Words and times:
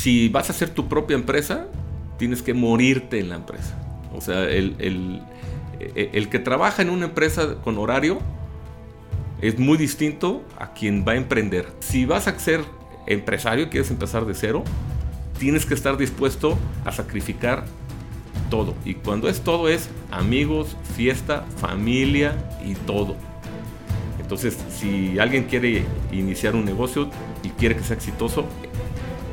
si 0.00 0.30
vas 0.30 0.48
a 0.48 0.52
hacer 0.52 0.70
tu 0.70 0.88
propia 0.88 1.14
empresa, 1.14 1.66
tienes 2.18 2.42
que 2.42 2.54
morirte 2.54 3.20
en 3.20 3.28
la 3.28 3.34
empresa. 3.34 3.76
O 4.14 4.22
sea, 4.22 4.48
el, 4.48 5.22
el 5.78 6.28
que 6.30 6.38
trabaja 6.38 6.80
en 6.80 6.88
una 6.88 7.04
empresa 7.04 7.56
con 7.62 7.76
horario 7.76 8.18
es 9.42 9.58
muy 9.58 9.76
distinto 9.76 10.42
a 10.58 10.72
quien 10.72 11.04
va 11.06 11.12
a 11.12 11.16
emprender. 11.16 11.68
Si 11.80 12.06
vas 12.06 12.28
a 12.28 12.38
ser 12.38 12.62
empresario 13.06 13.66
y 13.66 13.68
quieres 13.68 13.90
empezar 13.90 14.24
de 14.24 14.34
cero, 14.34 14.64
tienes 15.38 15.66
que 15.66 15.74
estar 15.74 15.98
dispuesto 15.98 16.58
a 16.86 16.92
sacrificar 16.92 17.66
todo. 18.48 18.74
Y 18.86 18.94
cuando 18.94 19.28
es 19.28 19.42
todo 19.42 19.68
es 19.68 19.90
amigos, 20.10 20.78
fiesta, 20.96 21.44
familia 21.58 22.36
y 22.64 22.74
todo. 22.74 23.16
Entonces, 24.18 24.56
si 24.70 25.18
alguien 25.18 25.44
quiere 25.44 25.84
iniciar 26.10 26.54
un 26.54 26.64
negocio 26.64 27.10
y 27.42 27.50
quiere 27.50 27.76
que 27.76 27.82
sea 27.82 27.96
exitoso, 27.96 28.46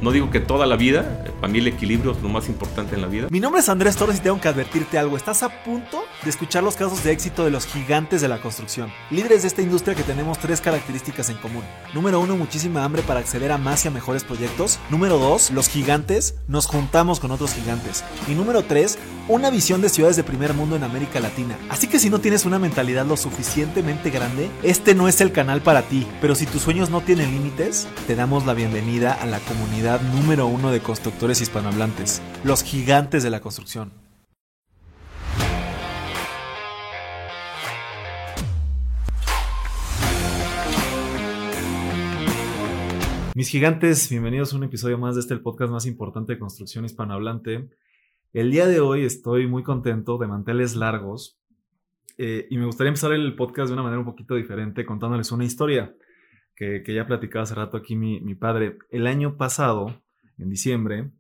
no 0.02 0.12
digo 0.12 0.30
que 0.30 0.40
toda 0.40 0.66
la 0.66 0.76
vida, 0.76 1.24
para 1.42 1.52
mí 1.52 1.60
el 1.60 1.68
equilibrio 1.68 2.12
es 2.12 2.22
lo 2.22 2.30
más 2.30 2.48
importante 2.48 2.96
en 2.96 3.02
la 3.02 3.08
vida. 3.08 3.28
Mi 3.32 3.40
nombre 3.40 3.62
es 3.62 3.70
Andrés 3.70 3.96
Torres 3.96 4.18
y 4.18 4.22
tengo 4.22 4.40
que 4.40 4.48
advertirte 4.48 4.98
algo. 4.98 5.18
Estás 5.18 5.44
a 5.44 5.64
punto 5.64 6.04
de 6.24 6.30
escuchar 6.30 6.64
los 6.64 6.76
casos 6.76 7.04
de 7.04 7.12
éxito 7.12 7.44
de 7.44 7.52
los 7.52 7.66
gigantes 7.66 8.22
de 8.22 8.28
la 8.28 8.40
construcción. 8.40 8.92
Líderes 9.10 9.42
de 9.42 9.48
esta 9.48 9.62
industria 9.62 9.96
que 9.96 10.04
tenemos 10.04 10.38
tres 10.38 10.62
características 10.62 11.30
en 11.30 11.38
común. 11.38 11.64
Número 11.94 12.20
uno, 12.20 12.38
muchísima 12.38 12.84
hambre 12.84 13.02
para 13.02 13.20
acceder 13.20 13.52
a 13.52 13.58
más 13.58 13.86
y 13.86 13.88
a 13.88 13.92
mejores 13.92 14.24
proyectos. 14.24 14.80
Número 14.90 15.18
dos, 15.18 15.52
los 15.52 15.68
gigantes 15.68 16.36
nos 16.48 16.68
juntamos 16.68 17.20
con 17.20 17.32
otros 17.32 17.54
gigantes. 17.54 18.04
Y 18.28 18.32
número 18.32 18.64
tres, 18.64 19.00
una 19.28 19.50
visión 19.50 19.82
de 19.82 19.90
ciudades 19.90 20.16
de 20.16 20.24
primer 20.24 20.54
mundo 20.54 20.76
en 20.76 20.84
América 20.84 21.20
Latina. 21.20 21.58
Así 21.70 21.88
que 21.88 22.00
si 22.00 22.10
no 22.10 22.20
tienes 22.20 22.46
una 22.46 22.60
mentalidad 22.60 23.06
lo 23.06 23.18
suficientemente 23.18 24.10
grande, 24.10 24.50
este 24.64 24.96
no 24.96 25.08
es 25.08 25.22
el 25.22 25.32
canal 25.32 25.62
para 25.62 25.82
ti. 25.84 26.06
Pero 26.22 26.36
si 26.36 26.46
tus 26.46 26.62
sueños 26.62 26.90
no 26.90 27.02
tienen 27.02 27.32
límites, 27.32 27.88
te 28.06 28.16
damos 28.16 28.46
la 28.46 28.54
bienvenida 28.54 29.14
a 29.14 29.26
la 29.26 29.40
comunidad 29.40 29.87
número 29.96 30.48
uno 30.48 30.70
de 30.70 30.82
constructores 30.82 31.40
hispanohablantes, 31.40 32.22
los 32.44 32.62
gigantes 32.62 33.24
de 33.24 33.30
la 33.30 33.40
construcción. 33.40 33.94
Mis 43.34 43.48
gigantes, 43.50 44.10
bienvenidos 44.10 44.52
a 44.52 44.58
un 44.58 44.66
episodio 44.66 44.98
más 44.98 45.16
de 45.16 45.22
este 45.22 45.38
podcast 45.38 45.72
más 45.72 45.86
importante 45.86 46.34
de 46.34 46.40
construcción 46.40 46.84
hispanohablante. 46.84 47.70
El 48.34 48.52
día 48.52 48.68
de 48.68 48.82
hoy 48.82 49.06
estoy 49.06 49.48
muy 49.48 49.64
contento 49.64 50.18
de 50.18 50.28
manteles 50.28 50.76
largos 50.76 51.40
eh, 52.18 52.48
y 52.50 52.58
me 52.58 52.66
gustaría 52.66 52.90
empezar 52.90 53.14
el 53.14 53.36
podcast 53.36 53.70
de 53.70 53.74
una 53.74 53.84
manera 53.84 54.00
un 54.00 54.06
poquito 54.06 54.36
diferente 54.36 54.86
contándoles 54.86 55.32
una 55.32 55.46
historia 55.46 55.96
que, 56.58 56.84
ya 56.88 57.06
platicaba 57.06 57.44
hace 57.44 57.54
rato 57.54 57.78
aquí 57.78 57.96
mi, 57.96 58.36
padre. 58.36 58.80
El 58.90 59.06
año 59.06 59.38
pasado, 59.38 60.02
en 60.40 60.50
diciembre, 60.50 61.12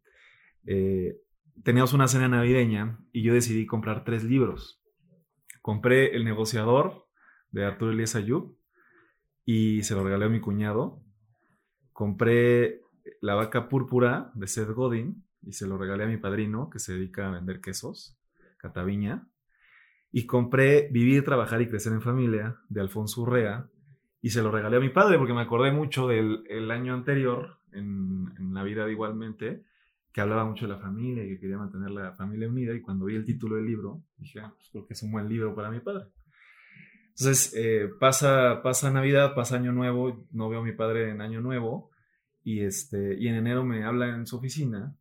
eh, 0.66 1.16
teníamos 1.64 1.94
una 1.94 2.08
cena 2.08 2.28
navideña 2.28 3.00
y 3.12 3.22
yo 3.22 3.36
decidí 3.36 3.68
comprar 3.68 4.04
tres 4.04 4.24
libros. 4.24 4.82
Compré 5.62 6.16
El 6.16 6.26
negociador 6.26 7.08
de 7.52 7.66
Arturo 7.66 7.92
Elías 7.92 8.16
Ayub 8.16 8.58
y 9.46 9.84
se 9.84 9.94
lo 9.94 10.04
regalé 10.04 10.26
a 10.26 10.30
mi 10.30 10.40
cuñado. 10.40 11.04
Compré 11.94 12.82
La 13.22 13.36
vaca 13.36 13.70
púrpura 13.70 14.32
de 14.34 14.48
Seth 14.48 14.72
Godin 14.72 15.24
y 15.44 15.54
se 15.54 15.68
lo 15.68 15.78
regalé 15.78 16.06
a 16.06 16.08
mi 16.08 16.18
padrino 16.18 16.72
que 16.72 16.80
se 16.80 16.94
dedica 16.94 17.28
a 17.28 17.32
vender 17.32 17.62
quesos, 17.62 18.18
Cataviña. 18.58 19.30
Y 20.12 20.26
compré 20.26 20.90
Vivir, 20.92 21.24
Trabajar 21.24 21.62
y 21.62 21.68
Crecer 21.68 21.94
en 21.94 22.02
Familia 22.02 22.58
de 22.70 22.82
Alfonso 22.82 23.22
Urrea 23.22 23.70
y 24.22 24.30
se 24.30 24.42
lo 24.42 24.52
regalé 24.52 24.78
a 24.78 24.82
mi 24.82 24.90
padre 24.90 25.18
porque 25.18 25.34
me 25.34 25.42
acordé 25.42 25.72
mucho 25.72 26.08
del 26.08 26.44
el 26.50 26.72
año 26.72 26.94
anterior, 26.94 27.58
en, 27.72 28.34
en, 28.38 28.52
Navidad 28.52 28.88
igualmente, 28.88 29.64
que 30.12 30.22
hablaba 30.22 30.46
mucho 30.46 30.68
de 30.68 30.74
la 30.74 30.80
familia 30.80 31.24
y 31.24 31.30
que 31.30 31.40
quería 31.40 31.58
mantener 31.58 31.92
la 31.92 32.14
familia 32.14 32.48
unida. 32.48 32.74
Y 32.74 32.82
cuando 32.82 33.06
vi 33.06 33.16
el 33.16 33.26
título 33.26 33.56
del 33.56 33.66
libro, 33.66 34.02
dije, 34.18 34.40
ah, 34.40 34.52
pues 34.56 34.70
creo 34.72 34.88
que 34.88 34.94
es 34.94 35.04
un 35.04 35.12
buen 35.12 35.30
libro 35.30 35.54
para 35.54 35.70
mi 35.70 35.80
padre. 35.80 36.06
Entonces, 37.20 37.54
eh, 37.56 37.90
pasa, 38.00 38.62
pasa 38.62 38.92
Navidad, 38.92 39.34
pasa 39.34 39.56
Año 39.56 39.72
Nuevo, 39.72 40.28
no 40.32 40.50
veo 40.50 40.60
a 40.60 40.64
mi 40.64 40.74
padre 40.74 41.10
en 41.10 41.22
Año 41.22 41.42
Nuevo, 41.42 41.90
y, 42.44 42.62
este, 42.62 43.18
y 43.20 43.28
en 43.28 43.36
enero 43.36 43.66
me 43.66 43.84
habla 43.84 44.08
en 44.10 44.28
su 44.28 44.38
oficina 44.38 44.96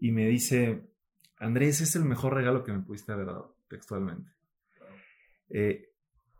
y 0.00 0.12
me 0.12 0.28
dice, 0.28 0.88
Andrés, 1.38 1.80
es 1.80 1.96
el 1.96 2.04
mejor 2.04 2.34
regalo 2.34 2.62
que 2.62 2.72
me 2.72 2.80
pudiste 2.80 3.12
haber 3.12 3.26
dado, 3.26 3.56
textualmente. 3.68 4.30
Eh, 5.50 5.87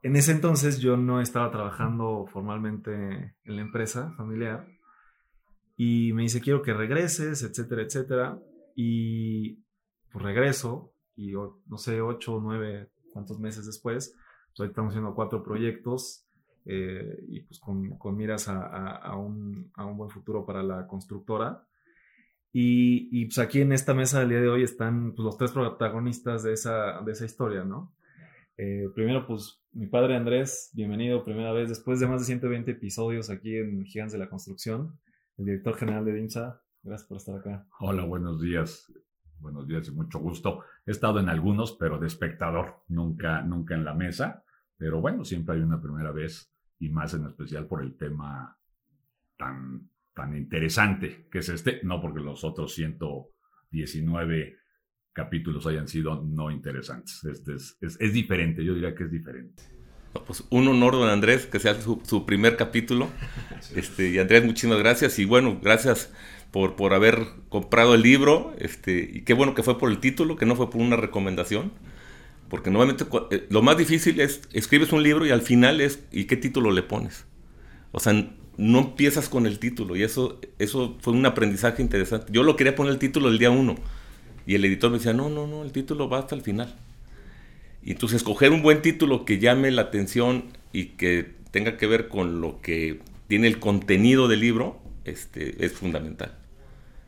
en 0.02 0.16
ese 0.16 0.32
entonces 0.32 0.78
yo 0.78 0.96
no 0.96 1.20
estaba 1.20 1.50
trabajando 1.50 2.26
formalmente 2.32 3.34
en 3.44 3.56
la 3.56 3.62
empresa 3.62 4.12
familiar 4.16 4.66
y 5.76 6.12
me 6.12 6.22
dice, 6.22 6.40
quiero 6.40 6.62
que 6.62 6.74
regreses, 6.74 7.42
etcétera, 7.42 7.82
etcétera. 7.82 8.38
Y 8.74 9.62
pues 10.10 10.24
regreso 10.24 10.92
y 11.16 11.32
no 11.32 11.78
sé, 11.78 12.00
ocho 12.00 12.36
o 12.36 12.40
nueve, 12.40 12.90
cuantos 13.12 13.40
meses 13.40 13.66
después, 13.66 14.14
pues 14.48 14.60
ahorita 14.60 14.72
estamos 14.72 14.92
haciendo 14.92 15.14
cuatro 15.14 15.42
proyectos 15.42 16.26
eh, 16.64 17.24
y 17.28 17.40
pues 17.40 17.58
con, 17.60 17.96
con 17.98 18.16
miras 18.16 18.48
a, 18.48 18.66
a, 18.96 19.16
un, 19.16 19.70
a, 19.74 19.84
un, 19.84 19.96
buen 19.96 20.10
futuro 20.10 20.44
para 20.44 20.62
la 20.62 20.86
constructora. 20.86 21.64
Y, 22.52 23.08
y, 23.10 23.26
pues 23.26 23.38
aquí 23.38 23.60
en 23.60 23.72
esta 23.72 23.94
mesa 23.94 24.20
del 24.20 24.30
día 24.30 24.40
de 24.40 24.48
hoy 24.48 24.62
están 24.62 25.12
pues, 25.14 25.24
los 25.24 25.36
tres 25.36 25.52
protagonistas 25.52 26.42
de 26.42 26.52
esa, 26.52 27.00
de 27.02 27.12
esa 27.12 27.24
historia, 27.24 27.64
¿no? 27.64 27.94
Eh, 28.56 28.88
primero, 28.94 29.26
pues 29.26 29.57
mi 29.72 29.86
padre 29.86 30.16
Andrés, 30.16 30.70
bienvenido 30.72 31.24
primera 31.24 31.52
vez 31.52 31.68
después 31.68 32.00
de 32.00 32.06
más 32.06 32.20
de 32.20 32.26
120 32.26 32.70
episodios 32.70 33.30
aquí 33.30 33.56
en 33.56 33.84
Gigantes 33.84 34.12
de 34.12 34.18
la 34.18 34.28
Construcción, 34.28 34.98
el 35.36 35.44
director 35.46 35.76
general 35.76 36.04
de 36.04 36.14
DIMSA. 36.14 36.62
Gracias 36.82 37.08
por 37.08 37.18
estar 37.18 37.36
acá. 37.36 37.66
Hola, 37.80 38.04
buenos 38.04 38.40
días. 38.40 38.92
Buenos 39.38 39.68
días 39.68 39.86
y 39.88 39.92
mucho 39.92 40.18
gusto. 40.18 40.64
He 40.86 40.90
estado 40.90 41.20
en 41.20 41.28
algunos, 41.28 41.72
pero 41.72 41.98
de 41.98 42.06
espectador, 42.06 42.82
nunca, 42.88 43.42
nunca 43.42 43.74
en 43.74 43.84
la 43.84 43.94
mesa. 43.94 44.42
Pero 44.76 45.00
bueno, 45.00 45.24
siempre 45.24 45.56
hay 45.56 45.62
una 45.62 45.80
primera 45.80 46.10
vez 46.12 46.52
y 46.78 46.88
más 46.88 47.14
en 47.14 47.26
especial 47.26 47.66
por 47.66 47.82
el 47.82 47.96
tema 47.96 48.58
tan, 49.36 49.90
tan 50.14 50.36
interesante 50.36 51.28
que 51.30 51.38
es 51.38 51.48
este, 51.48 51.80
no 51.82 52.00
porque 52.00 52.20
los 52.20 52.42
otros 52.44 52.74
119 52.74 54.56
capítulos 55.18 55.66
hayan 55.66 55.88
sido 55.88 56.22
no 56.24 56.48
interesantes. 56.52 57.24
Este 57.24 57.56
es, 57.56 58.12
diferente, 58.12 58.64
yo 58.64 58.72
diría 58.72 58.94
que 58.94 59.02
es 59.02 59.10
diferente. 59.10 59.64
pues 60.24 60.44
un 60.50 60.68
honor, 60.68 60.92
don 60.92 61.08
Andrés, 61.08 61.46
que 61.46 61.58
sea 61.58 61.74
su, 61.80 62.24
primer 62.24 62.56
capítulo. 62.56 63.08
Este, 63.74 64.10
y 64.10 64.18
Andrés, 64.20 64.44
muchísimas 64.44 64.78
gracias. 64.78 65.18
Y 65.18 65.24
bueno, 65.24 65.58
gracias 65.60 66.12
por, 66.52 66.76
por 66.76 66.94
haber 66.94 67.18
comprado 67.48 67.96
el 67.96 68.02
libro. 68.02 68.54
Este, 68.58 69.10
y 69.12 69.22
qué 69.22 69.34
bueno 69.34 69.54
que 69.56 69.64
fue 69.64 69.76
por 69.76 69.90
el 69.90 69.98
título, 69.98 70.36
que 70.36 70.46
no 70.46 70.54
fue 70.54 70.70
por 70.70 70.80
una 70.80 70.94
recomendación. 70.96 71.72
Porque 72.48 72.70
normalmente 72.70 73.04
eh, 73.32 73.46
lo 73.50 73.60
más 73.62 73.76
difícil 73.76 74.20
es, 74.20 74.42
escribes 74.52 74.92
un 74.92 75.02
libro 75.02 75.26
y 75.26 75.30
al 75.30 75.42
final 75.42 75.80
es, 75.80 76.04
¿y 76.12 76.24
qué 76.26 76.36
título 76.36 76.70
le 76.70 76.84
pones? 76.84 77.26
O 77.90 77.98
sea, 77.98 78.12
no 78.56 78.78
empiezas 78.78 79.28
con 79.28 79.46
el 79.46 79.58
título. 79.58 79.96
Y 79.96 80.04
eso, 80.04 80.40
eso 80.60 80.96
fue 81.00 81.12
un 81.12 81.26
aprendizaje 81.26 81.82
interesante. 81.82 82.32
Yo 82.32 82.44
lo 82.44 82.54
quería 82.54 82.76
poner 82.76 82.92
el 82.92 83.00
título 83.00 83.28
el 83.28 83.38
día 83.38 83.50
uno 83.50 83.74
y 84.48 84.54
el 84.54 84.64
editor 84.64 84.90
me 84.90 84.96
decía, 84.96 85.12
no, 85.12 85.28
no, 85.28 85.46
no, 85.46 85.62
el 85.62 85.72
título 85.72 86.08
va 86.08 86.20
hasta 86.20 86.34
el 86.34 86.40
final. 86.40 86.74
Y 87.82 87.92
entonces 87.92 88.16
escoger 88.16 88.50
un 88.50 88.62
buen 88.62 88.80
título 88.80 89.26
que 89.26 89.38
llame 89.38 89.70
la 89.70 89.82
atención 89.82 90.44
y 90.72 90.86
que 90.96 91.34
tenga 91.50 91.76
que 91.76 91.86
ver 91.86 92.08
con 92.08 92.40
lo 92.40 92.62
que 92.62 93.02
tiene 93.26 93.46
el 93.46 93.60
contenido 93.60 94.26
del 94.26 94.40
libro, 94.40 94.80
este, 95.04 95.66
es 95.66 95.74
fundamental. 95.74 96.34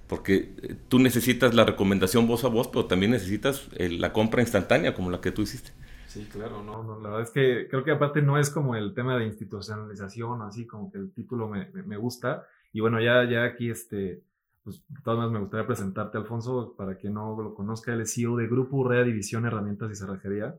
Porque 0.06 0.52
eh, 0.60 0.76
tú 0.88 0.98
necesitas 0.98 1.54
la 1.54 1.64
recomendación 1.64 2.26
voz 2.26 2.44
a 2.44 2.48
voz, 2.48 2.68
pero 2.68 2.84
también 2.84 3.12
necesitas 3.12 3.70
eh, 3.78 3.88
la 3.88 4.12
compra 4.12 4.42
instantánea 4.42 4.92
como 4.92 5.10
la 5.10 5.22
que 5.22 5.32
tú 5.32 5.40
hiciste. 5.40 5.72
Sí, 6.08 6.28
claro, 6.30 6.62
no, 6.62 6.82
no, 6.82 7.00
la 7.00 7.08
verdad 7.08 7.22
es 7.22 7.30
que 7.30 7.68
creo 7.70 7.84
que 7.84 7.92
aparte 7.92 8.20
no 8.20 8.36
es 8.36 8.50
como 8.50 8.76
el 8.76 8.92
tema 8.92 9.16
de 9.16 9.24
institucionalización, 9.24 10.42
así 10.42 10.66
como 10.66 10.92
que 10.92 10.98
el 10.98 11.10
título 11.12 11.48
me, 11.48 11.70
me, 11.72 11.96
gusta. 11.96 12.46
Y 12.74 12.80
bueno, 12.80 13.00
ya, 13.00 13.24
ya 13.24 13.44
aquí 13.44 13.70
este, 13.70 14.20
pues 14.62 14.84
de 14.88 15.00
todas 15.03 15.19
maneras 15.19 15.32
me 15.32 15.41
gustaría 15.41 15.66
presentarte, 15.66 16.19
Alfonso, 16.19 16.75
para 16.76 16.96
quien 16.96 17.14
no 17.14 17.40
lo 17.40 17.55
conozca, 17.55 17.94
es 17.94 18.14
CEO 18.14 18.37
de 18.37 18.46
Grupo 18.46 18.76
Urrea 18.76 19.05
División 19.05 19.46
Herramientas 19.46 19.90
y 19.90 19.94
Cerrajería, 19.94 20.55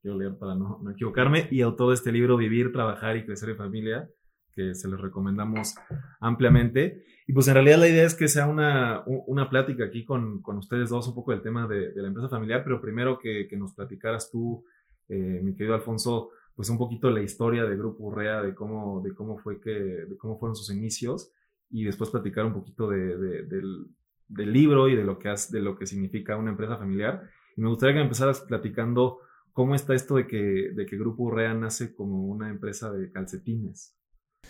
quiero 0.00 0.18
leer 0.18 0.38
para 0.38 0.54
no, 0.54 0.80
equivocarme, 0.90 1.48
y 1.50 1.62
autor 1.62 1.88
de 1.88 1.94
este 1.94 2.12
libro 2.12 2.36
Vivir, 2.36 2.72
Trabajar 2.72 3.16
y 3.16 3.24
Crecer 3.24 3.50
en 3.50 3.56
Familia, 3.56 4.08
que 4.52 4.74
se 4.74 4.88
les 4.88 5.00
recomendamos 5.00 5.74
ampliamente. 6.20 7.04
Y 7.26 7.32
pues 7.32 7.46
en 7.48 7.54
realidad 7.54 7.78
la 7.78 7.88
idea 7.88 8.04
es 8.04 8.14
que 8.14 8.28
sea 8.28 8.46
una, 8.46 9.02
una 9.06 9.48
plática 9.48 9.84
aquí 9.84 10.04
con, 10.04 10.42
con 10.42 10.58
ustedes 10.58 10.90
dos, 10.90 11.06
un 11.08 11.14
poco 11.14 11.32
del 11.32 11.42
tema 11.42 11.66
de, 11.68 11.92
de 11.92 12.02
la 12.02 12.08
empresa 12.08 12.28
familiar, 12.28 12.62
pero 12.64 12.80
primero 12.80 13.18
que, 13.18 13.46
que 13.48 13.56
nos 13.56 13.74
platicaras 13.74 14.30
tú, 14.30 14.64
eh, 15.08 15.40
mi 15.42 15.54
querido 15.54 15.74
Alfonso, 15.74 16.30
pues 16.54 16.68
un 16.70 16.78
poquito 16.78 17.10
la 17.10 17.22
historia 17.22 17.64
de 17.64 17.76
Grupo 17.76 18.04
Urrea, 18.04 18.42
de 18.42 18.54
cómo, 18.54 19.00
de 19.02 19.14
cómo 19.14 19.38
fue 19.38 19.60
que, 19.60 19.70
de 19.70 20.16
cómo 20.18 20.38
fueron 20.38 20.56
sus 20.56 20.74
inicios 20.74 21.32
y 21.70 21.84
después 21.84 22.10
platicar 22.10 22.44
un 22.44 22.54
poquito 22.54 22.88
de, 22.88 23.16
del, 23.16 23.86
del, 24.28 24.52
libro 24.52 24.88
y 24.88 24.96
de 24.96 25.04
lo, 25.04 25.18
que 25.18 25.32
de 25.50 25.60
lo 25.60 25.76
que 25.76 25.86
significa 25.86 26.36
una 26.36 26.50
empresa 26.50 26.76
familiar. 26.76 27.22
Y 27.56 27.60
me 27.60 27.68
gustaría 27.68 27.96
que 27.96 28.02
empezaras 28.02 28.40
platicando 28.40 29.20
cómo 29.52 29.74
está 29.74 29.94
esto 29.94 30.16
de 30.16 30.26
que, 30.26 30.70
de 30.74 30.86
que 30.86 30.96
Grupo 30.96 31.24
Urrea 31.24 31.54
nace 31.54 31.94
como 31.94 32.26
una 32.26 32.50
empresa 32.50 32.92
de 32.92 33.10
calcetines. 33.12 33.96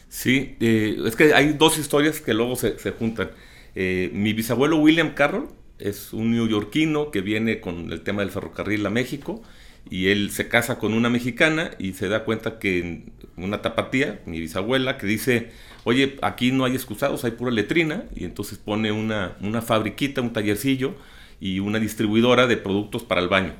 Sí, 0.08 0.56
eh, 0.60 0.96
es 1.04 1.16
que 1.16 1.34
hay 1.34 1.52
dos 1.52 1.78
historias 1.78 2.20
que 2.20 2.34
luego 2.34 2.56
se, 2.56 2.78
se 2.78 2.92
juntan. 2.92 3.30
Eh, 3.74 4.10
mi 4.12 4.32
bisabuelo 4.32 4.78
William 4.78 5.14
Carroll 5.14 5.48
es 5.78 6.12
un 6.12 6.32
neoyorquino 6.32 7.10
que 7.10 7.20
viene 7.20 7.60
con 7.60 7.92
el 7.92 8.02
tema 8.02 8.22
del 8.22 8.30
ferrocarril 8.30 8.84
a 8.86 8.90
México 8.90 9.42
y 9.88 10.08
él 10.08 10.30
se 10.30 10.48
casa 10.48 10.78
con 10.78 10.94
una 10.94 11.08
mexicana 11.08 11.70
y 11.78 11.94
se 11.94 12.08
da 12.08 12.24
cuenta 12.24 12.58
que 12.58 13.04
una 13.36 13.62
tapatía, 13.62 14.20
mi 14.26 14.40
bisabuela, 14.40 14.98
que 14.98 15.06
dice, 15.06 15.50
oye, 15.84 16.16
aquí 16.22 16.52
no 16.52 16.64
hay 16.64 16.74
excusados, 16.74 17.24
hay 17.24 17.32
pura 17.32 17.50
letrina, 17.50 18.04
y 18.14 18.24
entonces 18.24 18.58
pone 18.58 18.92
una, 18.92 19.36
una 19.40 19.62
fabriquita, 19.62 20.20
un 20.20 20.32
tallercillo 20.32 20.94
y 21.40 21.60
una 21.60 21.78
distribuidora 21.78 22.46
de 22.46 22.56
productos 22.56 23.02
para 23.02 23.20
el 23.20 23.28
baño 23.28 23.54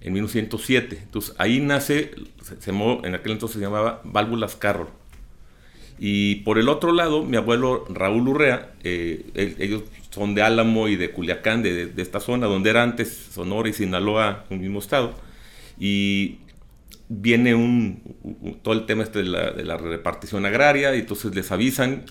en 0.00 0.12
1907. 0.14 0.98
Entonces 1.02 1.34
ahí 1.38 1.60
nace, 1.60 2.12
se, 2.42 2.70
en 2.70 3.14
aquel 3.14 3.32
entonces 3.32 3.58
se 3.58 3.60
llamaba 3.60 4.00
Válvulas 4.04 4.56
Carroll. 4.56 4.88
Y 5.98 6.36
por 6.36 6.58
el 6.58 6.70
otro 6.70 6.92
lado, 6.92 7.22
mi 7.24 7.36
abuelo 7.36 7.84
Raúl 7.90 8.26
Urrea, 8.26 8.72
eh, 8.82 9.22
ellos 9.34 9.82
son 10.10 10.34
de 10.34 10.40
Álamo 10.42 10.88
y 10.88 10.96
de 10.96 11.10
Culiacán, 11.10 11.62
de, 11.62 11.86
de, 11.86 12.02
esta 12.02 12.20
zona, 12.20 12.46
donde 12.46 12.70
era 12.70 12.82
antes 12.82 13.14
Sonora 13.32 13.68
y 13.68 13.74
Sinaloa, 13.74 14.46
un 14.48 14.60
mismo 14.60 14.78
estado. 14.78 15.14
Y 15.80 16.38
viene 17.08 17.56
un, 17.56 18.58
todo 18.62 18.74
el 18.74 18.86
tema 18.86 19.02
este 19.02 19.24
de 19.24 19.64
la, 19.64 19.76
repartición 19.76 20.46
agraria, 20.46 20.94
y 20.94 21.00
entonces 21.00 21.34
les 21.34 21.50
avisan 21.50 22.04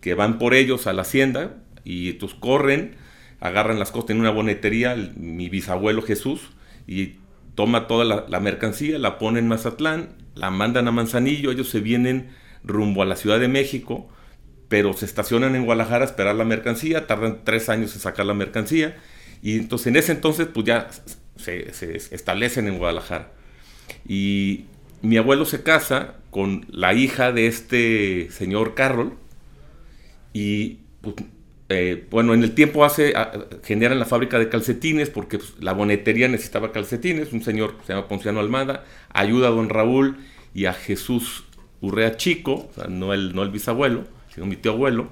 que 0.00 0.14
van 0.14 0.38
por 0.38 0.54
ellos 0.54 0.86
a 0.86 0.92
la 0.92 1.02
hacienda, 1.02 1.56
y 1.82 2.10
entonces 2.10 2.38
corren, 2.38 2.94
agarran 3.40 3.80
las 3.80 3.90
cosas 3.90 4.10
en 4.10 4.20
una 4.20 4.30
bonetería, 4.30 4.94
mi 5.16 5.48
bisabuelo 5.48 6.02
Jesús, 6.02 6.50
y 6.86 7.16
toma 7.56 7.88
toda 7.88 8.04
la, 8.04 8.26
la, 8.28 8.40
mercancía, 8.40 8.98
la 8.98 9.18
pone 9.18 9.40
en 9.40 9.48
Mazatlán, 9.48 10.10
la 10.34 10.50
mandan 10.50 10.86
a 10.86 10.92
Manzanillo, 10.92 11.50
ellos 11.50 11.68
se 11.68 11.80
vienen 11.80 12.28
rumbo 12.62 13.02
a 13.02 13.06
la 13.06 13.16
Ciudad 13.16 13.40
de 13.40 13.48
México, 13.48 14.08
pero 14.68 14.92
se 14.92 15.06
estacionan 15.06 15.56
en 15.56 15.64
Guadalajara 15.64 16.04
a 16.04 16.08
esperar 16.08 16.36
la 16.36 16.44
mercancía, 16.44 17.06
tardan 17.06 17.40
tres 17.44 17.68
años 17.68 17.94
en 17.94 18.00
sacar 18.00 18.26
la 18.26 18.34
mercancía, 18.34 18.96
y 19.42 19.58
entonces 19.58 19.88
en 19.88 19.96
ese 19.96 20.12
entonces 20.12 20.46
pues 20.52 20.66
ya 20.66 20.88
se, 21.36 21.70
establecen 22.10 22.68
en 22.68 22.78
Guadalajara. 22.78 23.32
Y 24.06 24.64
mi 25.02 25.16
abuelo 25.16 25.44
se 25.44 25.62
casa 25.62 26.14
con 26.30 26.66
la 26.70 26.94
hija 26.94 27.32
de 27.32 27.46
este 27.46 28.30
señor 28.30 28.74
Carroll, 28.74 29.14
y 30.32 30.80
pues, 31.00 31.14
eh, 31.70 32.06
bueno, 32.10 32.34
en 32.34 32.42
el 32.42 32.54
tiempo 32.54 32.84
hace, 32.84 33.14
generan 33.62 33.98
la 33.98 34.04
fábrica 34.04 34.38
de 34.38 34.50
calcetines 34.50 35.08
porque 35.08 35.38
pues, 35.38 35.54
la 35.60 35.72
bonetería 35.72 36.28
necesitaba 36.28 36.72
calcetines. 36.72 37.32
Un 37.32 37.42
señor 37.42 37.76
se 37.86 37.94
llama 37.94 38.08
Ponciano 38.08 38.40
Almada 38.40 38.84
ayuda 39.10 39.48
a 39.48 39.50
don 39.50 39.70
Raúl 39.70 40.18
y 40.52 40.66
a 40.66 40.74
Jesús 40.74 41.44
Urrea 41.80 42.16
Chico, 42.16 42.70
no, 42.88 43.14
el, 43.14 43.34
no 43.34 43.42
el 43.42 43.50
bisabuelo, 43.50 44.04
sino 44.34 44.46
mi 44.46 44.56
tío 44.56 44.72
abuelo, 44.72 45.08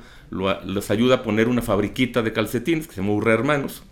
les 0.67 0.91
ayuda 0.91 1.17
a 1.17 1.23
poner 1.23 1.49
una 1.49 1.63
fabriquita 1.63 2.23
de 2.23 2.33
calcetines 2.33 2.87
que 2.87 2.95
se 2.95 3.01
llama 3.01 3.15
Urrea 3.15 3.35
Hermanos. 3.35 3.83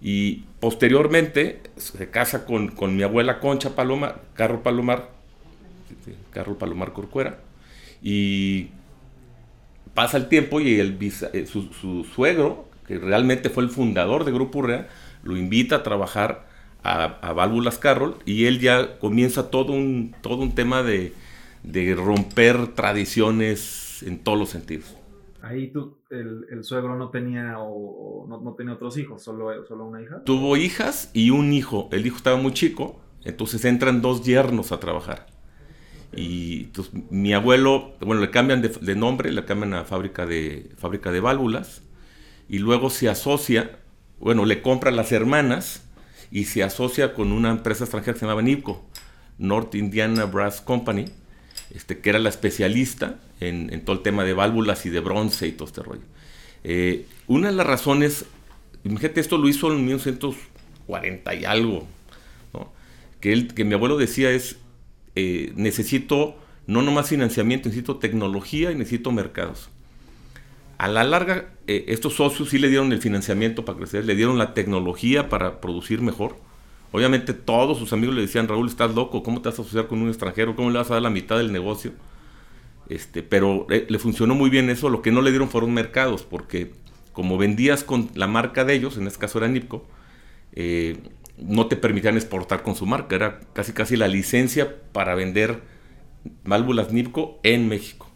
Y 0.00 0.44
posteriormente 0.60 1.62
se 1.76 2.10
casa 2.10 2.44
con, 2.44 2.68
con 2.68 2.96
mi 2.96 3.02
abuela 3.02 3.40
Concha 3.40 3.74
Palomar, 3.74 4.22
Carro 4.34 4.62
Palomar, 4.62 5.10
Carro 6.32 6.58
Palomar 6.58 6.92
Corcuera, 6.92 7.38
y 8.02 8.68
pasa 9.94 10.18
el 10.18 10.28
tiempo 10.28 10.60
y 10.60 10.78
el, 10.78 10.98
eh, 11.32 11.46
su, 11.46 12.04
suegro, 12.14 12.68
que 12.86 12.98
realmente 12.98 13.50
fue 13.50 13.64
el 13.64 13.70
fundador 13.70 14.24
de 14.24 14.32
Grupo 14.32 14.58
Urrea, 14.60 14.88
lo 15.24 15.36
invita 15.36 15.76
a 15.76 15.82
trabajar 15.82 16.46
a, 16.84 17.32
Válvulas 17.32 17.78
Carroll 17.78 18.16
y 18.24 18.44
él 18.44 18.60
ya 18.60 18.98
comienza 19.00 19.50
todo 19.50 19.72
un, 19.72 20.14
todo 20.20 20.36
un 20.36 20.54
tema 20.54 20.84
de, 20.84 21.12
romper 21.96 22.68
tradiciones 22.68 24.04
en 24.04 24.18
todos 24.18 24.38
los 24.38 24.50
sentidos. 24.50 24.94
Ahí 25.42 25.68
tú, 25.68 25.95
el, 26.10 26.64
suegro 26.64 26.96
no 26.96 27.10
tenía 27.10 27.56
o, 27.58 28.26
no, 28.28 28.54
tenía 28.54 28.74
otros 28.74 28.96
hijos, 28.98 29.22
solo, 29.22 29.64
solo 29.66 29.86
una 29.86 30.02
hija. 30.02 30.22
Tuvo 30.24 30.56
hijas 30.56 31.10
y 31.12 31.30
un 31.30 31.52
hijo. 31.52 31.88
El 31.92 32.06
hijo 32.06 32.16
estaba 32.16 32.36
muy 32.36 32.52
chico, 32.52 33.00
entonces 33.24 33.64
entran 33.64 34.02
dos 34.02 34.24
yernos 34.24 34.72
a 34.72 34.80
trabajar. 34.80 35.26
Y 36.14 36.64
entonces, 36.64 36.94
mi 37.10 37.32
abuelo, 37.32 37.94
bueno, 38.00 38.22
le 38.22 38.30
cambian 38.30 38.62
de, 38.62 38.94
nombre, 38.94 39.32
le 39.32 39.44
cambian 39.44 39.74
a 39.74 39.84
fábrica 39.84 40.24
de, 40.26 40.70
fábrica 40.76 41.10
de 41.10 41.20
válvulas, 41.20 41.82
y 42.48 42.58
luego 42.58 42.90
se 42.90 43.08
asocia, 43.08 43.80
bueno, 44.20 44.44
le 44.44 44.62
compra 44.62 44.90
las 44.92 45.10
hermanas 45.12 45.88
y 46.30 46.44
se 46.44 46.62
asocia 46.62 47.12
con 47.12 47.32
una 47.32 47.50
empresa 47.50 47.84
extranjera 47.84 48.14
que 48.14 48.20
se 48.20 48.26
llamaba 48.26 48.42
NIPCO, 48.42 48.88
North 49.38 49.74
Indiana 49.74 50.24
Brass 50.24 50.60
Company, 50.60 51.06
este, 51.74 51.98
que 51.98 52.10
era 52.10 52.18
la 52.18 52.28
especialista 52.28 53.20
en, 53.40 53.84
todo 53.84 53.96
el 53.96 54.02
tema 54.02 54.24
de 54.24 54.34
válvulas 54.34 54.86
y 54.86 54.90
de 54.90 55.00
bronce 55.00 55.46
y 55.46 55.52
todo 55.52 55.68
este 55.68 55.82
rollo. 55.82 56.04
Eh, 56.64 57.06
una 57.26 57.48
de 57.48 57.54
las 57.54 57.66
razones, 57.66 58.24
imagínate, 58.84 59.20
esto 59.20 59.38
lo 59.38 59.48
hizo 59.48 59.72
en 59.72 59.84
1940 59.84 61.34
y 61.34 61.44
algo, 61.44 61.86
que, 63.20 63.32
él, 63.32 63.54
que 63.54 63.64
mi 63.64 63.74
abuelo 63.74 63.96
decía 63.96 64.30
es, 64.30 64.56
eh, 65.14 65.52
necesito 65.56 66.36
no 66.66 66.82
nomás 66.82 67.08
financiamiento, 67.08 67.68
necesito 67.68 67.96
tecnología 67.96 68.72
y 68.72 68.74
necesito 68.74 69.12
mercados. 69.12 69.70
A 70.78 70.88
la 70.88 71.04
larga, 71.04 71.50
eh, 71.66 71.84
estos 71.88 72.14
socios 72.14 72.50
sí 72.50 72.58
le 72.58 72.68
dieron 72.68 72.92
el 72.92 73.00
financiamiento 73.00 73.64
para 73.64 73.78
crecer, 73.78 74.04
le 74.04 74.14
dieron 74.14 74.36
la 74.36 74.52
tecnología 74.52 75.28
para 75.28 75.60
producir 75.60 76.02
mejor. 76.02 76.36
Obviamente 76.96 77.34
todos 77.34 77.76
sus 77.76 77.92
amigos 77.92 78.14
le 78.14 78.22
decían, 78.22 78.48
Raúl, 78.48 78.68
estás 78.68 78.94
loco, 78.94 79.22
¿cómo 79.22 79.42
te 79.42 79.50
vas 79.50 79.58
a 79.58 79.60
asociar 79.60 79.86
con 79.86 80.00
un 80.00 80.08
extranjero? 80.08 80.56
¿Cómo 80.56 80.70
le 80.70 80.78
vas 80.78 80.90
a 80.90 80.94
dar 80.94 81.02
la 81.02 81.10
mitad 81.10 81.36
del 81.36 81.52
negocio? 81.52 81.92
Este, 82.88 83.22
pero 83.22 83.66
eh, 83.68 83.84
le 83.86 83.98
funcionó 83.98 84.34
muy 84.34 84.48
bien 84.48 84.70
eso, 84.70 84.88
lo 84.88 85.02
que 85.02 85.12
no 85.12 85.20
le 85.20 85.28
dieron 85.28 85.50
fueron 85.50 85.74
mercados, 85.74 86.22
porque 86.22 86.72
como 87.12 87.36
vendías 87.36 87.84
con 87.84 88.08
la 88.14 88.26
marca 88.26 88.64
de 88.64 88.72
ellos, 88.72 88.96
en 88.96 89.06
este 89.06 89.18
caso 89.18 89.36
era 89.36 89.46
Nipco, 89.46 89.84
no 91.36 91.66
te 91.66 91.76
permitían 91.76 92.16
exportar 92.16 92.62
con 92.62 92.74
su 92.74 92.86
marca, 92.86 93.14
era 93.14 93.40
casi 93.52 93.74
casi 93.74 93.98
la 93.98 94.08
licencia 94.08 94.76
para 94.92 95.14
vender 95.14 95.60
válvulas 96.44 96.94
Nipco 96.94 97.40
en 97.42 97.68
México. 97.68 98.10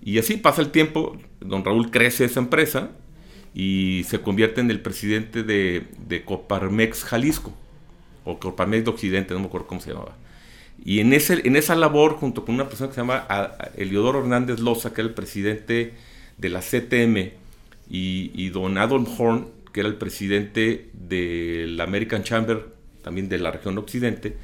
Y 0.00 0.20
así 0.20 0.36
pasa 0.36 0.62
el 0.62 0.70
tiempo, 0.70 1.16
don 1.40 1.64
Raúl 1.64 1.90
crece 1.90 2.24
esa 2.24 2.38
empresa 2.38 2.92
y 3.54 4.04
se 4.08 4.20
convierte 4.20 4.60
en 4.60 4.70
el 4.70 4.80
presidente 4.80 5.42
de, 5.42 6.22
Coparmex 6.24 7.04
Jalisco, 7.04 7.52
o 8.24 8.38
Coparmex 8.38 8.84
de 8.84 8.90
Occidente, 8.90 9.34
no 9.34 9.40
me 9.40 9.46
acuerdo 9.46 9.66
cómo 9.66 9.80
se 9.80 9.90
llamaba. 9.90 10.16
Y 10.84 11.00
en, 11.00 11.12
ese, 11.12 11.46
en 11.46 11.56
esa 11.56 11.74
labor, 11.74 12.14
junto 12.14 12.44
con 12.44 12.54
una 12.54 12.68
persona 12.68 12.88
que 12.88 12.94
se 12.94 13.00
llama 13.00 13.26
Eliodoro 13.76 14.20
Hernández 14.20 14.60
Loza, 14.60 14.92
que 14.92 15.00
era 15.00 15.08
el 15.08 15.14
presidente 15.14 15.94
de 16.36 16.48
la 16.48 16.60
CTM, 16.60 17.32
y, 17.90 18.30
y 18.34 18.50
don 18.50 18.78
Adolf 18.78 19.08
Horn, 19.18 19.48
que 19.72 19.80
era 19.80 19.88
el 19.88 19.96
presidente 19.96 20.90
del 20.92 21.80
American 21.80 22.22
Chamber, 22.22 22.66
también 23.02 23.28
de 23.28 23.38
la 23.38 23.50
región 23.50 23.78
occidente, 23.78 24.36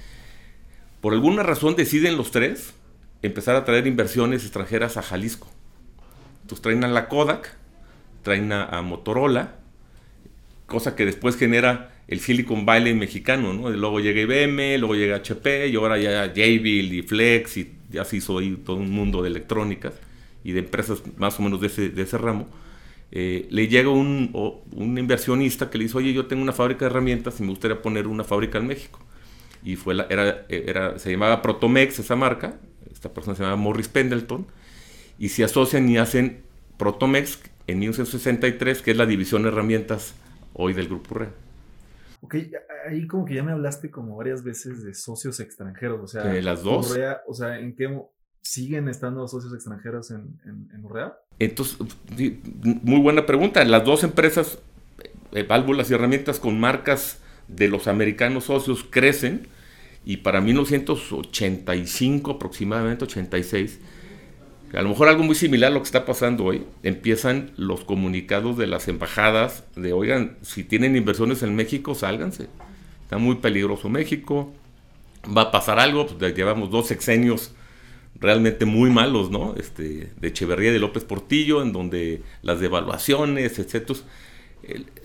por 1.01 1.13
alguna 1.13 1.43
razón 1.43 1.77
deciden 1.77 2.17
los 2.17 2.31
tres 2.31 2.73
empezar 3.21 3.57
a 3.57 3.65
traer 3.65 3.87
inversiones 3.87 4.43
extranjeras 4.43 4.97
a 4.97 5.03
Jalisco. 5.03 5.49
Entonces 6.43 6.63
traen 6.63 6.85
a 6.85 6.89
la 6.89 7.09
Kodak, 7.09 7.57
traen 8.25 8.51
a, 8.51 8.83
Motorola, 8.83 9.57
cosa 10.67 10.97
que 10.97 11.05
después 11.05 11.37
genera 11.37 11.93
el 12.09 12.19
Silicon 12.19 12.67
Valley 12.67 12.95
mexicano, 12.95 13.53
¿no? 13.53 13.71
Luego 13.71 14.01
llega 14.01 14.21
IBM, 14.23 14.79
luego 14.79 14.97
llega 14.97 15.17
HP, 15.17 15.69
y 15.69 15.77
ahora 15.77 15.99
ya 15.99 16.27
Jabil 16.29 16.93
y 16.93 17.03
Flex, 17.03 17.57
y 17.59 17.73
ya 17.91 18.05
se 18.05 18.17
hizo 18.17 18.39
ahí 18.39 18.57
todo 18.65 18.77
un 18.77 18.91
mundo 18.91 19.23
de 19.23 19.29
electrónicas 19.29 19.95
y 20.43 20.53
de 20.53 20.61
empresas 20.61 21.03
más 21.17 21.39
o 21.39 21.43
menos 21.43 21.61
de 21.61 21.69
ese, 21.69 21.89
de 21.91 22.03
ese 22.03 22.19
ramo. 22.19 22.49
Eh, 23.13 23.47
le 23.51 23.69
llega 23.69 23.91
un, 23.91 24.31
un, 24.73 24.99
inversionista 24.99 25.71
que 25.71 25.79
le 25.79 25.85
dice, 25.85 25.99
oye, 25.99 26.13
yo 26.13 26.27
tengo 26.27 26.43
una 26.43 26.53
fábrica 26.53 26.85
de 26.85 26.91
herramientas 26.91 27.39
y 27.39 27.45
me 27.45 27.51
gustaría 27.51 27.81
poner 27.81 28.09
una 28.09 28.25
fábrica 28.25 28.59
en 28.59 28.67
México. 28.67 28.99
Y 29.63 29.77
fue 29.77 29.95
la, 29.95 30.07
era, 30.11 30.45
era, 30.49 30.99
se 30.99 31.13
llamaba 31.13 31.41
Protomex 31.41 31.99
esa 32.01 32.17
marca, 32.17 32.59
esta 32.93 33.13
persona 33.15 33.37
se 33.37 33.45
llama 33.45 33.57
Morris 33.57 33.89
Pendleton, 33.89 34.47
y 35.19 35.29
se 35.29 35.45
asocian 35.45 35.89
y 35.89 35.97
hacen 35.97 36.43
Protomex 36.77 37.39
en 37.67 37.79
1963, 37.79 38.83
que 38.83 38.91
es 38.91 38.97
la 38.97 39.07
división 39.07 39.43
de 39.43 39.49
herramientas 39.49 40.15
hoy 40.53 40.73
del 40.73 40.89
Grupo 40.89 41.15
RE. 41.17 41.29
Ok, 42.21 42.37
ahí 42.89 43.07
como 43.07 43.25
que 43.25 43.35
ya 43.35 43.43
me 43.43 43.53
hablaste 43.53 43.91
como 43.91 44.17
varias 44.17 44.43
veces 44.43 44.83
de 44.83 44.95
socios 44.95 45.41
extranjeros, 45.41 46.01
o 46.01 46.09
sea, 46.09 46.25
¿De 46.25 46.41
las 46.41 46.63
dos? 46.63 46.97
o 47.27 47.35
sea, 47.35 47.59
¿en 47.59 47.77
qué 47.77 48.03
siguen 48.41 48.89
estando 48.89 49.27
socios 49.29 49.53
extranjeros 49.53 50.11
en, 50.11 50.41
en, 50.45 50.71
en 50.75 50.85
Urrea? 50.85 51.19
Entonces, 51.39 51.79
muy 52.63 53.01
buena 53.01 53.27
pregunta. 53.27 53.65
Las 53.65 53.85
dos 53.85 54.05
empresas, 54.05 54.59
eh, 55.33 55.43
válvulas 55.43 55.91
y 55.91 55.95
herramientas 55.95 56.39
con 56.41 56.59
marcas 56.61 57.19
de 57.49 57.69
los 57.69 57.89
americanos 57.89 58.45
socios 58.45 58.87
crecen 58.89 59.49
y 60.05 60.19
para 60.19 60.41
1985 60.41 62.31
aproximadamente, 62.31 63.05
86, 63.05 63.81
a 64.77 64.83
lo 64.83 64.89
mejor 64.89 65.09
algo 65.09 65.23
muy 65.23 65.35
similar 65.35 65.71
a 65.71 65.75
lo 65.75 65.81
que 65.81 65.87
está 65.87 66.05
pasando 66.05 66.45
hoy, 66.45 66.65
empiezan 66.83 67.53
los 67.57 67.85
comunicados 67.85 68.57
de 68.57 68.67
las 68.67 68.89
embajadas 68.89 69.65
de, 69.77 69.93
oigan, 69.93 70.37
si 70.43 70.65
tienen 70.65 70.97
inversiones 70.97 71.43
en 71.43 71.55
México, 71.55 71.95
sálganse. 71.95 72.49
Está 73.03 73.19
muy 73.19 73.37
peligroso 73.37 73.89
México, 73.89 74.53
va 75.25 75.43
a 75.43 75.51
pasar 75.51 75.79
algo, 75.79 76.07
pues 76.07 76.35
llevamos 76.35 76.71
dos 76.71 76.87
sexenios 76.87 77.53
realmente 78.19 78.65
muy 78.65 78.91
malos, 78.91 79.31
¿no? 79.31 79.55
Este, 79.57 80.11
de 80.19 80.29
Echeverría 80.29 80.71
y 80.71 80.73
de 80.73 80.79
López 80.79 81.05
Portillo, 81.05 81.63
en 81.63 81.73
donde 81.73 82.23
las 82.43 82.61
devaluaciones, 82.61 83.59
etc. 83.59 83.93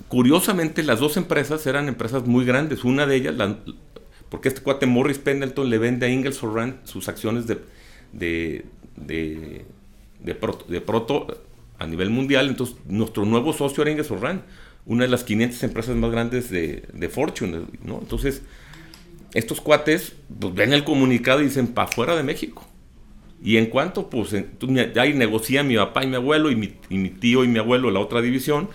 curiosamente, 0.07 0.83
las 0.83 0.99
dos 0.99 1.17
empresas 1.17 1.65
eran 1.67 1.87
empresas 1.87 2.25
muy 2.25 2.45
grandes. 2.45 2.83
Una 2.83 3.05
de 3.05 3.15
ellas, 3.15 3.35
porque 4.29 4.49
este 4.49 4.61
cuate 4.61 4.85
Morris 4.85 5.17
Pendleton 5.17 5.69
le 5.69 5.77
vende 5.77 6.05
a 6.05 6.09
Ingersoll 6.09 6.53
Rand 6.53 6.85
sus 6.85 7.09
acciones 7.09 7.45
de, 7.47 8.65
de, 9.05 9.65
de, 10.19 10.81
proto, 10.81 11.27
a 11.77 11.87
nivel 11.87 12.09
mundial. 12.09 12.47
Entonces, 12.49 12.75
nuestro 12.87 13.25
nuevo 13.25 13.53
socio 13.53 13.81
era 13.83 13.91
Ingersoll 13.91 14.21
Rand, 14.21 14.41
una 14.85 15.03
de 15.03 15.09
las 15.09 15.23
500 15.23 15.63
empresas 15.63 15.95
más 15.95 16.11
grandes 16.11 16.49
de, 16.49 16.83
de 16.93 17.09
Fortune, 17.09 17.61
¿no? 17.83 17.99
Entonces, 17.99 18.41
estos 19.33 19.61
cuates 19.61 20.15
pues, 20.39 20.53
ven 20.53 20.73
el 20.73 20.83
comunicado 20.83 21.41
y 21.41 21.45
dicen, 21.45 21.67
para 21.67 21.87
fuera 21.87 22.15
de 22.15 22.23
México. 22.23 22.65
Y 23.41 23.57
en 23.57 23.67
cuanto, 23.67 24.09
pues, 24.09 24.35
ahí 24.97 25.13
negocian 25.13 25.67
mi 25.67 25.77
papá 25.77 26.03
y 26.03 26.07
mi 26.07 26.15
abuelo 26.15 26.51
y 26.51 26.55
mi, 26.55 26.73
y 26.89 26.97
mi, 26.97 27.09
tío 27.09 27.43
y 27.43 27.47
mi 27.47 27.59
abuelo 27.59 27.89
la 27.89 27.99
otra 27.99 28.21
división 28.21 28.69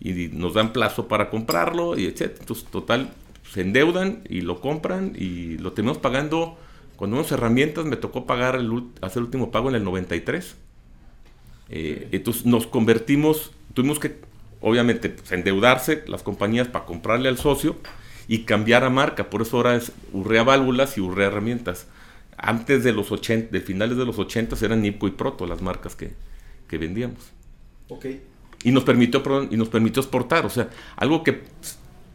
y 0.00 0.28
nos 0.28 0.54
dan 0.54 0.72
plazo 0.72 1.08
para 1.08 1.30
comprarlo 1.30 1.98
y 1.98 2.06
etc. 2.06 2.32
Entonces, 2.40 2.64
total, 2.66 3.10
se 3.52 3.60
endeudan 3.60 4.22
y 4.28 4.40
lo 4.40 4.60
compran 4.60 5.14
y 5.16 5.58
lo 5.58 5.72
tenemos 5.72 5.98
pagando, 5.98 6.58
cuando 6.98 7.16
unas 7.16 7.30
herramientas 7.30 7.84
me 7.84 7.94
tocó 7.94 8.26
pagar, 8.26 8.56
el, 8.56 8.68
hacer 9.02 9.20
el 9.20 9.26
último 9.26 9.52
pago 9.52 9.68
en 9.68 9.76
el 9.76 9.84
93. 9.84 10.56
Eh, 11.68 12.08
entonces 12.10 12.44
nos 12.44 12.66
convertimos, 12.66 13.52
tuvimos 13.72 14.00
que, 14.00 14.18
obviamente, 14.60 15.08
pues, 15.08 15.30
endeudarse 15.30 16.02
las 16.08 16.24
compañías 16.24 16.66
para 16.66 16.86
comprarle 16.86 17.28
al 17.28 17.38
socio 17.38 17.76
y 18.26 18.40
cambiar 18.40 18.82
a 18.82 18.90
marca. 18.90 19.30
Por 19.30 19.42
eso 19.42 19.58
ahora 19.58 19.76
es 19.76 19.92
Urrea 20.12 20.42
Válvulas 20.42 20.98
y 20.98 21.00
Urrea 21.00 21.28
Herramientas. 21.28 21.86
Antes 22.36 22.82
de 22.82 22.92
los 22.92 23.12
80, 23.12 23.52
de 23.52 23.60
finales 23.60 23.96
de 23.96 24.04
los 24.04 24.18
80 24.18 24.56
eran 24.64 24.82
Nipco 24.82 25.06
y 25.06 25.12
Proto 25.12 25.46
las 25.46 25.62
marcas 25.62 25.94
que, 25.94 26.14
vendíamos. 26.78 27.30
Ok. 27.90 28.06
Y 28.64 28.72
nos 28.72 28.82
permitió, 28.82 29.22
y 29.48 29.56
nos 29.56 29.68
permitió 29.68 30.02
exportar. 30.02 30.44
O 30.44 30.50
sea, 30.50 30.68
algo 30.96 31.22
que 31.22 31.42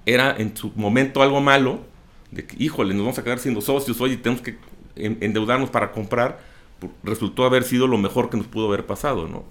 era 0.05 0.35
en 0.37 0.57
su 0.57 0.73
momento 0.75 1.23
algo 1.23 1.39
malo, 1.39 1.85
de 2.31 2.45
que, 2.45 2.61
híjole, 2.61 2.93
nos 2.93 3.03
vamos 3.03 3.19
a 3.19 3.23
quedar 3.23 3.39
siendo 3.39 3.61
socios, 3.61 4.01
oye, 4.01 4.17
tenemos 4.17 4.41
que 4.41 4.57
endeudarnos 4.95 5.69
para 5.69 5.91
comprar, 5.91 6.39
resultó 7.03 7.45
haber 7.45 7.63
sido 7.63 7.87
lo 7.87 7.97
mejor 7.97 8.29
que 8.29 8.37
nos 8.37 8.47
pudo 8.47 8.67
haber 8.67 8.85
pasado, 8.85 9.27
¿no? 9.27 9.45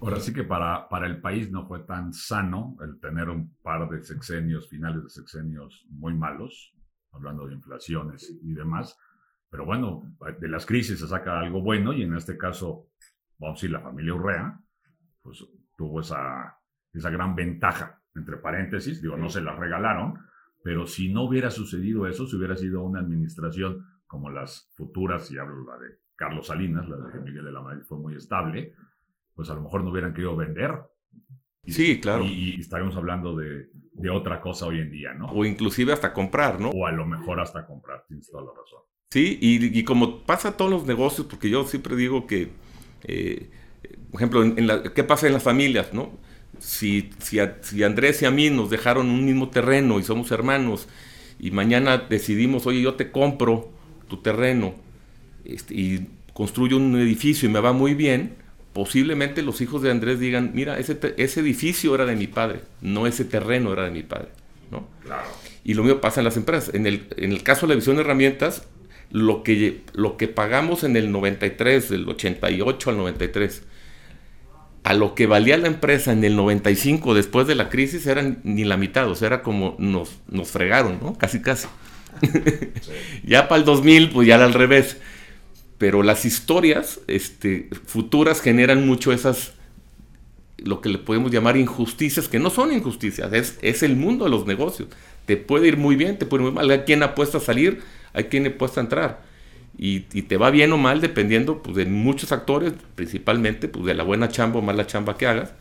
Ahora 0.00 0.20
sí 0.20 0.32
que 0.32 0.44
para, 0.44 0.88
para 0.88 1.06
el 1.06 1.20
país 1.20 1.50
no 1.50 1.66
fue 1.66 1.80
tan 1.80 2.12
sano 2.12 2.76
el 2.80 3.00
tener 3.00 3.28
un 3.28 3.56
par 3.62 3.88
de 3.88 4.02
sexenios, 4.02 4.68
finales 4.68 5.02
de 5.02 5.10
sexenios 5.10 5.86
muy 5.90 6.14
malos, 6.14 6.72
hablando 7.12 7.46
de 7.46 7.54
inflaciones 7.54 8.32
y 8.42 8.54
demás. 8.54 8.96
Pero 9.50 9.64
bueno, 9.64 10.02
de 10.40 10.48
las 10.48 10.66
crisis 10.66 11.00
se 11.00 11.08
saca 11.08 11.40
algo 11.40 11.62
bueno 11.62 11.92
y 11.92 12.02
en 12.02 12.14
este 12.14 12.36
caso, 12.36 12.90
vamos 13.38 13.54
a 13.54 13.58
decir, 13.58 13.70
la 13.70 13.80
familia 13.80 14.14
Urrea, 14.14 14.60
pues 15.22 15.44
tuvo 15.76 16.00
esa, 16.00 16.56
esa 16.92 17.10
gran 17.10 17.34
ventaja, 17.34 18.00
entre 18.14 18.36
paréntesis, 18.36 19.00
digo, 19.00 19.16
no 19.16 19.28
se 19.30 19.40
la 19.40 19.54
regalaron, 19.54 20.18
pero 20.62 20.86
si 20.86 21.12
no 21.12 21.22
hubiera 21.22 21.50
sucedido 21.50 22.06
eso, 22.06 22.26
si 22.26 22.36
hubiera 22.36 22.56
sido 22.56 22.82
una 22.82 23.00
administración 23.00 23.84
como 24.08 24.30
las 24.30 24.68
futuras, 24.74 25.30
y 25.30 25.38
hablo 25.38 25.64
la 25.64 25.78
de 25.78 25.98
Carlos 26.16 26.48
Salinas, 26.48 26.88
la 26.88 26.96
de 26.96 27.20
Miguel 27.20 27.44
de 27.44 27.52
la 27.52 27.60
Madrid 27.60 27.82
fue 27.86 27.98
muy 27.98 28.16
estable, 28.16 28.74
pues 29.34 29.48
a 29.50 29.54
lo 29.54 29.60
mejor 29.60 29.84
no 29.84 29.90
hubieran 29.90 30.12
querido 30.12 30.34
vender. 30.34 30.74
sí, 31.64 32.00
claro. 32.00 32.24
Y, 32.24 32.58
estaríamos 32.58 32.96
hablando 32.96 33.36
de, 33.36 33.68
otra 34.10 34.40
cosa 34.40 34.66
hoy 34.66 34.80
en 34.80 34.90
día, 34.90 35.12
¿no? 35.14 35.26
O 35.26 35.44
inclusive 35.44 35.92
hasta 35.92 36.12
comprar, 36.12 36.58
¿no? 36.58 36.70
O 36.70 36.86
a 36.86 36.92
lo 36.92 37.06
mejor 37.06 37.38
hasta 37.40 37.66
comprar, 37.66 38.04
tienes 38.08 38.28
toda 38.30 38.42
la 38.42 38.50
razón. 38.50 38.80
Sí, 39.10 39.38
y, 39.40 39.84
como 39.84 40.20
pasa 40.24 40.48
a 40.48 40.56
todos 40.56 40.70
los 40.70 40.86
negocios, 40.86 41.26
porque 41.26 41.50
yo 41.50 41.64
siempre 41.64 41.94
digo 41.94 42.26
que, 42.26 42.50
eh, 43.04 43.50
por 44.10 44.20
ejemplo, 44.20 44.42
en, 44.42 44.66
la, 44.66 44.82
¿qué 44.82 45.04
pasa 45.04 45.26
en 45.26 45.34
las 45.34 45.42
familias, 45.42 45.92
no? 45.92 46.10
Si, 46.58 47.10
si, 47.18 47.38
si 47.60 47.82
Andrés 47.84 48.22
y 48.22 48.24
a 48.24 48.30
mí 48.30 48.50
nos 48.50 48.70
dejaron 48.70 49.08
un 49.10 49.24
mismo 49.24 49.50
terreno 49.50 49.98
y 49.98 50.02
somos 50.02 50.30
hermanos, 50.32 50.88
y 51.38 51.50
mañana 51.50 51.98
decidimos, 51.98 52.66
oye, 52.66 52.82
yo 52.82 52.94
te 52.94 53.10
compro 53.10 53.77
tu 54.08 54.18
terreno 54.18 54.74
este, 55.44 55.74
y 55.74 56.08
construyo 56.32 56.76
un 56.76 56.98
edificio 56.98 57.48
y 57.48 57.52
me 57.52 57.60
va 57.60 57.72
muy 57.72 57.94
bien, 57.94 58.36
posiblemente 58.72 59.42
los 59.42 59.60
hijos 59.60 59.82
de 59.82 59.90
Andrés 59.90 60.20
digan, 60.20 60.52
mira, 60.54 60.78
ese, 60.78 60.98
ese 61.16 61.40
edificio 61.40 61.94
era 61.94 62.06
de 62.06 62.16
mi 62.16 62.26
padre, 62.26 62.60
no 62.80 63.06
ese 63.06 63.24
terreno 63.24 63.72
era 63.72 63.84
de 63.84 63.90
mi 63.90 64.02
padre. 64.02 64.28
¿no? 64.70 64.86
Y 65.64 65.74
lo 65.74 65.82
mismo 65.82 66.00
pasa 66.00 66.20
en 66.20 66.24
las 66.24 66.36
empresas. 66.36 66.74
En 66.74 66.86
el, 66.86 67.08
en 67.16 67.32
el 67.32 67.42
caso 67.42 67.66
de 67.66 67.74
la 67.74 67.76
visión 67.76 67.96
de 67.96 68.02
herramientas, 68.02 68.66
lo 69.10 69.42
que, 69.42 69.82
lo 69.94 70.16
que 70.16 70.28
pagamos 70.28 70.84
en 70.84 70.96
el 70.96 71.10
93, 71.10 71.88
del 71.88 72.08
88 72.08 72.90
al 72.90 72.96
93, 72.98 73.62
a 74.84 74.94
lo 74.94 75.14
que 75.14 75.26
valía 75.26 75.56
la 75.58 75.66
empresa 75.66 76.12
en 76.12 76.24
el 76.24 76.36
95 76.36 77.14
después 77.14 77.46
de 77.46 77.54
la 77.54 77.68
crisis 77.68 78.06
era 78.06 78.22
ni 78.42 78.64
la 78.64 78.76
mitad, 78.76 79.10
o 79.10 79.14
sea, 79.14 79.26
era 79.26 79.42
como 79.42 79.76
nos, 79.78 80.20
nos 80.28 80.48
fregaron, 80.48 80.98
¿no? 81.02 81.14
Casi, 81.14 81.42
casi. 81.42 81.68
ya 83.24 83.48
para 83.48 83.60
el 83.60 83.64
2000, 83.64 84.10
pues 84.10 84.28
ya 84.28 84.36
era 84.36 84.44
al 84.44 84.54
revés 84.54 84.96
pero 85.78 86.02
las 86.02 86.24
historias 86.24 87.00
este, 87.06 87.68
futuras 87.86 88.40
generan 88.40 88.86
mucho 88.86 89.12
esas, 89.12 89.52
lo 90.58 90.80
que 90.80 90.88
le 90.88 90.98
podemos 90.98 91.30
llamar 91.30 91.56
injusticias, 91.56 92.28
que 92.28 92.40
no 92.40 92.50
son 92.50 92.72
injusticias, 92.72 93.32
es, 93.32 93.58
es 93.62 93.84
el 93.84 93.94
mundo 93.94 94.24
de 94.24 94.30
los 94.32 94.44
negocios. 94.44 94.88
Te 95.24 95.36
puede 95.36 95.68
ir 95.68 95.76
muy 95.76 95.94
bien, 95.94 96.18
te 96.18 96.26
puede 96.26 96.42
ir 96.42 96.50
muy 96.50 96.56
mal. 96.56 96.70
Hay 96.70 96.80
quien 96.80 97.02
apuesta 97.04 97.38
a 97.38 97.40
salir, 97.40 97.80
hay 98.12 98.24
quien 98.24 98.46
apuesta 98.46 98.80
a 98.80 98.84
entrar. 98.84 99.28
Y, 99.80 100.00
te 100.00 100.36
va 100.36 100.50
bien 100.50 100.72
o 100.72 100.76
mal 100.76 101.00
dependiendo 101.00 101.62
pues, 101.62 101.76
de 101.76 101.86
muchos 101.86 102.32
actores, 102.32 102.72
principalmente 102.96 103.68
pues, 103.68 103.84
de 103.84 103.94
la 103.94 104.02
buena 104.02 104.28
chamba 104.28 104.58
o 104.58 104.62
mala 104.62 104.88
chamba 104.88 105.16
que 105.16 105.28
hagas, 105.28 105.52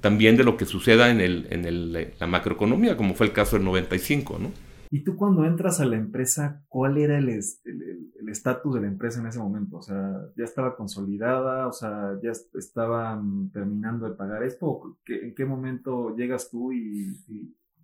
también 0.00 0.36
de 0.36 0.42
lo 0.42 0.56
que 0.56 0.66
suceda 0.66 1.10
en, 1.10 1.20
el, 1.20 1.46
en 1.50 1.64
el, 1.64 2.08
la 2.18 2.26
macroeconomía, 2.26 2.96
como 2.96 3.14
fue 3.14 3.26
el 3.26 3.32
caso 3.32 3.54
del 3.54 3.64
95, 3.64 4.38
¿no? 4.40 4.65
¿Y 4.90 5.00
tú 5.00 5.16
cuando 5.16 5.44
entras 5.44 5.80
a 5.80 5.84
la 5.84 5.96
empresa, 5.96 6.62
cuál 6.68 6.98
era 6.98 7.18
el 7.18 7.28
estatus 7.28 8.74
de 8.74 8.80
la 8.80 8.86
empresa 8.86 9.20
en 9.20 9.26
ese 9.26 9.38
momento? 9.38 9.78
O 9.78 9.82
sea, 9.82 10.20
¿ya 10.36 10.44
estaba 10.44 10.76
consolidada? 10.76 11.66
O 11.66 11.72
sea, 11.72 12.18
¿ya 12.22 12.30
estaban 12.30 13.50
terminando 13.50 14.08
de 14.08 14.14
pagar 14.14 14.42
esto? 14.42 14.96
¿En 15.06 15.34
qué 15.34 15.44
momento 15.44 16.14
llegas 16.16 16.50
tú 16.50 16.72
y...? 16.72 17.16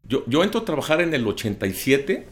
Yo, 0.04 0.42
entro 0.42 0.60
a 0.60 0.64
trabajar 0.64 1.00
en 1.00 1.14
el 1.14 1.26
87 1.26 2.26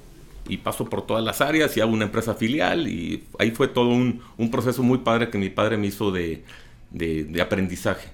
y 0.49 0.57
paso 0.59 0.87
por 0.87 1.07
todas 1.07 1.23
las 1.23 1.41
áreas 1.41 1.77
y 1.77 1.81
hago 1.81 1.93
una 1.93 2.07
empresa 2.07 2.35
filial 2.35 2.89
y 2.89 3.25
ahí 3.39 3.53
fue 3.53 3.69
todo 3.69 3.91
un, 3.91 4.21
proceso 4.51 4.83
muy 4.83 4.99
padre 4.99 5.31
que 5.31 5.39
mi 5.39 5.51
padre 5.51 5.77
me 5.77 5.87
hizo 5.87 6.11
de, 6.11 6.45
de, 6.91 7.41
aprendizaje. 7.41 8.11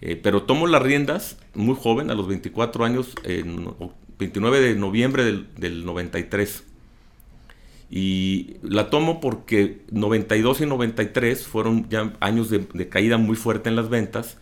Eh, 0.00 0.16
pero 0.16 0.44
tomo 0.44 0.66
las 0.66 0.82
riendas 0.82 1.36
muy 1.54 1.74
joven, 1.74 2.10
a 2.10 2.14
los 2.14 2.28
24 2.28 2.84
años, 2.84 3.14
en 3.24 3.66
29 4.20 4.60
de 4.60 4.74
noviembre 4.76 5.24
del, 5.24 5.84
93. 5.84 6.64
Y 7.90 8.58
la 8.62 8.88
tomo 8.88 9.20
porque 9.20 9.80
92 9.90 10.60
y 10.60 10.66
93 10.66 11.46
fueron 11.46 11.88
ya 11.88 12.12
años 12.20 12.48
de, 12.50 12.88
caída 12.88 13.18
muy 13.18 13.34
fuerte 13.34 13.68
en 13.68 13.76
las 13.76 13.88
ventas. 13.88 14.36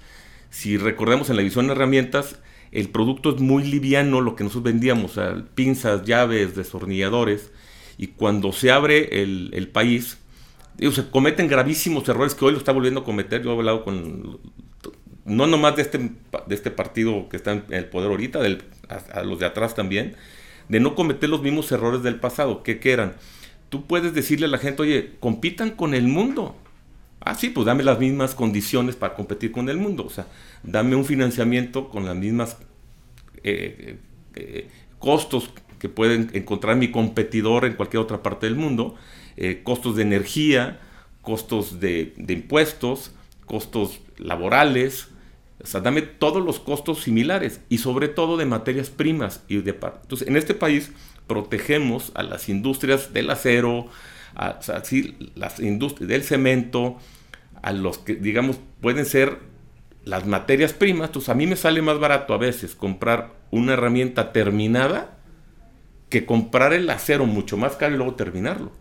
Si 0.51 0.77
recordemos 0.77 1.31
en 1.31 1.37
la 1.37 1.43
visión 1.43 1.67
de 1.67 1.73
herramientas, 1.73 2.41
el 2.73 2.91
producto 2.91 3.35
es 3.35 3.41
muy 3.41 3.65
liviano 3.65 4.21
lo 4.21 4.37
que 4.37 4.45
nosotros 4.45 4.65
vendíamos, 4.65 5.19
pinzas, 5.55 6.05
llaves, 6.05 6.55
destornilladores. 6.55 7.51
Y 7.97 8.09
cuando 8.09 8.53
se 8.53 8.71
abre 8.71 9.23
el, 9.23 9.69
país, 9.73 10.19
se 10.79 11.11
cometen 11.11 11.49
gravísimos 11.49 12.07
errores 12.09 12.35
que 12.35 12.45
hoy 12.45 12.53
lo 12.53 12.59
está 12.59 12.73
volviendo 12.73 13.01
a 13.01 13.05
cometer. 13.05 13.43
Yo 13.43 13.53
he 13.53 13.57
hablado 13.57 13.85
con, 13.85 14.41
no 15.25 15.47
nomás 15.47 15.77
de 15.77 15.83
este, 15.83 15.99
de 15.99 16.55
este 16.55 16.71
partido 16.71 17.29
que 17.29 17.37
está 17.37 17.53
en 17.53 17.65
el 17.71 17.87
poder 17.87 18.11
ahorita, 18.11 18.41
del 18.41 18.63
a, 18.89 19.23
los 19.23 19.39
de 19.39 19.47
atrás 19.47 19.75
también, 19.75 20.15
de 20.69 20.81
no 20.81 20.95
cometer 20.95 21.29
los 21.29 21.43
mismos 21.43 21.71
errores 21.73 22.03
del 22.03 22.17
pasado. 22.17 22.63
¿Qué, 22.63 22.81
eran? 22.85 23.15
Tú 23.69 23.87
puedes 23.87 24.15
decirle 24.15 24.47
a 24.47 24.51
la 24.51 24.59
gente, 24.59 24.83
oye, 24.83 25.13
compitan 25.21 25.71
con 25.71 25.95
el 25.95 26.09
mundo. 26.09 26.57
Ah, 27.21 27.35
sí, 27.35 27.51
pues 27.51 27.67
dame 27.67 27.83
las 27.83 27.99
mismas 27.99 28.35
condiciones 28.35 28.97
para 28.97 29.15
competir 29.15 29.53
con 29.53 29.69
el 29.69 29.77
mundo. 29.77 30.07
O 30.07 30.11
sea, 30.11 30.27
dame 30.63 30.97
un 30.97 31.05
financiamiento 31.05 31.89
con 31.89 32.05
las 32.05 32.17
mismas 32.17 32.57
eh, 33.43 33.99
eh, 34.35 34.69
costos 34.99 35.51
que 35.79 35.89
pueden 35.89 36.31
encontrar 36.33 36.77
mi 36.77 36.91
competidor 36.91 37.65
en 37.65 37.75
cualquier 37.75 38.03
otra 38.03 38.23
parte 38.23 38.47
del 38.47 38.57
mundo. 38.57 38.95
Eh, 39.37 39.61
costos 39.63 39.97
de 39.97 40.03
energía, 40.03 40.81
costos 41.23 41.81
de 41.81 42.15
impuestos, 42.29 43.13
costos 43.47 44.01
laborales, 44.17 45.09
o 45.63 45.67
sea, 45.67 45.81
dame 45.81 46.03
todos 46.03 46.45
los 46.45 46.61
costos 46.61 47.03
similares 47.03 47.61
y 47.69 47.79
sobre 47.79 48.09
todo 48.09 48.37
de 48.37 48.47
materias 48.47 48.91
primas. 48.91 49.43
Y 49.49 49.57
de, 49.61 49.71
entonces, 49.71 50.29
en 50.29 50.37
este 50.37 50.55
país 50.55 50.93
protegemos 51.27 52.13
a 52.15 52.23
las 52.23 52.49
industrias 52.49 53.13
del 53.13 53.31
acero, 53.31 53.89
a, 54.37 54.61
las 55.35 55.61
industrias 55.61 56.09
del 56.09 56.23
cemento, 56.23 56.99
a 57.61 57.73
los 57.73 57.99
que, 57.99 58.15
digamos, 58.15 58.61
pueden 58.81 59.05
ser 59.05 59.39
las 60.05 60.27
materias 60.27 60.73
primas. 60.73 61.09
Entonces, 61.09 61.29
a 61.29 61.35
mí 61.35 61.47
me 61.49 61.57
sale 61.57 61.83
más 61.83 61.99
barato 61.99 62.35
a 62.35 62.39
veces 62.39 62.77
comprar 62.77 63.35
una 63.51 63.73
herramienta 63.73 64.33
terminada 64.33 65.19
que 66.09 66.25
comprar 66.25 66.73
el 66.73 66.89
acero 66.89 67.27
mucho 67.27 67.57
más 67.57 67.75
caro 67.75 67.95
y 67.95 67.99
luego 67.99 68.15
terminarlo. 68.15 68.73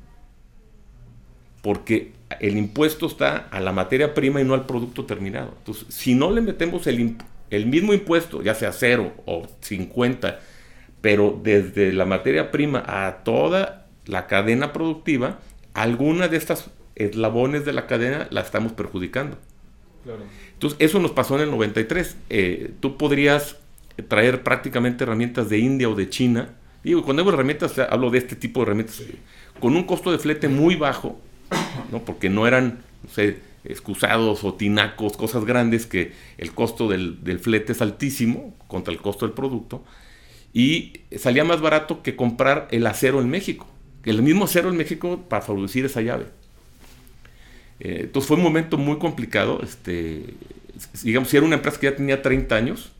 Porque 1.63 2.13
el 2.39 2.57
impuesto 2.57 3.07
está 3.07 3.47
a 3.51 3.59
la 3.59 3.71
materia 3.71 4.13
prima 4.13 4.41
y 4.41 4.43
no 4.43 4.53
al 4.53 4.65
producto 4.65 5.05
terminado. 5.05 5.53
Entonces, 5.57 5.85
si 5.89 6.13
no 6.13 6.31
le 6.31 6.41
metemos 6.41 6.87
el, 6.87 7.15
el 7.49 7.65
mismo 7.65 7.93
impuesto, 7.93 8.41
ya 8.41 8.53
sea 8.53 8.71
cero 8.71 9.13
o 9.25 9.47
50, 9.61 10.39
pero 11.01 11.39
desde 11.41 11.93
la 11.93 12.05
materia 12.05 12.51
prima 12.51 12.83
a 12.85 13.23
toda 13.23 13.87
la 14.05 14.27
cadena 14.27 14.73
productiva, 14.73 15.39
alguna 15.73 16.27
de 16.27 16.37
estas 16.37 16.69
eslabones 16.95 17.65
de 17.65 17.73
la 17.73 17.87
cadena 17.87 18.27
la 18.31 18.41
estamos 18.41 18.71
perjudicando. 18.73 19.37
Entonces, 20.53 20.77
eso 20.79 20.99
nos 20.99 21.11
pasó 21.11 21.35
en 21.35 21.41
el 21.41 21.51
93. 21.51 22.17
Eh, 22.29 22.71
tú 22.79 22.97
podrías 22.97 23.57
traer 24.07 24.43
prácticamente 24.43 25.03
herramientas 25.03 25.49
de 25.49 25.59
India 25.59 25.89
o 25.89 25.95
de 25.95 26.09
China. 26.09 26.55
Digo, 26.83 27.03
cuando 27.03 27.21
hablo 27.21 27.33
herramientas, 27.33 27.77
hablo 27.77 28.09
de 28.09 28.19
este 28.19 28.35
tipo 28.35 28.59
de 28.59 28.63
herramientas, 28.65 29.03
con 29.59 29.75
un 29.75 29.83
costo 29.83 30.11
de 30.11 30.19
flete 30.19 30.47
muy 30.47 30.75
bajo, 30.75 31.19
¿no? 31.91 32.03
porque 32.03 32.29
no 32.29 32.47
eran, 32.47 32.83
excusados 33.63 34.43
o 34.43 34.53
tinacos, 34.53 35.17
cosas 35.17 35.45
grandes 35.45 35.85
que 35.85 36.13
el 36.37 36.53
costo 36.53 36.87
del, 36.87 37.39
flete 37.39 37.73
es 37.73 37.81
altísimo 37.81 38.55
contra 38.67 38.93
el 38.93 38.99
costo 38.99 39.25
del 39.25 39.35
producto. 39.35 39.83
Y 40.53 41.01
salía 41.17 41.43
más 41.43 41.61
barato 41.61 42.01
que 42.01 42.15
comprar 42.15 42.67
el 42.71 42.87
acero 42.87 43.21
en 43.21 43.29
México. 43.29 43.67
El 44.03 44.21
mismo 44.21 44.45
acero 44.45 44.69
en 44.69 44.77
México 44.77 45.25
para 45.27 45.45
producir 45.45 45.85
esa 45.85 46.01
llave. 46.01 46.25
Eh, 47.79 48.01
entonces 48.03 48.27
fue 48.27 48.37
un 48.37 48.43
momento 48.43 48.77
muy 48.77 48.97
complicado. 48.97 49.59
Este, 49.61 50.23
digamos, 51.03 51.29
si 51.29 51.37
era 51.37 51.45
una 51.45 51.55
empresa 51.55 51.79
que 51.79 51.87
ya 51.87 51.95
tenía 51.95 52.21
30 52.21 52.55
años, 52.55 52.91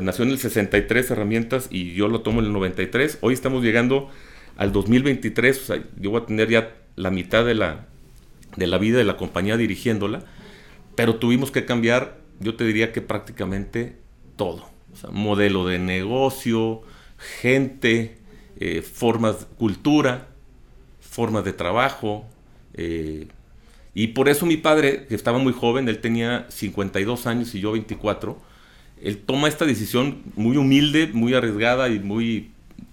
nació 0.00 0.24
en 0.24 0.30
el 0.30 0.38
63 0.38 1.10
herramientas 1.10 1.68
y 1.70 1.92
yo 1.92 2.08
lo 2.08 2.22
tomo 2.22 2.40
en 2.40 2.46
el 2.46 2.52
93. 2.52 3.18
Hoy 3.20 3.34
estamos 3.34 3.62
llegando 3.62 4.10
al 4.56 4.72
2023, 4.72 5.58
o 5.58 5.64
sea, 5.64 5.84
yo 5.98 6.10
voy 6.10 6.22
a 6.22 6.26
tener 6.26 6.48
ya 6.48 6.74
la 7.00 7.10
mitad 7.10 7.44
de 7.44 7.54
la, 7.54 7.86
de 8.56 8.66
la 8.66 8.78
vida 8.78 8.98
de 8.98 9.04
la 9.04 9.16
compañía 9.16 9.56
dirigiéndola, 9.56 10.24
pero 10.94 11.16
tuvimos 11.16 11.50
que 11.50 11.64
cambiar, 11.64 12.18
yo 12.40 12.54
te 12.54 12.64
diría 12.64 12.92
que 12.92 13.00
prácticamente 13.00 13.96
todo. 14.36 14.68
Modelo 15.12 15.66
de 15.66 15.78
negocio, 15.78 16.82
gente, 17.40 18.18
eh, 18.58 18.82
formas, 18.82 19.46
cultura, 19.56 20.28
formas 21.00 21.44
de 21.44 21.52
trabajo, 21.52 22.26
eh, 22.74 23.28
y 23.94 24.08
por 24.08 24.28
eso 24.28 24.46
mi 24.46 24.56
padre, 24.56 25.06
que 25.08 25.14
estaba 25.14 25.38
muy 25.38 25.52
joven, 25.52 25.88
él 25.88 26.00
tenía 26.00 26.46
52 26.48 27.26
años 27.26 27.54
y 27.54 27.60
yo 27.60 27.72
24, 27.72 28.38
él 29.02 29.18
toma 29.18 29.48
esta 29.48 29.64
decisión 29.64 30.22
muy 30.36 30.56
humilde, 30.56 31.10
muy 31.12 31.34
arriesgada 31.34 31.88
y 31.88 31.98
muy... 31.98 32.50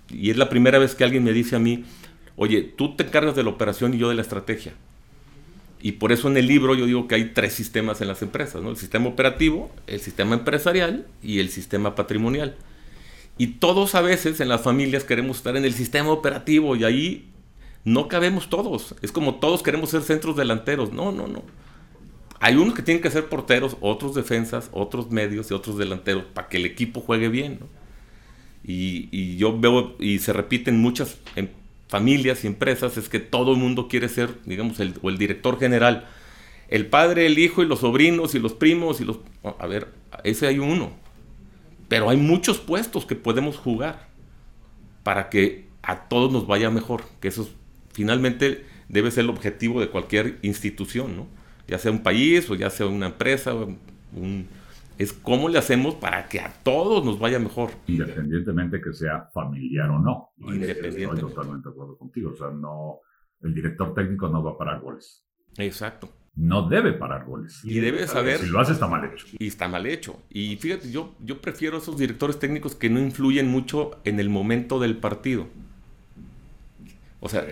Y 0.09 0.29
es 0.31 0.37
la 0.37 0.49
primera 0.49 0.79
vez 0.79 0.95
que 0.95 1.03
alguien 1.03 1.23
me 1.23 1.33
dice 1.33 1.55
a 1.55 1.59
mí, 1.59 1.83
oye, 2.37 2.61
tú 2.61 2.95
te 2.95 3.03
encargas 3.03 3.35
de 3.35 3.43
la 3.43 3.49
operación 3.49 3.93
y 3.93 3.97
yo 3.97 4.07
de 4.07 4.15
la 4.15 4.21
estrategia. 4.21 4.73
Y 5.81 5.93
por 5.93 6.11
eso 6.11 6.27
en 6.27 6.37
el 6.37 6.47
libro 6.47 6.73
yo 6.75 6.85
digo 6.85 7.07
que 7.07 7.15
hay 7.15 7.31
tres 7.33 7.53
sistemas 7.53 8.01
en 8.01 8.07
las 8.07 8.21
empresas. 8.21 8.63
El 8.63 8.77
sistema 8.77 9.09
operativo, 9.09 9.69
el 9.85 9.99
sistema 9.99 10.35
empresarial 10.35 11.05
y 11.21 11.39
el 11.39 11.49
sistema 11.49 11.95
patrimonial. 11.95 12.55
Y 13.37 13.47
todos 13.47 13.93
a 13.93 14.01
veces 14.01 14.39
en 14.39 14.49
las 14.49 14.61
familias 14.61 15.03
queremos 15.03 15.37
estar 15.37 15.55
en 15.57 15.65
el 15.65 15.73
sistema 15.73 16.09
operativo 16.09 16.75
y 16.75 16.83
ahí 16.83 17.27
no 17.83 18.07
cabemos 18.07 18.49
todos. 18.49 18.95
Es 19.01 19.11
como 19.11 19.35
todos 19.35 19.61
queremos 19.61 19.91
ser 19.91 20.01
centros 20.01 20.35
delanteros. 20.35 20.91
No, 20.93 21.11
no, 21.11 21.27
no. 21.27 21.43
Hay 22.39 22.55
unos 22.55 22.73
que 22.73 22.81
tienen 22.81 23.01
que 23.01 23.11
ser 23.11 23.29
porteros, 23.29 23.77
otros 23.79 24.15
defensas, 24.15 24.69
otros 24.71 25.11
medios 25.11 25.49
y 25.51 25.53
otros 25.53 25.77
delanteros 25.77 26.23
para 26.33 26.49
que 26.49 26.57
el 26.57 26.65
equipo 26.65 27.01
juegue 27.01 27.29
bien. 27.29 27.59
Y, 28.63 29.37
yo 29.37 29.57
veo, 29.57 29.95
y 29.99 30.19
se 30.19 30.33
repiten 30.33 30.79
muchas 30.81 31.17
familias 31.87 32.43
y 32.43 32.47
empresas, 32.47 32.97
es 32.97 33.09
que 33.09 33.19
todo 33.19 33.53
el 33.53 33.57
mundo 33.57 33.87
quiere 33.87 34.09
ser, 34.09 34.29
digamos, 34.45 34.79
el, 34.79 34.95
o 35.01 35.09
el 35.09 35.17
director 35.17 35.59
general. 35.59 36.07
El 36.67 36.87
padre, 36.87 37.25
el 37.25 37.39
hijo 37.39 37.63
y 37.63 37.65
los 37.65 37.79
sobrinos 37.79 38.35
y 38.35 38.39
los 38.39 38.53
primos 38.53 38.99
y 38.99 39.05
los... 39.05 39.19
A 39.59 39.67
ver, 39.67 39.93
ese 40.23 40.47
hay 40.47 40.59
uno. 40.59 40.91
Pero 41.87 42.09
hay 42.09 42.17
muchos 42.17 42.57
puestos 42.57 43.05
que 43.05 43.15
podemos 43.15 43.57
jugar 43.57 44.09
para 45.03 45.29
que 45.29 45.67
a 45.81 46.09
todos 46.09 46.31
nos 46.33 46.47
vaya 46.47 46.69
mejor, 46.69 47.05
que 47.21 47.29
eso 47.29 47.43
es 47.43 47.49
finalmente 47.93 48.65
debe 48.89 49.09
ser 49.09 49.23
el 49.23 49.31
objetivo 49.31 49.81
de 49.81 49.89
cualquier 49.89 50.37
institución, 50.43 51.15
¿no? 51.17 51.27
ya 51.67 51.77
sea 51.77 51.91
un 51.91 52.03
país 52.03 52.49
o 52.49 52.55
ya 52.55 52.69
sea 52.69 52.85
una 52.85 53.07
empresa, 53.07 53.53
es 54.97 55.13
cómo 55.13 55.49
le 55.49 55.59
hacemos 55.59 55.95
para 55.95 56.27
que 56.27 56.39
a 56.39 56.51
todos 56.63 57.05
nos 57.05 57.19
vaya 57.19 57.39
mejor. 57.39 57.71
Independientemente 57.87 58.81
que 58.81 58.93
sea 58.93 59.29
familiar 59.33 59.89
o 59.89 59.99
no. 59.99 60.31
Independientemente. 60.37 61.15
Estoy 61.15 61.29
totalmente 61.29 61.69
de 61.69 61.73
acuerdo 61.73 61.97
contigo. 61.97 62.31
O 62.31 62.35
sea, 62.35 62.49
no, 62.49 63.01
el 63.41 63.53
director 63.53 63.93
técnico 63.93 64.27
no 64.27 64.43
va 64.43 64.51
a 64.51 64.57
parar 64.57 64.81
goles. 64.81 65.23
Exacto. 65.57 66.09
No 66.35 66.67
debe 66.69 66.93
parar 66.93 67.25
goles. 67.25 67.61
Y 67.63 67.79
debe 67.79 68.07
saber. 68.07 68.39
Si 68.39 68.47
lo 68.47 68.59
hace, 68.59 68.73
está 68.73 68.87
mal 68.87 69.03
hecho. 69.05 69.25
Y 69.39 69.47
está 69.47 69.67
mal 69.67 69.85
hecho. 69.87 70.19
Y 70.29 70.55
fíjate, 70.57 70.91
yo, 70.91 71.15
yo 71.19 71.41
prefiero 71.41 71.77
esos 71.77 71.97
directores 71.97 72.37
técnicos 72.37 72.75
que 72.75 72.89
no 72.89 72.99
influyen 72.99 73.47
mucho 73.47 73.99
en 74.03 74.19
el 74.19 74.29
momento 74.29 74.79
del 74.79 74.97
partido. 74.97 75.47
O 77.19 77.29
sea, 77.29 77.43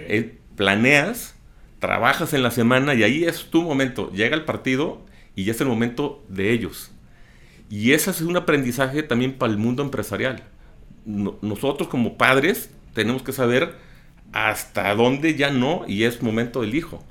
planeas, 0.55 1.35
trabajas 1.79 2.33
en 2.33 2.43
la 2.43 2.51
semana 2.51 2.93
y 2.93 3.03
ahí 3.03 3.23
es 3.23 3.49
tu 3.49 3.63
momento. 3.63 4.11
Llega 4.11 4.35
el 4.35 4.45
partido 4.45 5.01
y 5.35 5.45
ya 5.45 5.51
es 5.51 5.61
el 5.61 5.67
momento 5.67 6.23
de 6.29 6.51
ellos. 6.51 6.94
Y 7.69 7.93
ese 7.93 8.11
es 8.11 8.21
un 8.21 8.37
aprendizaje 8.37 9.03
también 9.03 9.33
para 9.33 9.51
el 9.51 9.57
mundo 9.57 9.83
empresarial. 9.83 10.43
nosotros 11.05 11.87
como 11.87 12.17
padres 12.17 12.69
tenemos 12.93 13.21
que 13.21 13.31
saber 13.31 13.75
hasta 14.31 14.93
dónde 14.95 15.35
ya 15.35 15.49
no 15.51 15.83
y 15.87 16.03
es 16.03 16.21
momento 16.21 16.61
del 16.61 16.75
hijo. 16.75 17.03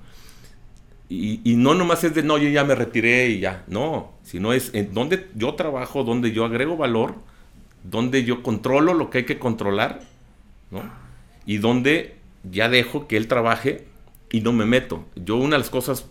Y, 1.09 1.55
no 1.57 1.75
nomás 1.75 2.03
es 2.03 2.15
de, 2.15 2.23
no, 2.23 2.39
yo 2.39 2.49
ya 2.49 2.65
me 2.65 2.75
retiré 2.75 3.29
y 3.29 3.39
ya, 3.39 3.63
no, 3.69 4.13
sino 4.25 4.53
es 4.53 4.75
en 4.75 4.95
donde 4.95 5.29
yo 5.35 5.55
trabajo, 5.55 6.03
donde 6.03 6.33
yo 6.33 6.45
agrego 6.45 6.77
valor, 6.77 7.15
donde 7.85 8.25
yo 8.25 8.43
controlo 8.43 8.95
lo 8.95 9.11
que 9.11 9.19
hay 9.19 9.25
que 9.25 9.39
controlar, 9.39 10.01
¿no? 10.71 10.83
Y 11.47 11.59
donde 11.59 12.17
ya 12.51 12.69
dejo 12.69 13.07
que 13.07 13.17
él 13.17 13.29
trabaje 13.29 13.87
y 14.33 14.41
no 14.41 14.53
me 14.53 14.65
meto. 14.65 15.05
Yo 15.15 15.37
una 15.37 15.57
de 15.57 15.61
las 15.61 15.71
cosas 15.71 16.07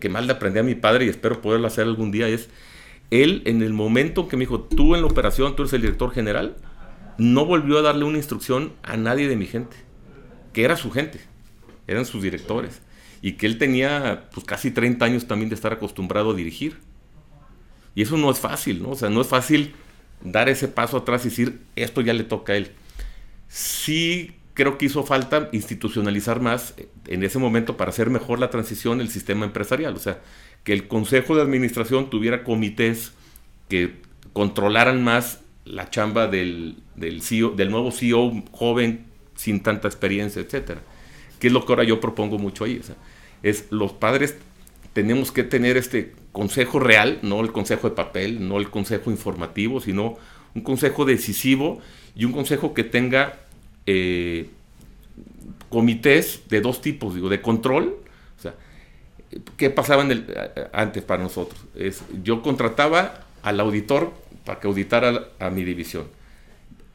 que 0.00 0.08
mal 0.08 0.26
le 0.26 0.32
aprendí 0.34 0.58
a 0.58 0.64
mi 0.64 0.74
padre 0.74 1.06
y 1.06 1.08
espero 1.08 1.40
poderlo 1.40 1.66
hacer 1.66 1.84
algún 1.84 2.10
día 2.10 2.28
es, 2.28 2.50
él 3.12 3.42
en 3.44 3.62
el 3.62 3.74
momento 3.74 4.26
que 4.26 4.36
me 4.36 4.42
dijo, 4.42 4.60
tú 4.60 4.94
en 4.94 5.02
la 5.02 5.06
operación, 5.06 5.54
tú 5.54 5.62
eres 5.62 5.74
el 5.74 5.82
director 5.82 6.12
general, 6.12 6.56
no 7.18 7.44
volvió 7.44 7.78
a 7.78 7.82
darle 7.82 8.04
una 8.04 8.16
instrucción 8.16 8.72
a 8.82 8.96
nadie 8.96 9.28
de 9.28 9.36
mi 9.36 9.46
gente, 9.46 9.76
que 10.54 10.64
era 10.64 10.76
su 10.76 10.90
gente, 10.90 11.20
eran 11.86 12.06
sus 12.06 12.22
directores, 12.22 12.80
y 13.20 13.32
que 13.32 13.46
él 13.46 13.58
tenía 13.58 14.28
pues 14.32 14.46
casi 14.46 14.70
30 14.70 15.04
años 15.04 15.26
también 15.26 15.50
de 15.50 15.54
estar 15.54 15.72
acostumbrado 15.72 16.30
a 16.30 16.34
dirigir. 16.34 16.78
Y 17.94 18.02
eso 18.02 18.16
no 18.16 18.30
es 18.30 18.40
fácil, 18.40 18.82
¿no? 18.82 18.90
O 18.90 18.96
sea, 18.96 19.10
no 19.10 19.20
es 19.20 19.26
fácil 19.26 19.74
dar 20.24 20.48
ese 20.48 20.66
paso 20.68 20.96
atrás 20.96 21.26
y 21.26 21.28
decir, 21.28 21.60
esto 21.76 22.00
ya 22.00 22.14
le 22.14 22.24
toca 22.24 22.54
a 22.54 22.56
él. 22.56 22.72
Sí 23.48 24.34
creo 24.54 24.78
que 24.78 24.86
hizo 24.86 25.02
falta 25.02 25.48
institucionalizar 25.52 26.40
más 26.40 26.74
en 27.06 27.22
ese 27.22 27.38
momento 27.38 27.76
para 27.76 27.90
hacer 27.90 28.10
mejor 28.10 28.38
la 28.38 28.50
transición 28.50 28.98
del 28.98 29.08
sistema 29.08 29.44
empresarial. 29.44 29.94
O 29.94 29.98
sea, 29.98 30.20
que 30.64 30.72
el 30.72 30.88
Consejo 30.88 31.34
de 31.34 31.42
Administración 31.42 32.10
tuviera 32.10 32.44
comités 32.44 33.12
que 33.68 33.94
controlaran 34.32 35.02
más 35.02 35.40
la 35.64 35.90
chamba 35.90 36.28
del, 36.28 36.76
del, 36.94 37.22
CEO, 37.22 37.50
del 37.50 37.70
nuevo 37.70 37.90
CEO 37.90 38.42
joven 38.52 39.06
sin 39.34 39.62
tanta 39.62 39.88
experiencia, 39.88 40.42
etcétera. 40.42 40.82
Que 41.38 41.48
es 41.48 41.52
lo 41.52 41.64
que 41.64 41.72
ahora 41.72 41.84
yo 41.84 42.00
propongo 42.00 42.38
mucho 42.38 42.64
ahí. 42.64 42.80
Es 43.42 43.66
los 43.70 43.92
padres 43.92 44.36
tenemos 44.92 45.32
que 45.32 45.42
tener 45.42 45.76
este 45.76 46.12
consejo 46.32 46.78
real, 46.78 47.18
no 47.22 47.40
el 47.40 47.52
consejo 47.52 47.88
de 47.88 47.96
papel, 47.96 48.46
no 48.46 48.58
el 48.58 48.70
consejo 48.70 49.10
informativo, 49.10 49.80
sino 49.80 50.16
un 50.54 50.62
consejo 50.62 51.04
decisivo 51.04 51.80
y 52.14 52.24
un 52.24 52.32
consejo 52.32 52.74
que 52.74 52.84
tenga 52.84 53.40
eh, 53.86 54.50
comités 55.68 56.42
de 56.48 56.60
dos 56.60 56.80
tipos, 56.80 57.14
digo, 57.14 57.28
de 57.28 57.40
control. 57.40 57.96
¿Qué 59.56 59.70
pasaba 59.70 60.02
en 60.02 60.10
el, 60.10 60.26
antes 60.72 61.02
para 61.02 61.22
nosotros? 61.22 61.60
Es, 61.74 62.02
yo 62.22 62.42
contrataba 62.42 63.24
al 63.42 63.60
auditor 63.60 64.12
para 64.44 64.60
que 64.60 64.66
auditara 64.66 65.28
a, 65.38 65.50
mi 65.50 65.64
división. 65.64 66.04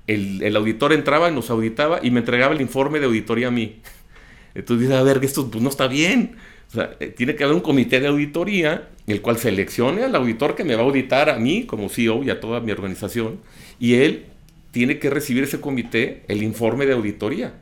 El, 0.07 0.55
auditor 0.55 0.93
entraba, 0.93 1.29
nos 1.31 1.49
auditaba 1.49 1.99
y 2.01 2.11
me 2.11 2.19
entregaba 2.19 2.53
el 2.53 2.61
informe 2.61 2.99
de 2.99 3.05
auditoría 3.05 3.47
a 3.47 3.51
mí. 3.51 3.81
Entonces 4.55 4.87
dice, 4.87 4.97
a 4.97 5.03
ver, 5.03 5.23
esto 5.23 5.49
pues, 5.49 5.61
no 5.61 5.69
está 5.69 5.87
bien. 5.87 6.35
O 6.69 6.71
sea, 6.73 6.95
eh, 6.99 7.07
tiene 7.07 7.35
que 7.35 7.43
haber 7.43 7.55
un 7.55 7.61
comité 7.61 7.99
de 7.99 8.07
auditoría, 8.07 8.89
el 9.05 9.21
cual 9.21 9.37
seleccione 9.37 10.03
al 10.03 10.15
auditor 10.15 10.55
que 10.55 10.63
me 10.63 10.75
va 10.75 10.81
a 10.81 10.85
auditar 10.85 11.29
a 11.29 11.37
mí 11.39 11.65
como 11.65 11.89
CEO 11.89 12.23
y 12.23 12.29
a 12.29 12.39
toda 12.39 12.59
mi 12.59 12.71
organización, 12.71 13.39
y 13.79 13.95
él 13.95 14.25
tiene 14.71 14.99
que 14.99 15.09
recibir 15.09 15.43
ese 15.43 15.61
comité 15.61 16.23
el 16.27 16.43
informe 16.43 16.85
de 16.85 16.93
auditoría, 16.93 17.53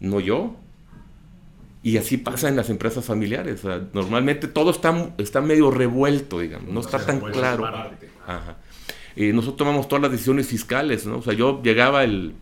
no 0.00 0.20
yo. 0.20 0.56
Y 1.82 1.96
así 1.96 2.18
pasa 2.18 2.48
en 2.48 2.56
las 2.56 2.68
empresas 2.68 3.04
familiares. 3.04 3.62
normalmente 3.92 4.48
todo 4.48 4.70
está, 4.70 5.14
está 5.18 5.40
medio 5.40 5.70
revuelto, 5.70 6.40
digamos, 6.40 6.68
no 6.72 6.80
está 6.80 7.04
tan 7.04 7.20
claro. 7.20 7.66
nosotros 9.16 9.56
tomamos 9.56 9.88
todas 9.88 10.02
las 10.02 10.12
decisiones 10.12 10.46
fiscales, 10.46 11.06
¿no? 11.06 11.18
O 11.18 11.22
sea, 11.22 11.32
yo 11.32 11.62
llegaba 11.62 12.04
el, 12.04 12.34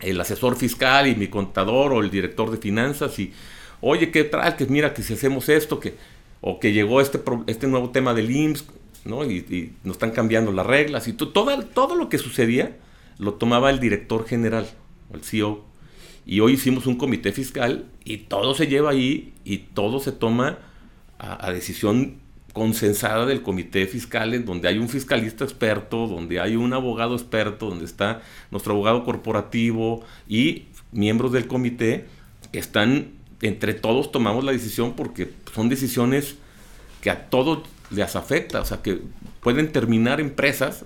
el 0.00 0.20
asesor 0.20 0.56
fiscal 0.56 1.06
y 1.06 1.14
mi 1.14 1.28
contador 1.28 1.92
o 1.92 2.00
el 2.00 2.10
director 2.10 2.50
de 2.50 2.58
finanzas 2.58 3.18
y, 3.18 3.32
oye, 3.80 4.10
¿qué 4.10 4.24
tal? 4.24 4.56
Que 4.56 4.66
mira, 4.66 4.94
que 4.94 5.02
si 5.02 5.14
hacemos 5.14 5.48
esto, 5.48 5.80
que, 5.80 5.94
o 6.40 6.58
que 6.58 6.72
llegó 6.72 7.00
este, 7.00 7.20
este 7.46 7.66
nuevo 7.66 7.90
tema 7.90 8.14
del 8.14 8.30
IMSS, 8.30 8.66
¿no? 9.04 9.24
Y, 9.24 9.72
nos 9.84 9.96
están 9.96 10.10
cambiando 10.10 10.52
las 10.52 10.66
reglas 10.66 11.08
y 11.08 11.12
todo, 11.12 11.64
todo 11.66 11.94
lo 11.94 12.08
que 12.08 12.18
sucedía 12.18 12.76
lo 13.18 13.34
tomaba 13.34 13.70
el 13.70 13.80
director 13.80 14.26
general, 14.26 14.68
el 15.12 15.22
CEO. 15.22 15.64
Y 16.26 16.40
hoy 16.40 16.52
hicimos 16.52 16.86
un 16.86 16.96
comité 16.96 17.32
fiscal 17.32 17.86
y 18.10 18.18
todo 18.18 18.54
se 18.54 18.66
lleva 18.66 18.90
ahí 18.90 19.32
y 19.44 19.58
todo 19.58 20.00
se 20.00 20.10
toma 20.10 20.58
a, 21.18 21.52
decisión 21.52 22.16
consensada 22.52 23.24
del 23.24 23.42
comité 23.42 23.86
fiscal, 23.86 24.34
en 24.34 24.44
donde 24.44 24.66
hay 24.66 24.78
un 24.78 24.88
fiscalista 24.88 25.44
experto, 25.44 26.08
donde 26.08 26.40
hay 26.40 26.56
un 26.56 26.72
abogado 26.72 27.14
experto, 27.14 27.68
donde 27.68 27.84
está 27.84 28.20
nuestro 28.50 28.72
abogado 28.72 29.04
corporativo 29.04 30.04
y 30.28 30.64
miembros 30.90 31.30
del 31.30 31.46
comité 31.46 32.06
que 32.50 32.58
están, 32.58 33.12
entre 33.42 33.74
todos 33.74 34.10
tomamos 34.10 34.42
la 34.42 34.50
decisión 34.50 34.94
porque 34.96 35.30
son 35.54 35.68
decisiones 35.68 36.34
que 37.02 37.10
a 37.10 37.30
todos 37.30 37.60
les 37.90 38.16
afecta, 38.16 38.60
o 38.60 38.64
sea, 38.64 38.82
que 38.82 39.00
pueden 39.40 39.70
terminar 39.70 40.20
empresas 40.20 40.84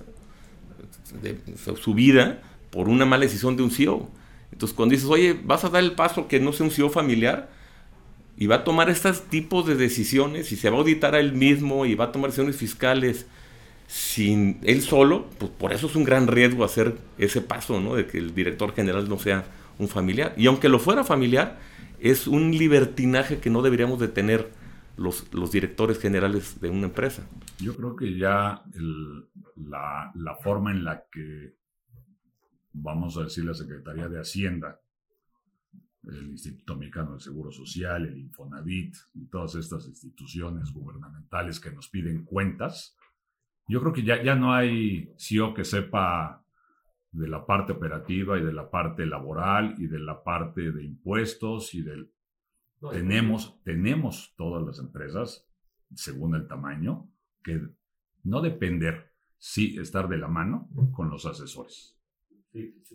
de, 1.23 1.39
su 1.81 1.95
vida 1.95 2.39
por 2.69 2.87
una 2.87 3.05
mala 3.05 3.23
decisión 3.23 3.57
de 3.57 3.63
un 3.63 3.71
CEO. 3.71 4.11
Entonces, 4.51 4.75
cuando 4.75 4.93
dices, 4.93 5.09
oye, 5.09 5.39
vas 5.43 5.65
a 5.65 5.69
dar 5.69 5.83
el 5.83 5.93
paso 5.93 6.27
que 6.27 6.39
no 6.39 6.53
sea 6.53 6.65
un 6.65 6.71
CEO 6.71 6.89
familiar 6.89 7.49
y 8.37 8.47
va 8.47 8.57
a 8.57 8.63
tomar 8.63 8.89
estos 8.89 9.23
tipos 9.23 9.65
de 9.65 9.75
decisiones 9.75 10.51
y 10.51 10.55
se 10.55 10.69
va 10.69 10.77
a 10.77 10.79
auditar 10.79 11.15
a 11.15 11.19
él 11.19 11.33
mismo 11.33 11.85
y 11.85 11.95
va 11.95 12.05
a 12.05 12.11
tomar 12.11 12.29
decisiones 12.29 12.55
fiscales 12.55 13.25
sin 13.87 14.59
él 14.63 14.81
solo, 14.81 15.27
pues 15.37 15.51
por 15.51 15.71
eso 15.71 15.87
es 15.87 15.95
un 15.95 16.03
gran 16.03 16.27
riesgo 16.27 16.63
hacer 16.63 16.97
ese 17.17 17.41
paso, 17.41 17.79
¿no? 17.79 17.95
De 17.95 18.07
que 18.07 18.17
el 18.17 18.33
director 18.33 18.73
general 18.73 19.07
no 19.07 19.19
sea 19.19 19.45
un 19.77 19.87
familiar. 19.87 20.33
Y 20.37 20.47
aunque 20.47 20.69
lo 20.69 20.79
fuera 20.79 21.03
familiar, 21.03 21.59
es 21.99 22.27
un 22.27 22.51
libertinaje 22.51 23.39
que 23.39 23.49
no 23.49 23.61
deberíamos 23.61 23.99
de 23.99 24.07
tener 24.07 24.49
los, 24.97 25.31
los 25.33 25.51
directores 25.51 25.99
generales 25.99 26.59
de 26.61 26.69
una 26.69 26.87
empresa. 26.87 27.27
Yo 27.59 27.75
creo 27.75 27.95
que 27.95 28.17
ya 28.17 28.63
la, 29.55 30.11
la, 30.15 30.35
forma 30.35 30.71
en 30.71 30.83
la 30.83 31.03
que, 31.11 31.55
vamos 32.75 33.17
a 33.17 33.23
decir, 33.23 33.45
la 33.45 33.53
Secretaría 33.53 34.09
de 34.09 34.19
Hacienda, 34.19 34.79
el 36.03 36.27
Instituto 36.27 36.75
Mexicano 36.75 37.11
del 37.11 37.21
Seguro 37.21 37.51
Social, 37.51 38.05
el 38.05 38.17
Infonavit 38.17 38.95
y 39.15 39.25
todas 39.25 39.55
estas 39.55 39.87
instituciones 39.87 40.71
gubernamentales 40.71 41.59
que 41.59 41.71
nos 41.71 41.89
piden 41.89 42.25
cuentas, 42.25 42.95
yo 43.67 43.79
creo 43.81 43.93
que 43.93 44.03
ya, 44.03 44.21
ya 44.21 44.35
no 44.35 44.53
hay 44.53 45.11
CEO 45.17 45.53
que 45.53 45.63
sepa 45.63 46.43
de 47.11 47.27
la 47.27 47.45
parte 47.45 47.71
operativa 47.71 48.37
y 48.37 48.43
de 48.43 48.53
la 48.53 48.69
parte 48.69 49.05
laboral 49.05 49.75
y 49.79 49.87
de 49.87 49.99
la 49.99 50.23
parte 50.23 50.71
de 50.71 50.83
impuestos 50.83 51.73
y 51.73 51.81
del 51.81 52.11
tenemos, 52.91 53.59
tenemos 53.63 54.33
todas 54.37 54.63
las 54.63 54.79
empresas, 54.79 55.47
según 55.95 56.35
el 56.35 56.47
tamaño, 56.47 57.09
que 57.43 57.61
no 58.23 58.41
depender, 58.41 59.11
sí 59.37 59.77
estar 59.79 60.07
de 60.07 60.17
la 60.17 60.27
mano 60.27 60.69
con 60.91 61.09
los 61.09 61.25
asesores. 61.25 61.94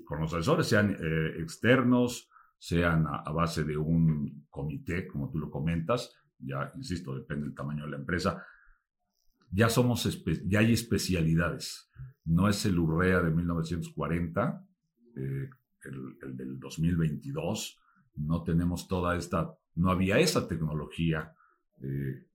Con 0.05 0.21
los 0.21 0.33
asesores, 0.33 0.67
sean 0.67 0.97
eh, 0.99 1.35
externos, 1.39 2.31
sean 2.59 3.07
a, 3.07 3.31
base 3.33 3.65
de 3.65 3.77
un 3.77 4.47
comité, 4.51 5.07
como 5.07 5.31
tú 5.31 5.39
lo 5.39 5.51
comentas, 5.51 6.15
ya 6.39 6.73
insisto, 6.75 7.15
depende 7.15 7.47
del 7.47 7.55
tamaño 7.55 7.85
de 7.85 7.91
la 7.91 7.97
empresa. 7.97 8.45
Ya 9.51 9.69
somos, 9.69 10.23
ya 10.47 10.61
hay 10.61 10.73
especialidades. 10.73 11.91
No 12.25 12.49
es 12.49 12.65
el 12.67 12.79
URREA 12.79 13.21
de 13.21 13.31
1940, 13.31 14.67
eh, 15.17 15.51
el, 15.85 16.19
el 16.23 16.37
del 16.37 16.61
2022, 16.61 17.81
no 18.17 18.43
tenemos 18.43 18.87
toda 18.87 19.17
esta 19.17 19.57
no 19.75 19.91
había 19.91 20.19
esa 20.19 20.47
tecnología 20.47 21.35
eh, 21.83 22.27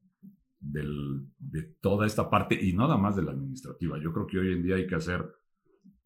de 0.60 1.62
toda 1.80 2.08
esta 2.08 2.30
parte 2.30 2.58
y 2.60 2.74
nada 2.74 2.98
más 2.98 3.16
de 3.16 3.22
la 3.22 3.32
administrativa. 3.32 4.00
Yo 4.02 4.12
creo 4.12 4.26
que 4.26 4.40
hoy 4.40 4.54
en 4.54 4.64
día 4.64 4.76
hay 4.76 4.88
que 4.88 4.96
hacer, 4.96 5.24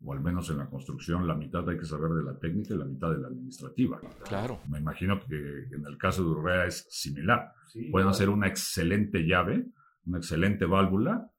o 0.03 0.13
al 0.13 0.21
menos 0.21 0.49
en 0.49 0.57
la 0.57 0.69
construcción, 0.69 1.27
la 1.27 1.35
mitad 1.35 1.67
hay 1.67 1.77
que 1.77 1.85
saber 1.85 2.11
de 2.11 2.23
la 2.23 2.37
técnica 2.37 2.73
y 2.73 2.77
la 2.77 2.85
mitad 2.85 3.11
de 3.11 3.17
la 3.17 3.27
administrativa. 3.27 3.99
Claro. 4.27 4.59
Me 4.69 4.79
imagino 4.79 5.19
que 5.19 5.35
en 5.35 5.85
el 5.85 5.97
caso 5.97 6.23
de 6.23 6.29
Urrea 6.29 6.65
es 6.65 6.87
similar. 6.89 7.53
Pueden 7.91 8.07
hacer 8.07 8.29
una 8.29 8.47
excelente 8.47 9.25
llave, 9.25 9.65
una 10.05 10.19
excelente 10.19 10.65
válvula, 10.65 11.29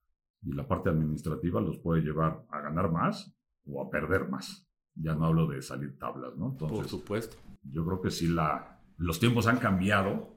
y 0.42 0.52
la 0.52 0.66
parte 0.66 0.90
administrativa 0.90 1.60
los 1.60 1.78
puede 1.78 2.02
llevar 2.02 2.44
a 2.50 2.60
ganar 2.60 2.90
más 2.90 3.34
o 3.66 3.82
a 3.82 3.90
perder 3.90 4.28
más. 4.28 4.66
Ya 4.94 5.14
no 5.14 5.26
hablo 5.26 5.46
de 5.46 5.62
salir 5.62 5.98
tablas, 5.98 6.36
¿no? 6.36 6.56
Por 6.56 6.86
supuesto. 6.88 7.36
Yo 7.62 7.84
creo 7.84 8.00
que 8.00 8.10
sí 8.10 8.28
la, 8.28 8.80
los 8.98 9.18
tiempos 9.20 9.46
han 9.46 9.58
cambiado. 9.58 10.34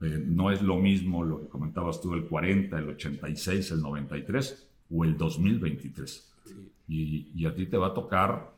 Eh, 0.00 0.24
no 0.26 0.50
es 0.50 0.62
lo 0.62 0.78
mismo 0.78 1.22
lo 1.22 1.40
que 1.40 1.48
comentabas 1.48 2.00
tú, 2.00 2.14
el 2.14 2.26
40, 2.26 2.76
el 2.76 2.88
86, 2.88 3.70
el 3.70 3.82
93 3.82 4.68
o 4.90 5.04
el 5.04 5.16
2023. 5.16 6.31
Y, 6.88 7.46
a 7.46 7.54
ti 7.54 7.66
te 7.66 7.76
va 7.76 7.88
a 7.88 7.94
tocar, 7.94 8.52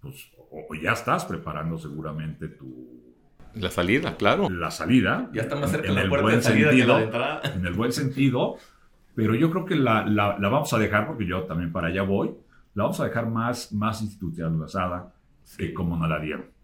pues, 0.00 0.30
o, 0.50 0.74
ya 0.74 0.92
estás 0.92 1.24
preparando 1.24 1.78
seguramente 1.78 2.48
tu... 2.48 3.14
La 3.54 3.70
salida, 3.70 4.16
claro. 4.16 4.48
La 4.50 4.70
salida. 4.70 5.30
Ya 5.32 5.42
está 5.42 5.56
más 5.56 5.70
cerca 5.70 5.88
en 5.88 5.94
la 5.94 6.02
el 6.02 6.10
buen 6.10 6.42
sentido, 6.42 6.98
En 7.44 7.66
el 7.66 7.72
buen 7.72 7.92
sentido. 7.92 8.56
Pero 9.14 9.34
yo 9.34 9.50
creo 9.50 9.64
que 9.64 9.74
la, 9.74 10.06
la, 10.06 10.36
vamos 10.38 10.72
a 10.72 10.78
dejar, 10.78 11.06
porque 11.06 11.26
yo 11.26 11.42
también 11.44 11.72
para 11.72 11.88
allá 11.88 12.02
voy, 12.02 12.34
la 12.74 12.84
vamos 12.84 13.00
a 13.00 13.04
dejar 13.04 13.26
más, 13.26 13.72
más 13.72 14.02
institucionalizada 14.02 15.12
que 15.56 15.74
como 15.74 15.96
nos 15.96 16.08
la 16.08 16.20
dieron 16.20 16.58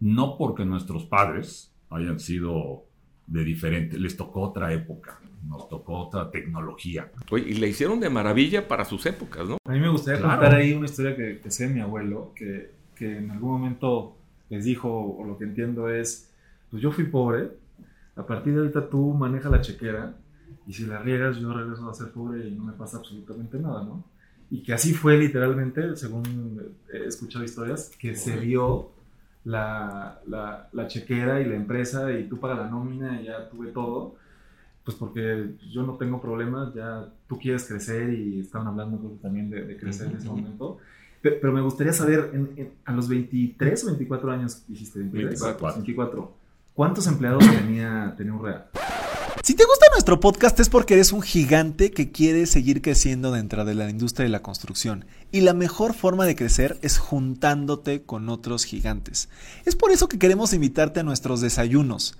no 0.00 0.36
porque 0.36 0.64
nuestros 0.64 1.04
padres 1.04 1.74
hayan 1.90 2.20
sido 2.20 2.84
de 3.28 3.44
diferente, 3.44 3.98
les 3.98 4.16
tocó 4.16 4.40
otra 4.40 4.72
época, 4.72 5.20
nos 5.46 5.68
tocó 5.68 5.98
otra 6.06 6.30
tecnología. 6.30 7.12
y 7.30 7.54
le 7.54 7.68
hicieron 7.68 8.00
de 8.00 8.08
maravilla 8.08 8.66
para 8.66 8.84
sus 8.84 9.04
épocas, 9.06 9.46
¿no? 9.48 9.58
A 9.64 9.72
mí 9.72 9.80
me 9.80 9.90
gustaría 9.90 10.20
contar 10.20 10.54
ahí 10.54 10.72
una 10.72 10.86
historia 10.86 11.14
que, 11.14 11.40
que 11.40 11.50
sé 11.50 11.68
mi 11.68 11.80
abuelo, 11.80 12.32
que, 12.34 12.72
que 12.96 13.18
en 13.18 13.30
algún 13.30 13.52
momento 13.52 14.16
les 14.48 14.64
dijo, 14.64 14.88
o 14.90 15.24
lo 15.24 15.36
que 15.36 15.44
entiendo 15.44 15.90
es, 15.90 16.32
pues 16.70 16.82
yo 16.82 16.90
fui 16.90 17.04
pobre, 17.04 17.50
a 18.16 18.26
partir 18.26 18.54
de 18.54 18.60
ahorita 18.60 18.88
tú 18.88 19.12
manejas 19.12 19.52
la 19.52 19.60
chequera, 19.60 20.16
y 20.66 20.72
si 20.72 20.86
la 20.86 20.98
riegas 20.98 21.38
yo 21.38 21.52
regreso 21.52 21.88
a 21.88 21.94
ser 21.94 22.10
pobre 22.10 22.46
y 22.46 22.50
no 22.50 22.64
me 22.64 22.72
pasa 22.72 22.98
absolutamente 22.98 23.58
nada, 23.58 23.84
¿no? 23.84 24.04
Y 24.50 24.62
que 24.62 24.72
así 24.72 24.94
fue 24.94 25.18
literalmente, 25.18 25.94
según 25.96 26.76
he 26.92 27.04
escuchado 27.04 27.44
historias, 27.44 27.90
que 27.98 28.14
se 28.14 28.38
vio 28.38 28.90
la, 29.44 30.20
la, 30.26 30.88
chequera 30.88 31.40
y 31.40 31.44
la 31.44 31.54
empresa 31.54 32.12
y 32.12 32.24
tú 32.24 32.38
para 32.38 32.54
la 32.54 32.68
nómina 32.68 33.20
y 33.20 33.26
ya 33.26 33.48
tuve 33.48 33.68
todo, 33.68 34.16
pues 34.84 34.96
porque 34.96 35.54
yo 35.70 35.82
no 35.82 35.94
tengo 35.94 36.20
problemas, 36.20 36.74
ya 36.74 37.08
tú 37.28 37.38
quieres 37.38 37.66
crecer 37.66 38.12
y 38.12 38.40
estaban 38.40 38.68
hablando 38.68 38.98
también 39.22 39.50
de, 39.50 39.76
crecer 39.76 40.08
en 40.08 40.16
ese 40.16 40.28
momento. 40.28 40.78
Pero, 41.20 41.52
me 41.52 41.60
gustaría 41.60 41.92
saber, 41.92 42.30
a 42.84 42.92
los 42.92 43.08
23 43.08 43.84
o 43.84 43.86
24 43.88 44.30
años 44.30 44.64
dijiste, 44.68 45.00
24. 45.00 45.74
24 45.74 46.32
¿cuántos 46.74 47.08
empleados 47.08 47.44
tenía, 47.50 48.14
tenía 48.16 48.38
real 48.38 48.66
si 49.48 49.54
te 49.54 49.64
gusta 49.64 49.86
nuestro 49.92 50.20
podcast 50.20 50.60
es 50.60 50.68
porque 50.68 50.92
eres 50.92 51.10
un 51.10 51.22
gigante 51.22 51.90
que 51.90 52.12
quiere 52.12 52.44
seguir 52.44 52.82
creciendo 52.82 53.32
dentro 53.32 53.64
de 53.64 53.74
la 53.74 53.88
industria 53.88 54.24
de 54.24 54.30
la 54.30 54.42
construcción. 54.42 55.06
Y 55.30 55.42
la 55.42 55.52
mejor 55.52 55.92
forma 55.92 56.24
de 56.24 56.34
crecer 56.34 56.78
es 56.80 56.96
juntándote 56.96 58.02
con 58.02 58.30
otros 58.30 58.64
gigantes. 58.64 59.28
Es 59.66 59.76
por 59.76 59.90
eso 59.90 60.08
que 60.08 60.18
queremos 60.18 60.54
invitarte 60.54 61.00
a 61.00 61.02
nuestros 61.02 61.42
desayunos. 61.42 62.16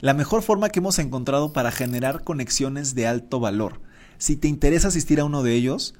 La 0.00 0.12
mejor 0.12 0.42
forma 0.42 0.68
que 0.68 0.80
hemos 0.80 0.98
encontrado 0.98 1.52
para 1.52 1.70
generar 1.70 2.24
conexiones 2.24 2.96
de 2.96 3.06
alto 3.06 3.38
valor. 3.38 3.80
Si 4.18 4.36
te 4.36 4.48
interesa 4.48 4.88
asistir 4.88 5.20
a 5.20 5.24
uno 5.24 5.44
de 5.44 5.54
ellos, 5.54 5.94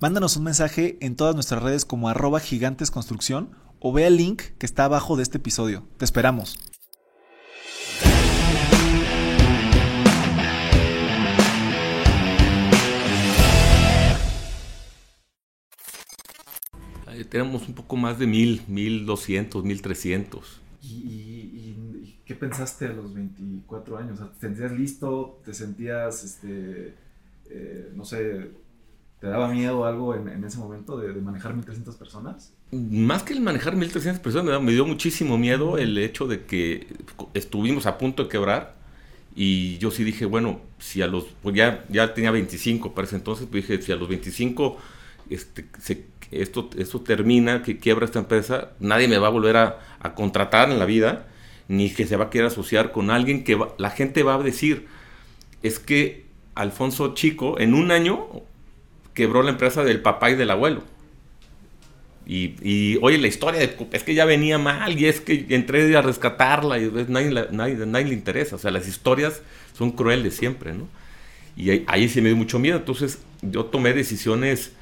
mándanos 0.00 0.36
un 0.36 0.44
mensaje 0.44 0.98
en 1.00 1.14
todas 1.14 1.36
nuestras 1.36 1.62
redes 1.62 1.84
como 1.84 2.08
arroba 2.08 2.40
gigantesconstrucción 2.40 3.50
o 3.78 3.92
ve 3.92 4.06
el 4.06 4.16
link 4.16 4.42
que 4.58 4.66
está 4.66 4.86
abajo 4.86 5.16
de 5.16 5.22
este 5.22 5.38
episodio. 5.38 5.86
Te 5.98 6.04
esperamos. 6.04 6.73
Tenemos 17.22 17.68
un 17.68 17.74
poco 17.74 17.96
más 17.96 18.18
de 18.18 18.26
mil, 18.26 18.62
mil 18.66 19.06
doscientos, 19.06 19.62
mil 19.64 19.80
trescientos. 19.80 20.60
¿Y, 20.82 22.16
qué 22.26 22.34
pensaste 22.34 22.86
a 22.86 22.92
los 22.92 23.12
24 23.14 23.98
años? 23.98 24.18
¿Te 24.18 24.40
sentías 24.40 24.72
listo? 24.72 25.40
¿Te 25.44 25.52
sentías, 25.52 26.24
este, 26.24 26.94
eh, 27.50 27.92
no 27.94 28.04
sé, 28.04 28.50
te 29.20 29.26
daba 29.26 29.48
miedo 29.48 29.84
algo 29.84 30.14
en, 30.14 30.44
ese 30.44 30.58
momento 30.58 30.98
de, 30.98 31.12
manejar 31.20 31.54
1.300 31.54 31.96
personas? 31.96 32.52
Más 32.72 33.22
que 33.22 33.34
el 33.34 33.40
manejar 33.40 33.74
1.300 33.74 34.20
personas, 34.20 34.62
me, 34.62 34.72
dio 34.72 34.86
muchísimo 34.86 35.38
miedo 35.38 35.78
el 35.78 35.96
hecho 35.98 36.26
de 36.26 36.44
que 36.44 36.86
estuvimos 37.34 37.86
a 37.86 37.98
punto 37.98 38.24
de 38.24 38.28
quebrar. 38.28 38.74
Y 39.36 39.78
yo 39.78 39.90
sí 39.90 40.04
dije, 40.04 40.26
bueno, 40.26 40.60
si 40.78 41.02
a 41.02 41.06
los, 41.06 41.24
pues 41.42 41.56
ya, 41.56 41.84
ya 41.88 42.14
tenía 42.14 42.30
25 42.30 42.94
para 42.94 43.06
ese 43.06 43.16
entonces, 43.16 43.48
pues 43.50 43.66
dije, 43.66 43.82
si 43.82 43.92
a 43.92 43.96
los 43.96 44.08
25 44.08 44.78
este, 45.30 45.66
se 45.80 46.04
esto, 46.30 46.70
esto 46.76 47.00
termina, 47.00 47.62
que 47.62 47.78
quiebra 47.78 48.04
esta 48.04 48.18
empresa, 48.18 48.70
nadie 48.80 49.08
me 49.08 49.18
va 49.18 49.28
a 49.28 49.30
volver 49.30 49.56
a, 49.56 49.78
contratar 50.14 50.70
en 50.70 50.78
la 50.78 50.84
vida. 50.84 51.26
ni 51.66 51.88
que 51.88 52.06
se 52.06 52.16
va 52.16 52.26
a 52.26 52.30
querer 52.30 52.48
asociar 52.48 52.92
con 52.92 53.10
alguien 53.10 53.42
que 53.42 53.58
la 53.78 53.90
gente 53.90 54.22
va 54.22 54.34
a 54.34 54.42
decir, 54.42 54.86
es 55.62 55.78
que 55.78 56.26
Alfonso 56.54 57.14
Chico 57.14 57.58
en 57.58 57.72
un 57.72 57.90
año 57.90 58.26
quebró 59.14 59.42
la 59.42 59.50
empresa 59.50 59.82
del 59.82 60.02
papá 60.02 60.30
y 60.30 60.34
del 60.34 60.50
abuelo. 60.50 60.82
Y, 62.26 62.98
oye, 63.02 63.18
la 63.18 63.28
historia 63.28 63.60
es 63.62 64.02
que 64.02 64.14
ya 64.14 64.24
venía 64.24 64.58
mal 64.58 64.98
y 64.98 65.06
es 65.06 65.20
que 65.20 65.44
entré 65.50 65.94
a 65.94 66.00
rescatarla 66.00 66.78
y 66.78 66.90
nadie, 67.08 67.48
nadie, 67.50 68.04
le 68.04 68.14
interesa. 68.14 68.56
O 68.56 68.58
sea, 68.58 68.70
las 68.70 68.88
historias 68.88 69.42
son 69.76 69.90
crueles 69.90 70.34
siempre, 70.34 70.72
¿no? 70.72 70.88
Y 71.56 71.70
ahí, 71.70 71.84
ahí 71.86 72.08
se 72.08 72.22
me 72.22 72.28
dio 72.28 72.36
mucho 72.36 72.58
miedo. 72.58 72.78
Entonces 72.78 73.18
yo 73.42 73.66
tomé 73.66 73.92
decisiones 73.92 74.72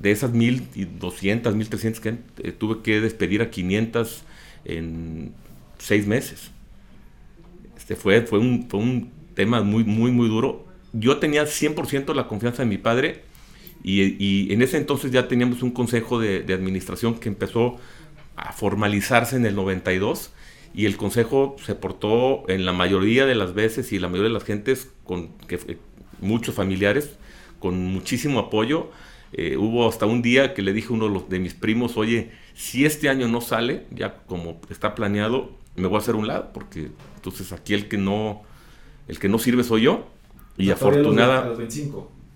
de 0.00 0.10
esas 0.10 0.32
1200, 0.32 1.54
1300 1.54 2.00
que 2.00 2.08
eh, 2.38 2.52
tuve 2.52 2.82
que 2.82 3.00
despedir 3.00 3.42
a 3.42 3.50
500 3.50 4.22
en 4.64 5.32
seis 5.78 6.06
meses. 6.06 6.50
Este 7.76 7.96
fue, 7.96 8.22
fue, 8.22 8.38
un, 8.38 8.68
fue 8.68 8.80
un 8.80 9.10
tema 9.34 9.62
muy, 9.62 9.84
muy, 9.84 10.10
muy 10.10 10.28
duro. 10.28 10.66
Yo 10.92 11.18
tenía 11.18 11.44
100% 11.44 12.14
la 12.14 12.26
confianza 12.26 12.62
de 12.62 12.68
mi 12.68 12.78
padre 12.78 13.22
y, 13.82 14.52
en 14.52 14.62
ese 14.62 14.76
entonces 14.76 15.10
ya 15.10 15.28
teníamos 15.28 15.62
un 15.62 15.70
consejo 15.70 16.18
de, 16.18 16.44
administración 16.52 17.18
que 17.18 17.28
empezó 17.28 17.78
a 18.36 18.52
formalizarse 18.52 19.36
en 19.36 19.46
el 19.46 19.54
92 19.54 20.32
y 20.74 20.86
el 20.86 20.96
consejo 20.96 21.56
se 21.64 21.74
portó 21.74 22.48
en 22.48 22.64
la 22.64 22.72
mayoría 22.72 23.26
de 23.26 23.34
las 23.34 23.54
veces 23.54 23.92
y 23.92 23.98
la 23.98 24.08
mayoría 24.08 24.28
de 24.28 24.34
las 24.34 24.44
gentes 24.44 24.88
con 25.04 25.28
que, 25.46 25.78
muchos 26.20 26.54
familiares 26.54 27.16
con 27.58 27.78
muchísimo 27.78 28.38
apoyo. 28.38 28.90
Eh, 29.32 29.56
hubo 29.56 29.88
hasta 29.88 30.06
un 30.06 30.22
día 30.22 30.54
que 30.54 30.62
le 30.62 30.72
dije 30.72 30.88
a 30.88 30.92
uno 30.92 31.24
de, 31.28 31.38
mis 31.38 31.54
primos, 31.54 31.96
oye, 31.96 32.30
si 32.54 32.84
este 32.84 33.08
año 33.08 33.28
no 33.28 33.40
sale, 33.40 33.86
ya 33.90 34.16
como 34.26 34.60
está 34.70 34.94
planeado, 34.94 35.52
me 35.76 35.86
voy 35.86 35.96
a 35.96 35.98
hacer 36.00 36.16
un 36.16 36.26
lado, 36.26 36.50
porque 36.52 36.90
entonces 37.16 37.52
aquí 37.52 37.74
el 37.74 37.88
que 37.88 37.96
no, 37.96 38.42
el 39.06 39.18
que 39.18 39.28
no 39.28 39.38
sirve 39.38 39.62
soy 39.62 39.82
yo. 39.82 40.06
Y 40.56 40.70
afortunada. 40.70 41.56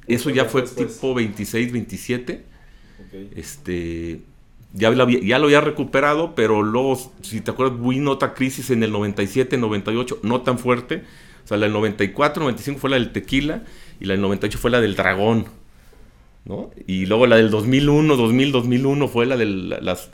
Eso 0.06 0.30
ya 0.30 0.44
fue 0.44 0.62
tipo 0.62 1.14
26, 1.14 1.72
27. 1.72 2.44
Este, 3.34 4.20
ya, 4.72 4.92
ya 4.92 5.38
lo 5.38 5.46
había 5.46 5.60
recuperado, 5.60 6.34
pero 6.34 6.62
luego, 6.62 6.98
si 7.22 7.40
te 7.40 7.50
acuerdas, 7.50 7.78
vino 7.80 8.10
otra 8.10 8.34
crisis 8.34 8.70
en 8.70 8.82
el 8.82 8.92
97, 8.92 9.58
98, 9.58 10.20
no 10.22 10.42
tan 10.42 10.58
fuerte. 10.58 11.04
O 11.44 11.48
sea, 11.48 11.58
la 11.58 11.66
del 11.66 11.72
94, 11.74 12.42
95 12.42 12.80
fue 12.80 12.90
la 12.90 12.96
del 12.96 13.12
tequila 13.12 13.64
y 14.00 14.06
la 14.06 14.14
del 14.14 14.22
98 14.22 14.58
fue 14.58 14.70
la 14.70 14.80
del 14.80 14.96
dragón. 14.96 15.46
¿No? 16.44 16.70
Y 16.86 17.06
luego 17.06 17.26
la 17.26 17.36
del 17.36 17.50
2001, 17.50 18.16
2000, 18.16 18.52
2001 18.52 19.08
fue 19.08 19.26
la 19.26 19.36
del 19.36 19.70
las, 19.70 20.10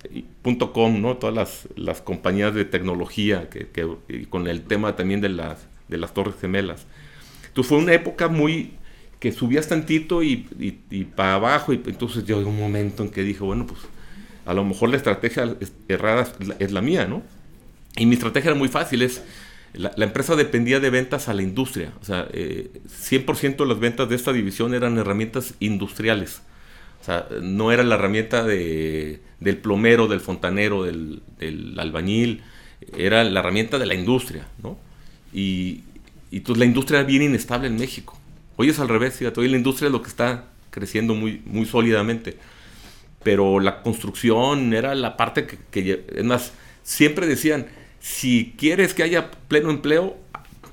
.com, 0.72 1.00
¿no? 1.00 1.16
Todas 1.16 1.34
las, 1.34 1.68
las 1.76 2.00
compañías 2.00 2.54
de 2.54 2.64
tecnología 2.64 3.48
que, 3.50 3.66
con 4.28 4.46
el 4.46 4.62
tema 4.62 4.96
también 4.96 5.20
de 5.20 5.28
las, 5.28 5.66
de 5.88 5.98
las 5.98 6.14
torres 6.14 6.34
gemelas. 6.40 6.86
Entonces 7.48 7.68
fue 7.68 7.78
una 7.78 7.94
época 7.94 8.28
muy 8.28 8.72
que 9.18 9.32
subías 9.32 9.68
tantito 9.68 10.22
y, 10.22 10.46
y, 10.58 11.04
para 11.04 11.34
abajo 11.34 11.74
y 11.74 11.82
entonces 11.84 12.24
llegó 12.24 12.48
un 12.48 12.58
momento 12.58 13.02
en 13.02 13.10
que 13.10 13.22
dije, 13.22 13.44
bueno, 13.44 13.66
pues 13.66 13.80
a 14.46 14.54
lo 14.54 14.64
mejor 14.64 14.88
la 14.88 14.96
estrategia 14.96 15.56
errada 15.88 16.26
es 16.58 16.72
la 16.72 16.80
mía, 16.80 17.06
¿no? 17.06 17.22
Y 17.96 18.06
mi 18.06 18.14
estrategia 18.14 18.50
era 18.50 18.58
muy 18.58 18.68
fácil, 18.68 19.02
es 19.02 19.22
la, 19.74 19.92
empresa 20.04 20.37
dependía 20.37 20.80
de 20.80 20.90
ventas 20.90 21.28
a 21.28 21.35
la 21.35 21.42
industria. 21.42 21.92
O 22.00 22.04
sea, 22.04 22.28
100% 22.28 22.33
eh, 22.33 23.54
de 23.56 23.66
las 23.66 23.78
ventas 23.78 24.09
de 24.09 24.16
esta 24.16 24.33
división 24.33 24.74
eran 24.74 24.98
herramientas 24.98 25.54
industriales. 25.61 26.42
O 27.00 27.04
sea, 27.04 27.26
no 27.40 27.72
era 27.72 27.83
la 27.83 27.94
herramienta 27.94 28.44
de, 28.44 29.20
del 29.38 29.59
plomero, 29.59 30.09
del 30.09 30.20
fontanero, 30.20 30.85
del, 30.85 31.22
albañil. 31.78 32.42
Era 32.96 33.24
la 33.24 33.40
herramienta 33.40 33.78
de 33.78 33.87
la 33.87 33.94
industria, 33.94 34.46
¿no? 34.62 34.76
Y, 35.33 35.83
y 36.30 36.38
entonces 36.38 36.59
la 36.59 36.66
industria 36.66 37.00
era 37.00 37.06
bien 37.06 37.22
inestable 37.22 37.68
en 37.68 37.76
México. 37.76 38.18
Hoy 38.56 38.70
es 38.70 38.78
al 38.80 38.88
revés, 38.88 39.14
fíjate. 39.14 39.40
Hoy 39.40 39.48
la 39.48 39.56
industria 39.56 39.87
es 39.87 39.92
lo 39.92 40.02
que 40.02 40.09
está 40.09 40.46
creciendo 40.70 41.14
muy, 41.14 41.42
muy 41.46 41.64
sólidamente. 41.64 42.37
Pero 43.22 43.61
la 43.61 43.83
construcción 43.83 44.74
era 44.74 44.94
la 44.94 45.16
parte 45.16 45.46
que, 45.46 45.59
que 45.70 46.04
es 46.14 46.24
más, 46.24 46.52
siempre 46.83 47.26
decían, 47.26 47.66
si 48.00 48.54
quieres 48.56 48.94
que 48.94 49.02
haya 49.02 49.30
pleno 49.30 49.70
empleo, 49.70 50.16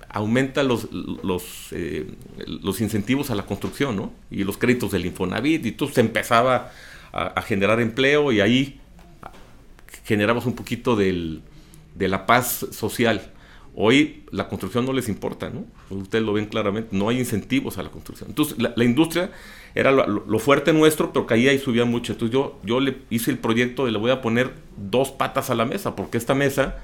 aumenta 0.09 0.63
los, 0.63 0.91
los, 0.91 1.67
eh, 1.71 2.07
los 2.47 2.81
incentivos 2.81 3.29
a 3.29 3.35
la 3.35 3.45
construcción, 3.45 3.95
¿no? 3.95 4.13
Y 4.31 4.43
los 4.45 4.57
créditos 4.57 4.91
del 4.91 5.05
Infonavit, 5.05 5.65
y 5.65 5.71
tú 5.73 5.87
se 5.87 6.01
empezaba 6.01 6.71
a, 7.11 7.41
generar 7.41 7.79
empleo 7.79 8.31
y 8.31 8.41
ahí 8.41 8.79
generabas 10.05 10.45
un 10.45 10.53
poquito 10.53 10.95
del, 10.95 11.41
de 11.95 12.07
la 12.07 12.25
paz 12.25 12.65
social. 12.71 13.33
Hoy 13.75 14.23
la 14.31 14.47
construcción 14.47 14.85
no 14.85 14.93
les 14.93 15.07
importa, 15.07 15.49
¿no? 15.49 15.65
Ustedes 15.95 16.23
lo 16.23 16.33
ven 16.33 16.45
claramente, 16.45 16.95
no 16.95 17.09
hay 17.09 17.19
incentivos 17.19 17.77
a 17.77 17.83
la 17.83 17.89
construcción. 17.89 18.29
Entonces 18.29 18.57
la, 18.57 18.83
industria 18.83 19.31
era 19.75 19.91
lo, 19.91 20.39
fuerte 20.39 20.73
nuestro, 20.73 21.13
pero 21.13 21.27
caía 21.27 21.53
y 21.53 21.59
subía 21.59 21.85
mucho. 21.85 22.13
Entonces 22.13 22.33
yo, 22.33 22.59
yo 22.63 22.79
le 22.79 22.97
hice 23.09 23.29
el 23.29 23.37
proyecto 23.37 23.85
de 23.85 23.91
le 23.91 23.99
voy 23.99 24.11
a 24.11 24.21
poner 24.21 24.53
dos 24.77 25.11
patas 25.11 25.49
a 25.49 25.55
la 25.55 25.65
mesa, 25.65 25.95
porque 25.95 26.17
esta 26.17 26.33
mesa 26.33 26.77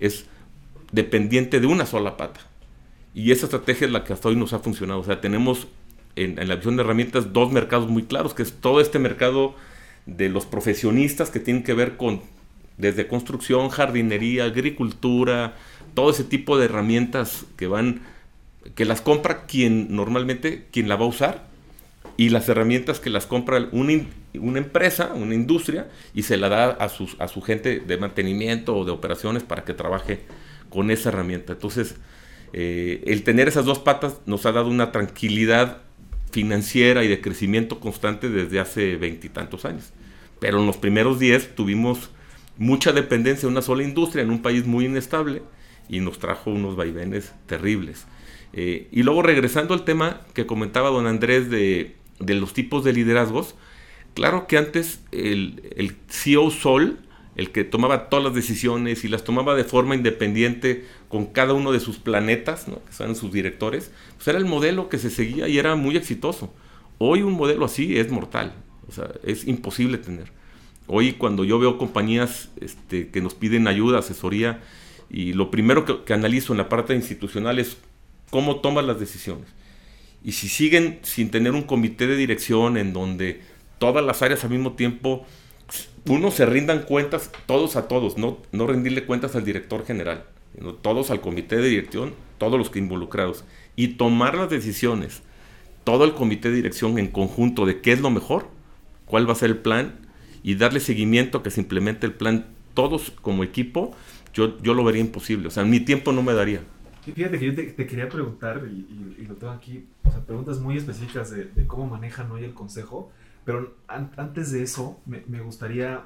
es 0.00 0.26
dependiente 0.92 1.60
de 1.60 1.66
una 1.66 1.86
sola 1.86 2.16
pata. 2.16 2.40
Y 3.14 3.32
esa 3.32 3.46
estrategia 3.46 3.86
es 3.86 3.92
la 3.92 4.04
que 4.04 4.12
hasta 4.12 4.28
hoy 4.28 4.36
nos 4.36 4.52
ha 4.52 4.58
funcionado. 4.58 5.00
O 5.00 5.04
sea, 5.04 5.20
tenemos 5.20 5.68
en, 6.16 6.36
la 6.48 6.56
visión 6.56 6.76
de 6.76 6.82
herramientas 6.82 7.32
dos 7.32 7.52
mercados 7.52 7.88
muy 7.88 8.04
claros, 8.04 8.34
que 8.34 8.42
es 8.42 8.52
todo 8.52 8.80
este 8.80 8.98
mercado 8.98 9.54
de 10.06 10.28
los 10.28 10.46
profesionistas 10.46 11.30
que 11.30 11.40
tienen 11.40 11.62
que 11.62 11.74
ver 11.74 11.96
con 11.96 12.22
desde 12.78 13.06
construcción, 13.06 13.68
jardinería, 13.68 14.44
agricultura, 14.44 15.54
todo 15.94 16.10
ese 16.10 16.24
tipo 16.24 16.56
de 16.56 16.64
herramientas 16.64 17.44
que 17.56 17.66
van, 17.66 18.00
que 18.74 18.86
las 18.86 19.02
compra 19.02 19.44
quien 19.44 19.94
normalmente, 19.94 20.66
quien 20.72 20.88
la 20.88 20.96
va 20.96 21.04
a 21.04 21.08
usar, 21.08 21.49
y 22.20 22.28
las 22.28 22.50
herramientas 22.50 23.00
que 23.00 23.08
las 23.08 23.24
compra 23.24 23.66
una, 23.72 24.04
una 24.34 24.58
empresa, 24.58 25.14
una 25.14 25.34
industria, 25.34 25.88
y 26.12 26.24
se 26.24 26.36
la 26.36 26.50
da 26.50 26.68
a, 26.68 26.90
sus, 26.90 27.16
a 27.18 27.28
su 27.28 27.40
gente 27.40 27.80
de 27.80 27.96
mantenimiento 27.96 28.76
o 28.76 28.84
de 28.84 28.90
operaciones 28.90 29.42
para 29.42 29.64
que 29.64 29.72
trabaje 29.72 30.18
con 30.68 30.90
esa 30.90 31.08
herramienta. 31.08 31.54
Entonces, 31.54 31.96
eh, 32.52 33.02
el 33.06 33.22
tener 33.22 33.48
esas 33.48 33.64
dos 33.64 33.78
patas 33.78 34.20
nos 34.26 34.44
ha 34.44 34.52
dado 34.52 34.68
una 34.68 34.92
tranquilidad 34.92 35.78
financiera 36.30 37.04
y 37.04 37.08
de 37.08 37.22
crecimiento 37.22 37.80
constante 37.80 38.28
desde 38.28 38.60
hace 38.60 38.96
veintitantos 38.96 39.64
años. 39.64 39.94
Pero 40.40 40.60
en 40.60 40.66
los 40.66 40.76
primeros 40.76 41.18
diez 41.18 41.54
tuvimos 41.54 42.10
mucha 42.58 42.92
dependencia 42.92 43.48
de 43.48 43.52
una 43.52 43.62
sola 43.62 43.82
industria 43.82 44.22
en 44.22 44.30
un 44.30 44.42
país 44.42 44.66
muy 44.66 44.84
inestable 44.84 45.40
y 45.88 46.00
nos 46.00 46.18
trajo 46.18 46.50
unos 46.50 46.76
vaivenes 46.76 47.32
terribles. 47.46 48.04
Eh, 48.52 48.88
y 48.92 49.04
luego 49.04 49.22
regresando 49.22 49.72
al 49.72 49.84
tema 49.84 50.20
que 50.34 50.44
comentaba 50.44 50.90
don 50.90 51.06
Andrés 51.06 51.48
de, 51.48 51.96
de 52.20 52.34
los 52.34 52.52
tipos 52.52 52.84
de 52.84 52.92
liderazgos, 52.92 53.56
Claro 54.14 54.46
que 54.46 54.58
antes 54.58 55.00
el, 55.12 55.62
el 55.76 55.96
CEO 56.08 56.50
Sol, 56.50 56.98
el 57.36 57.52
que 57.52 57.64
tomaba 57.64 58.08
todas 58.08 58.24
las 58.24 58.34
decisiones 58.34 59.04
y 59.04 59.08
las 59.08 59.24
tomaba 59.24 59.54
de 59.54 59.64
forma 59.64 59.94
independiente 59.94 60.84
con 61.08 61.26
cada 61.26 61.54
uno 61.54 61.72
de 61.72 61.80
sus 61.80 61.98
planetas, 61.98 62.68
¿no? 62.68 62.84
que 62.84 62.92
son 62.92 63.14
sus 63.14 63.32
directores, 63.32 63.92
pues 64.16 64.28
era 64.28 64.38
el 64.38 64.44
modelo 64.44 64.88
que 64.88 64.98
se 64.98 65.10
seguía 65.10 65.48
y 65.48 65.58
era 65.58 65.76
muy 65.76 65.96
exitoso. 65.96 66.52
Hoy 66.98 67.22
un 67.22 67.34
modelo 67.34 67.64
así 67.64 67.98
es 67.98 68.10
mortal, 68.10 68.52
o 68.88 68.92
sea, 68.92 69.10
es 69.22 69.46
imposible 69.46 69.96
tener. 69.96 70.32
Hoy 70.86 71.12
cuando 71.12 71.44
yo 71.44 71.58
veo 71.58 71.78
compañías 71.78 72.50
este, 72.60 73.08
que 73.10 73.20
nos 73.22 73.34
piden 73.34 73.68
ayuda, 73.68 74.00
asesoría, 74.00 74.60
y 75.08 75.32
lo 75.32 75.50
primero 75.50 75.84
que, 75.84 76.02
que 76.02 76.12
analizo 76.12 76.52
en 76.52 76.58
la 76.58 76.68
parte 76.68 76.94
institucional 76.94 77.58
es 77.58 77.78
cómo 78.30 78.56
toman 78.60 78.86
las 78.86 78.98
decisiones. 78.98 79.46
Y 80.24 80.32
si 80.32 80.48
siguen 80.48 81.00
sin 81.02 81.30
tener 81.30 81.52
un 81.52 81.62
comité 81.62 82.06
de 82.06 82.16
dirección 82.16 82.76
en 82.76 82.92
donde 82.92 83.40
todas 83.78 84.04
las 84.04 84.22
áreas 84.22 84.44
al 84.44 84.50
mismo 84.50 84.72
tiempo, 84.72 85.24
uno 86.06 86.30
se 86.30 86.46
rindan 86.46 86.82
cuentas 86.82 87.30
todos 87.46 87.76
a 87.76 87.88
todos, 87.88 88.18
no, 88.18 88.38
no 88.52 88.66
rendirle 88.66 89.04
cuentas 89.04 89.34
al 89.36 89.44
director 89.44 89.84
general, 89.86 90.24
sino 90.54 90.74
todos 90.74 91.10
al 91.10 91.20
comité 91.20 91.56
de 91.56 91.68
dirección, 91.68 92.14
todos 92.38 92.58
los 92.58 92.70
que 92.70 92.78
involucrados, 92.78 93.44
y 93.76 93.88
tomar 93.88 94.34
las 94.34 94.50
decisiones, 94.50 95.22
todo 95.84 96.04
el 96.04 96.12
comité 96.12 96.50
de 96.50 96.56
dirección 96.56 96.98
en 96.98 97.08
conjunto 97.08 97.66
de 97.66 97.80
qué 97.80 97.92
es 97.92 98.00
lo 98.00 98.10
mejor, 98.10 98.48
cuál 99.06 99.28
va 99.28 99.32
a 99.32 99.36
ser 99.36 99.50
el 99.50 99.58
plan, 99.58 99.94
y 100.42 100.54
darle 100.54 100.80
seguimiento 100.80 101.42
que 101.42 101.50
se 101.50 101.60
implemente 101.60 102.06
el 102.06 102.12
plan 102.12 102.46
todos 102.74 103.12
como 103.22 103.44
equipo, 103.44 103.94
yo, 104.32 104.60
yo 104.62 104.74
lo 104.74 104.84
vería 104.84 105.00
imposible, 105.00 105.48
o 105.48 105.50
sea, 105.50 105.64
mi 105.64 105.80
tiempo 105.80 106.12
no 106.12 106.22
me 106.22 106.34
daría. 106.34 106.60
Fíjate 107.02 107.38
que 107.38 107.46
yo 107.46 107.54
te, 107.54 107.86
quería 107.86 108.08
preguntar, 108.08 108.62
y, 108.66 109.24
lo 109.26 109.34
tengo 109.34 109.52
aquí, 109.52 109.86
preguntas 110.26 110.60
muy 110.60 110.76
específicas 110.76 111.30
de, 111.30 111.66
cómo 111.66 111.86
manejan 111.86 112.30
hoy 112.30 112.44
el 112.44 112.52
consejo, 112.52 113.10
pero 113.44 113.74
antes 113.88 114.52
de 114.52 114.62
eso, 114.62 115.00
me, 115.06 115.40
gustaría 115.40 116.04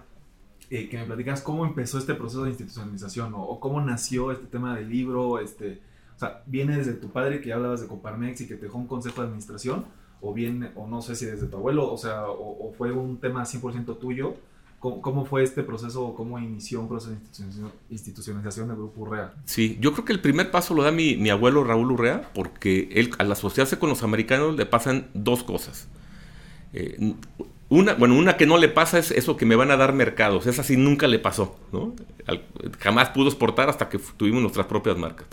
eh, 0.70 0.88
que 0.88 0.96
me 0.96 1.04
platicas 1.04 1.42
cómo 1.42 1.66
empezó 1.66 1.98
este 1.98 2.14
proceso 2.14 2.44
de 2.44 2.50
institucionalización 2.50 3.32
o, 3.36 3.58
cómo 3.58 3.80
nació 3.80 4.30
este 4.30 4.46
tema 4.46 4.76
del 4.76 4.88
libro. 4.88 5.40
Este, 5.40 5.80
o 6.14 6.18
sea, 6.18 6.42
¿viene 6.46 6.76
desde 6.76 6.94
tu 6.94 7.10
padre 7.10 7.40
que 7.40 7.48
ya 7.48 7.56
hablabas 7.56 7.80
de 7.80 7.88
Coparmex 7.88 8.42
y 8.42 8.46
que 8.46 8.54
te 8.54 8.66
dejó 8.66 8.78
un 8.78 8.86
consejo 8.86 9.20
de 9.20 9.26
administración? 9.26 9.84
¿O 10.20 10.32
viene, 10.32 10.70
o 10.76 10.86
no 10.86 11.02
sé 11.02 11.16
si 11.16 11.26
desde 11.26 11.48
tu 11.48 11.56
abuelo, 11.56 11.92
o 11.92 11.98
sea, 11.98 12.28
o, 12.28 12.72
fue 12.78 12.92
un 12.92 13.18
tema 13.18 13.42
100% 13.42 13.98
tuyo? 13.98 14.36
¿Cómo, 14.84 15.24
fue 15.24 15.42
este 15.42 15.62
proceso 15.62 16.04
o 16.04 16.14
cómo 16.14 16.38
inició 16.38 16.80
un 16.80 16.88
proceso 16.88 17.12
de 17.12 17.70
institucionalización 17.88 18.68
del 18.68 18.76
Grupo 18.76 19.00
Urrea? 19.00 19.32
Sí, 19.46 19.78
yo 19.80 19.92
creo 19.92 20.04
que 20.04 20.12
el 20.12 20.20
primer 20.20 20.50
paso 20.50 20.74
lo 20.74 20.82
da 20.82 20.90
mi, 20.92 21.16
mi 21.16 21.30
abuelo 21.30 21.64
Raúl 21.64 21.92
Urrea, 21.92 22.30
porque 22.34 22.90
él, 22.92 23.10
al 23.16 23.32
asociarse 23.32 23.78
con 23.78 23.88
los 23.88 24.02
americanos 24.02 24.56
le 24.56 24.66
pasan 24.66 25.08
dos 25.14 25.42
cosas. 25.42 25.88
Eh, 26.74 27.14
una, 27.70 27.94
bueno, 27.94 28.14
una 28.14 28.36
que 28.36 28.44
no 28.44 28.58
le 28.58 28.68
pasa 28.68 28.98
es 28.98 29.10
eso 29.10 29.38
que 29.38 29.46
me 29.46 29.56
van 29.56 29.70
a 29.70 29.78
dar 29.78 29.94
mercados. 29.94 30.46
Esa 30.46 30.62
sí 30.62 30.76
nunca 30.76 31.06
le 31.06 31.18
pasó. 31.18 31.58
¿no? 31.72 31.94
jamás 32.78 33.08
pudo 33.10 33.28
exportar 33.28 33.70
hasta 33.70 33.88
que 33.88 33.98
tuvimos 33.98 34.42
nuestras 34.42 34.66
propias 34.66 34.98
marcas. 34.98 35.26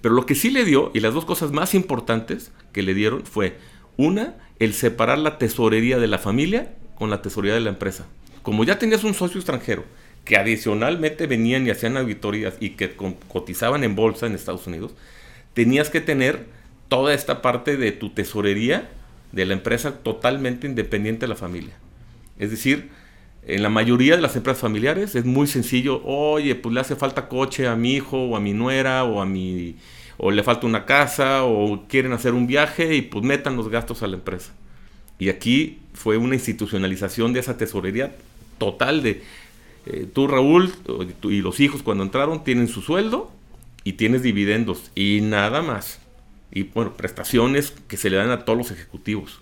Pero 0.00 0.14
lo 0.14 0.24
que 0.24 0.34
sí 0.34 0.50
le 0.50 0.64
dio, 0.64 0.90
y 0.94 1.00
las 1.00 1.12
dos 1.12 1.26
cosas 1.26 1.52
más 1.52 1.74
importantes 1.74 2.50
que 2.72 2.82
le 2.82 2.94
dieron 2.94 3.26
fue, 3.26 3.58
una, 3.98 4.36
el 4.58 4.72
separar 4.72 5.18
la 5.18 5.36
tesorería 5.36 5.98
de 5.98 6.06
la 6.06 6.18
familia 6.18 6.74
con 6.94 7.10
la 7.10 7.20
tesorería 7.20 7.54
de 7.54 7.60
la 7.60 7.70
empresa. 7.70 8.06
Como 8.46 8.62
ya 8.62 8.78
tenías 8.78 9.02
un 9.02 9.12
socio 9.12 9.40
extranjero 9.40 9.82
que 10.24 10.36
adicionalmente 10.36 11.26
venían 11.26 11.66
y 11.66 11.70
hacían 11.70 11.96
auditorías 11.96 12.54
y 12.60 12.70
que 12.70 12.94
cotizaban 12.94 13.82
en 13.82 13.96
bolsa 13.96 14.26
en 14.26 14.36
Estados 14.36 14.68
Unidos, 14.68 14.94
tenías 15.52 15.90
que 15.90 16.00
tener 16.00 16.46
toda 16.86 17.12
esta 17.12 17.42
parte 17.42 17.76
de 17.76 17.90
tu 17.90 18.10
tesorería 18.10 18.88
de 19.32 19.46
la 19.46 19.54
empresa 19.54 19.96
totalmente 19.98 20.68
independiente 20.68 21.22
de 21.22 21.28
la 21.30 21.34
familia. 21.34 21.74
Es 22.38 22.52
decir, 22.52 22.90
en 23.48 23.64
la 23.64 23.68
mayoría 23.68 24.14
de 24.14 24.22
las 24.22 24.36
empresas 24.36 24.60
familiares 24.60 25.16
es 25.16 25.24
muy 25.24 25.48
sencillo, 25.48 26.00
oye, 26.04 26.54
pues 26.54 26.72
le 26.72 26.80
hace 26.80 26.94
falta 26.94 27.28
coche 27.28 27.66
a 27.66 27.74
mi 27.74 27.94
hijo 27.94 28.26
o 28.26 28.36
a 28.36 28.40
mi 28.40 28.52
nuera 28.52 29.02
o 29.02 29.20
a 29.20 29.26
mi 29.26 29.74
o 30.18 30.30
le 30.30 30.44
falta 30.44 30.68
una 30.68 30.84
casa 30.84 31.42
o 31.42 31.88
quieren 31.88 32.12
hacer 32.12 32.32
un 32.32 32.46
viaje 32.46 32.94
y 32.94 33.02
pues 33.02 33.24
metan 33.24 33.56
los 33.56 33.68
gastos 33.70 34.04
a 34.04 34.06
la 34.06 34.14
empresa. 34.14 34.52
Y 35.18 35.30
aquí 35.30 35.80
fue 35.94 36.16
una 36.16 36.36
institucionalización 36.36 37.32
de 37.32 37.40
esa 37.40 37.56
tesorería 37.56 38.12
total 38.58 39.02
de 39.02 39.22
eh, 39.86 40.06
tú 40.12 40.26
Raúl 40.26 40.72
y 41.22 41.40
los 41.40 41.60
hijos 41.60 41.82
cuando 41.82 42.02
entraron 42.02 42.42
tienen 42.42 42.68
su 42.68 42.82
sueldo 42.82 43.30
y 43.84 43.94
tienes 43.94 44.22
dividendos 44.22 44.90
y 44.94 45.20
nada 45.22 45.62
más. 45.62 46.00
Y 46.50 46.64
bueno, 46.64 46.94
prestaciones 46.94 47.72
que 47.88 47.96
se 47.96 48.10
le 48.10 48.16
dan 48.16 48.30
a 48.30 48.44
todos 48.44 48.58
los 48.58 48.70
ejecutivos. 48.70 49.40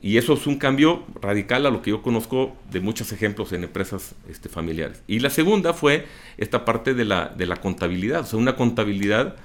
Y 0.00 0.16
eso 0.16 0.32
es 0.32 0.46
un 0.48 0.56
cambio 0.56 1.04
radical 1.20 1.64
a 1.64 1.70
lo 1.70 1.80
que 1.80 1.90
yo 1.90 2.02
conozco 2.02 2.56
de 2.72 2.80
muchos 2.80 3.12
ejemplos 3.12 3.52
en 3.52 3.62
empresas 3.62 4.16
este, 4.28 4.48
familiares. 4.48 5.02
Y 5.06 5.20
la 5.20 5.30
segunda 5.30 5.74
fue 5.74 6.06
esta 6.38 6.64
parte 6.64 6.92
de 6.94 7.04
la, 7.04 7.28
de 7.28 7.46
la 7.46 7.56
contabilidad, 7.56 8.22
o 8.22 8.24
sea, 8.24 8.38
una 8.38 8.56
contabilidad 8.56 9.36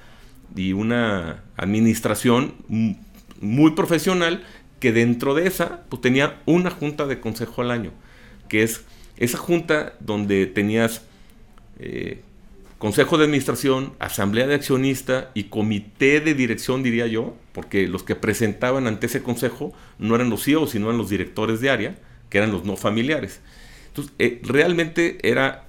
y 0.56 0.72
una 0.72 1.44
administración 1.56 2.54
muy 3.40 3.70
profesional 3.72 4.42
que 4.80 4.92
dentro 4.92 5.34
de 5.34 5.46
esa 5.46 5.82
pues 5.88 6.02
tenía 6.02 6.40
una 6.46 6.70
junta 6.70 7.06
de 7.06 7.20
consejo 7.20 7.62
al 7.62 7.70
año, 7.70 7.92
que 8.48 8.62
es 8.62 8.82
esa 9.16 9.38
junta 9.38 9.94
donde 10.00 10.46
tenías 10.46 11.02
eh, 11.78 12.22
consejo 12.78 13.18
de 13.18 13.24
administración, 13.24 13.92
asamblea 13.98 14.46
de 14.46 14.54
accionista 14.54 15.30
y 15.34 15.44
comité 15.44 16.20
de 16.20 16.34
dirección, 16.34 16.82
diría 16.82 17.06
yo, 17.06 17.36
porque 17.52 17.88
los 17.88 18.04
que 18.04 18.14
presentaban 18.14 18.86
ante 18.86 19.06
ese 19.06 19.22
consejo 19.22 19.72
no 19.98 20.14
eran 20.14 20.30
los 20.30 20.44
CEOs, 20.44 20.70
sino 20.70 20.86
eran 20.86 20.98
los 20.98 21.10
directores 21.10 21.60
de 21.60 21.70
área, 21.70 21.96
que 22.30 22.38
eran 22.38 22.52
los 22.52 22.64
no 22.64 22.76
familiares. 22.76 23.40
Entonces, 23.88 24.14
eh, 24.18 24.40
realmente 24.44 25.18
era 25.28 25.66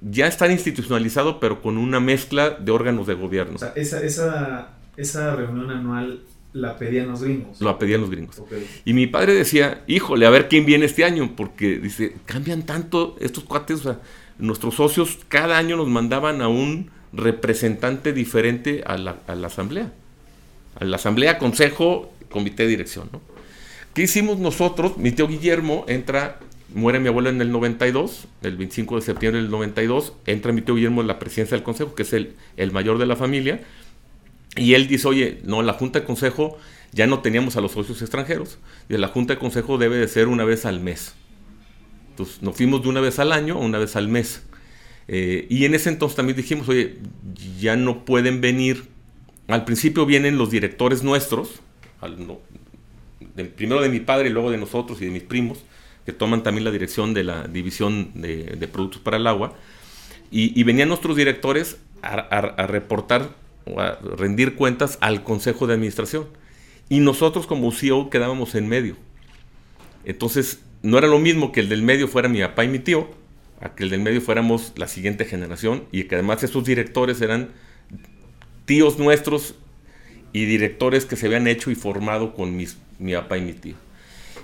ya 0.00 0.26
estar 0.26 0.50
institucionalizado, 0.50 1.40
pero 1.40 1.60
con 1.60 1.76
una 1.76 1.98
mezcla 1.98 2.50
de 2.50 2.70
órganos 2.70 3.06
de 3.06 3.14
gobierno. 3.14 3.56
O 3.56 3.58
sea, 3.58 3.72
esa, 3.74 4.02
esa, 4.02 4.68
esa 4.96 5.34
reunión 5.34 5.70
anual 5.70 6.22
la 6.54 6.78
pedían 6.78 7.08
los 7.08 7.22
gringos. 7.22 7.60
Lo 7.60 7.78
pedían 7.78 8.00
los 8.00 8.10
gringos. 8.10 8.40
Y 8.84 8.94
mi 8.94 9.08
padre 9.08 9.34
decía, 9.34 9.82
híjole, 9.88 10.24
a 10.24 10.30
ver 10.30 10.48
quién 10.48 10.64
viene 10.64 10.86
este 10.86 11.04
año, 11.04 11.34
porque 11.36 11.78
dice, 11.78 12.14
cambian 12.26 12.62
tanto 12.62 13.16
estos 13.20 13.42
cuates, 13.42 13.80
o 13.80 13.82
sea, 13.82 14.00
nuestros 14.38 14.76
socios 14.76 15.18
cada 15.26 15.58
año 15.58 15.76
nos 15.76 15.88
mandaban 15.88 16.40
a 16.40 16.48
un 16.48 16.90
representante 17.12 18.12
diferente 18.12 18.84
a 18.86 18.96
la, 18.96 19.18
asamblea. 19.44 19.92
A 20.78 20.84
la 20.84 20.94
asamblea, 20.94 21.38
consejo, 21.38 22.12
comité 22.30 22.62
de 22.62 22.68
dirección. 22.68 23.08
¿no? 23.12 23.20
¿Qué 23.92 24.02
hicimos 24.02 24.38
nosotros? 24.38 24.96
Mi 24.96 25.10
tío 25.10 25.26
Guillermo 25.26 25.84
entra, 25.88 26.38
muere 26.72 27.00
mi 27.00 27.08
abuelo 27.08 27.30
en 27.30 27.40
el 27.40 27.50
92, 27.50 28.28
el 28.42 28.56
25 28.56 28.94
de 28.94 29.02
septiembre 29.02 29.42
del 29.42 29.50
92, 29.50 30.12
entra 30.26 30.52
mi 30.52 30.62
tío 30.62 30.76
Guillermo 30.76 31.00
en 31.00 31.08
la 31.08 31.18
presidencia 31.18 31.56
del 31.56 31.64
consejo, 31.64 31.96
que 31.96 32.04
es 32.04 32.12
el, 32.12 32.34
el 32.56 32.70
mayor 32.70 32.98
de 32.98 33.06
la 33.06 33.16
familia, 33.16 33.60
y 34.56 34.74
él 34.74 34.86
dice, 34.86 35.08
oye, 35.08 35.40
no, 35.44 35.62
la 35.62 35.72
junta 35.72 36.00
de 36.00 36.06
consejo 36.06 36.58
ya 36.92 37.06
no 37.06 37.20
teníamos 37.20 37.56
a 37.56 37.60
los 37.60 37.72
socios 37.72 38.00
extranjeros, 38.02 38.58
y 38.88 38.96
la 38.96 39.08
junta 39.08 39.34
de 39.34 39.40
consejo 39.40 39.78
debe 39.78 39.96
de 39.96 40.08
ser 40.08 40.28
una 40.28 40.44
vez 40.44 40.64
al 40.64 40.80
mes. 40.80 41.14
Entonces 42.10 42.42
nos 42.42 42.56
fuimos 42.56 42.82
de 42.82 42.88
una 42.88 43.00
vez 43.00 43.18
al 43.18 43.32
año 43.32 43.54
a 43.54 43.58
una 43.58 43.78
vez 43.78 43.96
al 43.96 44.06
mes. 44.06 44.42
Eh, 45.08 45.46
y 45.50 45.64
en 45.64 45.74
ese 45.74 45.88
entonces 45.88 46.16
también 46.16 46.36
dijimos, 46.36 46.68
oye, 46.68 46.98
ya 47.58 47.76
no 47.76 48.04
pueden 48.04 48.40
venir. 48.40 48.84
Al 49.48 49.64
principio 49.64 50.06
vienen 50.06 50.38
los 50.38 50.50
directores 50.50 51.02
nuestros, 51.02 51.60
primero 53.56 53.80
de 53.80 53.88
mi 53.88 54.00
padre 54.00 54.28
y 54.28 54.32
luego 54.32 54.50
de 54.50 54.58
nosotros 54.58 55.02
y 55.02 55.06
de 55.06 55.10
mis 55.10 55.22
primos, 55.22 55.58
que 56.06 56.12
toman 56.12 56.42
también 56.42 56.64
la 56.64 56.70
dirección 56.70 57.14
de 57.14 57.24
la 57.24 57.48
división 57.48 58.12
de, 58.14 58.68
productos 58.72 59.00
para 59.00 59.16
el 59.16 59.26
agua. 59.26 59.54
Y, 60.30 60.62
venían 60.64 60.88
nuestros 60.88 61.16
directores 61.16 61.78
a, 62.02 62.66
reportar 62.66 63.30
a 63.76 63.98
rendir 64.16 64.54
cuentas 64.56 64.98
al 65.00 65.24
consejo 65.24 65.66
de 65.66 65.74
administración. 65.74 66.26
Y 66.88 67.00
nosotros 67.00 67.46
como 67.46 67.72
CEO 67.72 68.10
quedábamos 68.10 68.54
en 68.54 68.68
medio. 68.68 68.96
Entonces 70.04 70.60
no 70.82 70.98
era 70.98 71.06
lo 71.06 71.18
mismo 71.18 71.50
que 71.50 71.60
el 71.60 71.68
del 71.68 71.82
medio 71.82 72.08
fuera 72.08 72.28
mi 72.28 72.40
papá 72.40 72.64
y 72.64 72.68
mi 72.68 72.78
tío, 72.78 73.08
a 73.60 73.74
que 73.74 73.84
el 73.84 73.90
del 73.90 74.00
medio 74.00 74.20
fuéramos 74.20 74.72
la 74.76 74.86
siguiente 74.86 75.24
generación 75.24 75.84
y 75.92 76.04
que 76.04 76.16
además 76.16 76.42
esos 76.42 76.64
directores 76.64 77.20
eran 77.22 77.50
tíos 78.66 78.98
nuestros 78.98 79.54
y 80.32 80.44
directores 80.44 81.06
que 81.06 81.16
se 81.16 81.26
habían 81.26 81.46
hecho 81.46 81.70
y 81.70 81.74
formado 81.74 82.34
con 82.34 82.56
mis, 82.56 82.76
mi 82.98 83.14
papá 83.14 83.38
y 83.38 83.42
mi 83.42 83.52
tío. 83.54 83.76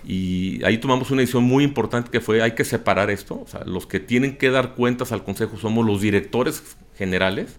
Y 0.07 0.65
ahí 0.65 0.79
tomamos 0.79 1.11
una 1.11 1.21
decisión 1.21 1.45
muy 1.45 1.63
importante 1.63 2.11
que 2.11 2.21
fue 2.21 2.43
hay 2.43 2.53
que 2.53 2.65
separar 2.65 3.11
esto. 3.11 3.43
O 3.43 3.47
sea, 3.47 3.65
los 3.65 3.87
que 3.87 4.01
tienen 4.01 4.37
que 4.37 4.49
dar 4.51 4.75
cuentas 4.75 5.13
al 5.13 5.25
consejo 5.25 5.59
somos 5.59 5.85
los 5.85 6.01
directores 6.01 6.63
generales 6.97 7.59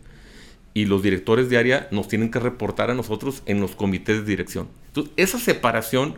y 0.73 0.86
los 0.86 1.03
directores 1.03 1.49
de 1.49 1.57
área 1.57 1.88
nos 1.91 2.07
tienen 2.07 2.31
que 2.31 2.39
reportar 2.39 2.91
a 2.91 2.95
nosotros 2.95 3.43
en 3.45 3.60
los 3.60 3.75
comités 3.75 4.19
de 4.19 4.25
dirección. 4.25 4.69
Entonces, 4.88 5.13
esa 5.17 5.38
separación, 5.38 6.15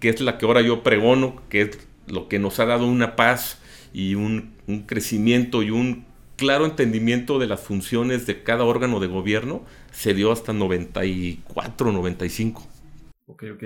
que 0.00 0.10
es 0.10 0.20
la 0.20 0.38
que 0.38 0.46
ahora 0.46 0.60
yo 0.60 0.82
pregono, 0.82 1.42
que 1.48 1.62
es 1.62 1.88
lo 2.06 2.28
que 2.28 2.38
nos 2.38 2.58
ha 2.60 2.66
dado 2.66 2.86
una 2.86 3.16
paz 3.16 3.60
y 3.92 4.14
un, 4.14 4.56
crecimiento 4.86 5.62
y 5.62 5.70
un 5.70 6.04
claro 6.36 6.66
entendimiento 6.66 7.38
de 7.38 7.46
las 7.46 7.60
funciones 7.60 8.26
de 8.26 8.42
cada 8.42 8.64
órgano 8.64 9.00
de 9.00 9.06
gobierno 9.06 9.62
se 9.90 10.12
dio 10.14 10.30
hasta 10.30 10.52
94, 10.52 11.90
95. 11.90 12.62
Ok, 13.26 13.44
ok. 13.54 13.62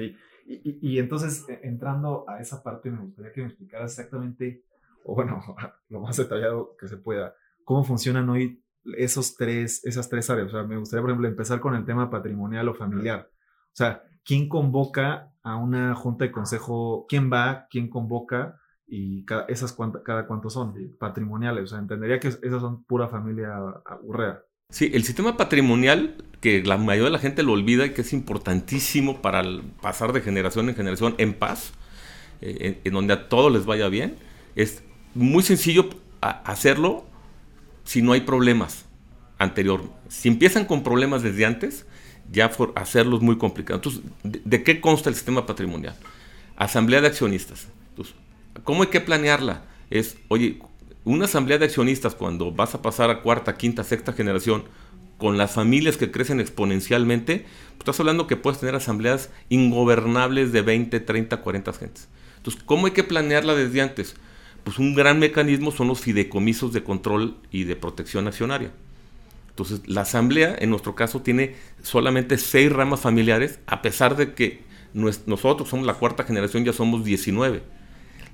Y, 0.46 0.98
entonces, 0.98 1.44
e, 1.48 1.60
entrando 1.64 2.24
a 2.28 2.40
esa 2.40 2.62
parte, 2.62 2.90
me 2.90 3.00
gustaría 3.00 3.32
que 3.32 3.40
me 3.40 3.48
explicaras 3.48 3.92
exactamente, 3.92 4.64
o 5.04 5.14
bueno, 5.14 5.40
lo 5.88 6.00
más 6.00 6.16
detallado 6.16 6.76
que 6.78 6.88
se 6.88 6.96
pueda, 6.96 7.34
cómo 7.64 7.84
funcionan 7.84 8.28
hoy 8.28 8.62
esos 8.96 9.36
tres, 9.36 9.84
esas 9.84 10.08
tres 10.08 10.28
áreas. 10.30 10.48
O 10.48 10.50
sea, 10.50 10.62
me 10.64 10.76
gustaría, 10.76 11.02
por 11.02 11.10
ejemplo, 11.10 11.28
empezar 11.28 11.60
con 11.60 11.74
el 11.74 11.84
tema 11.84 12.10
patrimonial 12.10 12.68
o 12.68 12.74
familiar. 12.74 13.28
O 13.30 13.76
sea, 13.76 14.02
¿quién 14.24 14.48
convoca 14.48 15.32
a 15.42 15.56
una 15.56 15.94
junta 15.94 16.24
de 16.24 16.32
consejo, 16.32 17.06
quién 17.08 17.30
va, 17.32 17.66
quién 17.70 17.88
convoca 17.88 18.60
y 18.86 19.24
cada, 19.24 19.44
esas 19.46 19.76
cada 20.04 20.26
cuánto 20.26 20.50
son 20.50 20.74
patrimoniales. 20.98 21.64
O 21.64 21.66
sea, 21.66 21.78
entendería 21.78 22.20
que 22.20 22.28
esas 22.28 22.60
son 22.60 22.84
pura 22.84 23.08
familia 23.08 23.58
urrea. 24.02 24.42
Sí, 24.70 24.90
el 24.94 25.04
sistema 25.04 25.36
patrimonial, 25.36 26.16
que 26.40 26.62
la 26.62 26.78
mayoría 26.78 27.06
de 27.06 27.10
la 27.10 27.18
gente 27.18 27.42
lo 27.42 27.52
olvida 27.52 27.86
y 27.86 27.90
que 27.90 28.02
es 28.02 28.12
importantísimo 28.12 29.20
para 29.20 29.42
pasar 29.80 30.12
de 30.12 30.20
generación 30.20 30.68
en 30.68 30.74
generación 30.74 31.14
en 31.18 31.34
paz, 31.34 31.72
eh, 32.40 32.80
en, 32.84 32.92
donde 32.92 33.12
a 33.12 33.28
todos 33.28 33.52
les 33.52 33.66
vaya 33.66 33.88
bien, 33.88 34.16
es 34.54 34.82
muy 35.14 35.42
sencillo 35.42 35.90
hacerlo 36.20 37.04
si 37.84 38.02
no 38.02 38.12
hay 38.12 38.22
problemas 38.22 38.84
anterior. 39.38 39.82
Si 40.08 40.28
empiezan 40.28 40.64
con 40.64 40.82
problemas 40.82 41.22
desde 41.22 41.44
antes, 41.44 41.86
ya 42.30 42.50
por 42.50 42.72
hacerlo 42.76 43.16
es 43.16 43.22
muy 43.22 43.38
complicado. 43.38 43.76
Entonces, 43.76 44.02
¿de, 44.22 44.62
qué 44.62 44.80
consta 44.80 45.08
el 45.08 45.14
sistema 45.14 45.46
patrimonial? 45.46 45.96
Asamblea 46.56 47.00
de 47.00 47.08
accionistas. 47.08 47.68
Entonces, 47.90 48.14
¿cómo 48.64 48.82
hay 48.82 48.88
que 48.88 49.00
planearla? 49.00 49.64
Es, 49.90 50.16
oye, 50.28 50.60
una 51.04 51.24
asamblea 51.24 51.58
de 51.58 51.66
accionistas 51.66 52.14
cuando 52.14 52.52
vas 52.52 52.74
a 52.74 52.82
pasar 52.82 53.10
a 53.10 53.22
cuarta, 53.22 53.56
quinta, 53.56 53.84
sexta 53.84 54.12
generación 54.12 54.64
con 55.18 55.38
las 55.38 55.52
familias 55.52 55.96
que 55.96 56.10
crecen 56.10 56.40
exponencialmente, 56.40 57.40
pues 57.40 57.80
estás 57.80 58.00
hablando 58.00 58.26
que 58.26 58.36
puedes 58.36 58.60
tener 58.60 58.74
asambleas 58.74 59.30
ingobernables 59.50 60.52
de 60.52 60.62
20, 60.62 60.98
30, 61.00 61.36
40 61.36 61.72
gentes. 61.72 62.08
Entonces, 62.38 62.62
¿cómo 62.64 62.86
hay 62.86 62.92
que 62.92 63.04
planearla 63.04 63.54
desde 63.54 63.82
antes? 63.82 64.16
Pues 64.64 64.78
un 64.78 64.94
gran 64.94 65.18
mecanismo 65.18 65.72
son 65.72 65.88
los 65.88 66.00
fideicomisos 66.00 66.72
de 66.72 66.84
control 66.84 67.36
y 67.50 67.64
de 67.64 67.76
protección 67.76 68.26
accionaria. 68.28 68.72
Entonces, 69.50 69.82
la 69.86 70.02
asamblea, 70.02 70.56
en 70.58 70.70
nuestro 70.70 70.94
caso, 70.94 71.20
tiene 71.20 71.56
solamente 71.82 72.38
seis 72.38 72.72
ramas 72.72 73.00
familiares, 73.00 73.58
a 73.66 73.82
pesar 73.82 74.16
de 74.16 74.34
que 74.34 74.62
nosotros 74.94 75.68
somos 75.68 75.86
la 75.86 75.94
cuarta 75.94 76.24
generación, 76.24 76.64
ya 76.64 76.72
somos 76.72 77.04
19. 77.04 77.62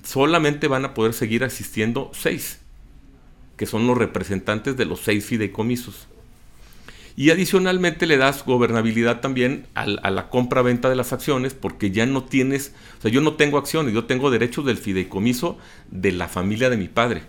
solamente 0.04 0.68
van 0.68 0.84
a 0.84 0.94
poder 0.94 1.12
seguir 1.12 1.44
asistiendo 1.44 2.10
seis, 2.14 2.60
que 3.56 3.66
son 3.66 3.86
los 3.86 3.98
representantes 3.98 4.76
de 4.76 4.84
los 4.84 5.00
seis 5.00 5.24
fideicomisos. 5.24 6.06
Y 7.18 7.30
adicionalmente 7.30 8.06
le 8.06 8.16
das 8.16 8.44
gobernabilidad 8.44 9.20
también 9.20 9.66
a, 9.74 9.86
la 9.86 10.28
compra-venta 10.30 10.88
de 10.88 10.94
las 10.94 11.12
acciones, 11.12 11.52
porque 11.52 11.90
ya 11.90 12.06
no 12.06 12.22
tienes, 12.22 12.72
o 12.96 13.02
sea, 13.02 13.10
yo 13.10 13.20
no 13.20 13.34
tengo 13.34 13.58
acciones, 13.58 13.92
yo 13.92 14.04
tengo 14.04 14.30
derechos 14.30 14.64
del 14.64 14.76
fideicomiso 14.76 15.58
de 15.90 16.12
la 16.12 16.28
familia 16.28 16.70
de 16.70 16.76
mi 16.76 16.86
padre. 16.86 17.22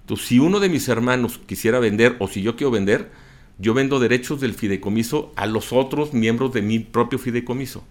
Entonces, 0.00 0.26
si 0.26 0.40
uno 0.40 0.58
de 0.58 0.68
mis 0.68 0.88
hermanos 0.88 1.38
quisiera 1.46 1.78
vender 1.78 2.16
o 2.18 2.26
si 2.26 2.42
yo 2.42 2.56
quiero 2.56 2.72
vender, 2.72 3.12
yo 3.56 3.72
vendo 3.72 4.00
derechos 4.00 4.40
del 4.40 4.52
fideicomiso 4.52 5.32
a 5.36 5.46
los 5.46 5.72
otros 5.72 6.12
miembros 6.12 6.52
de 6.52 6.62
mi 6.62 6.80
propio 6.80 7.20
fideicomiso. 7.20 7.84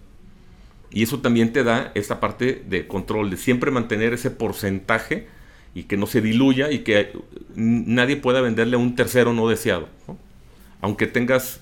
Y 0.90 1.04
eso 1.04 1.20
también 1.20 1.54
te 1.54 1.64
da 1.64 1.90
esa 1.94 2.20
parte 2.20 2.62
de 2.68 2.86
control, 2.86 3.30
de 3.30 3.38
siempre 3.38 3.70
mantener 3.70 4.12
ese 4.12 4.30
porcentaje 4.30 5.26
y 5.74 5.84
que 5.84 5.96
no 5.96 6.06
se 6.06 6.20
diluya 6.20 6.70
y 6.70 6.80
que 6.80 7.12
nadie 7.54 8.18
pueda 8.18 8.42
venderle 8.42 8.76
a 8.76 8.78
un 8.78 8.94
tercero 8.94 9.32
no 9.32 9.48
deseado. 9.48 9.88
Aunque 10.80 11.06
tengas 11.06 11.60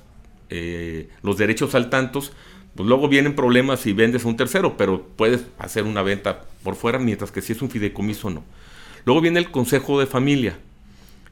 eh, 0.51 1.09
los 1.23 1.39
derechos 1.39 1.75
al 1.75 1.91
tantos, 1.91 2.33
pues 2.75 2.89
luego 2.89 3.09
vienen 3.09 3.35
problemas 3.35 3.81
si 3.81 3.93
vendes 3.93 4.25
a 4.25 4.29
un 4.29 4.37
tercero, 4.37 4.77
pero 4.77 5.07
puedes 5.17 5.45
hacer 5.59 5.85
una 5.85 6.03
venta 6.03 6.43
por 6.63 6.77
fuera, 6.77 6.99
mientras 6.99 7.33
que 7.33 7.43
si 7.43 7.53
es 7.53 7.63
un 7.63 7.71
fideicomiso 7.71 8.31
no. 8.31 8.45
Luego 9.05 9.21
viene 9.21 9.39
el 9.39 9.51
consejo 9.51 9.99
de 9.99 10.07
familia. 10.07 10.59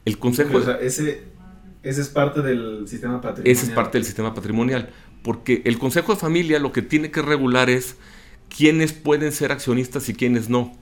El 0.05 0.19
consejo... 0.19 0.59
ese, 0.81 1.25
ese 1.83 2.01
es 2.01 2.09
parte 2.09 2.43
del 2.43 2.87
sistema 2.89 3.21
patrimonial. 3.21 3.53
Ese 3.57 3.67
es 3.67 3.73
parte 3.73 3.99
del 3.99 4.05
sistema 4.05 4.35
patrimonial 4.35 4.91
porque 5.27 5.63
el 5.65 5.77
Consejo 5.77 6.15
de 6.15 6.21
Familia 6.21 6.61
lo 6.61 6.71
que 6.71 6.83
tiene 6.83 7.11
que 7.11 7.21
regular 7.21 7.69
es 7.69 7.97
quiénes 8.49 8.93
pueden 8.93 9.33
ser 9.33 9.51
accionistas 9.51 10.09
y 10.09 10.15
quiénes 10.15 10.49
no. 10.49 10.73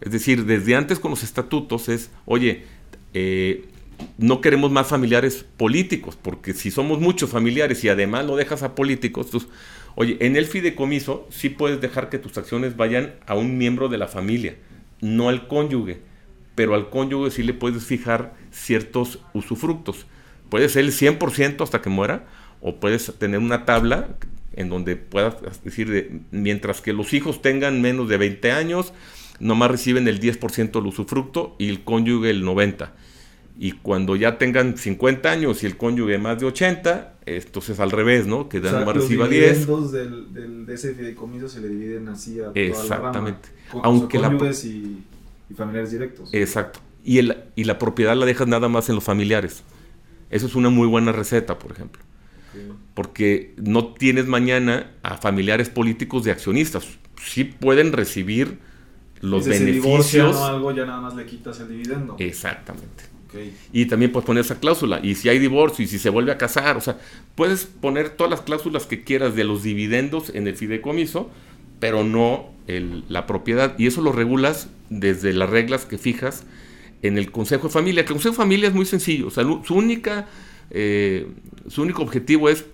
Es 0.00 0.12
decir, 0.12 0.44
desde 0.44 0.76
antes 0.76 1.00
con 1.00 1.10
los 1.10 1.24
estatutos 1.24 1.88
es, 1.88 2.12
oye, 2.24 2.66
eh, 3.12 3.64
no 4.18 4.40
queremos 4.40 4.70
más 4.70 4.86
familiares 4.86 5.44
políticos, 5.56 6.18
porque 6.20 6.52
si 6.52 6.70
somos 6.70 7.00
muchos 7.00 7.30
familiares 7.30 7.82
y 7.84 7.88
además 7.88 8.24
lo 8.24 8.36
dejas 8.36 8.62
a 8.62 8.74
políticos, 8.74 9.28
oye, 9.94 10.16
en 10.20 10.36
el 10.36 10.46
fideicomiso 10.46 11.26
sí 11.30 11.48
puedes 11.48 11.80
dejar 11.80 12.10
que 12.10 12.18
tus 12.18 12.38
acciones 12.38 12.76
vayan 12.76 13.14
a 13.26 13.34
un 13.34 13.58
miembro 13.58 13.88
de 13.88 13.98
la 13.98 14.08
familia, 14.08 14.56
no 15.00 15.28
al 15.28 15.48
cónyuge, 15.48 16.00
pero 16.54 16.74
al 16.74 16.90
cónyuge 16.90 17.30
sí 17.30 17.42
le 17.42 17.54
puedes 17.54 17.84
fijar 17.84 18.34
ciertos 18.50 19.20
usufructos. 19.32 20.06
Puede 20.48 20.68
ser 20.68 20.84
el 20.84 20.92
100% 20.92 21.62
hasta 21.62 21.82
que 21.82 21.90
muera, 21.90 22.26
o 22.60 22.76
puedes 22.76 23.12
tener 23.18 23.40
una 23.40 23.64
tabla 23.64 24.08
en 24.56 24.68
donde 24.68 24.96
puedas 24.96 25.36
decir, 25.64 26.22
mientras 26.30 26.80
que 26.80 26.92
los 26.92 27.12
hijos 27.12 27.42
tengan 27.42 27.82
menos 27.82 28.08
de 28.08 28.16
20 28.16 28.52
años, 28.52 28.92
nomás 29.40 29.70
reciben 29.70 30.06
el 30.08 30.20
10% 30.20 30.70
del 30.70 30.86
usufructo 30.86 31.56
y 31.58 31.68
el 31.68 31.82
cónyuge 31.82 32.30
el 32.30 32.44
90%. 32.44 32.88
Y 33.56 33.72
cuando 33.72 34.16
ya 34.16 34.36
tengan 34.36 34.76
50 34.76 35.30
años 35.30 35.62
y 35.62 35.66
el 35.66 35.76
cónyuge 35.76 36.18
más 36.18 36.40
de 36.40 36.46
80, 36.46 37.18
entonces 37.24 37.78
al 37.78 37.92
revés, 37.92 38.26
¿no? 38.26 38.48
Que 38.48 38.58
o 38.58 38.62
nomás 38.62 38.96
reciba 38.96 39.28
10. 39.28 39.68
Los 39.68 39.92
del, 39.92 40.34
del, 40.34 40.66
de 40.66 40.74
ese 40.74 40.94
fideicomiso 40.94 41.48
se 41.48 41.60
le 41.60 41.68
dividen 41.68 42.08
así 42.08 42.40
a 42.40 42.50
Exactamente. 42.54 43.48
Toda 43.70 43.82
la 43.82 43.88
Aunque 43.88 44.18
cónyuges 44.18 44.64
y, 44.64 45.04
y, 45.48 45.54
familiares 45.54 45.92
directos. 45.92 46.30
Exacto. 46.32 46.80
Y, 47.04 47.18
el, 47.18 47.36
y 47.54 47.64
la 47.64 47.78
propiedad 47.78 48.16
la 48.16 48.26
dejas 48.26 48.48
nada 48.48 48.68
más 48.68 48.88
en 48.88 48.96
los 48.96 49.04
familiares. 49.04 49.62
Eso 50.30 50.46
es 50.46 50.54
una 50.56 50.70
muy 50.70 50.88
buena 50.88 51.12
receta, 51.12 51.58
por 51.58 51.70
ejemplo 51.70 52.02
porque 52.94 53.54
no 53.56 53.92
tienes 53.94 54.26
mañana 54.26 54.92
a 55.02 55.16
familiares 55.16 55.68
políticos 55.68 56.24
de 56.24 56.30
accionistas. 56.30 56.86
Sí 57.20 57.44
pueden 57.44 57.92
recibir 57.92 58.58
los 59.20 59.46
beneficios. 59.46 60.36
o 60.36 60.44
algo, 60.44 60.72
ya 60.72 60.86
nada 60.86 61.00
más 61.00 61.14
le 61.14 61.26
quitas 61.26 61.58
el 61.60 61.68
dividendo. 61.68 62.16
Exactamente. 62.18 63.04
Y 63.72 63.86
también 63.86 64.12
puedes 64.12 64.26
poner 64.26 64.44
esa 64.44 64.60
cláusula. 64.60 65.00
Y 65.02 65.14
si 65.14 65.28
hay 65.28 65.38
divorcio 65.38 65.84
y 65.84 65.88
si 65.88 65.98
se 65.98 66.10
vuelve 66.10 66.32
a 66.32 66.38
casar, 66.38 66.76
o 66.76 66.80
sea, 66.80 66.98
puedes 67.34 67.64
poner 67.64 68.10
todas 68.10 68.30
las 68.30 68.40
cláusulas 68.42 68.86
que 68.86 69.04
quieras 69.04 69.34
de 69.34 69.44
los 69.44 69.62
dividendos 69.62 70.30
en 70.34 70.46
el 70.46 70.56
fideicomiso, 70.56 71.30
pero 71.80 72.04
no 72.04 72.50
la 73.08 73.26
propiedad. 73.26 73.78
Y 73.78 73.86
eso 73.86 74.00
lo 74.00 74.12
regulas 74.12 74.68
desde 74.90 75.32
las 75.32 75.50
reglas 75.50 75.84
que 75.84 75.98
fijas 75.98 76.44
en 77.02 77.18
el 77.18 77.30
Consejo 77.30 77.68
de 77.68 77.72
Familia. 77.72 78.00
el 78.02 78.06
Consejo 78.06 78.32
de 78.32 78.38
Familia 78.38 78.68
es 78.68 78.74
muy 78.74 78.86
sencillo. 78.86 79.30
Su 79.30 79.74
única 79.74 80.26
eh, 80.70 81.28
su 81.68 81.82
único 81.82 82.02
objetivo 82.02 82.48
es 82.48 82.64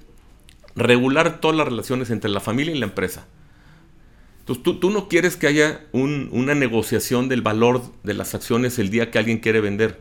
regular 0.77 1.41
todas 1.41 1.57
las 1.57 1.67
relaciones 1.67 2.11
entre 2.11 2.31
la 2.31 2.41
familia 2.41 2.75
y 2.75 2.79
la 2.79 2.87
empresa. 2.87 3.27
Entonces 4.41 4.65
tú, 4.65 4.81
tú 4.81 4.91
no 4.91 5.09
quieres 5.09 5.37
que 5.37 5.47
haya 5.47 5.85
una 5.93 6.55
negociación 6.55 7.29
del 7.29 7.43
valor 7.43 7.83
de 8.03 8.15
las 8.15 8.35
acciones 8.35 8.79
el 8.79 8.91
día 8.91 9.11
que 9.11 9.19
alguien 9.19 9.39
quiere 9.39 9.61
vender. 9.61 10.01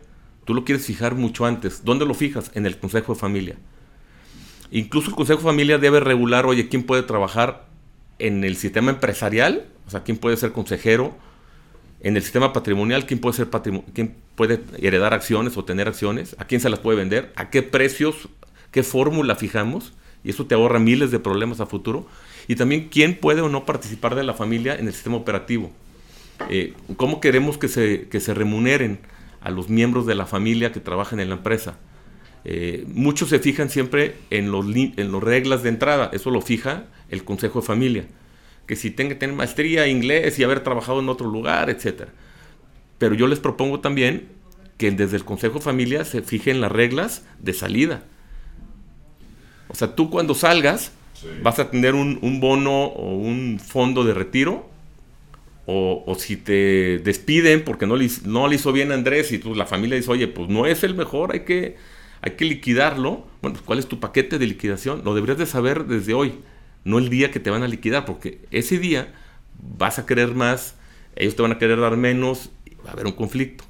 Tú 0.50 0.56
lo 0.56 0.66
quieres 0.66 0.84
fijar 0.84 1.14
mucho 1.14 1.46
antes. 1.46 1.86
¿Dónde 1.86 2.08
lo 2.08 2.16
fijas? 2.16 2.50
En 2.56 2.66
el 2.66 2.80
Consejo 2.80 3.14
de 3.14 3.20
Familia. 3.20 3.56
Incluso 4.72 5.10
el 5.12 5.16
Consejo 5.16 5.42
de 5.42 5.46
Familia 5.46 5.78
debe 5.78 6.00
regular, 6.00 6.48
oye, 6.48 6.70
quién 6.70 6.82
puede 6.82 7.04
trabajar 7.04 7.68
en 8.18 8.44
el 8.44 8.56
sistema 8.56 8.90
empresarial, 8.90 9.68
o 9.86 9.92
sea, 9.92 10.02
quién 10.02 10.18
puede 10.18 10.38
ser 10.38 10.52
consejero, 10.52 11.16
en 12.02 12.18
el 12.18 12.24
sistema 12.24 12.52
patrimonial, 12.52 13.06
quién 13.06 13.20
puede, 13.20 13.36
ser 13.36 13.50
quién 13.94 14.16
puede 14.34 14.62
heredar 14.80 15.14
acciones 15.14 15.56
o 15.56 15.66
tener 15.66 15.88
acciones, 15.88 16.36
a 16.40 16.46
quién 16.46 16.62
se 16.62 16.70
las 16.72 16.80
puede 16.80 16.98
vender, 16.98 17.32
a 17.36 17.52
qué 17.52 17.62
precios, 17.62 18.28
qué 18.72 18.82
fórmula 18.82 19.36
fijamos, 19.36 19.94
y 20.24 20.32
eso 20.32 20.48
te 20.48 20.56
ahorra 20.56 20.80
miles 20.80 21.12
de 21.12 21.20
problemas 21.20 21.60
a 21.60 21.68
futuro. 21.68 22.08
Y 22.48 22.56
también 22.56 22.90
quién 22.90 23.20
puede 23.20 23.42
o 23.42 23.50
no 23.50 23.68
participar 23.68 24.16
de 24.16 24.24
la 24.24 24.34
familia 24.34 24.76
en 24.76 24.88
el 24.88 24.94
sistema 24.94 25.18
operativo. 25.18 25.72
Eh, 26.50 26.74
¿Cómo 26.98 27.22
queremos 27.22 27.60
que 27.60 27.68
se, 27.68 28.08
que 28.10 28.20
se 28.20 28.34
remuneren 28.34 28.98
a 29.42 29.52
los 29.52 29.70
miembros 29.70 30.06
de 30.06 30.16
la 30.16 30.26
familia 30.26 30.72
que 30.72 30.80
trabajan 30.80 31.20
en 31.20 31.30
la 31.30 31.36
empresa? 31.36 31.78
Eh, 32.46 32.86
muchos 32.88 33.30
se 33.30 33.40
fijan 33.40 33.70
siempre 33.70 34.16
en 34.30 34.52
los, 34.52 34.66
en 34.66 35.12
las 35.12 35.24
reglas 35.24 35.64
de 35.64 35.70
entrada, 35.70 36.10
eso 36.14 36.32
lo 36.32 36.42
fija 36.42 36.86
el 37.10 37.24
Consejo 37.24 37.62
de 37.62 37.68
Familia 37.68 38.06
que 38.70 38.76
si 38.76 38.92
tenga 38.92 39.10
que 39.10 39.16
tener 39.16 39.36
maestría, 39.36 39.88
inglés 39.88 40.38
y 40.38 40.44
haber 40.44 40.60
trabajado 40.60 41.00
en 41.00 41.10
otro 41.10 41.28
lugar, 41.28 41.72
etc. 41.72 42.04
Pero 43.00 43.16
yo 43.16 43.26
les 43.26 43.40
propongo 43.40 43.80
también 43.80 44.28
que 44.78 44.92
desde 44.92 45.18
el 45.18 45.26
Consejo 45.26 45.60
Familia 45.60 46.06
se 46.06 46.22
fijen 46.22 46.62
las 46.62 46.72
reglas 46.72 47.26
de 47.40 47.54
salida. 47.54 48.04
O 49.70 49.74
sea, 49.74 49.96
tú 49.96 50.12
cuando 50.12 50.36
salgas 50.36 50.92
vas 51.42 51.58
a 51.58 51.72
tener 51.72 51.96
un, 51.96 52.40
bono 52.40 52.84
o 52.84 53.16
un 53.16 53.60
fondo 53.60 54.04
de 54.04 54.14
retiro. 54.14 54.69
O, 55.72 56.16
si 56.18 56.36
te 56.36 56.98
despiden 56.98 57.64
porque 57.64 57.86
no 57.86 57.96
le, 57.96 58.06
hizo 58.06 58.72
bien 58.74 58.92
Andrés 58.92 59.32
y 59.32 59.38
tú, 59.38 59.54
la 59.54 59.68
familia 59.68 59.98
dice, 59.98 60.10
oye, 60.10 60.28
pues 60.28 60.50
no 60.50 60.66
es 60.66 60.84
el 60.84 60.96
mejor, 60.96 61.32
hay 61.32 61.42
que, 61.42 61.76
hay 62.22 62.32
que 62.32 62.46
liquidarlo. 62.46 63.28
Bueno, 63.42 63.54
pues, 63.54 63.62
¿cuál 63.62 63.78
es 63.78 63.86
tu 63.86 64.00
paquete 64.00 64.40
de 64.40 64.48
liquidación? 64.48 65.04
Lo 65.06 65.14
deberías 65.14 65.38
de 65.38 65.46
saber 65.46 65.86
desde 65.86 66.16
hoy 66.16 66.34
no 66.84 66.98
el 66.98 67.10
día 67.10 67.32
que 67.32 67.40
te 67.40 67.50
van 67.50 67.64
a 67.64 67.68
liquidar, 67.68 68.06
porque 68.06 68.40
ese 68.52 68.80
día 68.80 69.14
vas 69.78 70.00
a 70.00 70.06
querer 70.06 70.34
más, 70.34 70.76
ellos 71.16 71.36
te 71.36 71.42
van 71.42 71.52
a 71.52 71.58
querer 71.58 71.80
dar 71.80 71.98
menos, 71.98 72.50
va 72.86 72.92
a 72.92 72.94
haber 72.94 73.06
un 73.06 73.14
conflicto. 73.14 73.64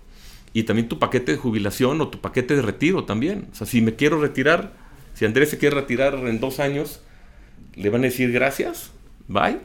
Y 0.53 0.63
también 0.63 0.87
tu 0.87 0.99
paquete 0.99 1.33
de 1.33 1.37
jubilación 1.37 2.01
o 2.01 2.07
tu 2.07 2.21
paquete 2.21 2.55
de 2.55 2.61
retiro 2.61 3.05
también. 3.05 3.47
O 3.51 3.55
sea, 3.55 3.67
si 3.67 3.81
me 3.81 3.95
quiero 3.95 4.19
retirar, 4.19 4.73
si 5.13 5.25
Andrés 5.25 5.49
se 5.49 5.57
quiere 5.57 5.75
retirar 5.75 6.15
en 6.15 6.39
dos 6.39 6.59
años, 6.59 7.01
le 7.75 7.89
van 7.89 8.01
a 8.01 8.05
decir 8.05 8.31
gracias, 8.31 8.91
bye. 9.27 9.59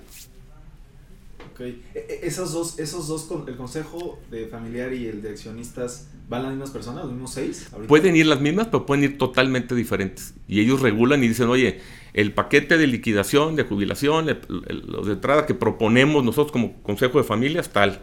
Ok. 1.55 1.61
E, 1.61 1.79
e, 1.95 2.27
esos 2.27 2.53
dos, 2.53 2.81
esos 2.81 3.07
dos, 3.07 3.29
el 3.47 3.57
consejo 3.57 4.19
de 4.29 4.47
familiar 4.47 4.93
y 4.93 5.07
el 5.07 5.23
de 5.23 5.31
accionistas, 5.31 6.09
¿van 6.29 6.43
las 6.43 6.51
mismas 6.51 6.71
personas, 6.71 7.05
los 7.05 7.13
mismos 7.13 7.33
seis? 7.33 7.69
Pueden 7.87 8.17
ir 8.17 8.27
las 8.27 8.41
mismas, 8.41 8.67
pero 8.67 8.85
pueden 8.87 9.05
ir 9.05 9.19
totalmente 9.19 9.77
diferentes. 9.77 10.35
Y 10.49 10.61
ellos 10.61 10.81
regulan 10.83 11.23
y 11.23 11.29
dicen, 11.29 11.49
oye, 11.49 11.81
el 12.13 12.33
paquete 12.33 12.77
de 12.77 12.89
liquidación, 12.89 13.55
de 13.55 13.63
jubilación, 13.63 14.27
los 14.49 15.07
de 15.07 15.13
entrada 15.13 15.47
que 15.47 15.55
proponemos 15.55 16.25
nosotros 16.25 16.51
como 16.51 16.83
Consejo 16.83 17.19
de 17.19 17.25
Familias, 17.25 17.71
tal. 17.71 18.03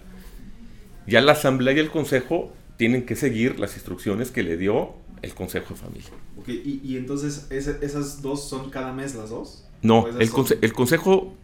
Ya 1.06 1.20
la 1.20 1.34
Asamblea 1.34 1.74
y 1.74 1.80
el 1.80 1.91
Consejo 1.91 2.54
tienen 2.78 3.06
que 3.06 3.18
seguir 3.18 3.60
las 3.60 3.76
instrucciones 3.76 4.32
que 4.32 4.43
le 4.43 4.56
dio 4.56 4.93
el 5.22 5.34
Consejo 5.34 5.74
de 5.74 5.80
Familia. 5.80 6.10
Okay, 6.39 6.82
y, 6.84 6.95
entonces 6.95 7.47
esas 7.52 8.22
dos 8.22 8.47
son 8.47 8.70
cada 8.70 8.93
mes 8.93 9.14
las 9.16 9.30
dos? 9.30 9.66
No, 9.82 10.08
el, 10.08 10.22
el, 10.62 10.74
Consejo, 10.74 11.36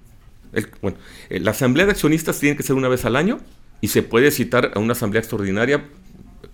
eh, 0.57 1.39
la 1.39 1.51
Asamblea 1.51 1.85
de 1.85 1.91
Accionistas 1.91 2.39
tiene 2.39 2.57
que 2.57 2.63
ser 2.63 2.75
una 2.75 2.87
vez 2.87 3.05
al 3.05 3.15
año 3.15 3.39
y 3.81 3.89
se 3.89 4.03
puede 4.03 4.31
citar 4.31 4.71
a 4.75 4.79
una 4.79 4.93
Asamblea 4.93 5.19
Extraordinaria 5.19 5.83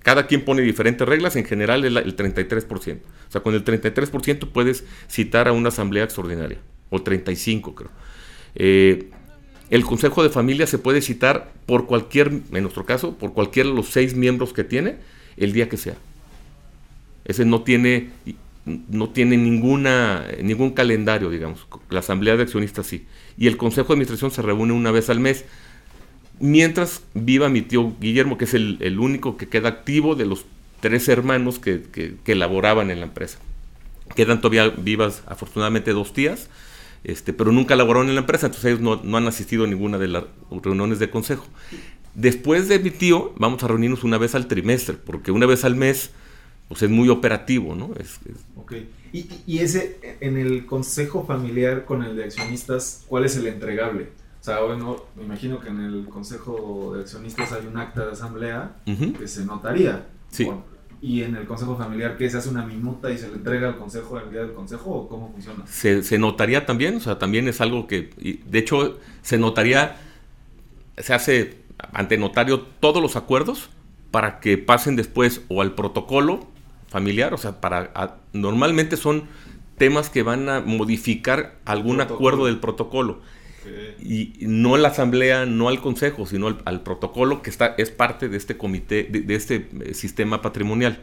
cada 0.03 0.27
quien 0.27 0.43
pone 0.43 0.61
diferentes 0.61 1.07
reglas, 1.07 1.35
en 1.37 1.45
general 1.45 1.85
es 1.85 1.95
el 1.95 2.15
33%. 2.15 2.97
O 2.97 3.31
sea, 3.31 3.41
con 3.41 3.55
el 3.55 3.63
33% 3.63 4.49
puedes 4.49 4.83
citar 5.07 5.47
a 5.47 5.53
una 5.53 5.69
asamblea 5.69 6.03
extraordinaria, 6.03 6.59
o 6.89 7.01
35 7.01 7.73
creo. 7.73 7.89
Eh, 8.55 9.09
el 9.69 9.83
Consejo 9.85 10.21
de 10.21 10.29
Familia 10.29 10.67
se 10.67 10.77
puede 10.77 11.01
citar 11.01 11.53
por 11.65 11.87
cualquier, 11.87 12.27
en 12.27 12.61
nuestro 12.61 12.85
caso, 12.85 13.17
por 13.17 13.33
cualquiera 13.33 13.69
de 13.69 13.75
los 13.75 13.87
seis 13.87 14.13
miembros 14.13 14.53
que 14.53 14.65
tiene, 14.65 14.97
el 15.37 15.53
día 15.53 15.69
que 15.69 15.77
sea. 15.77 15.95
Ese 17.23 17.45
no 17.45 17.63
tiene, 17.63 18.09
no 18.65 19.09
tiene 19.09 19.37
ninguna, 19.37 20.25
ningún 20.41 20.71
calendario, 20.71 21.29
digamos. 21.29 21.65
La 21.89 22.01
Asamblea 22.01 22.35
de 22.35 22.43
Accionistas 22.43 22.85
sí. 22.85 23.05
Y 23.37 23.47
el 23.47 23.57
Consejo 23.57 23.89
de 23.89 23.93
Administración 23.93 24.31
se 24.31 24.41
reúne 24.41 24.73
una 24.73 24.91
vez 24.91 25.09
al 25.09 25.19
mes 25.19 25.45
mientras 26.39 27.03
viva 27.13 27.49
mi 27.49 27.61
tío 27.61 27.93
Guillermo, 27.99 28.37
que 28.37 28.45
es 28.45 28.53
el, 28.53 28.99
único 28.99 29.37
que 29.37 29.47
queda 29.47 29.69
activo 29.69 30.15
de 30.15 30.25
los 30.25 30.45
tres 30.79 31.07
hermanos 31.07 31.59
que, 31.59 31.83
que, 32.23 32.35
laboraban 32.35 32.91
en 32.91 32.99
la 32.99 33.05
empresa. 33.05 33.39
Quedan 34.15 34.41
todavía 34.41 34.69
vivas, 34.69 35.23
afortunadamente, 35.25 35.91
dos 35.91 36.13
tías, 36.13 36.49
este, 37.03 37.33
pero 37.33 37.51
nunca 37.51 37.75
laboraron 37.75 38.09
en 38.09 38.15
la 38.15 38.21
empresa, 38.21 38.47
entonces 38.47 38.71
ellos 38.71 38.81
no, 38.81 39.01
no 39.03 39.17
han 39.17 39.27
asistido 39.27 39.63
a 39.63 39.67
ninguna 39.67 39.97
de 39.97 40.07
las 40.09 40.23
reuniones 40.49 40.99
de 40.99 41.09
consejo. 41.09 41.45
Después 42.15 42.67
de 42.67 42.79
mi 42.79 42.91
tío, 42.91 43.33
vamos 43.37 43.63
a 43.63 43.67
reunirnos 43.67 44.03
una 44.03 44.17
vez 44.17 44.35
al 44.35 44.47
trimestre, 44.47 44.95
porque 44.95 45.31
una 45.31 45.45
vez 45.45 45.63
al 45.63 45.75
mes 45.75 46.11
pues 46.67 46.81
es 46.81 46.89
muy 46.89 47.09
operativo, 47.09 47.75
¿no? 47.75 47.91
Es, 47.99 48.19
¿Y, 49.13 49.29
¿Y, 49.45 49.59
ese, 49.59 50.17
en 50.21 50.37
el 50.37 50.65
consejo 50.65 51.23
familiar 51.25 51.85
con 51.85 52.03
el 52.03 52.15
de 52.15 52.25
accionistas, 52.25 53.05
cuál 53.07 53.25
es 53.25 53.37
el 53.37 53.45
entregable? 53.45 54.09
O 54.41 54.43
sea, 54.43 54.59
bueno, 54.61 55.03
me 55.15 55.23
imagino 55.23 55.59
que 55.59 55.69
en 55.69 55.79
el 55.79 56.05
consejo 56.09 56.93
de 56.95 57.01
accionistas 57.03 57.53
hay 57.53 57.65
un 57.65 57.77
acta 57.77 58.05
de 58.05 58.11
asamblea 58.11 58.75
que 58.85 59.27
se 59.27 59.45
notaría. 59.45 60.07
Sí. 60.29 60.49
y 60.99 61.21
en 61.21 61.35
el 61.35 61.45
consejo 61.45 61.77
familiar, 61.77 62.17
¿qué? 62.17 62.27
¿Se 62.27 62.37
hace 62.37 62.49
una 62.49 62.65
minuta 62.65 63.11
y 63.11 63.19
se 63.19 63.27
le 63.27 63.35
entrega 63.35 63.67
al 63.67 63.77
consejo 63.77 64.19
el 64.19 64.31
día 64.31 64.41
del 64.41 64.53
consejo 64.53 64.89
o 64.89 65.07
cómo 65.07 65.31
funciona? 65.31 65.65
Se, 65.67 66.01
se 66.01 66.17
notaría 66.17 66.65
también, 66.65 66.95
o 66.95 66.99
sea, 66.99 67.19
también 67.19 67.47
es 67.47 67.61
algo 67.61 67.87
que, 67.87 68.09
de 68.45 68.59
hecho, 68.59 68.99
se 69.21 69.37
notaría, 69.37 69.95
se 70.97 71.13
hace 71.13 71.57
ante 71.91 72.17
notario 72.17 72.61
todos 72.61 73.01
los 73.01 73.15
acuerdos 73.15 73.69
para 74.11 74.39
que 74.39 74.57
pasen 74.57 74.95
después 74.95 75.41
o 75.49 75.61
al 75.61 75.75
protocolo 75.75 76.47
familiar, 76.93 77.33
o 77.33 77.37
sea, 77.37 77.59
para 77.59 78.19
normalmente 78.33 78.97
son 78.97 79.23
temas 79.79 80.11
que 80.11 80.21
van 80.21 80.47
a 80.47 80.61
modificar 80.61 81.57
algún 81.65 81.99
acuerdo 82.01 82.45
del 82.45 82.59
protocolo. 82.59 83.21
Y 83.99 84.33
no 84.41 84.77
la 84.77 84.89
asamblea, 84.89 85.45
no 85.45 85.69
al 85.69 85.81
consejo, 85.81 86.27
sino 86.27 86.55
al, 86.65 86.83
protocolo 86.83 87.41
que 87.41 87.49
está, 87.49 87.73
es 87.77 87.89
parte 87.89 88.29
de 88.29 88.37
este 88.37 88.57
comité, 88.57 89.07
de, 89.09 89.33
este 89.33 89.69
eh, 89.81 89.93
sistema 89.93 90.41
patrimonial. 90.41 90.99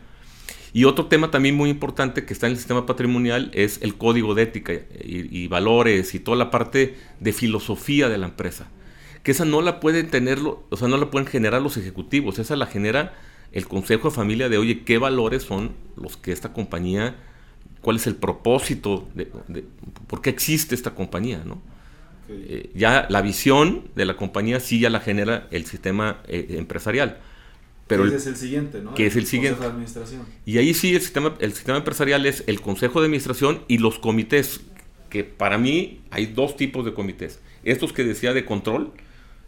Y 0.73 0.85
otro 0.85 1.07
tema 1.07 1.33
también 1.33 1.57
muy 1.57 1.71
importante 1.71 2.25
que 2.25 2.33
está 2.33 2.47
en 2.47 2.53
el 2.53 2.59
sistema 2.59 2.87
patrimonial 2.87 3.51
es 3.53 3.81
el 3.83 3.97
código 3.97 4.35
de 4.37 4.43
ética 4.45 4.73
y 5.03 5.49
valores 5.49 6.15
y 6.15 6.21
toda 6.21 6.37
la 6.37 6.53
parte 6.53 6.95
de 7.19 7.33
filosofía 7.33 8.09
de 8.09 8.19
la 8.19 8.27
empresa 8.27 8.69
que 9.23 9.33
esa 9.33 9.45
no 9.45 9.61
la 9.61 9.81
pueden 9.81 10.09
tenerlo, 10.09 10.65
o 10.71 10.77
sea, 10.77 10.89
no 10.89 10.97
la 10.97 11.11
pueden 11.11 11.29
generar 11.29 11.61
los 11.61 11.77
ejecutivos, 11.77 12.39
esa 12.39 12.57
la 12.57 12.67
genera 12.67 13.13
el 13.53 13.67
consejo 13.67 14.11
de 14.11 14.15
familia 14.15 14.49
de, 14.49 14.59
oye, 14.59 14.85
¿qué 14.85 14.99
valores 14.99 15.43
son 15.43 15.73
los 15.97 16.17
que 16.17 16.33
esta 16.33 16.53
compañía, 16.53 17.17
cuál 17.81 17.97
es 17.97 18.07
el 18.07 18.17
propósito, 18.17 19.09
de, 19.15 19.27
por 20.07 20.23
qué 20.23 20.31
existe 20.31 20.75
esta 20.75 20.95
compañía, 20.95 21.43
¿no? 21.45 21.61
Eh, 22.29 22.71
ya 22.75 23.07
la 23.11 23.23
visión 23.23 23.89
de 23.97 24.05
la 24.05 24.17
compañía 24.17 24.61
sí 24.61 24.79
ya 24.79 24.89
la 24.89 25.01
genera 25.01 25.49
el 25.51 25.67
sistema 25.67 26.23
eh, 26.29 26.47
empresarial. 26.51 27.19
Pero 27.89 28.07
es 28.07 28.25
el 28.29 28.37
siguiente, 28.37 28.81
¿no? 28.81 28.95
Que 28.95 29.07
es 29.07 29.17
el 29.17 29.27
siguiente. 29.27 29.65
administración. 29.65 30.23
Y 30.47 30.59
ahí 30.59 30.73
sí 30.75 30.95
el 30.95 31.01
sistema, 31.01 31.35
el 31.41 31.53
sistema 31.55 31.79
empresarial 31.79 32.25
es 32.27 32.45
el 32.47 32.61
consejo 32.61 33.01
de 33.01 33.07
administración 33.07 33.65
y 33.67 33.79
los 33.79 33.99
comités, 33.99 34.61
que 35.09 35.25
para 35.25 35.59
mí 35.59 36.03
hay 36.13 36.27
dos 36.27 36.57
tipos 36.57 36.85
de 36.85 36.95
comités. 36.95 37.41
Estos 37.65 37.93
que 37.93 38.05
decía 38.05 38.33
de 38.33 38.45
control, 38.45 38.93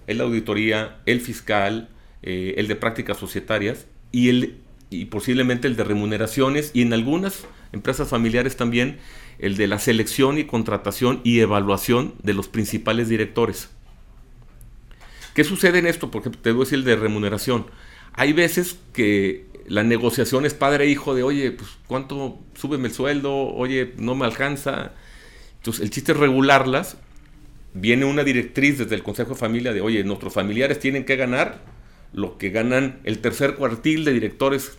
el 0.08 0.18
de 0.18 0.24
auditoría, 0.24 0.98
el 1.06 1.20
fiscal, 1.20 1.88
eh, 2.22 2.54
el 2.56 2.66
de 2.66 2.74
prácticas 2.74 3.16
societarias 3.16 3.86
y, 4.12 4.28
el, 4.28 4.58
y 4.90 5.06
posiblemente 5.06 5.66
el 5.66 5.76
de 5.76 5.84
remuneraciones 5.84 6.70
y 6.74 6.82
en 6.82 6.92
algunas 6.92 7.44
empresas 7.72 8.08
familiares 8.08 8.56
también 8.56 8.98
el 9.38 9.56
de 9.56 9.66
la 9.66 9.78
selección 9.78 10.38
y 10.38 10.44
contratación 10.44 11.20
y 11.24 11.40
evaluación 11.40 12.14
de 12.22 12.34
los 12.34 12.48
principales 12.48 13.08
directores. 13.08 13.70
¿Qué 15.34 15.44
sucede 15.44 15.78
en 15.78 15.86
esto? 15.86 16.10
Porque 16.10 16.30
te 16.30 16.52
voy 16.52 16.62
a 16.62 16.64
decir 16.64 16.78
el 16.78 16.84
de 16.84 16.96
remuneración. 16.96 17.66
Hay 18.12 18.34
veces 18.34 18.78
que 18.92 19.46
la 19.66 19.82
negociación 19.82 20.44
es 20.44 20.52
padre-hijo 20.52 21.14
e 21.14 21.16
de, 21.16 21.22
oye, 21.22 21.50
pues 21.52 21.70
cuánto, 21.86 22.38
súbeme 22.54 22.88
el 22.88 22.94
sueldo, 22.94 23.34
oye, 23.34 23.94
no 23.96 24.14
me 24.14 24.26
alcanza. 24.26 24.92
Entonces 25.56 25.82
el 25.82 25.90
chiste 25.90 26.12
es 26.12 26.18
regularlas 26.18 26.98
viene 27.74 28.04
una 28.04 28.24
directriz 28.24 28.78
desde 28.78 28.94
el 28.94 29.02
Consejo 29.02 29.30
de 29.30 29.36
Familia 29.36 29.72
de, 29.72 29.80
oye, 29.80 30.04
nuestros 30.04 30.32
familiares 30.32 30.78
tienen 30.78 31.04
que 31.04 31.16
ganar 31.16 31.60
lo 32.12 32.38
que 32.38 32.50
ganan 32.50 33.00
el 33.04 33.18
tercer 33.18 33.54
cuartil 33.54 34.04
de 34.04 34.12
directores 34.12 34.78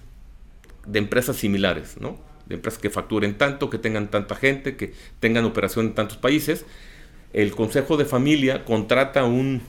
de 0.86 1.00
empresas 1.00 1.38
similares, 1.38 1.96
¿no? 2.00 2.20
De 2.46 2.56
empresas 2.56 2.80
que 2.80 2.90
facturen 2.90 3.38
tanto, 3.38 3.70
que 3.70 3.78
tengan 3.78 4.10
tanta 4.10 4.36
gente, 4.36 4.76
que 4.76 4.94
tengan 5.20 5.46
operación 5.46 5.88
en 5.88 5.96
tantos 5.96 6.18
países. 6.18 6.66
El 7.32 7.52
Consejo 7.52 7.98
de 7.98 8.06
Familia 8.06 8.66
contrata 8.66 9.24
un, 9.24 9.62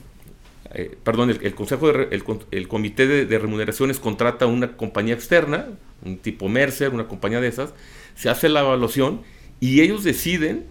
eh, 0.73 0.95
perdón, 1.03 1.29
el, 1.29 1.55
Consejo 1.55 1.89
el, 1.89 2.67
Comité 2.67 3.07
de, 3.07 3.25
de, 3.25 3.39
Remuneraciones 3.39 3.99
contrata 3.99 4.45
una 4.45 4.77
compañía 4.77 5.15
externa, 5.15 5.67
un 6.03 6.17
tipo 6.17 6.49
Mercer, 6.49 6.93
una 6.93 7.07
compañía 7.07 7.41
de 7.41 7.47
esas, 7.47 7.73
se 8.15 8.29
hace 8.29 8.49
la 8.49 8.61
evaluación 8.61 9.21
y 9.59 9.81
ellos 9.81 10.03
deciden 10.03 10.65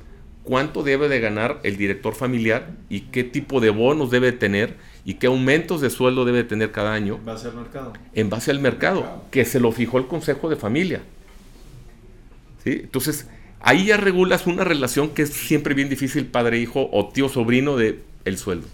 cuánto 0.45 0.82
debe 0.82 1.09
de 1.09 1.20
ganar 1.20 1.59
el 1.64 1.76
director 1.76 2.14
familiar 2.14 2.70
y 2.88 3.01
qué 3.01 3.24
tipo 3.24 3.61
de 3.61 3.70
bonos 3.70 4.11
debe 4.11 4.30
tener 4.30 4.76
y 5.05 5.14
qué 5.14 5.26
aumentos 5.26 5.80
de 5.80 5.90
sueldo 5.90 6.24
debe 6.24 6.44
tener 6.44 6.72
cada 6.72 6.94
año. 6.94 7.16
En 7.16 7.24
base 7.24 7.48
al 7.48 7.55
mercado. 7.55 7.92
En 8.14 8.30
base 8.30 8.50
al 8.50 8.59
mercado, 8.61 9.24
que 9.30 9.44
se 9.44 9.61
lo 9.61 9.70
fijó 9.72 9.98
el 9.98 10.07
Consejo 10.07 10.48
de 10.48 10.57
Familia. 10.57 11.02
¿Sí? 12.64 12.80
Entonces, 12.84 13.28
ahí 13.61 13.86
ya 13.86 13.96
regulas 13.96 14.46
una 14.46 14.64
relación 14.64 15.11
que 15.11 15.22
es 15.22 15.30
siempre 15.30 15.74
bien 15.74 15.88
difícil 15.88 16.26
padre-hijo 16.26 16.88
o 16.90 17.09
tío-sobrino 17.09 17.76
de 17.76 18.00
el 18.24 18.38
sueldo. 18.38 18.66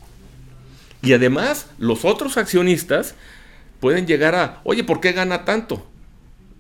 Y 1.03 1.13
además, 1.15 1.69
los 1.79 2.05
otros 2.05 2.37
accionistas 2.37 3.15
pueden 3.81 4.07
llegar 4.07 4.35
a, 4.35 4.61
oye, 4.65 4.85
¿por 4.85 5.01
qué 5.01 5.13
gana 5.13 5.45
tanto? 5.45 5.87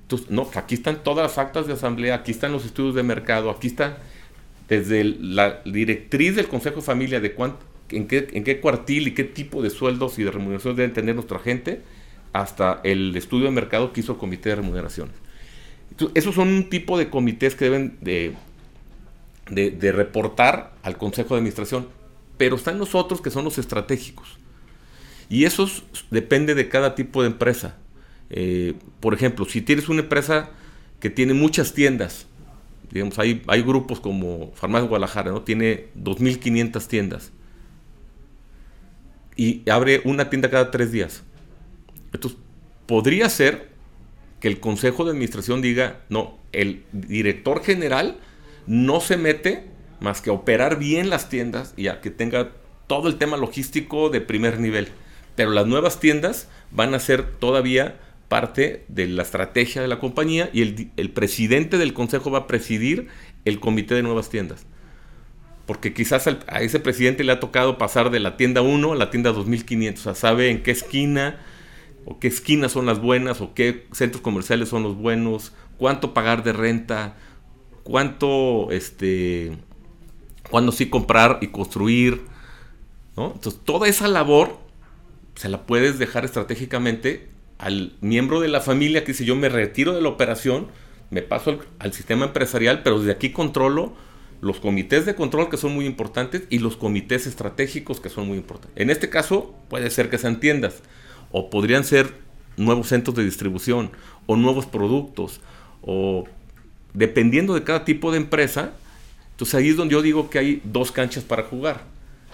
Entonces, 0.02 0.30
no, 0.30 0.50
aquí 0.54 0.74
están 0.74 1.04
todas 1.04 1.22
las 1.22 1.38
actas 1.38 1.68
de 1.68 1.74
asamblea, 1.74 2.16
aquí 2.16 2.32
están 2.32 2.50
los 2.50 2.64
estudios 2.64 2.96
de 2.96 3.04
mercado, 3.04 3.50
aquí 3.50 3.68
está 3.68 3.98
desde 4.68 5.04
la 5.04 5.60
directriz 5.64 6.34
del 6.34 6.48
Consejo 6.48 6.76
de 6.76 6.82
Familia 6.82 7.20
de 7.20 7.32
cuánto, 7.32 7.64
en, 7.90 8.06
qué, 8.06 8.28
en 8.32 8.60
cuartil 8.60 9.08
y 9.08 9.14
qué 9.14 9.24
tipo 9.24 9.62
de 9.62 9.70
sueldos 9.70 10.18
y 10.18 10.24
de 10.24 10.30
remuneraciones 10.30 10.76
deben 10.76 10.92
tener 10.92 11.14
nuestra 11.14 11.38
gente, 11.38 11.82
hasta 12.32 12.80
el 12.84 13.16
estudio 13.16 13.46
de 13.46 13.50
mercado 13.50 13.92
que 13.92 14.00
hizo 14.00 14.12
el 14.12 14.18
Comité 14.18 14.50
de 14.50 14.56
Remuneraciones. 14.56 15.14
esos 16.14 16.34
son 16.34 16.48
un 16.48 16.70
tipo 16.70 16.96
de 16.98 17.10
comités 17.10 17.54
que 17.54 17.64
deben 17.64 17.98
de, 18.00 18.32
reportar 19.92 20.74
al 20.82 20.96
Consejo 20.96 21.34
de 21.34 21.38
Administración, 21.38 21.88
pero 22.36 22.56
están 22.56 22.78
los 22.78 22.94
otros 22.94 23.20
que 23.20 23.30
son 23.30 23.44
los 23.44 23.58
estratégicos. 23.58 24.38
Y 25.28 25.44
esos 25.44 25.84
depende 26.10 26.54
de 26.54 26.68
cada 26.68 26.94
tipo 26.94 27.22
de 27.22 27.28
empresa. 27.28 27.76
Eh, 28.30 28.74
por 29.00 29.14
ejemplo, 29.14 29.44
si 29.44 29.60
tienes 29.60 29.88
una 29.88 30.00
empresa 30.00 30.50
que 30.98 31.10
tiene 31.10 31.34
muchas 31.34 31.72
tiendas, 31.72 32.26
Digamos, 32.90 33.18
hay, 33.18 33.42
hay 33.46 33.62
grupos 33.62 34.00
como 34.00 34.50
Farmacia 34.54 34.88
Guadalajara, 34.88 35.30
¿no? 35.30 35.42
Tiene 35.42 35.86
2.500 35.96 36.86
tiendas. 36.88 37.32
Y 39.40 39.62
abre 39.70 40.02
una 40.04 40.28
tienda 40.28 40.50
cada 40.50 40.70
tres 40.70 40.92
días. 40.92 41.22
Entonces, 42.12 42.38
podría 42.84 43.30
ser 43.30 43.70
que 44.38 44.48
el 44.48 44.60
consejo 44.60 45.04
de 45.04 45.12
administración 45.12 45.62
diga, 45.62 46.00
no, 46.10 46.38
el 46.52 46.84
director 46.92 47.62
general 47.62 48.18
no 48.66 49.00
se 49.00 49.16
mete 49.16 49.64
más 50.00 50.20
que 50.20 50.28
a 50.28 50.34
operar 50.34 50.78
bien 50.78 51.08
las 51.08 51.30
tiendas 51.30 51.72
y 51.78 51.88
a 51.88 52.02
que 52.02 52.10
tenga 52.10 52.50
todo 52.86 53.08
el 53.08 53.16
tema 53.16 53.38
logístico 53.38 54.10
de 54.10 54.20
primer 54.20 54.60
nivel. 54.60 54.88
Pero 55.36 55.52
las 55.52 55.66
nuevas 55.66 56.00
tiendas 56.00 56.48
van 56.70 56.92
a 56.94 57.00
ser 57.00 57.38
todavía 57.38 57.98
parte 58.28 58.84
de 58.88 59.06
la 59.08 59.22
estrategia 59.22 59.80
de 59.80 59.88
la 59.88 59.98
compañía 59.98 60.50
y 60.52 60.90
el, 60.96 61.10
presidente 61.10 61.78
del 61.78 61.94
consejo 61.94 62.30
va 62.30 62.40
a 62.40 62.46
presidir 62.46 63.08
el 63.44 63.58
comité 63.58 63.94
de 63.94 64.02
nuevas 64.02 64.28
tiendas. 64.28 64.66
Porque 65.70 65.94
quizás 65.94 66.26
a 66.26 66.62
ese 66.62 66.80
presidente 66.80 67.22
le 67.22 67.30
ha 67.30 67.38
tocado 67.38 67.78
pasar 67.78 68.10
de 68.10 68.18
la 68.18 68.36
tienda 68.36 68.60
1 68.60 68.90
a 68.90 68.96
la 68.96 69.08
tienda 69.08 69.30
2500. 69.30 70.00
O 70.00 70.02
sea, 70.02 70.14
sabe 70.16 70.50
en 70.50 70.64
qué 70.64 70.72
esquina 70.72 71.38
o 72.04 72.18
qué 72.18 72.26
esquinas 72.26 72.72
son 72.72 72.86
las 72.86 73.00
buenas 73.00 73.40
o 73.40 73.54
qué 73.54 73.86
centros 73.92 74.20
comerciales 74.20 74.68
son 74.68 74.82
los 74.82 74.96
buenos, 74.96 75.52
cuánto 75.76 76.12
pagar 76.12 76.42
de 76.42 76.54
renta, 76.54 77.14
cuánto, 77.84 78.72
este, 78.72 79.58
cuándo 80.50 80.72
sí 80.72 80.90
comprar 80.90 81.38
y 81.40 81.46
construir. 81.46 82.22
Entonces, 83.16 83.60
toda 83.62 83.86
esa 83.86 84.08
labor 84.08 84.58
se 85.36 85.48
la 85.48 85.66
puedes 85.66 86.00
dejar 86.00 86.24
estratégicamente 86.24 87.28
al 87.58 87.92
miembro 88.00 88.40
de 88.40 88.48
la 88.48 88.60
familia 88.60 89.04
que 89.04 89.12
dice 89.12 89.24
yo 89.24 89.36
me 89.36 89.48
retiro 89.48 89.94
de 89.94 90.02
la 90.02 90.08
operación, 90.08 90.66
me 91.10 91.22
paso 91.22 91.60
al, 91.78 91.92
sistema 91.92 92.24
empresarial, 92.24 92.82
pero 92.82 92.98
desde 92.98 93.12
aquí 93.12 93.30
controlo 93.30 94.09
los 94.40 94.60
comités 94.60 95.04
de 95.04 95.14
control 95.14 95.50
que 95.50 95.56
son 95.56 95.74
muy 95.74 95.86
importantes 95.86 96.44
y 96.48 96.58
los 96.58 96.76
comités 96.76 97.26
estratégicos 97.26 98.00
que 98.00 98.08
son 98.08 98.26
muy 98.26 98.38
importantes. 98.38 98.80
En 98.80 98.90
este 98.90 99.10
caso 99.10 99.54
puede 99.68 99.90
ser 99.90 100.08
que 100.08 100.18
sean 100.18 100.40
tiendas 100.40 100.82
o 101.30 101.50
podrían 101.50 101.84
ser 101.84 102.14
nuevos 102.56 102.88
centros 102.88 103.16
de 103.16 103.24
distribución 103.24 103.90
o 104.26 104.36
nuevos 104.36 104.66
productos 104.66 105.40
o 105.82 106.24
dependiendo 106.94 107.54
de 107.54 107.64
cada 107.64 107.84
tipo 107.84 108.10
de 108.10 108.18
empresa. 108.18 108.72
Entonces 109.32 109.54
ahí 109.54 109.68
es 109.68 109.76
donde 109.76 109.92
yo 109.92 110.02
digo 110.02 110.30
que 110.30 110.38
hay 110.38 110.62
dos 110.64 110.92
canchas 110.92 111.24
para 111.24 111.44
jugar. 111.44 111.84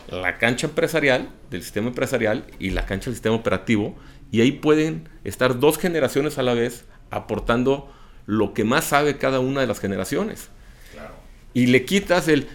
la 0.08 0.38
cancha 0.38 0.68
empresarial, 0.68 1.28
del 1.50 1.64
sistema 1.64 1.88
empresarial 1.88 2.44
y 2.60 2.70
la 2.70 2.86
cancha 2.86 3.06
del 3.06 3.14
sistema 3.14 3.34
operativo, 3.34 3.96
y 4.30 4.40
ahí 4.40 4.52
pueden 4.52 5.08
estar 5.24 5.58
dos 5.58 5.78
generaciones 5.78 6.38
a 6.38 6.44
la 6.44 6.54
vez 6.54 6.84
aportando 7.10 7.90
lo 8.24 8.54
que 8.54 8.62
más 8.62 8.84
sabe 8.84 9.16
cada 9.16 9.40
una 9.40 9.62
de 9.62 9.66
las 9.66 9.80
generaciones. 9.80 10.48
Y 11.56 11.68
le 11.68 11.86
quitas 11.86 12.28
el, 12.28 12.46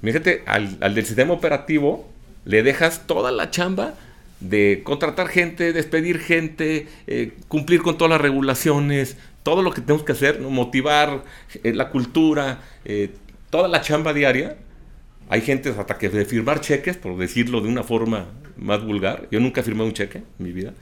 fíjate, 0.00 0.42
al, 0.46 0.78
al 0.80 0.94
del 0.94 1.04
sistema 1.04 1.34
operativo, 1.34 2.10
le 2.46 2.62
dejas 2.62 3.06
toda 3.06 3.30
la 3.30 3.50
chamba 3.50 3.92
de 4.40 4.80
contratar 4.84 5.28
gente, 5.28 5.74
despedir 5.74 6.18
gente, 6.20 6.88
eh, 7.06 7.34
cumplir 7.48 7.82
con 7.82 7.98
todas 7.98 8.12
las 8.12 8.20
regulaciones, 8.22 9.18
todo 9.42 9.60
lo 9.60 9.70
que 9.70 9.82
tenemos 9.82 10.02
que 10.02 10.12
hacer, 10.12 10.40
motivar 10.40 11.24
eh, 11.62 11.74
la 11.74 11.90
cultura, 11.90 12.62
eh, 12.86 13.10
toda 13.50 13.68
la 13.68 13.82
chamba 13.82 14.14
diaria. 14.14 14.56
Hay 15.28 15.42
gente 15.42 15.68
hasta 15.68 15.98
que 15.98 16.08
de 16.08 16.24
firmar 16.24 16.62
cheques, 16.62 16.96
por 16.96 17.18
decirlo 17.18 17.60
de 17.60 17.68
una 17.68 17.82
forma 17.82 18.28
más 18.56 18.82
vulgar. 18.82 19.28
Yo 19.30 19.40
nunca 19.40 19.62
firmado 19.62 19.88
un 19.88 19.94
cheque 19.94 20.22
en 20.22 20.24
mi 20.38 20.52
vida. 20.52 20.72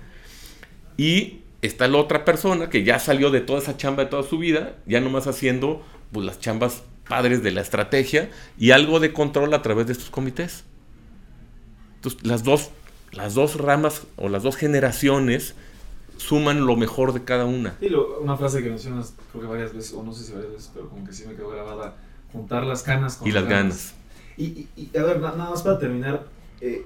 Y 0.96 1.40
está 1.62 1.88
la 1.88 1.98
otra 1.98 2.24
persona 2.24 2.70
que 2.70 2.84
ya 2.84 3.00
salió 3.00 3.32
de 3.32 3.40
toda 3.40 3.58
esa 3.58 3.76
chamba 3.76 4.04
de 4.04 4.10
toda 4.10 4.22
su 4.22 4.38
vida, 4.38 4.76
ya 4.86 5.00
nomás 5.00 5.26
haciendo 5.26 5.84
pues, 6.12 6.24
las 6.24 6.38
chambas 6.38 6.84
padres 7.08 7.42
de 7.42 7.50
la 7.52 7.60
estrategia 7.60 8.30
y 8.58 8.70
algo 8.70 9.00
de 9.00 9.12
control 9.12 9.52
a 9.54 9.62
través 9.62 9.86
de 9.86 9.92
estos 9.92 10.10
comités. 10.10 10.64
Entonces, 11.96 12.24
las 12.26 12.44
dos 12.44 12.70
las 13.14 13.34
dos 13.34 13.56
ramas 13.56 14.02
o 14.16 14.28
las 14.28 14.42
dos 14.42 14.56
generaciones 14.56 15.54
suman 16.16 16.66
lo 16.66 16.76
mejor 16.76 17.12
de 17.12 17.24
cada 17.24 17.44
una. 17.44 17.76
Y 17.80 17.92
una 17.94 18.36
frase 18.36 18.62
que 18.62 18.70
mencionas 18.70 19.14
creo 19.30 19.42
que 19.42 19.48
varias 19.48 19.74
veces, 19.74 19.92
o 19.94 20.02
no 20.02 20.12
sé 20.12 20.24
si 20.24 20.32
varias 20.32 20.52
veces, 20.52 20.70
pero 20.72 20.88
como 20.88 21.06
que 21.06 21.12
sí 21.12 21.24
me 21.26 21.34
quedó 21.34 21.50
grabada, 21.50 21.96
juntar 22.32 22.64
las 22.64 22.82
canas 22.82 23.16
con 23.16 23.28
y 23.28 23.32
las 23.32 23.46
ganas. 23.46 23.94
Y, 24.36 24.68
a 24.96 25.02
ver, 25.02 25.20
nada 25.20 25.50
más 25.50 25.62
para 25.62 25.78
terminar, 25.78 26.26
eh, 26.60 26.84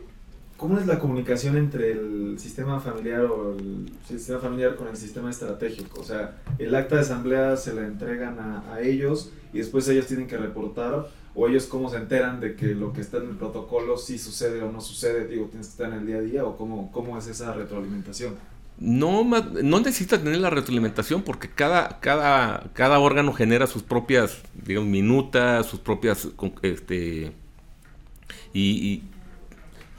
¿cómo 0.58 0.78
es 0.78 0.86
la 0.86 0.98
comunicación 0.98 1.56
entre 1.56 1.92
el 1.92 2.38
sistema 2.38 2.80
familiar 2.80 3.22
o 3.22 3.56
el 3.56 3.90
sistema 4.06 4.40
familiar 4.40 4.76
con 4.76 4.88
el 4.88 4.96
sistema 4.96 5.30
estratégico? 5.30 6.00
O 6.00 6.04
sea, 6.04 6.36
el 6.58 6.74
acta 6.74 6.96
de 6.96 7.00
asamblea 7.00 7.56
se 7.56 7.72
la 7.72 7.86
entregan 7.86 8.38
a, 8.38 8.74
a 8.74 8.82
ellos 8.82 9.32
y 9.54 9.58
después 9.58 9.88
ellos 9.88 10.06
tienen 10.06 10.26
que 10.26 10.36
reportar 10.36 11.06
o 11.34 11.48
ellos 11.48 11.66
cómo 11.66 11.88
se 11.88 11.96
enteran 11.96 12.40
de 12.40 12.56
que 12.56 12.74
lo 12.74 12.92
que 12.92 13.00
está 13.00 13.18
en 13.18 13.28
el 13.28 13.36
protocolo 13.36 13.96
sí 13.96 14.18
sucede 14.18 14.60
o 14.60 14.72
no 14.72 14.80
sucede, 14.80 15.28
digo, 15.28 15.46
tienes 15.46 15.68
que 15.68 15.70
estar 15.70 15.92
en 15.92 16.00
el 16.00 16.06
día 16.06 16.16
a 16.16 16.20
día 16.20 16.44
o 16.44 16.56
cómo, 16.56 16.90
cómo 16.90 17.16
es 17.16 17.28
esa 17.28 17.54
retroalimentación. 17.54 18.34
No, 18.80 19.24
no 19.24 19.80
necesitas 19.80 20.22
tener 20.22 20.38
la 20.38 20.50
retroalimentación 20.50 21.22
porque 21.22 21.48
cada, 21.48 22.00
cada, 22.00 22.70
cada 22.74 22.98
órgano 22.98 23.32
genera 23.32 23.66
sus 23.66 23.82
propias, 23.82 24.38
digamos, 24.54 24.88
minutas, 24.88 25.66
sus 25.66 25.80
propias, 25.80 26.28
este, 26.62 27.32
y, 28.52 29.02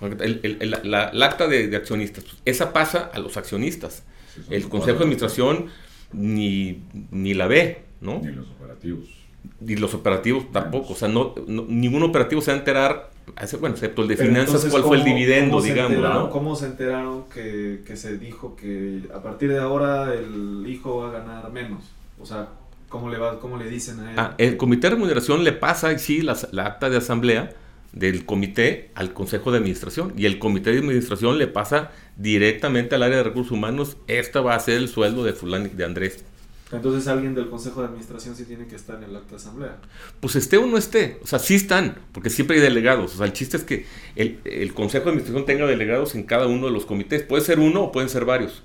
el, 0.01 0.77
la, 0.83 1.25
acta 1.25 1.47
de, 1.47 1.75
accionistas, 1.75 2.23
pues, 2.23 2.37
esa 2.45 2.73
pasa 2.73 3.09
a 3.13 3.19
los 3.19 3.37
accionistas. 3.37 4.03
el 4.49 4.69
Consejo 4.69 4.99
de 4.99 5.03
Administración 5.03 5.67
ni, 6.13 6.83
ni 7.11 7.33
la 7.33 7.47
ve, 7.47 7.83
¿no? 8.01 8.21
Ni 8.23 8.31
los 8.31 8.47
operativos 8.49 9.19
y 9.65 9.75
los 9.75 9.93
operativos 9.93 10.51
tampoco, 10.51 10.93
o 10.93 10.95
sea, 10.95 11.07
no, 11.07 11.35
ningún 11.47 12.03
operativo 12.03 12.41
se 12.41 12.51
va 12.51 12.57
a 12.57 12.59
enterar, 12.59 13.11
bueno, 13.59 13.75
excepto 13.75 14.01
el 14.01 14.07
de 14.07 14.17
finanzas, 14.17 14.65
cuál 14.69 14.83
fue 14.83 14.97
el 14.97 15.03
dividendo, 15.03 15.61
digamos. 15.61 16.29
¿Cómo 16.29 16.55
se 16.55 16.65
enteraron 16.67 17.25
que, 17.29 17.81
se 17.95 18.17
dijo 18.17 18.55
que 18.55 19.03
a 19.13 19.21
partir 19.21 19.49
de 19.49 19.59
ahora 19.59 20.13
el 20.13 20.65
hijo 20.67 20.97
va 20.99 21.09
a 21.09 21.11
ganar 21.11 21.51
menos? 21.51 21.83
O 22.21 22.25
sea, 22.25 22.49
¿cómo 22.87 23.09
le, 23.09 23.17
va, 23.17 23.39
cómo 23.39 23.57
le 23.57 23.69
dicen 23.69 23.99
a 23.99 24.11
él? 24.11 24.19
Ah, 24.19 24.35
el 24.37 24.57
comité 24.57 24.87
de 24.87 24.95
remuneración 24.95 25.43
le 25.43 25.51
pasa, 25.51 25.97
sí, 25.97 26.21
la, 26.21 26.37
la 26.51 26.65
acta 26.65 26.89
de 26.89 26.97
asamblea 26.97 27.53
del 27.93 28.25
comité 28.25 28.91
al 28.95 29.13
consejo 29.13 29.51
de 29.51 29.57
administración 29.57 30.13
y 30.15 30.25
el 30.25 30.39
comité 30.39 30.71
de 30.71 30.79
administración 30.79 31.37
le 31.37 31.47
pasa 31.47 31.91
directamente 32.17 32.95
al 32.95 33.03
área 33.03 33.17
de 33.17 33.23
recursos 33.23 33.51
humanos, 33.51 33.97
esta 34.07 34.41
va 34.41 34.55
a 34.55 34.59
ser 34.59 34.77
el 34.77 34.87
sueldo 34.87 35.23
de 35.23 35.33
fulano 35.33 35.69
de 35.73 35.85
Andrés 35.85 36.23
entonces 36.71 37.07
alguien 37.07 37.33
del 37.33 37.49
Consejo 37.49 37.81
de 37.81 37.87
Administración 37.87 38.35
sí 38.35 38.45
tiene 38.45 38.67
que 38.67 38.75
estar 38.75 38.97
en 38.97 39.09
el 39.09 39.15
acta 39.15 39.31
de 39.31 39.35
asamblea. 39.37 39.77
Pues 40.19 40.35
esté 40.35 40.57
o 40.57 40.67
no 40.67 40.77
esté, 40.77 41.17
o 41.23 41.27
sea, 41.27 41.39
sí 41.39 41.55
están, 41.55 41.97
porque 42.11 42.29
siempre 42.29 42.57
hay 42.57 42.61
delegados. 42.61 43.15
O 43.15 43.17
sea, 43.17 43.25
el 43.25 43.33
chiste 43.33 43.57
es 43.57 43.63
que 43.63 43.85
el, 44.15 44.73
Consejo 44.75 45.05
de 45.05 45.11
Administración 45.11 45.45
tenga 45.45 45.65
delegados 45.65 46.13
en 46.13 46.23
cada 46.23 46.45
uno 46.45 46.67
de 46.67 46.71
los 46.71 46.85
comités. 46.85 47.23
Puede 47.23 47.43
ser 47.43 47.59
uno 47.59 47.85
o 47.85 47.91
pueden 47.91 48.09
ser 48.09 48.25
varios. 48.25 48.61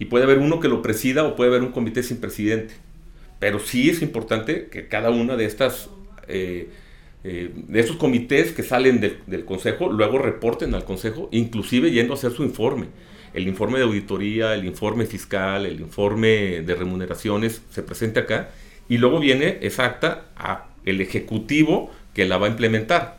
Y 0.00 0.06
puede 0.06 0.24
haber 0.24 0.38
uno 0.38 0.58
que 0.58 0.68
lo 0.68 0.82
presida 0.82 1.24
o 1.24 1.36
puede 1.36 1.50
haber 1.50 1.62
un 1.62 1.70
comité 1.70 2.02
sin 2.02 2.16
presidente. 2.16 2.74
Pero 3.38 3.60
sí 3.60 3.88
es 3.88 4.02
importante 4.02 4.68
que 4.68 4.88
cada 4.88 5.10
una 5.10 5.36
de 5.36 5.44
estas... 5.44 5.90
Eh, 6.26 6.70
eh, 7.24 7.52
de 7.54 7.80
esos 7.80 7.96
comités 7.96 8.52
que 8.52 8.62
salen 8.62 9.00
del 9.00 9.44
Consejo, 9.44 9.92
luego 9.92 10.18
reporten 10.18 10.74
al 10.74 10.84
Consejo, 10.84 11.28
inclusive 11.32 11.90
yendo 11.90 12.14
a 12.14 12.16
hacer 12.16 12.32
su 12.32 12.44
informe 12.44 12.86
el 13.34 13.46
informe 13.46 13.78
de 13.78 13.84
auditoría, 13.84 14.54
el 14.54 14.64
informe 14.64 15.06
fiscal, 15.06 15.66
el 15.66 15.80
informe 15.80 16.62
de 16.62 16.74
remuneraciones 16.74 17.62
se 17.70 17.82
presenta 17.82 18.20
acá 18.20 18.50
y 18.88 18.98
luego 18.98 19.20
viene 19.20 19.58
esa 19.62 19.84
acta 19.84 20.26
a 20.36 20.68
el 20.84 21.00
ejecutivo 21.00 21.90
que 22.14 22.24
la 22.24 22.38
va 22.38 22.46
a 22.46 22.50
implementar. 22.50 23.18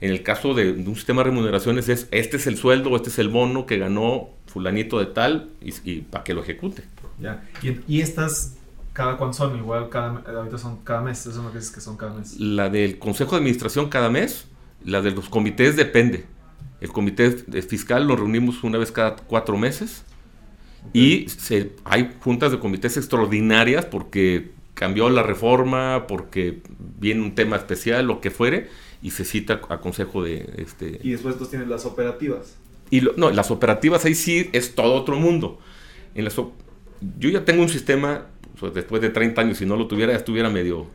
En 0.00 0.10
el 0.10 0.22
caso 0.22 0.52
de, 0.52 0.70
un 0.70 0.94
sistema 0.94 1.22
de 1.22 1.30
remuneraciones 1.30 1.88
es 1.88 2.06
este 2.10 2.36
es 2.36 2.46
el 2.46 2.56
sueldo, 2.56 2.94
este 2.96 3.08
es 3.08 3.18
el 3.18 3.28
bono 3.28 3.64
que 3.64 3.78
ganó 3.78 4.28
fulanito 4.46 4.98
de 4.98 5.06
tal 5.06 5.48
y, 5.62 6.00
para 6.02 6.22
que 6.22 6.34
lo 6.34 6.42
ejecute. 6.42 6.82
Ya. 7.18 7.42
Y, 7.88 8.00
estas 8.02 8.56
cada 8.96 9.18
cuánto 9.18 9.36
son 9.36 9.58
igual 9.58 9.90
cada 9.90 10.22
ahorita 10.26 10.56
son 10.56 10.78
cada 10.82 11.02
mes, 11.02 11.20
eso 11.20 11.28
es 11.28 11.36
lo 11.36 11.52
que 11.52 11.58
dices 11.58 11.70
que 11.70 11.82
son 11.82 11.98
cada 11.98 12.14
mes. 12.14 12.40
La 12.40 12.70
del 12.70 12.98
Consejo 12.98 13.32
de 13.32 13.36
Administración 13.36 13.90
cada 13.90 14.08
mes, 14.08 14.46
la 14.82 15.02
de 15.02 15.10
los 15.10 15.28
comités 15.28 15.76
depende. 15.76 16.24
El 16.80 16.90
comité 16.92 17.30
fiscal 17.60 18.08
lo 18.08 18.16
reunimos 18.16 18.64
una 18.64 18.78
vez 18.78 18.90
cada 18.92 19.16
cuatro 19.16 19.58
meses 19.58 20.02
y 20.94 21.28
se, 21.28 21.72
hay 21.84 22.16
juntas 22.20 22.52
de 22.52 22.58
comités 22.58 22.96
extraordinarias 22.96 23.84
porque 23.84 24.52
cambió 24.72 25.10
la 25.10 25.22
reforma, 25.22 26.06
porque 26.08 26.62
viene 26.98 27.20
un 27.20 27.34
tema 27.34 27.56
especial, 27.56 28.06
lo 28.06 28.22
que 28.22 28.30
fuere, 28.30 28.70
y 29.02 29.10
se 29.10 29.26
cita 29.26 29.60
a 29.68 29.78
consejo 29.78 30.22
de... 30.22 30.54
Este, 30.56 31.00
y 31.02 31.10
después 31.10 31.36
tú 31.36 31.44
tienes 31.44 31.68
las 31.68 31.84
operativas. 31.84 32.56
Y 32.90 33.02
no, 33.18 33.30
las 33.30 33.50
operativas 33.50 34.06
ahí 34.06 34.14
sí 34.14 34.48
es 34.52 34.74
todo 34.74 34.94
otro 34.94 35.18
mundo. 35.18 35.58
En 36.14 36.24
las, 36.24 36.38
yo 37.18 37.30
ya 37.30 37.44
tengo 37.44 37.62
un 37.62 37.68
sistema, 37.68 38.26
pues, 38.58 38.74
después 38.74 39.02
de 39.02 39.10
30 39.10 39.40
años, 39.40 39.58
si 39.58 39.66
no 39.66 39.76
lo 39.76 39.86
tuviera, 39.86 40.12
ya 40.12 40.18
estuviera 40.18 40.50
medio, 40.50 40.86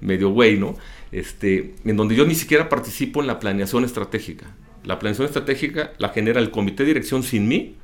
medio 0.00 0.30
güey, 0.30 0.58
¿no? 0.58 0.76
Este, 1.10 1.74
en 1.84 1.96
donde 1.96 2.14
yo 2.14 2.26
ni 2.26 2.34
siquiera 2.34 2.68
participo 2.68 3.20
en 3.20 3.26
la 3.26 3.38
planeación 3.38 3.84
estratégica. 3.84 4.46
La 4.84 4.98
planeación 4.98 5.26
estratégica 5.26 5.92
la 5.98 6.08
genera 6.08 6.40
el 6.40 6.50
comité 6.50 6.82
de 6.82 6.88
dirección 6.88 7.22
sin 7.22 7.48
mí, 7.48 7.76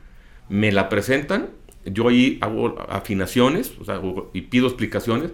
me 0.49 0.73
la 0.73 0.89
presentan, 0.89 1.51
yo 1.85 2.09
ahí 2.09 2.39
hago 2.41 2.81
afinaciones 2.89 3.73
y 4.33 4.43
pido 4.43 4.67
explicaciones, 4.67 5.31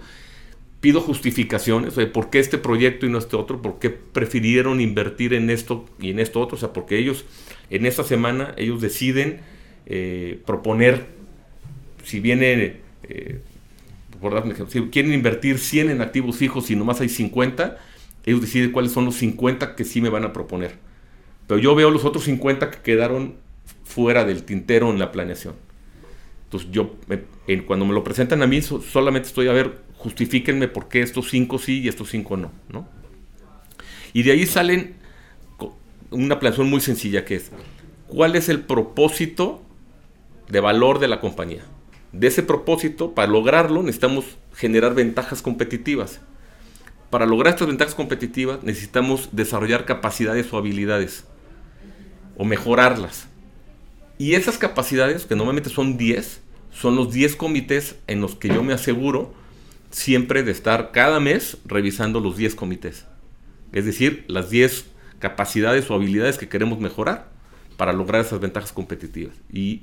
pido 0.80 1.00
justificaciones, 1.00 1.96
de 1.96 2.06
por 2.06 2.30
qué 2.30 2.38
este 2.38 2.58
proyecto 2.58 3.06
y 3.06 3.08
no 3.08 3.18
este 3.18 3.36
otro, 3.36 3.62
por 3.62 3.78
qué 3.78 3.90
prefirieron 3.90 4.80
invertir 4.80 5.32
en 5.32 5.48
esto 5.50 5.86
y 5.98 6.10
en 6.10 6.20
esto 6.20 6.40
otro, 6.40 6.56
o 6.56 6.60
sea, 6.60 6.72
porque 6.72 6.98
ellos 6.98 7.24
en 7.70 7.86
esta 7.86 8.04
semana 8.04 8.54
ellos 8.58 8.82
deciden 8.82 9.40
eh, 9.86 10.40
proponer, 10.44 11.06
si 12.04 12.20
viene, 12.20 12.80
eh, 13.02 13.40
si 14.68 14.82
quieren 14.82 15.12
invertir 15.12 15.58
100 15.58 15.90
en 15.90 16.00
activos 16.00 16.36
fijos 16.36 16.70
y 16.70 16.76
nomás 16.76 17.00
hay 17.00 17.08
50, 17.08 17.78
ellos 18.24 18.40
deciden 18.40 18.72
cuáles 18.72 18.92
son 18.92 19.04
los 19.04 19.16
50 19.16 19.74
que 19.74 19.84
sí 19.84 20.00
me 20.00 20.08
van 20.08 20.24
a 20.24 20.32
proponer. 20.32 20.76
Pero 21.46 21.60
yo 21.60 21.74
veo 21.74 21.90
los 21.90 22.04
otros 22.04 22.24
50 22.24 22.70
que 22.70 22.78
quedaron 22.78 23.36
fuera 23.84 24.24
del 24.24 24.44
tintero 24.44 24.90
en 24.90 24.98
la 24.98 25.12
planeación. 25.12 25.54
Entonces 26.44 26.70
yo, 26.70 26.94
cuando 27.66 27.84
me 27.84 27.92
lo 27.92 28.04
presentan 28.04 28.42
a 28.42 28.46
mí, 28.46 28.62
solamente 28.62 29.28
estoy 29.28 29.48
a 29.48 29.52
ver, 29.52 29.82
justifíquenme 29.96 30.68
por 30.68 30.88
qué 30.88 31.02
estos 31.02 31.28
5 31.30 31.58
sí 31.58 31.80
y 31.80 31.88
estos 31.88 32.10
5 32.10 32.36
no, 32.36 32.52
no. 32.68 32.88
Y 34.12 34.22
de 34.22 34.32
ahí 34.32 34.46
salen 34.46 34.94
una 36.10 36.38
planeación 36.38 36.70
muy 36.70 36.80
sencilla 36.80 37.24
que 37.24 37.36
es, 37.36 37.50
¿cuál 38.06 38.36
es 38.36 38.48
el 38.48 38.60
propósito 38.60 39.62
de 40.48 40.60
valor 40.60 40.98
de 41.00 41.08
la 41.08 41.20
compañía? 41.20 41.64
De 42.14 42.28
ese 42.28 42.44
propósito, 42.44 43.12
para 43.12 43.26
lograrlo, 43.26 43.82
necesitamos 43.82 44.24
generar 44.54 44.94
ventajas 44.94 45.42
competitivas. 45.42 46.20
Para 47.10 47.26
lograr 47.26 47.54
estas 47.54 47.66
ventajas 47.66 47.96
competitivas 47.96 48.62
necesitamos 48.62 49.30
desarrollar 49.32 49.84
capacidades 49.84 50.52
o 50.52 50.56
habilidades 50.56 51.24
o 52.36 52.44
mejorarlas. 52.44 53.26
Y 54.16 54.34
esas 54.34 54.58
capacidades, 54.58 55.26
que 55.26 55.34
normalmente 55.34 55.70
son 55.70 55.96
10, 55.96 56.40
son 56.70 56.94
los 56.94 57.12
10 57.12 57.34
comités 57.34 57.96
en 58.06 58.20
los 58.20 58.36
que 58.36 58.48
yo 58.48 58.62
me 58.62 58.72
aseguro 58.72 59.34
siempre 59.90 60.44
de 60.44 60.52
estar 60.52 60.92
cada 60.92 61.18
mes 61.18 61.58
revisando 61.64 62.20
los 62.20 62.36
10 62.36 62.54
comités. 62.54 63.06
Es 63.72 63.84
decir, 63.84 64.24
las 64.28 64.50
10 64.50 64.84
capacidades 65.18 65.90
o 65.90 65.94
habilidades 65.94 66.38
que 66.38 66.48
queremos 66.48 66.78
mejorar 66.78 67.28
para 67.76 67.92
lograr 67.92 68.24
esas 68.24 68.38
ventajas 68.38 68.72
competitivas. 68.72 69.34
Y 69.52 69.82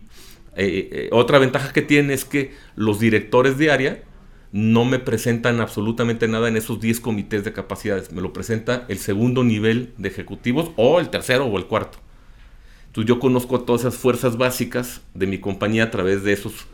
eh, 0.55 0.89
eh, 0.91 1.09
otra 1.11 1.39
ventaja 1.39 1.71
que 1.71 1.81
tiene 1.81 2.13
es 2.13 2.25
que 2.25 2.53
los 2.75 2.99
directores 2.99 3.57
de 3.57 4.03
no 4.51 4.83
me 4.83 4.99
presentan 4.99 5.61
absolutamente 5.61 6.27
nada 6.27 6.49
en 6.49 6.57
esos 6.57 6.81
10 6.81 6.99
comités 6.99 7.43
de 7.43 7.53
capacidades. 7.53 8.11
Me 8.11 8.21
lo 8.21 8.33
presenta 8.33 8.85
el 8.89 8.97
segundo 8.97 9.43
nivel 9.43 9.93
de 9.97 10.09
ejecutivos 10.09 10.71
o 10.75 10.99
el 10.99 11.09
tercero 11.09 11.45
o 11.45 11.57
el 11.57 11.65
cuarto. 11.65 11.99
Entonces 12.87 13.07
yo 13.07 13.19
conozco 13.19 13.61
todas 13.61 13.81
esas 13.81 13.95
fuerzas 13.95 14.37
básicas 14.37 15.01
de 15.13 15.27
mi 15.27 15.37
compañía 15.37 15.85
a 15.85 15.91
través 15.91 16.23
de 16.23 16.33
esos, 16.33 16.67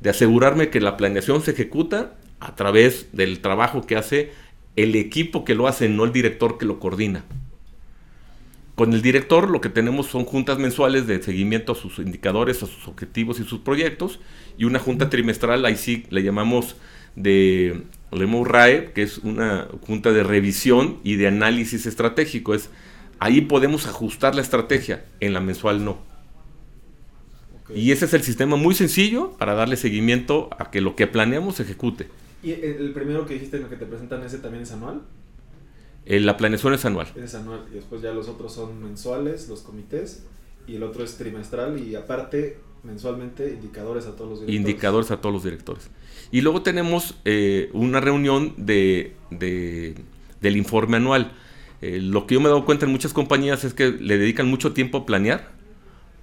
de 0.00 0.10
asegurarme 0.10 0.70
que 0.70 0.80
la 0.80 0.96
planeación 0.96 1.42
se 1.42 1.50
ejecuta 1.50 2.14
a 2.38 2.54
través 2.54 3.08
del 3.12 3.40
trabajo 3.40 3.84
que 3.84 3.96
hace 3.96 4.30
el 4.76 4.94
equipo 4.94 5.44
que 5.44 5.56
lo 5.56 5.66
hace, 5.66 5.88
no 5.88 6.04
el 6.04 6.12
director 6.12 6.58
que 6.58 6.66
lo 6.66 6.78
coordina. 6.78 7.24
Con 8.74 8.92
el 8.92 9.02
director 9.02 9.50
lo 9.50 9.60
que 9.60 9.68
tenemos 9.68 10.06
son 10.06 10.24
juntas 10.24 10.58
mensuales 10.58 11.06
de 11.06 11.22
seguimiento 11.22 11.72
a 11.72 11.74
sus 11.76 11.98
indicadores, 12.00 12.62
a 12.62 12.66
sus 12.66 12.88
objetivos 12.88 13.38
y 13.38 13.44
sus 13.44 13.60
proyectos, 13.60 14.18
y 14.58 14.64
una 14.64 14.80
junta 14.80 15.10
trimestral, 15.10 15.64
ahí 15.64 15.76
sí 15.76 16.04
le 16.10 16.24
llamamos 16.24 16.76
de 17.14 17.82
Lemo 18.10 18.44
RAE, 18.44 18.92
que 18.92 19.02
es 19.02 19.18
una 19.18 19.68
junta 19.86 20.12
de 20.12 20.24
revisión 20.24 20.98
y 21.04 21.14
de 21.16 21.28
análisis 21.28 21.86
estratégico. 21.86 22.52
Es, 22.52 22.70
ahí 23.20 23.42
podemos 23.42 23.86
ajustar 23.86 24.34
la 24.34 24.42
estrategia, 24.42 25.04
en 25.20 25.34
la 25.34 25.40
mensual 25.40 25.84
no. 25.84 25.98
Y 27.72 27.92
ese 27.92 28.06
es 28.06 28.14
el 28.14 28.22
sistema 28.22 28.56
muy 28.56 28.74
sencillo 28.74 29.32
para 29.38 29.54
darle 29.54 29.76
seguimiento 29.76 30.50
a 30.58 30.70
que 30.70 30.80
lo 30.80 30.96
que 30.96 31.06
planeamos 31.06 31.56
se 31.56 31.62
ejecute. 31.62 32.08
¿Y 32.42 32.52
el 32.52 32.92
primero 32.92 33.24
que 33.24 33.34
dijiste 33.34 33.56
en 33.56 33.62
el 33.62 33.68
que 33.68 33.76
te 33.76 33.86
presentan 33.86 34.22
ese 34.24 34.38
también 34.38 34.64
es 34.64 34.72
anual? 34.72 35.02
Eh, 36.06 36.20
la 36.20 36.36
planeación 36.36 36.74
es 36.74 36.84
anual. 36.84 37.08
Es 37.16 37.34
anual. 37.34 37.64
Y 37.70 37.76
después 37.76 38.02
ya 38.02 38.12
los 38.12 38.28
otros 38.28 38.52
son 38.52 38.82
mensuales, 38.82 39.48
los 39.48 39.60
comités. 39.60 40.24
Y 40.66 40.76
el 40.76 40.82
otro 40.82 41.04
es 41.04 41.16
trimestral 41.16 41.78
y 41.78 41.94
aparte 41.94 42.58
mensualmente 42.84 43.50
indicadores 43.50 44.06
a 44.06 44.14
todos 44.14 44.30
los 44.30 44.40
directores. 44.40 44.60
Indicadores 44.60 45.10
a 45.10 45.20
todos 45.20 45.32
los 45.32 45.44
directores. 45.44 45.90
Y 46.30 46.40
luego 46.40 46.62
tenemos 46.62 47.16
eh, 47.24 47.70
una 47.72 48.00
reunión 48.00 48.54
de, 48.56 49.14
del 49.30 50.56
informe 50.56 50.98
anual. 50.98 51.32
Eh, 51.80 52.00
lo 52.00 52.26
que 52.26 52.34
yo 52.34 52.40
me 52.40 52.46
he 52.46 52.48
dado 52.48 52.64
cuenta 52.64 52.86
en 52.86 52.92
muchas 52.92 53.12
compañías 53.12 53.64
es 53.64 53.74
que 53.74 53.90
le 53.90 54.18
dedican 54.18 54.48
mucho 54.48 54.72
tiempo 54.72 54.98
a 54.98 55.06
planear, 55.06 55.52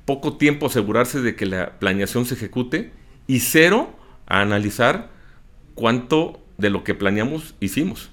poco 0.06 0.38
tiempo 0.38 0.66
a 0.66 0.70
asegurarse 0.70 1.22
de 1.22 1.36
que 1.36 1.46
la 1.46 1.80
planeación 1.80 2.26
se 2.26 2.36
ejecute 2.36 2.92
y 3.28 3.40
cero 3.40 3.94
a 4.28 4.42
analizar 4.42 5.10
cuánto 5.76 6.40
de 6.58 6.70
lo 6.70 6.84
que 6.84 6.94
planeamos 6.94 7.56
hicimos. 7.60 8.11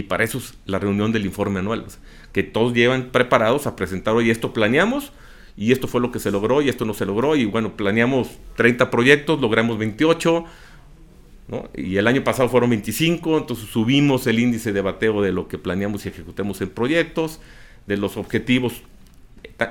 Y 0.00 0.04
para 0.04 0.24
eso 0.24 0.38
es 0.38 0.54
la 0.64 0.78
reunión 0.78 1.12
del 1.12 1.26
informe 1.26 1.58
anual. 1.58 1.84
que 2.32 2.42
todos 2.42 2.72
llevan 2.72 3.10
preparados 3.12 3.66
a 3.66 3.76
presentar, 3.76 4.14
oye, 4.14 4.30
esto 4.30 4.54
planeamos 4.54 5.12
y 5.58 5.72
esto 5.72 5.88
fue 5.88 6.00
lo 6.00 6.10
que 6.10 6.20
se 6.20 6.30
logró 6.30 6.62
y 6.62 6.70
esto 6.70 6.86
no 6.86 6.94
se 6.94 7.04
logró. 7.04 7.36
Y 7.36 7.44
bueno, 7.44 7.76
planeamos 7.76 8.30
30 8.56 8.90
proyectos, 8.90 9.42
logramos 9.42 9.76
28. 9.76 10.46
Y 11.76 11.96
el 11.96 12.06
año 12.06 12.24
pasado 12.24 12.48
fueron 12.48 12.70
25, 12.70 13.36
entonces 13.36 13.68
subimos 13.68 14.26
el 14.26 14.38
índice 14.38 14.72
de 14.72 14.80
bateo 14.80 15.20
de 15.20 15.32
lo 15.32 15.48
que 15.48 15.58
planeamos 15.58 16.06
y 16.06 16.08
ejecutamos 16.08 16.62
en 16.62 16.70
proyectos, 16.70 17.40
de 17.86 17.98
los 17.98 18.16
objetivos, 18.16 18.82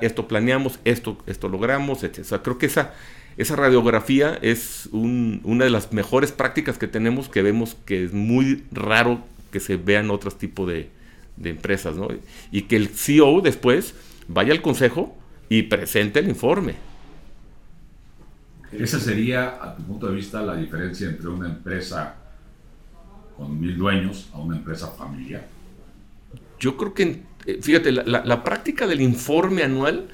esto 0.00 0.28
planeamos, 0.28 0.78
esto, 0.84 1.18
esto 1.26 1.48
logramos, 1.48 2.04
etc. 2.04 2.40
creo 2.42 2.58
que 2.58 2.66
esa, 2.66 2.92
esa 3.38 3.56
radiografía 3.56 4.38
es 4.42 4.90
una 4.92 5.64
de 5.64 5.70
las 5.70 5.92
mejores 5.94 6.30
prácticas 6.32 6.76
que 6.76 6.86
tenemos 6.86 7.30
que 7.30 7.40
vemos 7.40 7.76
que 7.86 8.04
es 8.04 8.12
muy 8.12 8.62
raro 8.70 9.24
que 9.50 9.60
se 9.60 9.76
vean 9.76 10.10
otros 10.10 10.38
tipos 10.38 10.68
de, 10.68 10.90
empresas, 11.42 11.96
¿no? 11.96 12.08
Y 12.52 12.62
que 12.62 12.76
el 12.76 12.88
CEO 12.88 13.40
después 13.40 13.94
vaya 14.28 14.52
al 14.52 14.60
consejo 14.60 15.16
y 15.48 15.62
presente 15.62 16.20
el 16.20 16.28
informe. 16.28 16.74
Esa 18.72 19.00
sería, 19.00 19.58
a 19.60 19.74
tu 19.74 19.82
punto 19.82 20.06
de 20.08 20.14
vista, 20.14 20.42
la 20.42 20.54
diferencia 20.54 21.08
entre 21.08 21.28
una 21.28 21.48
empresa 21.48 22.14
con 23.36 23.58
mil 23.58 23.76
dueños 23.76 24.28
a 24.32 24.38
una 24.38 24.56
empresa 24.56 24.88
familiar. 24.88 25.46
Yo 26.60 26.76
creo 26.76 26.94
que, 26.94 27.22
eh, 27.46 27.58
fíjate, 27.60 27.90
la, 27.90 28.44
práctica 28.44 28.86
del 28.86 29.00
informe 29.00 29.62
anual, 29.62 30.08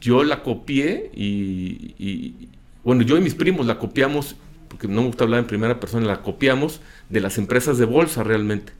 yo 0.00 0.22
la 0.22 0.42
copié 0.42 1.10
y, 1.14 2.48
bueno, 2.84 3.02
yo 3.02 3.16
y 3.16 3.22
mis 3.22 3.34
primos 3.34 3.66
la 3.66 3.78
copiamos, 3.78 4.36
porque 4.68 4.86
no 4.86 5.00
me 5.00 5.06
gusta 5.08 5.24
hablar 5.24 5.40
en 5.40 5.46
primera 5.46 5.80
persona, 5.80 6.06
la 6.06 6.22
copiamos 6.22 6.80
de 7.08 7.20
las 7.20 7.38
empresas 7.38 7.78
de 7.78 7.84
bolsa 7.84 8.22
realmente. 8.22 8.72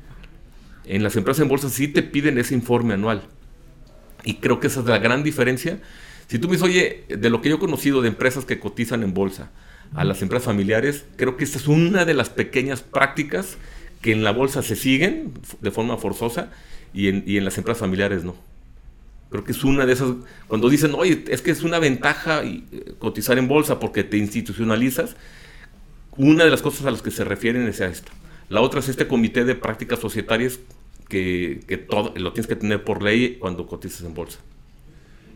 En 0.84 1.02
las 1.02 1.16
empresas 1.16 1.42
en 1.42 1.48
bolsa 1.48 1.68
sí 1.68 1.88
te 1.88 2.02
piden 2.02 2.38
ese 2.38 2.54
informe 2.54 2.94
anual. 2.94 3.22
Y 4.24 4.34
creo 4.34 4.60
que 4.60 4.66
esa 4.66 4.80
es 4.80 4.86
la 4.86 4.98
gran 4.98 5.22
diferencia. 5.22 5.80
Si 6.28 6.38
tú 6.38 6.48
me 6.48 6.56
dices, 6.56 6.68
oye, 6.68 7.04
de 7.08 7.30
lo 7.30 7.40
que 7.40 7.48
yo 7.48 7.56
he 7.56 7.60
conocido 7.60 8.02
de 8.02 8.08
empresas 8.08 8.44
que 8.44 8.58
cotizan 8.58 9.02
en 9.02 9.14
bolsa 9.14 9.50
a 9.94 10.04
las 10.04 10.22
empresas 10.22 10.46
familiares, 10.46 11.04
creo 11.16 11.36
que 11.36 11.44
esta 11.44 11.58
es 11.58 11.68
una 11.68 12.04
de 12.04 12.14
las 12.14 12.30
pequeñas 12.30 12.82
prácticas 12.82 13.56
que 14.02 14.12
en 14.12 14.24
la 14.24 14.32
bolsa 14.32 14.62
se 14.62 14.76
siguen 14.76 15.32
de 15.60 15.70
forma 15.70 15.96
forzosa 15.96 16.50
y 16.92 17.08
en, 17.08 17.24
y 17.26 17.36
en 17.36 17.44
las 17.44 17.56
empresas 17.58 17.80
familiares 17.80 18.24
no. 18.24 18.34
Creo 19.30 19.44
que 19.44 19.52
es 19.52 19.64
una 19.64 19.86
de 19.86 19.92
esas, 19.92 20.10
cuando 20.46 20.68
dicen, 20.68 20.92
oye, 20.94 21.24
es 21.28 21.42
que 21.42 21.50
es 21.50 21.62
una 21.62 21.78
ventaja 21.78 22.44
eh, 22.44 22.62
cotizar 22.98 23.38
en 23.38 23.48
bolsa 23.48 23.80
porque 23.80 24.04
te 24.04 24.16
institucionalizas, 24.16 25.16
una 26.16 26.44
de 26.44 26.50
las 26.50 26.62
cosas 26.62 26.86
a 26.86 26.90
las 26.90 27.02
que 27.02 27.10
se 27.10 27.24
refieren 27.24 27.66
es 27.68 27.80
a 27.80 27.86
esto. 27.86 28.12
La 28.48 28.60
otra 28.60 28.80
es 28.80 28.88
este 28.88 29.06
comité 29.06 29.44
de 29.44 29.54
prácticas 29.54 29.98
societarias 29.98 30.58
que, 31.08 31.86
todo, 31.88 32.12
lo 32.16 32.32
tienes 32.32 32.46
que 32.46 32.56
tener 32.56 32.84
por 32.84 33.02
ley 33.02 33.38
cuando 33.38 33.66
cotizas 33.66 34.02
en 34.02 34.14
bolsa. 34.14 34.38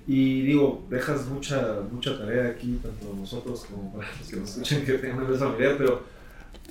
Y 0.06 0.42
digo, 0.42 0.84
dejas 0.88 1.26
mucha, 1.28 1.80
mucha 1.90 2.18
tarea 2.18 2.50
aquí, 2.50 2.78
tanto 2.82 3.14
nosotros 3.16 3.66
como 3.70 3.92
para 3.92 4.08
los 4.18 4.28
que 4.28 4.36
nos 4.36 4.50
escuchen 4.50 4.84
que 4.84 4.94
tengan 4.94 5.18
una 5.18 5.26
empresa 5.26 5.46
familiar, 5.46 5.76
pero 5.78 6.02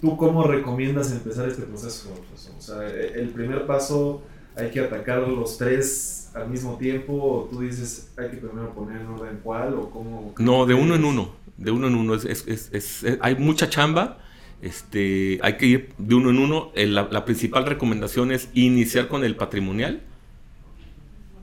¿tú 0.02 0.18
cómo 0.18 0.44
recomiendas 0.44 1.12
empezar 1.12 1.48
este 1.48 1.62
proceso? 1.64 2.10
O 2.58 2.62
sea, 2.62 2.86
el 2.88 3.30
primer 3.30 3.66
paso 3.66 4.24
hay 4.56 4.72
que 4.72 4.82
atacar 4.82 5.20
los 5.28 5.58
tres 5.58 6.32
al 6.34 6.50
mismo 6.50 6.78
tiempo, 6.78 7.14
o 7.14 7.48
tú 7.50 7.62
dices 7.62 8.12
hay 8.18 8.30
que 8.30 8.38
primero 8.38 8.74
poner 8.74 9.02
en 9.02 9.08
orden 9.08 9.40
cuál, 9.44 9.74
o 9.76 9.90
cómo... 9.90 10.34
No, 10.38 10.66
de 10.66 10.74
uno 10.74 10.96
en 10.96 11.06
uno 11.06 11.39
de 11.60 11.72
uno 11.72 11.88
en 11.88 11.96
uno. 11.96 12.16
Es, 12.16 13.06
hay 13.22 13.36
mucha 13.36 13.70
chamba. 13.70 14.20
Este, 14.62 15.40
hay 15.42 15.54
que 15.54 15.66
ir 15.66 15.90
de 15.98 16.16
uno 16.16 16.32
en 16.32 16.40
uno. 16.40 16.72
la, 16.76 17.26
principal 17.26 17.66
recomendación 17.66 18.32
es 18.32 18.50
iniciar 18.54 19.08
con 19.08 19.24
el 19.24 19.36
patrimonial, 19.36 20.02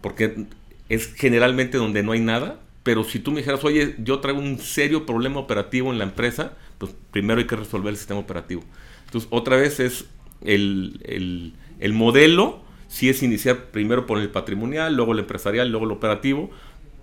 porque 0.03 0.47
es 0.89 1.14
generalmente 1.14 1.79
donde 1.79 2.03
no 2.03 2.12
hay 2.12 2.21
nada. 2.21 2.61
Pero 2.83 3.05
si 3.05 3.19
tú 3.19 3.33
me 3.33 3.39
dijeras, 3.39 3.64
oye, 3.64 3.97
yo 3.99 4.21
traigo 4.21 4.41
un 4.41 4.59
serio 4.59 5.07
problema 5.07 5.41
operativo 5.41 5.93
en 5.93 5.99
la 5.99 6.05
empresa, 6.05 6.53
pues 6.79 6.95
primero 7.11 7.41
hay 7.41 7.47
que 7.47 7.57
resolver 7.57 7.91
el 7.91 7.97
sistema 7.97 8.21
operativo. 8.21 8.62
Entonces, 9.07 9.29
otra 9.33 9.57
vez 9.57 9.81
es 9.81 10.07
el, 10.43 11.53
el 11.81 11.93
modelo, 11.93 12.61
si 12.87 13.09
es 13.09 13.25
iniciar 13.25 13.71
primero 13.73 14.07
por 14.07 14.19
el 14.19 14.29
patrimonial, 14.31 14.95
luego 14.95 15.12
el 15.12 15.19
empresarial, 15.19 15.69
luego 15.69 15.87
el 15.87 15.93
operativo, 15.93 16.51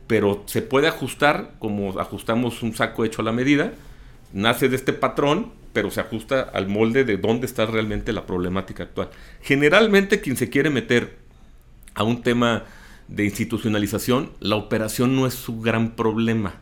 pero 0.08 0.44
se 0.46 0.62
puede 0.62 0.88
ajustar 0.88 1.54
como 1.60 2.00
ajustamos 2.00 2.62
un 2.64 2.76
saco 2.76 3.06
hecho 3.06 3.22
a 3.22 3.26
la 3.26 3.32
medida, 3.32 3.74
nace 4.34 4.70
de 4.70 4.76
este 4.76 4.94
patrón, 4.94 5.52
pero 5.74 5.90
se 5.92 6.02
ajusta 6.02 6.42
al 6.42 6.68
molde 6.68 7.04
de 7.04 7.18
dónde 7.18 7.46
está 7.46 7.66
realmente 7.66 8.14
la 8.14 8.26
problemática 8.26 8.84
actual. 8.84 9.10
Generalmente 9.42 10.22
quien 10.22 10.38
se 10.38 10.50
quiere 10.50 10.70
meter 10.70 11.18
a 11.96 12.04
un 12.04 12.22
tema 12.22 12.66
de 13.08 13.26
institucionalización, 13.26 14.32
la 14.40 14.56
operación 14.56 15.16
no 15.16 15.28
es 15.28 15.34
su 15.34 15.62
gran 15.62 15.92
problema. 15.92 16.56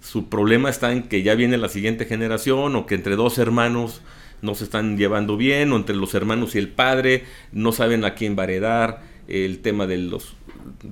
Su 0.00 0.28
problema 0.28 0.70
está 0.70 0.92
en 0.92 1.04
que 1.04 1.22
ya 1.22 1.34
viene 1.34 1.56
la 1.56 1.68
siguiente 1.68 2.04
generación 2.04 2.76
o 2.76 2.86
que 2.86 2.94
entre 2.94 3.16
dos 3.16 3.38
hermanos 3.38 4.02
no 4.42 4.54
se 4.54 4.64
están 4.64 4.96
llevando 4.96 5.36
bien 5.36 5.72
o 5.72 5.76
entre 5.76 5.96
los 5.96 6.14
hermanos 6.14 6.54
y 6.54 6.58
el 6.58 6.68
padre 6.68 7.24
no 7.52 7.72
saben 7.72 8.04
a 8.04 8.14
quién 8.14 8.36
va 8.38 8.42
a 8.42 8.44
heredar, 8.44 9.02
el 9.28 9.58
tema 9.58 9.86
de 9.86 9.98
los 9.98 10.36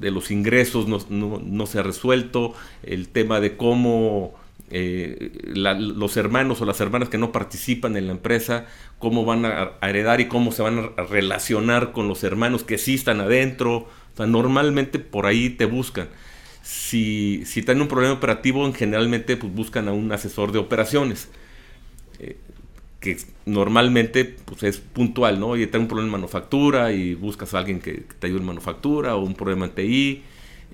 de 0.00 0.10
los 0.10 0.30
ingresos 0.30 0.86
no, 0.88 1.66
se 1.66 1.78
ha 1.78 1.82
resuelto, 1.82 2.54
el 2.82 3.08
tema 3.08 3.40
de 3.40 3.56
cómo 3.56 4.34
eh, 4.70 5.32
los 5.44 6.16
hermanos 6.16 6.60
o 6.60 6.64
las 6.64 6.80
hermanas 6.80 7.08
que 7.08 7.18
no 7.18 7.32
participan 7.32 7.96
en 7.96 8.06
la 8.06 8.12
empresa, 8.12 8.66
cómo 8.98 9.24
van 9.24 9.44
a, 9.44 9.72
heredar 9.82 10.20
y 10.20 10.26
cómo 10.26 10.52
se 10.52 10.62
van 10.62 10.92
a 10.96 11.02
relacionar 11.02 11.92
con 11.92 12.08
los 12.08 12.24
hermanos 12.24 12.64
que 12.64 12.78
sí 12.78 12.94
están 12.94 13.20
adentro. 13.20 13.88
O 14.14 14.16
sea, 14.16 14.26
normalmente 14.26 14.98
por 14.98 15.26
ahí 15.26 15.50
te 15.50 15.64
buscan. 15.64 16.08
Si, 16.62 17.42
si 17.44 17.62
tienen 17.62 17.82
un 17.82 17.88
problema 17.88 18.14
operativo, 18.14 18.70
generalmente 18.72 19.36
pues, 19.36 19.52
buscan 19.52 19.88
a 19.88 19.92
un 19.92 20.10
asesor 20.12 20.52
de 20.52 20.58
operaciones. 20.58 21.28
Que 23.04 23.18
normalmente 23.44 24.24
pues, 24.24 24.62
es 24.62 24.78
puntual, 24.78 25.38
¿no? 25.38 25.58
Y 25.58 25.66
tengo 25.66 25.82
un 25.82 25.88
problema 25.88 26.08
en 26.08 26.12
manufactura 26.12 26.90
y 26.90 27.14
buscas 27.14 27.52
a 27.52 27.58
alguien 27.58 27.78
que, 27.78 28.06
te 28.18 28.26
ayude 28.26 28.40
en 28.40 28.46
manufactura 28.46 29.14
o 29.14 29.20
un 29.20 29.34
problema 29.34 29.66
en 29.66 29.72
TI. 29.72 30.22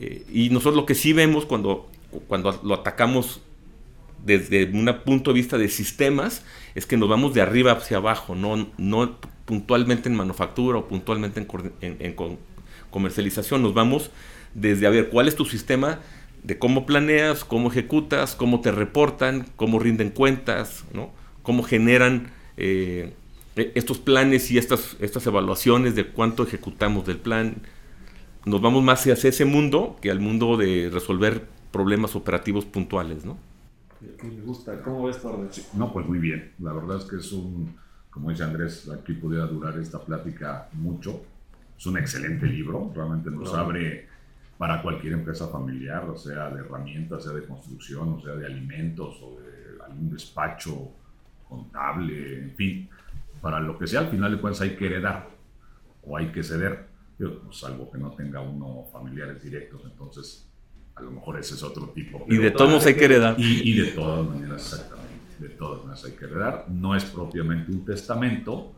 Eh, 0.01 0.25
y 0.33 0.49
nosotros 0.51 0.77
lo 0.77 0.87
que 0.87 0.95
sí 0.95 1.13
vemos 1.13 1.45
cuando, 1.45 1.91
cuando 2.29 2.61
lo 2.63 2.75
atacamos 2.75 3.41
desde 4.25 4.65
un 4.67 4.89
punto 5.05 5.33
de 5.33 5.35
vista 5.35 5.59
de 5.59 5.69
sistemas 5.69 6.45
es 6.77 6.87
que 6.87 6.97
nos 6.97 7.09
vamos 7.09 7.35
de 7.35 7.41
arriba 7.41 7.73
hacia 7.73 7.97
abajo, 7.97 8.37
no, 8.37 8.69
no 8.79 9.19
puntualmente 9.45 10.09
en 10.09 10.15
manufactura 10.15 10.79
o 10.79 10.87
puntualmente 10.87 11.45
en, 11.81 11.97
en 11.99 12.39
comercialización, 12.91 13.61
nos 13.61 13.75
vamos 13.75 14.13
desde 14.55 14.87
a 14.87 14.91
ver 14.91 15.09
cuál 15.09 15.27
es 15.27 15.35
tu 15.35 15.47
sistema 15.47 15.99
de 16.45 16.61
cómo 16.61 16.87
planeas, 16.87 17.45
cómo 17.45 17.71
ejecutas, 17.71 18.37
cómo 18.37 18.61
te 18.61 18.71
reportan, 18.71 19.47
cómo 19.57 19.81
rinden 19.81 20.11
cuentas, 20.11 20.85
¿no? 20.95 21.11
Cómo 21.43 21.63
generan 21.63 22.31
eh, 22.57 23.15
estos 23.57 23.99
planes 23.99 24.51
y 24.51 24.59
estas, 24.59 24.97
estas 25.01 25.27
evaluaciones 25.27 25.95
de 25.95 26.07
cuánto 26.07 26.43
ejecutamos 26.45 27.07
del 27.07 27.19
plan. 27.19 27.57
Nos 28.45 28.61
vamos 28.61 28.83
más 28.83 29.07
hacia 29.07 29.29
ese 29.29 29.45
mundo 29.45 29.97
que 30.01 30.11
al 30.11 30.21
mundo 30.21 30.57
de 30.57 30.91
resolver 30.93 31.47
problemas 31.73 32.17
operativos 32.17 32.65
puntuales, 32.65 33.25
¿no? 33.25 33.39
Me 34.01 34.41
gusta. 34.43 34.81
¿Cómo 34.83 35.05
ves, 35.05 35.21
No, 35.75 35.93
pues 35.93 36.07
muy 36.07 36.19
bien. 36.19 36.53
La 36.59 36.73
verdad 36.73 36.99
es 36.99 37.05
que 37.05 37.17
es 37.17 37.33
un, 37.33 37.75
como 38.11 38.31
dice 38.31 38.45
Andrés, 38.45 38.89
aquí 38.89 39.13
pudiera 39.13 39.47
durar 39.47 39.79
esta 39.79 40.01
plática 40.01 40.69
mucho. 40.73 41.23
Es 41.77 41.87
un 41.87 41.99
excelente 41.99 42.47
libro, 42.47 42.93
realmente 42.95 43.31
nos 43.31 43.55
abre 43.55 44.07
para 44.59 44.83
cualquier 44.83 45.15
empresa 45.15 45.49
familiar, 45.49 46.09
o 46.09 46.17
sea 46.17 46.51
de 46.51 46.61
herramientas, 46.61 47.25
sea 47.25 47.33
de 47.33 47.45
construcción, 47.45 48.15
o 48.15 48.21
sea 48.21 48.35
de 48.35 48.45
alimentos, 48.45 49.19
o 49.23 49.41
de 49.41 49.83
algún 49.83 50.11
despacho 50.11 50.93
contable, 51.51 52.39
en 52.39 52.53
fin, 52.53 52.89
para 53.43 53.61
lo 53.61 53.79
que 53.79 53.87
sea, 53.87 54.01
al 54.01 54.09
final 54.09 54.31
de 54.33 54.41
cuentas 54.41 54.63
hay 54.63 54.77
que 54.77 54.87
heredar 54.87 55.29
o 56.03 56.17
hay 56.17 56.29
que 56.33 56.43
ceder, 56.43 56.87
salvo 57.51 57.91
que 57.91 57.99
no 57.99 58.13
tenga 58.13 58.41
uno 58.41 58.87
familiares 58.91 59.43
directos, 59.43 59.83
entonces 59.85 60.49
a 60.95 61.03
lo 61.03 61.11
mejor 61.11 61.39
ese 61.39 61.55
es 61.55 61.63
otro 61.63 61.89
tipo. 61.91 62.25
Y 62.29 62.37
de 62.37 62.51
todos 62.51 62.87
hay 62.87 62.95
que 62.95 63.05
heredar. 63.05 63.35
Y, 63.39 63.79
de 63.79 63.93
todas 63.93 64.29
maneras, 64.29 64.73
exactamente, 64.73 65.15
de 65.39 65.49
todas 65.51 65.81
maneras 65.81 66.05
hay 66.05 66.13
que 66.13 66.25
heredar. 66.25 66.67
No 66.69 66.95
es 66.95 67.05
propiamente 67.05 67.73
un 67.73 67.85
testamento, 67.85 68.73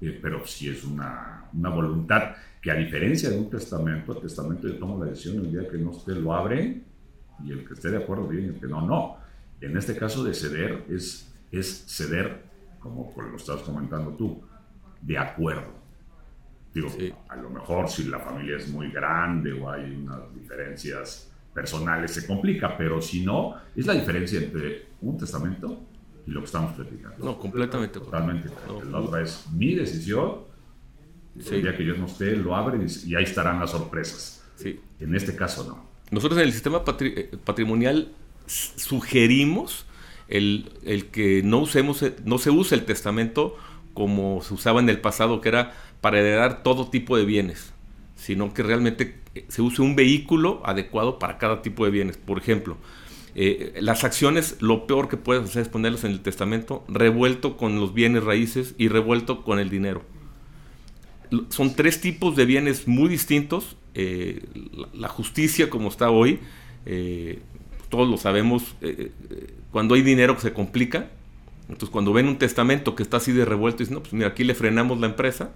eh, 0.00 0.18
pero 0.20 0.46
sí 0.46 0.68
es 0.68 0.84
una, 0.84 1.44
una, 1.52 1.70
voluntad 1.70 2.34
que 2.60 2.70
a 2.70 2.74
diferencia 2.74 3.30
de 3.30 3.38
un 3.38 3.50
testamento, 3.50 4.12
el 4.12 4.20
testamento 4.20 4.68
yo 4.68 4.78
tomo 4.78 5.02
la 5.02 5.10
decisión 5.10 5.44
el 5.44 5.52
día 5.52 5.68
que 5.68 5.78
no 5.78 5.92
esté 5.92 6.14
lo 6.14 6.34
abre 6.34 6.82
y 7.44 7.52
el 7.52 7.66
que 7.66 7.74
esté 7.74 7.90
de 7.90 7.98
acuerdo 7.98 8.26
bien, 8.28 8.44
el 8.46 8.60
que 8.60 8.66
no, 8.66 8.80
no. 8.80 9.16
En 9.60 9.76
este 9.76 9.96
caso 9.96 10.24
de 10.24 10.34
ceder 10.34 10.84
es, 10.90 11.33
es 11.58 11.84
ceder, 11.86 12.44
como 12.80 13.12
lo 13.16 13.36
estabas 13.36 13.62
comentando 13.62 14.10
tú, 14.12 14.42
de 15.00 15.18
acuerdo. 15.18 15.84
Digo, 16.72 16.88
a 17.28 17.36
lo 17.36 17.50
mejor 17.50 17.88
si 17.88 18.04
la 18.04 18.18
familia 18.18 18.56
es 18.56 18.68
muy 18.68 18.90
grande 18.90 19.52
o 19.52 19.70
hay 19.70 19.94
unas 19.94 20.34
diferencias 20.34 21.30
personales 21.54 22.10
se 22.12 22.26
complica, 22.26 22.76
pero 22.76 23.00
si 23.00 23.24
no, 23.24 23.54
es 23.76 23.86
la 23.86 23.94
diferencia 23.94 24.40
entre 24.40 24.86
un 25.00 25.16
testamento 25.16 25.84
y 26.26 26.32
lo 26.32 26.40
que 26.40 26.46
estamos 26.46 26.74
platicando. 26.74 27.24
No, 27.24 27.38
completamente. 27.38 28.00
Totalmente. 28.00 28.50
la 28.90 28.98
otra 28.98 29.22
es 29.22 29.46
mi 29.52 29.74
decisión. 29.74 30.52
El 31.36 31.62
día 31.62 31.76
que 31.76 31.84
yo 31.84 31.96
no 31.96 32.06
esté, 32.06 32.36
lo 32.36 32.54
abren 32.54 32.86
y, 32.86 33.14
ahí 33.14 33.24
estarán 33.24 33.60
las 33.60 33.70
sorpresas. 33.70 34.44
Sí. 34.56 34.80
En 35.00 35.14
este 35.14 35.34
caso, 35.34 35.64
no. 35.64 35.88
Nosotros 36.10 36.38
en 36.38 36.46
el 36.46 36.52
sistema 36.52 36.82
eh, 37.00 37.30
patrimonial 37.44 38.12
sugerimos 38.46 39.86
el, 40.28 40.72
el, 40.84 41.06
que 41.06 41.42
no, 41.42 41.58
usemos, 41.58 42.02
eh, 42.02 42.14
no 42.24 42.38
se 42.38 42.50
use 42.50 42.74
el 42.74 42.84
testamento 42.84 43.56
como 43.94 44.42
se 44.42 44.54
usaba 44.54 44.80
en 44.80 44.88
el 44.90 45.00
pasado, 45.00 45.40
que 45.40 45.48
era 45.48 45.72
para 46.00 46.18
heredar 46.18 46.62
todo 46.62 46.90
tipo 46.90 47.16
de 47.16 47.24
bienes, 47.24 47.72
sino 48.16 48.52
que 48.52 48.62
realmente 48.62 49.20
se 49.48 49.62
use 49.62 49.82
un 49.82 49.96
vehículo 49.96 50.60
adecuado 50.64 51.18
para 51.18 51.38
cada 51.38 51.62
tipo 51.62 51.84
de 51.84 51.90
bienes. 51.90 52.16
Por 52.16 52.38
ejemplo, 52.38 52.76
eh, 53.34 53.78
las 53.80 54.04
acciones, 54.04 54.56
lo 54.60 54.86
peor 54.86 55.08
que 55.08 55.16
puedes 55.16 55.44
hacer 55.44 55.62
es 55.62 55.68
ponerlas 55.68 56.04
en 56.04 56.12
el 56.12 56.20
testamento, 56.20 56.84
revuelto 56.88 57.56
con 57.56 57.80
los 57.80 57.94
bienes 57.94 58.24
raíces 58.24 58.74
y 58.78 58.88
revuelto 58.88 59.42
con 59.42 59.58
el 59.58 59.70
dinero. 59.70 60.02
Son 61.48 61.74
tres 61.74 62.00
tipos 62.00 62.36
de 62.36 62.44
bienes 62.44 62.86
muy 62.86 63.08
distintos. 63.08 63.76
Eh, 63.94 64.44
la, 64.92 65.08
justicia, 65.08 65.70
como 65.70 65.88
está 65.88 66.10
hoy, 66.10 66.40
eh, 66.86 67.40
todos 67.88 68.08
lo 68.08 68.18
sabemos, 68.18 68.76
cuando 69.74 69.96
hay 69.96 70.02
dinero 70.02 70.36
que 70.36 70.42
se 70.42 70.52
complica. 70.52 71.08
Entonces, 71.62 71.90
cuando 71.90 72.12
ven 72.12 72.28
un 72.28 72.38
testamento 72.38 72.94
que 72.94 73.02
está 73.02 73.16
así 73.16 73.32
de 73.32 73.44
revuelto, 73.44 73.78
dicen, 73.78 73.94
no, 73.94 74.02
pues 74.02 74.12
mira, 74.12 74.28
aquí 74.28 74.44
le 74.44 74.54
frenamos 74.54 75.00
la 75.00 75.06
empresa. 75.06 75.50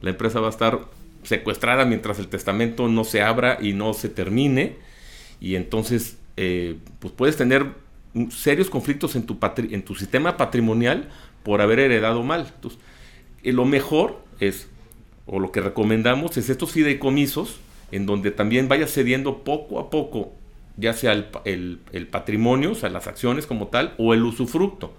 La 0.00 0.10
empresa 0.10 0.40
va 0.40 0.48
a 0.48 0.50
estar 0.50 0.80
secuestrada 1.22 1.84
mientras 1.84 2.18
el 2.18 2.26
testamento 2.26 2.88
no 2.88 3.04
se 3.04 3.22
abra 3.22 3.58
y 3.62 3.72
no 3.72 3.94
se 3.94 4.08
termine. 4.08 4.78
Y 5.40 5.54
entonces, 5.54 6.18
eh, 6.36 6.76
pues 6.98 7.14
puedes 7.14 7.36
tener 7.36 7.66
serios 8.30 8.68
conflictos 8.68 9.14
en 9.14 9.26
tu, 9.26 9.38
en 9.56 9.84
tu 9.84 9.94
sistema 9.94 10.36
patrimonial 10.36 11.10
por 11.44 11.60
haber 11.60 11.78
heredado 11.78 12.24
mal. 12.24 12.50
Entonces, 12.52 12.80
eh, 13.44 13.52
lo 13.52 13.64
mejor 13.64 14.24
es, 14.40 14.66
o 15.24 15.38
lo 15.38 15.52
que 15.52 15.60
recomendamos, 15.60 16.36
es 16.36 16.50
estos 16.50 16.72
fideicomisos, 16.72 17.60
en 17.92 18.06
donde 18.06 18.32
también 18.32 18.66
vayas 18.66 18.92
cediendo 18.92 19.44
poco 19.44 19.78
a 19.78 19.88
poco, 19.88 20.34
ya 20.76 20.92
sea 20.92 21.12
el, 21.44 21.80
el 21.92 22.06
patrimonio, 22.06 22.72
o 22.72 22.74
sea, 22.74 22.90
las 22.90 23.06
acciones 23.06 23.46
como 23.46 23.68
tal, 23.68 23.94
o 23.98 24.14
el 24.14 24.22
usufructo. 24.22 24.94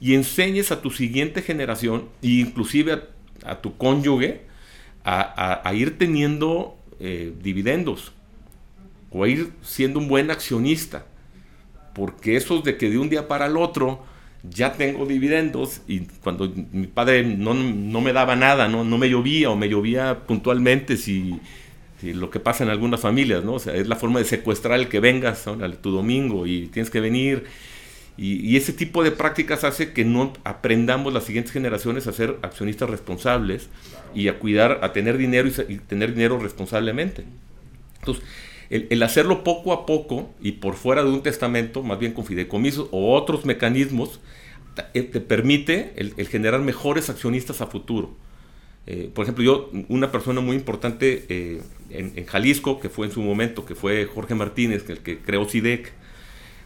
Y 0.00 0.14
enseñes 0.14 0.72
a 0.72 0.82
tu 0.82 0.90
siguiente 0.90 1.42
generación, 1.42 2.08
e 2.22 2.28
inclusive 2.28 3.02
a 3.44 3.60
tu 3.60 3.76
cónyuge, 3.76 4.46
a, 5.06 5.72
ir 5.74 5.98
teniendo 5.98 6.76
eh, 6.98 7.32
dividendos 7.40 8.12
o 9.10 9.22
a 9.22 9.28
ir 9.28 9.52
siendo 9.62 10.00
un 10.00 10.08
buen 10.08 10.30
accionista. 10.30 11.06
Porque 11.94 12.36
esos 12.36 12.64
de 12.64 12.76
que 12.76 12.90
de 12.90 12.98
un 12.98 13.08
día 13.08 13.28
para 13.28 13.46
el 13.46 13.56
otro 13.56 14.04
ya 14.42 14.72
tengo 14.72 15.06
dividendos 15.06 15.80
y 15.86 16.00
cuando 16.00 16.52
mi 16.72 16.86
padre 16.86 17.24
no, 17.24 17.54
me 17.54 18.12
daba 18.12 18.36
nada, 18.36 18.68
no, 18.68 18.84
no 18.84 18.98
me 18.98 19.08
llovía 19.08 19.50
o 19.50 19.56
me 19.56 19.68
llovía 19.68 20.26
puntualmente 20.26 20.96
si, 20.96 21.40
lo 22.02 22.30
que 22.30 22.40
pasa 22.40 22.64
en 22.64 22.70
algunas 22.70 23.00
familias, 23.00 23.44
¿no? 23.44 23.54
O 23.54 23.58
sea, 23.58 23.74
es 23.74 23.88
la 23.88 23.96
forma 23.96 24.18
de 24.18 24.24
secuestrar 24.24 24.78
el 24.78 24.88
que 24.88 25.00
vengas 25.00 25.46
a 25.46 25.56
tu 25.80 25.90
domingo 25.90 26.46
y 26.46 26.66
tienes 26.68 26.90
que 26.90 27.00
venir 27.00 27.44
y, 28.18 28.56
ese 28.56 28.72
tipo 28.72 29.04
de 29.04 29.10
prácticas 29.10 29.64
hace 29.64 29.92
que 29.92 30.04
no 30.04 30.32
aprendamos 30.44 31.12
las 31.12 31.24
siguientes 31.24 31.52
generaciones 31.52 32.06
a 32.06 32.12
ser 32.12 32.38
accionistas 32.42 32.88
responsables 32.88 33.68
y 34.14 34.28
a 34.28 34.38
cuidar, 34.38 34.80
a 34.82 34.92
tener 34.92 35.18
dinero 35.18 35.48
y, 35.68 35.76
tener 35.78 36.14
dinero 36.14 36.38
responsablemente. 36.38 37.24
Entonces, 37.98 38.24
el, 38.70 39.02
hacerlo 39.02 39.44
poco 39.44 39.72
a 39.74 39.84
poco 39.84 40.30
y 40.40 40.52
por 40.52 40.76
fuera 40.76 41.04
de 41.04 41.10
un 41.10 41.22
testamento, 41.22 41.82
más 41.82 41.98
bien 41.98 42.12
con 42.12 42.24
fideicomisos 42.24 42.88
o 42.90 43.14
otros 43.14 43.44
mecanismos, 43.44 44.20
te, 44.74 44.98
eh, 44.98 45.02
permite 45.02 45.92
el, 45.96 46.14
generar 46.26 46.60
mejores 46.60 47.10
accionistas 47.10 47.60
a 47.60 47.66
futuro. 47.66 48.14
Eh, 48.86 49.10
por 49.12 49.24
ejemplo, 49.24 49.42
yo, 49.42 49.70
una 49.88 50.12
persona 50.12 50.40
muy 50.40 50.56
importante 50.56 51.26
eh, 51.28 51.60
en, 51.90 52.12
en, 52.14 52.26
Jalisco, 52.26 52.78
que 52.78 52.88
fue 52.88 53.06
en 53.06 53.12
su 53.12 53.20
momento, 53.20 53.64
que 53.64 53.74
fue 53.74 54.06
Jorge 54.06 54.34
Martínez, 54.34 54.88
el 54.88 54.98
que 54.98 55.18
creó 55.18 55.44
CIDEC, 55.48 55.92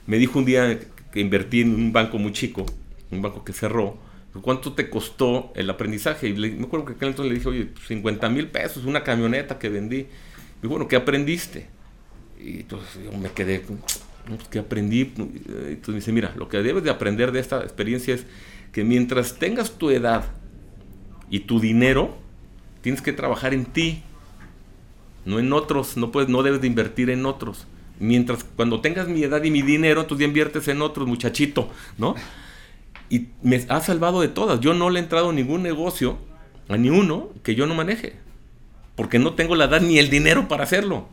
me 0.07 0.19
dijo 0.19 0.39
un 0.39 0.45
día 0.45 0.79
que 1.13 1.21
invertí 1.21 1.63
en 1.63 1.75
un 1.75 1.93
banco 1.93 2.19
muy 2.19 2.33
chico, 2.33 2.67
un 3.11 3.23
banco 3.23 3.45
que 3.45 3.53
cerró, 3.53 3.99
¿cuánto 4.43 4.73
te 4.75 4.89
costó 4.89 5.53
el 5.57 5.69
aprendizaje? 5.71 6.29
Y 6.29 6.35
me 6.35 6.65
acuerdo 6.65 6.87
que 6.87 6.93
aquel 6.93 7.09
entonces 7.09 7.33
le 7.33 7.39
dije, 7.39 7.49
oye, 7.49 7.69
50 7.87 8.29
mil 8.29 8.49
pesos, 8.49 8.85
una 8.85 9.03
camioneta 9.03 9.59
que 9.59 9.69
vendí. 9.69 10.07
Y 10.63 10.67
bueno, 10.67 10.87
¿qué 10.87 10.97
aprendiste? 10.97 11.67
Y 12.39 12.61
entonces 12.61 13.01
yo 13.05 13.17
me 13.19 13.31
quedé, 13.31 13.61
pues, 13.61 14.49
¿qué 14.51 14.61
aprendí? 14.61 15.13
Entonces 15.17 15.89
me 15.89 15.95
dice, 15.97 16.13
mira, 16.13 16.33
lo 16.37 16.49
que 16.49 16.59
debes 16.59 16.85
de 16.85 16.91
aprender 16.91 17.33
de 17.33 17.41
esta 17.41 17.61
experiencia 17.63 18.15
es 18.15 18.27
que 18.73 18.85
mientras 18.85 19.39
tengas 19.39 19.73
tu 19.73 19.91
edad 19.91 20.25
y 21.31 21.41
tu 21.41 21.61
dinero, 21.61 22.17
tienes 22.83 23.01
que 23.01 23.13
trabajar 23.13 23.55
en 23.55 23.65
ti, 23.65 24.03
no 25.25 25.39
en 25.39 25.53
otros, 25.53 25.97
no, 25.97 26.11
puedes, 26.11 26.29
no 26.29 26.43
debes 26.43 26.61
de 26.61 26.67
invertir 26.67 27.09
en 27.09 27.25
otros. 27.25 27.67
Mientras 27.99 28.45
cuando 28.45 28.81
tengas 28.81 29.09
mi 29.09 29.23
edad 29.23 29.43
y 29.45 29.51
mi 29.51 29.63
dinero, 29.63 30.07
tú 30.07 30.19
ya 30.19 30.25
inviertes 30.25 30.67
en 30.69 30.83
otros, 30.83 31.07
muchachito, 31.07 31.71
¿no? 31.99 32.15
Y 33.11 33.29
me 33.43 33.65
ha 33.69 33.81
salvado 33.81 34.21
de 34.21 34.29
todas. 34.29 34.61
Yo 34.61 34.75
no 34.75 34.91
le 34.91 35.01
he 35.01 35.03
entrado 35.03 35.31
a 35.31 35.33
ningún 35.33 35.63
negocio, 35.63 36.19
a 36.69 36.77
ni 36.77 36.91
uno, 36.91 37.31
que 37.43 37.55
yo 37.55 37.67
no 37.67 37.75
maneje. 37.75 38.17
Porque 38.97 39.19
no 39.19 39.35
tengo 39.35 39.55
la 39.55 39.67
edad 39.67 39.81
ni 39.81 39.99
el 39.99 40.11
dinero 40.11 40.49
para 40.49 40.65
hacerlo. 40.65 41.09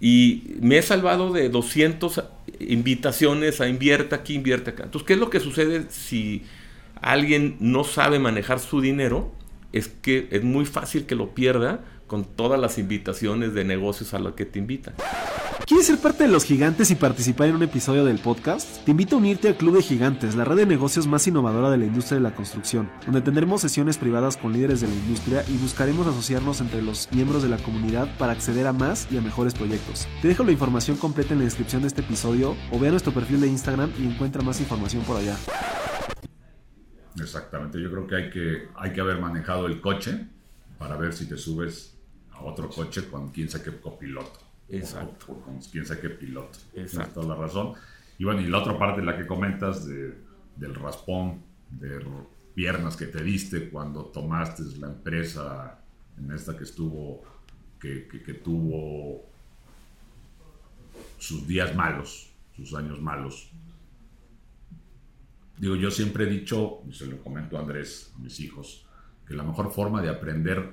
Y 0.00 0.56
me 0.60 0.78
he 0.78 0.82
salvado 0.82 1.32
de 1.32 1.48
200 1.48 2.22
invitaciones 2.60 3.60
a 3.60 3.68
invierta 3.68 4.16
aquí, 4.16 4.34
invierte 4.34 4.70
acá. 4.70 4.84
Entonces, 4.84 5.06
¿qué 5.06 5.14
es 5.14 5.18
lo 5.18 5.30
que 5.30 5.40
sucede 5.40 5.86
si 5.88 6.44
alguien 7.00 7.56
no 7.60 7.84
sabe 7.84 8.18
manejar 8.18 8.60
su 8.60 8.80
dinero? 8.80 9.32
Es 9.72 9.88
que 9.88 10.28
es 10.30 10.42
muy 10.42 10.64
fácil 10.64 11.06
que 11.06 11.14
lo 11.14 11.34
pierda 11.34 11.84
con 12.06 12.24
todas 12.24 12.58
las 12.60 12.78
invitaciones 12.78 13.52
de 13.52 13.64
negocios 13.64 14.14
a 14.14 14.18
los 14.18 14.34
que 14.34 14.44
te 14.44 14.58
invitan. 14.58 14.94
¿Quieres 15.66 15.86
ser 15.88 15.98
parte 15.98 16.22
de 16.22 16.30
los 16.30 16.44
gigantes 16.44 16.92
y 16.92 16.94
participar 16.94 17.48
en 17.48 17.56
un 17.56 17.62
episodio 17.64 18.04
del 18.04 18.20
podcast? 18.20 18.84
Te 18.84 18.92
invito 18.92 19.16
a 19.16 19.18
unirte 19.18 19.48
al 19.48 19.56
Club 19.56 19.74
de 19.74 19.82
Gigantes, 19.82 20.36
la 20.36 20.44
red 20.44 20.58
de 20.58 20.66
negocios 20.66 21.08
más 21.08 21.26
innovadora 21.26 21.70
de 21.70 21.76
la 21.76 21.86
industria 21.86 22.18
de 22.18 22.22
la 22.22 22.36
construcción, 22.36 22.88
donde 23.04 23.20
tendremos 23.20 23.62
sesiones 23.62 23.98
privadas 23.98 24.36
con 24.36 24.52
líderes 24.52 24.80
de 24.80 24.86
la 24.86 24.94
industria 24.94 25.44
y 25.48 25.56
buscaremos 25.56 26.06
asociarnos 26.06 26.60
entre 26.60 26.82
los 26.82 27.08
miembros 27.10 27.42
de 27.42 27.48
la 27.48 27.56
comunidad 27.56 28.08
para 28.16 28.30
acceder 28.30 28.68
a 28.68 28.72
más 28.72 29.08
y 29.10 29.18
a 29.18 29.20
mejores 29.20 29.54
proyectos. 29.54 30.06
Te 30.22 30.28
dejo 30.28 30.44
la 30.44 30.52
información 30.52 30.98
completa 30.98 31.32
en 31.32 31.40
la 31.40 31.46
descripción 31.46 31.82
de 31.82 31.88
este 31.88 32.02
episodio 32.02 32.56
o 32.70 32.78
ve 32.78 32.86
a 32.86 32.92
nuestro 32.92 33.12
perfil 33.12 33.40
de 33.40 33.48
Instagram 33.48 33.90
y 33.98 34.06
encuentra 34.06 34.42
más 34.42 34.60
información 34.60 35.02
por 35.02 35.16
allá. 35.16 35.36
Exactamente, 37.20 37.80
yo 37.80 37.90
creo 37.90 38.06
que 38.06 38.16
hay 38.16 38.30
que, 38.30 38.68
hay 38.76 38.92
que 38.92 39.00
haber 39.00 39.20
manejado 39.20 39.66
el 39.66 39.80
coche 39.80 40.26
para 40.78 40.96
ver 40.96 41.12
si 41.12 41.26
te 41.28 41.36
subes 41.36 41.96
a 42.32 42.42
otro 42.42 42.68
coche 42.68 43.08
con 43.08 43.30
quién 43.30 43.48
sabe 43.48 43.64
qué 43.64 43.80
copiloto. 43.80 44.40
Exacto. 44.68 45.32
O, 45.32 45.40
con 45.40 45.58
quién 45.60 45.86
sabe 45.86 46.00
qué 46.00 46.10
piloto. 46.10 46.58
Exacto. 46.74 47.20
toda 47.20 47.34
la 47.34 47.40
razón. 47.40 47.74
Y 48.18 48.24
bueno, 48.24 48.40
y 48.40 48.46
la 48.46 48.58
otra 48.58 48.78
parte, 48.78 49.02
la 49.02 49.16
que 49.16 49.26
comentas 49.26 49.86
de, 49.86 50.14
del 50.56 50.74
raspón, 50.74 51.42
de 51.70 52.04
piernas 52.54 52.96
que 52.96 53.06
te 53.06 53.22
diste 53.22 53.68
cuando 53.68 54.06
tomaste 54.06 54.62
la 54.78 54.88
empresa 54.88 55.78
en 56.18 56.30
esta 56.32 56.56
que 56.56 56.64
estuvo, 56.64 57.22
que, 57.78 58.08
que, 58.08 58.22
que 58.22 58.34
tuvo 58.34 59.26
sus 61.18 61.46
días 61.46 61.74
malos, 61.74 62.30
sus 62.54 62.74
años 62.74 63.00
malos. 63.00 63.50
Digo, 65.58 65.74
yo 65.76 65.90
siempre 65.90 66.24
he 66.24 66.26
dicho, 66.26 66.82
y 66.88 66.92
se 66.92 67.06
lo 67.06 67.22
comento 67.22 67.56
a 67.56 67.60
Andrés, 67.60 68.12
a 68.14 68.18
mis 68.18 68.40
hijos, 68.40 68.86
que 69.26 69.34
la 69.34 69.42
mejor 69.42 69.70
forma 69.72 70.02
de 70.02 70.10
aprender 70.10 70.72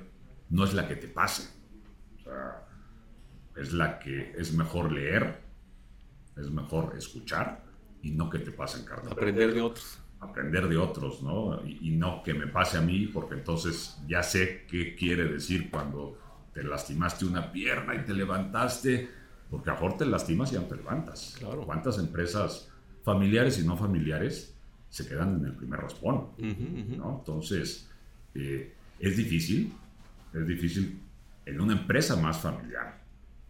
no 0.50 0.64
es 0.64 0.74
la 0.74 0.86
que 0.86 0.96
te 0.96 1.08
pase. 1.08 1.48
O 2.18 2.22
sea, 2.22 2.66
es 3.56 3.72
la 3.72 3.98
que 3.98 4.34
es 4.36 4.52
mejor 4.52 4.92
leer, 4.92 5.40
es 6.36 6.50
mejor 6.50 6.94
escuchar 6.96 7.64
y 8.02 8.10
no 8.10 8.28
que 8.28 8.38
te 8.40 8.50
pasen 8.50 8.84
carta. 8.84 9.10
Aprender 9.10 9.54
de 9.54 9.62
otros. 9.62 9.98
Aprender 10.20 10.68
de 10.68 10.76
otros, 10.76 11.22
¿no? 11.22 11.64
Y, 11.66 11.88
y, 11.88 11.90
no 11.96 12.22
que 12.22 12.34
me 12.34 12.46
pase 12.46 12.78
a 12.78 12.80
mí, 12.80 13.06
porque 13.06 13.34
entonces 13.34 13.98
ya 14.06 14.22
sé 14.22 14.64
qué 14.68 14.94
quiere 14.94 15.24
decir 15.24 15.70
cuando 15.70 16.18
te 16.52 16.62
lastimaste 16.62 17.24
una 17.24 17.52
pierna 17.52 17.94
y 17.94 18.04
te 18.04 18.14
levantaste, 18.14 19.08
porque 19.50 19.70
a 19.70 19.96
te 19.96 20.06
lastimas 20.06 20.52
y 20.52 20.54
ya 20.54 20.66
te 20.66 20.76
levantas. 20.76 21.36
Claro. 21.38 21.62
¿Cuántas 21.62 21.98
empresas 21.98 22.70
familiares 23.02 23.58
y 23.58 23.66
no 23.66 23.76
familiares 23.76 24.53
se 24.94 25.08
quedan 25.08 25.40
en 25.40 25.46
el 25.46 25.56
primer 25.56 25.80
raspón? 25.80 26.14
Uh 26.14 26.42
-huh, 26.42 26.52
uh 26.52 26.86
-huh. 26.86 26.96
¿no? 26.98 27.16
Entonces, 27.18 27.90
eh, 28.32 28.72
es 29.00 29.16
difícil, 29.16 29.72
es 30.32 30.46
difícil 30.46 31.00
en 31.44 31.60
una 31.60 31.72
empresa 31.72 32.14
más 32.14 32.38
familiar, 32.38 33.02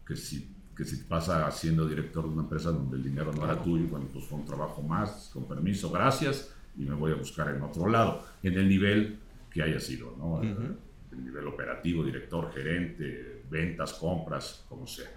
que 0.06 0.16
si, 0.16 0.48
que 0.74 0.84
si 0.84 0.96
pasa 1.04 1.50
siendo 1.50 1.86
director 1.86 2.24
de 2.24 2.30
una 2.30 2.44
empresa 2.44 2.70
donde 2.70 2.96
el 2.96 3.02
dinero 3.02 3.30
no 3.30 3.44
era 3.44 3.62
tuyo, 3.62 3.86
bueno, 3.88 4.06
pues 4.10 4.30
un 4.32 4.46
trabajo 4.46 4.80
más, 4.80 5.30
con 5.34 5.46
permiso, 5.46 5.90
gracias, 5.90 6.54
y 6.78 6.84
me 6.86 6.94
voy 6.94 7.12
a 7.12 7.16
buscar 7.16 7.54
en 7.54 7.60
otro 7.60 7.88
lado, 7.90 8.24
en 8.42 8.54
el 8.54 8.66
nivel 8.66 9.18
que 9.50 9.62
haya 9.62 9.80
sido, 9.80 10.16
¿no? 10.16 10.36
Ujú. 10.36 10.76
El 11.12 11.24
nivel 11.24 11.46
operativo, 11.46 12.02
director, 12.02 12.50
gerente, 12.54 13.42
ventas, 13.50 13.92
compras, 13.92 14.64
como 14.66 14.86
sea. 14.86 15.10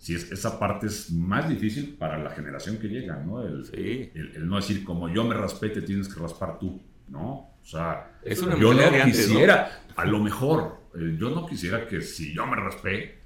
Si 0.00 0.14
es, 0.14 0.32
esa 0.32 0.58
parte 0.58 0.86
es 0.86 1.12
más 1.12 1.46
difícil 1.46 1.94
para 1.98 2.16
la 2.18 2.30
generación 2.30 2.78
que 2.78 2.88
llega, 2.88 3.16
¿no? 3.22 3.42
El, 3.46 3.66
Sí. 3.66 4.10
el, 4.14 4.32
el 4.34 4.48
no 4.48 4.56
decir, 4.56 4.82
como 4.82 5.10
yo 5.10 5.24
me 5.24 5.34
raspé, 5.34 5.68
te 5.68 5.82
tienes 5.82 6.08
que 6.08 6.18
raspar 6.18 6.58
tú, 6.58 6.80
¿no? 7.08 7.50
O 7.62 7.64
sea, 7.64 8.18
Es 8.24 8.40
una 8.40 8.56
yo 8.58 8.72
no 8.72 8.78
de 8.78 8.86
antes, 8.86 9.28
¿no? 9.28 9.34
quisiera, 9.34 9.82
a 9.94 10.04
lo 10.06 10.18
mejor, 10.20 10.78
eh, 10.94 11.16
yo 11.20 11.28
no 11.30 11.46
quisiera 11.46 11.86
que 11.86 12.00
si 12.00 12.34
yo 12.34 12.46
me 12.46 12.56
raspé, 12.56 13.18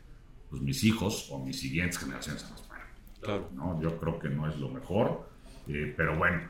pues 0.51 0.61
mis 0.63 0.83
hijos 0.83 1.29
o 1.31 1.39
mis 1.39 1.61
siguientes 1.61 1.97
generaciones 1.99 2.43
se 2.43 2.49
rasparan. 2.51 2.89
Claro. 3.21 3.49
¿no? 3.55 3.81
Yo 3.81 3.97
creo 4.01 4.19
que 4.19 4.29
no 4.29 4.49
es 4.49 4.59
lo 4.59 4.69
mejor, 4.69 5.29
eh, 5.69 5.95
pero 5.97 6.19
bueno, 6.19 6.43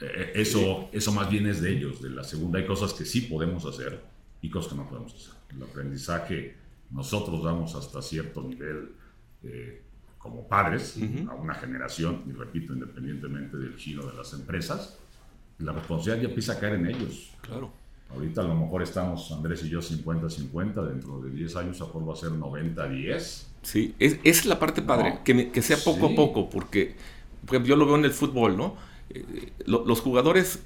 eh, 0.00 0.32
eso, 0.34 0.88
eso 0.92 1.12
más 1.12 1.28
bien 1.30 1.46
es 1.46 1.60
de 1.60 1.72
ellos, 1.72 2.00
de 2.00 2.08
la 2.08 2.24
segunda. 2.24 2.58
Hay 2.58 2.66
cosas 2.66 2.94
que 2.94 3.04
sí 3.04 3.20
podemos 3.20 3.66
hacer 3.66 4.02
y 4.40 4.48
cosas 4.48 4.72
que 4.72 4.78
no 4.78 4.88
podemos 4.88 5.14
hacer. 5.14 5.34
El 5.54 5.62
aprendizaje 5.62 6.56
nosotros 6.90 7.44
damos 7.44 7.74
hasta 7.74 8.00
cierto 8.00 8.42
nivel 8.42 8.94
eh, 9.44 9.82
como 10.18 10.46
padres 10.48 10.96
Ujú. 10.96 11.30
a 11.30 11.34
una 11.34 11.54
generación, 11.54 12.22
y 12.28 12.32
repito, 12.32 12.72
independientemente 12.72 13.56
del 13.56 13.74
giro 13.76 14.06
de 14.10 14.16
las 14.16 14.32
empresas, 14.34 14.98
la 15.58 15.72
responsabilidad 15.72 16.22
ya 16.22 16.28
empieza 16.28 16.52
a 16.52 16.58
caer 16.60 16.74
en 16.74 16.86
ellos. 16.86 17.30
Claro. 17.40 17.72
Ahorita 18.10 18.42
a 18.42 18.44
lo 18.44 18.54
mejor 18.54 18.82
estamos 18.82 19.32
Andrés 19.32 19.64
y 19.64 19.68
yo 19.70 19.80
50-50, 19.80 20.86
dentro 20.86 21.20
de 21.22 21.30
10 21.30 21.56
años 21.56 21.80
a 21.80 21.84
va 21.86 22.12
a 22.12 22.16
ser 22.16 22.30
90-10. 22.30 23.46
Sí, 23.62 23.94
es, 23.98 24.18
es 24.22 24.44
la 24.44 24.58
parte 24.58 24.82
padre, 24.82 25.10
No. 25.14 25.24
que, 25.24 25.34
me- 25.34 25.50
que 25.50 25.62
sea 25.62 25.76
poco 25.78 26.08
Sí. 26.08 26.12
a 26.12 26.16
poco, 26.16 26.50
porque 26.50 26.94
por 27.46 27.56
ejemplo, 27.56 27.70
yo 27.70 27.76
lo 27.76 27.86
veo 27.86 27.96
en 27.96 28.04
el 28.04 28.12
fútbol, 28.12 28.56
¿no? 28.56 28.76
Eh, 29.10 29.52
lo- 29.66 29.84
los 29.84 30.00
jugadores 30.00 30.62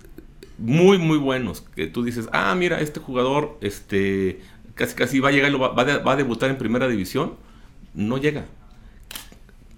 muy, 0.59 0.99
muy 0.99 1.19
buenos, 1.19 1.61
que 1.63 1.87
tú 1.87 2.03
dices, 2.03 2.29
ah, 2.33 2.55
mira, 2.55 2.81
este 2.81 3.01
jugador 3.01 3.57
este, 3.61 4.41
casi 4.75 4.95
casi 4.95 5.21
va 5.21 5.29
a 5.31 5.33
llegar, 5.33 5.49
y 5.51 5.53
lo 5.53 5.59
va, 5.59 5.69
va 5.69 5.85
de- 5.85 5.99
va 5.99 6.13
a 6.13 6.17
debutar 6.17 6.51
en 6.51 6.59
primera 6.59 6.89
división, 6.89 7.35
no 7.95 8.19
llega. 8.19 8.45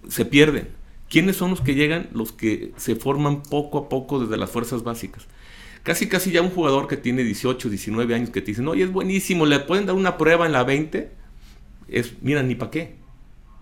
Se 0.09 0.25
pierden. 0.25 0.69
¿Quiénes 1.09 1.37
son 1.37 1.51
los 1.51 1.61
que 1.61 1.75
llegan? 1.75 2.09
Los 2.13 2.33
que 2.33 2.73
se 2.77 2.97
forman 2.97 3.43
poco 3.43 3.79
a 3.79 3.89
poco 3.89 4.21
desde 4.21 4.37
las 4.37 4.51
fuerzas 4.51 4.83
básicas. 4.83 5.27
Casi, 5.83 6.09
casi 6.09 6.31
ya 6.33 6.43
un 6.43 6.51
jugador 6.51 6.87
que 6.87 6.97
tiene 6.97 7.25
18, 7.25 7.71
19 7.71 8.15
años 8.15 8.31
que 8.31 8.43
te 8.43 8.49
dicen, 8.49 8.69
oye, 8.69 8.85
es 8.85 8.93
buenísimo, 8.93 9.47
le 9.47 9.61
pueden 9.61 9.87
dar 9.87 9.97
una 9.97 10.19
prueba 10.19 10.45
en 10.45 10.53
la 10.53 10.65
20, 10.65 11.11
es, 11.89 12.15
mira, 12.21 12.43
ni 12.43 12.55
para 12.55 12.71
qué. 12.71 12.97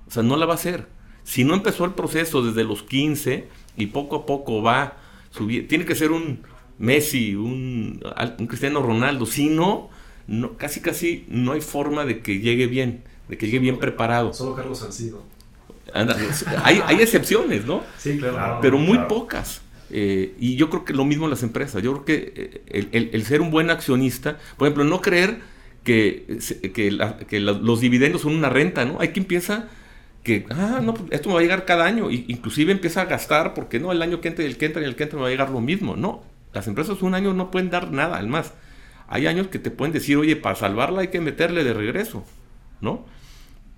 O 0.09 0.11
sea, 0.11 0.23
no 0.23 0.37
la 0.37 0.47
va 0.47 0.55
a 0.55 0.57
hacer. 0.57 0.89
Si 1.23 1.45
no 1.45 1.55
empezó 1.55 1.85
el 1.85 1.93
proceso 1.93 2.43
desde 2.43 2.65
los 2.65 2.83
15 2.83 3.49
y 3.77 3.87
poco 3.87 4.17
a 4.17 4.27
poco 4.27 4.63
va 4.63 4.97
subir, 5.31 5.69
tiene 5.69 5.85
que 5.85 5.95
ser 5.95 6.11
un 6.13 6.41
Messi, 6.79 7.35
un, 7.35 8.01
un 8.39 8.47
Cristiano 8.47 8.83
Ronaldo. 8.83 9.27
Si 9.27 9.49
no, 9.49 9.91
no, 10.27 10.57
casi 10.57 10.81
casi 10.81 11.25
no 11.29 11.53
hay 11.53 11.61
forma 11.61 12.05
de 12.05 12.21
que 12.21 12.41
llegue 12.41 12.67
bien, 12.67 13.05
de 13.29 13.39
que 13.39 13.47
llegue 13.47 13.61
bien 13.61 13.79
preparado. 13.79 14.33
Solo 14.33 14.55
Carlos 14.55 14.81
Salcido. 14.81 15.23
Anda, 15.95 16.17
hay, 16.65 16.83
hay 16.87 16.97
excepciones, 17.01 17.65
¿no? 17.65 17.83
Sí, 17.99 18.19
claro. 18.19 18.59
Pero 18.61 18.79
muy 18.79 18.95
Claro. 18.99 19.09
pocas. 19.09 19.63
Eh, 19.91 20.35
y 20.41 20.57
yo 20.57 20.69
creo 20.69 20.85
que 20.85 20.93
lo 20.93 21.05
mismo 21.05 21.25
en 21.27 21.31
las 21.31 21.43
empresas. 21.45 21.83
Yo 21.83 21.93
creo 21.93 22.05
que 22.05 22.33
eh, 22.37 22.63
el, 22.67 22.89
el- 22.93 23.11
el 23.13 23.25
ser 23.25 23.41
un 23.41 23.51
buen 23.53 23.71
accionista, 23.71 24.39
por 24.57 24.67
ejemplo, 24.67 24.83
no 24.85 25.01
creer 25.01 25.39
que, 25.85 26.39
que, 26.75 26.91
la- 26.91 27.19
que 27.19 27.39
la- 27.41 27.53
los 27.53 27.81
dividendos 27.81 28.23
son 28.23 28.35
una 28.35 28.49
renta, 28.51 28.85
¿no? 28.85 28.99
Hay 29.01 29.09
quien 29.09 29.25
piensa 29.27 29.69
que, 30.25 30.45
ah, 30.51 30.81
no, 30.83 30.95
pues, 30.95 31.13
esto 31.13 31.29
me 31.29 31.35
va 31.37 31.41
a 31.41 31.43
llegar 31.45 31.65
cada 31.65 31.85
año, 31.85 32.11
y 32.11 32.25
inclusive 32.27 32.73
empieza 32.73 33.03
a 33.03 33.05
gastar 33.05 33.55
porque 33.55 33.79
no, 33.79 33.93
el 33.93 34.03
año 34.03 34.21
que 34.21 34.27
entra 34.27 34.45
y 34.45 34.49
el 34.49 34.57
que 34.57 34.67
entra 34.67 34.83
y 34.83 34.87
el 34.87 34.97
que 34.97 35.05
entra 35.05 35.17
me 35.19 35.23
va 35.23 35.29
a 35.29 35.31
llegar 35.31 35.51
lo 35.51 35.61
mismo. 35.61 35.95
No, 35.95 36.25
las 36.53 36.67
empresas 36.67 37.01
un 37.03 37.15
año 37.15 37.33
no 37.33 37.53
pueden 37.53 37.71
dar 37.71 37.93
nada, 37.93 38.17
al 38.17 38.27
más. 38.27 38.55
Hay 39.07 39.29
años 39.29 39.47
que 39.47 39.61
te 39.61 39.71
pueden 39.71 39.93
decir, 39.93 40.17
oye, 40.17 40.35
para 40.35 40.57
salvarla 40.57 41.03
hay 41.03 41.09
que 41.09 41.21
meterle 41.21 41.63
de 41.63 41.73
regreso, 41.75 42.25
¿no? 42.81 43.07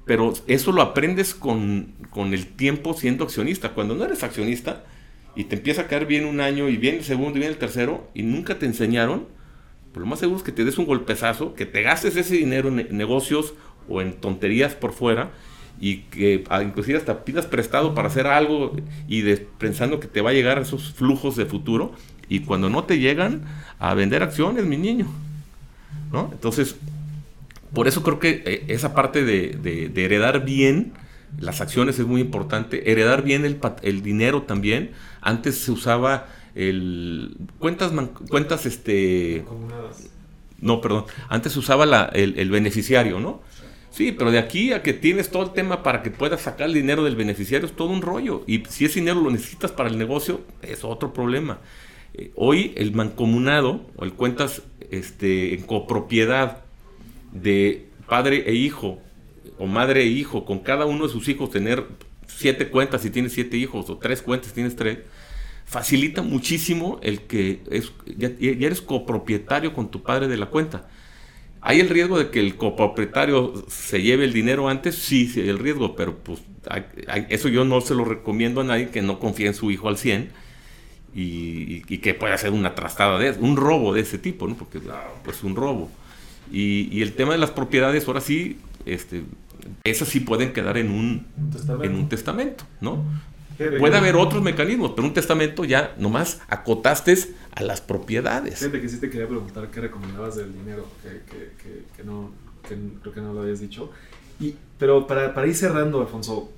Pero 0.08 0.32
eso 0.48 0.72
lo 0.72 0.82
aprendes 0.82 1.34
con, 1.34 1.92
con 2.10 2.34
el 2.34 2.46
tiempo 2.46 2.94
siendo 2.94 3.22
accionista. 3.24 3.74
Cuando 3.74 3.94
no 3.94 4.04
eres 4.04 4.24
accionista 4.24 4.84
y 5.36 5.44
te 5.44 5.54
empieza 5.54 5.82
a 5.82 5.86
caer 5.86 6.06
bien 6.06 6.24
un 6.24 6.40
año 6.40 6.68
y 6.68 6.76
viene 6.78 6.98
el 6.98 7.04
segundo 7.04 7.36
y 7.36 7.40
viene 7.40 7.52
el 7.52 7.58
tercero 7.58 8.08
y 8.14 8.22
nunca 8.24 8.58
te 8.58 8.66
enseñaron, 8.66 9.26
pues 9.92 10.00
lo 10.00 10.06
más 10.06 10.18
seguro 10.18 10.38
es 10.38 10.42
que 10.44 10.50
te 10.50 10.64
des 10.64 10.78
un 10.78 10.86
golpezazo, 10.86 11.54
que 11.54 11.66
te 11.66 11.82
gastes 11.82 12.16
ese 12.16 12.34
dinero 12.36 12.68
en 12.70 12.76
ne- 12.76 12.88
negocios 12.90 13.54
o 13.88 14.00
en 14.02 14.14
tonterías 14.14 14.74
por 14.74 14.92
fuera 14.92 15.30
y 15.80 15.98
que 16.10 16.42
ah, 16.48 16.62
inclusive 16.62 16.98
hasta 16.98 17.24
pidas 17.24 17.46
prestado 17.46 17.94
para 17.94 18.08
hacer 18.08 18.26
algo 18.26 18.74
y 19.06 19.22
pensando 19.58 20.00
que 20.00 20.08
te 20.08 20.22
va 20.22 20.30
a 20.30 20.32
llegar 20.32 20.58
esos 20.58 20.92
flujos 20.94 21.36
de 21.36 21.46
futuro 21.46 21.92
y 22.30 22.40
cuando 22.40 22.68
no 22.70 22.84
te 22.84 22.98
llegan 22.98 23.42
a 23.78 23.94
vender 23.94 24.22
acciones, 24.22 24.64
mi 24.64 24.76
niño. 24.78 25.06
¿no? 26.12 26.30
Entonces, 26.32 26.76
por 27.72 27.88
eso 27.88 28.02
creo 28.02 28.18
que 28.18 28.42
eh, 28.46 28.64
esa 28.68 28.94
parte 28.94 29.24
de, 29.24 29.48
de- 29.62 29.88
de 29.88 30.04
heredar 30.04 30.44
bien 30.44 30.92
las 31.38 31.60
acciones 31.60 31.98
es 31.98 32.06
muy 32.06 32.20
importante. 32.22 32.90
Heredar 32.90 33.22
bien 33.22 33.44
el, 33.44 33.58
el 33.82 34.02
dinero 34.02 34.42
también. 34.42 34.92
Antes 35.20 35.58
se 35.58 35.70
usaba 35.72 36.26
el 36.54 37.36
cuentas 37.58 37.92
man- 37.92 38.08
cuentas 38.30 38.64
este 38.66 39.44
no, 40.60 40.80
perdón. 40.80 41.04
Antes 41.28 41.52
se 41.52 41.58
usaba 41.60 41.86
la- 41.86 42.06
el, 42.14 42.38
el 42.38 42.50
beneficiario, 42.50 43.20
¿no? 43.20 43.40
Sí, 43.90 44.12
pero 44.12 44.30
de 44.30 44.38
aquí 44.38 44.72
a 44.72 44.82
que 44.82 44.92
tienes 44.92 45.30
todo 45.30 45.42
el 45.44 45.50
tema 45.52 45.82
para 45.82 46.02
que 46.02 46.10
puedas 46.10 46.40
sacar 46.42 46.68
el 46.68 46.74
dinero 46.74 47.04
del 47.04 47.16
beneficiario 47.16 47.66
es 47.66 47.74
todo 47.74 47.88
un 47.90 48.02
rollo. 48.02 48.44
Y 48.46 48.62
si 48.68 48.84
ese 48.84 49.00
dinero 49.00 49.20
lo 49.20 49.30
necesitas 49.30 49.72
para 49.72 49.88
el 49.88 49.98
negocio, 49.98 50.40
es 50.62 50.84
otro 50.84 51.12
problema. 51.12 51.58
Eh, 52.14 52.30
hoy 52.34 52.72
el 52.76 52.92
mancomunado 52.92 53.86
o 53.96 54.04
el 54.04 54.12
cuentas 54.12 54.62
este, 54.90 55.54
en 55.54 55.62
copropiedad 55.62 56.64
de 57.32 57.86
padre 58.08 58.44
e 58.46 58.54
hijo 58.54 58.98
o 59.58 59.66
madre 59.66 60.02
e 60.02 60.06
hijo, 60.06 60.44
con 60.44 60.60
cada 60.60 60.86
uno 60.86 61.06
de 61.06 61.12
sus 61.12 61.28
hijos 61.28 61.50
tener 61.50 61.84
siete 62.26 62.68
cuentas 62.68 63.02
si 63.02 63.10
tienes 63.10 63.32
siete 63.32 63.56
hijos 63.56 63.90
o 63.90 63.98
tres 63.98 64.22
cuentas 64.22 64.48
si 64.50 64.54
tienes 64.54 64.76
tres, 64.76 64.98
facilita 65.66 66.22
muchísimo 66.22 67.00
el 67.02 67.22
que 67.22 67.60
es, 67.70 67.92
ya, 68.16 68.30
eres 68.40 68.80
copropietario 68.82 69.72
con 69.74 69.90
tu 69.90 70.02
padre 70.02 70.28
de 70.28 70.36
la 70.36 70.46
cuenta. 70.46 70.88
¿Hay 71.60 71.80
el 71.80 71.88
riesgo 71.88 72.18
de 72.18 72.30
que 72.30 72.40
el 72.40 72.56
copropietario 72.56 73.64
se 73.68 74.02
lleve 74.02 74.24
el 74.24 74.32
dinero 74.32 74.68
antes? 74.68 74.94
Sí, 74.96 75.30
hay 75.36 75.48
el 75.48 75.58
riesgo, 75.58 75.96
pero 75.96 76.16
pues 76.18 76.40
eso 77.28 77.48
yo 77.48 77.64
no 77.64 77.80
se 77.80 77.94
lo 77.94 78.04
recomiendo 78.04 78.60
a 78.60 78.64
nadie 78.64 78.90
que 78.90 79.02
no 79.02 79.18
confíe 79.18 79.46
en 79.48 79.54
su 79.54 79.70
hijo 79.70 79.88
al 79.88 79.98
100 79.98 80.30
y, 81.14 81.22
y- 81.22 81.84
y 81.88 81.98
que 81.98 82.14
pueda 82.14 82.34
hacer 82.34 82.52
una 82.52 82.74
trastada 82.74 83.18
de 83.18 83.32
un 83.32 83.56
robo 83.56 83.94
de 83.94 84.02
ese 84.02 84.18
tipo, 84.18 84.46
¿no? 84.48 84.56
Porque 84.56 84.80
pues 85.24 85.42
un 85.44 85.56
robo. 85.56 85.90
Y, 86.50 86.88
y 86.90 87.02
el 87.02 87.14
tema 87.14 87.32
de 87.32 87.38
las 87.38 87.50
propiedades, 87.50 88.06
ahora 88.06 88.20
sí, 88.20 88.58
este, 88.86 89.24
esas 89.84 90.08
sí 90.08 90.20
pueden 90.20 90.52
quedar 90.52 90.78
en 90.78 90.90
un, 90.90 91.26
testamento. 91.52 91.84
en 91.84 91.94
un 91.94 92.08
testamento, 92.08 92.64
¿no? 92.80 93.04
Puede 93.78 93.96
haber 93.96 94.14
otros 94.14 94.40
mecanismos, 94.40 94.92
pero 94.94 95.08
un 95.08 95.14
testamento 95.14 95.64
ya 95.64 95.92
nomás 95.98 96.40
acotaste 96.48 97.16
a 97.50 97.62
las 97.64 97.80
propiedades. 97.80 98.60
Fíjate 98.60 98.80
que 98.80 98.88
sí 98.88 99.00
te 99.00 99.10
quería 99.10 99.26
preguntar 99.26 99.68
qué 99.68 99.80
recomendabas 99.80 100.36
del 100.36 100.52
dinero, 100.52 100.86
que, 101.02 101.08
que, 101.08 101.50
que, 101.60 101.84
que 101.96 102.04
no, 102.04 102.30
que 102.68 102.76
creo 103.02 103.12
que 103.12 103.20
no 103.20 103.32
lo 103.32 103.42
habías 103.42 103.58
dicho. 103.58 103.90
Y, 104.38 104.54
pero 104.78 105.08
para, 105.08 105.34
para 105.34 105.48
ir 105.48 105.56
cerrando, 105.56 106.00
Alfonso, 106.00 106.52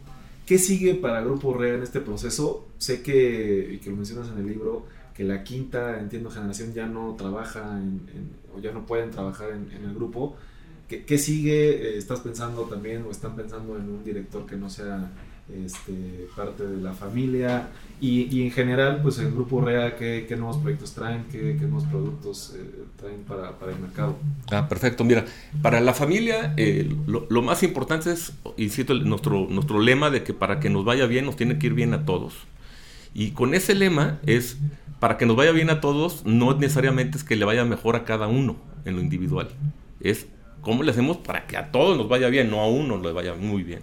¿Qué 0.50 0.58
sigue 0.58 0.96
para 0.96 1.20
Grupo 1.20 1.54
REA 1.54 1.76
en 1.76 1.84
este 1.84 2.00
proceso? 2.00 2.66
Sé 2.76 3.02
que, 3.02 3.74
y 3.74 3.78
que 3.78 3.88
lo 3.88 3.94
mencionas 3.94 4.30
en 4.30 4.38
el 4.38 4.48
libro, 4.48 4.84
que 5.14 5.22
la 5.22 5.44
quinta, 5.44 6.00
entiendo, 6.00 6.28
generación 6.28 6.74
ya 6.74 6.86
no 6.86 7.14
trabaja 7.16 7.78
en, 7.78 8.00
o 8.56 8.60
ya 8.60 8.72
no 8.72 8.86
pueden 8.86 9.10
trabajar 9.10 9.50
en, 9.50 9.84
el 9.84 9.94
grupo. 9.94 10.36
¿Qué, 10.88 11.04
¿Qué, 11.04 11.18
sigue? 11.18 11.96
¿Estás 11.96 12.20
pensando 12.20 12.62
también 12.62 13.04
o 13.06 13.10
están 13.10 13.36
pensando 13.36 13.76
en 13.76 13.88
un 13.88 14.04
director 14.04 14.44
que 14.46 14.56
no 14.56 14.68
sea 14.68 15.10
este, 15.64 16.28
parte 16.34 16.66
de 16.66 16.82
la 16.82 16.92
familia? 16.92 17.68
Y, 18.00 18.34
y 18.34 18.42
en 18.42 18.50
general, 18.50 19.00
pues 19.02 19.18
el 19.18 19.30
grupo 19.30 19.60
REA, 19.60 19.96
¿qué, 19.96 20.24
qué 20.28 20.36
nuevos 20.36 20.56
proyectos 20.56 20.92
traen? 20.94 21.24
¿Qué, 21.30 21.56
qué 21.58 21.66
nuevos 21.66 21.84
productos 21.84 22.54
eh, 22.56 22.84
traen 22.96 23.22
para, 23.22 23.58
para, 23.58 23.72
el 23.72 23.78
mercado? 23.78 24.16
Ah, 24.50 24.68
perfecto. 24.68 25.04
Mira, 25.04 25.26
para 25.62 25.80
la 25.80 25.94
familia 25.94 26.54
eh, 26.56 26.90
lo, 27.06 27.26
lo, 27.28 27.42
más 27.42 27.62
importante 27.62 28.10
es, 28.10 28.32
insisto, 28.56 28.94
nuestro, 28.94 29.46
nuestro 29.50 29.80
lema 29.80 30.10
de 30.10 30.24
que 30.24 30.34
para 30.34 30.60
que 30.60 30.70
nos 30.70 30.84
vaya 30.84 31.06
bien 31.06 31.26
nos 31.26 31.36
tiene 31.36 31.58
que 31.58 31.68
ir 31.68 31.74
bien 31.74 31.94
a 31.94 32.04
todos. 32.04 32.34
Y 33.14 33.32
con 33.32 33.54
ese 33.54 33.74
lema 33.74 34.20
es, 34.26 34.58
para 34.98 35.16
que 35.18 35.26
nos 35.26 35.36
vaya 35.36 35.52
bien 35.52 35.70
a 35.70 35.80
todos, 35.80 36.24
no 36.24 36.54
necesariamente 36.54 37.18
es 37.18 37.24
que 37.24 37.36
le 37.36 37.44
vaya 37.44 37.64
mejor 37.64 37.96
a 37.96 38.04
cada 38.04 38.28
uno 38.28 38.56
en 38.84 38.96
lo 38.96 39.02
individual. 39.02 39.48
Es 40.00 40.26
cómo 40.60 40.82
le 40.82 40.90
hacemos 40.90 41.18
para 41.18 41.46
que 41.46 41.56
a 41.56 41.70
todos 41.72 41.96
nos 41.96 42.08
vaya 42.08 42.28
bien, 42.28 42.50
no 42.50 42.60
a 42.60 42.68
uno 42.68 42.98
le 42.98 43.12
vaya 43.12 43.34
muy 43.34 43.62
bien. 43.62 43.80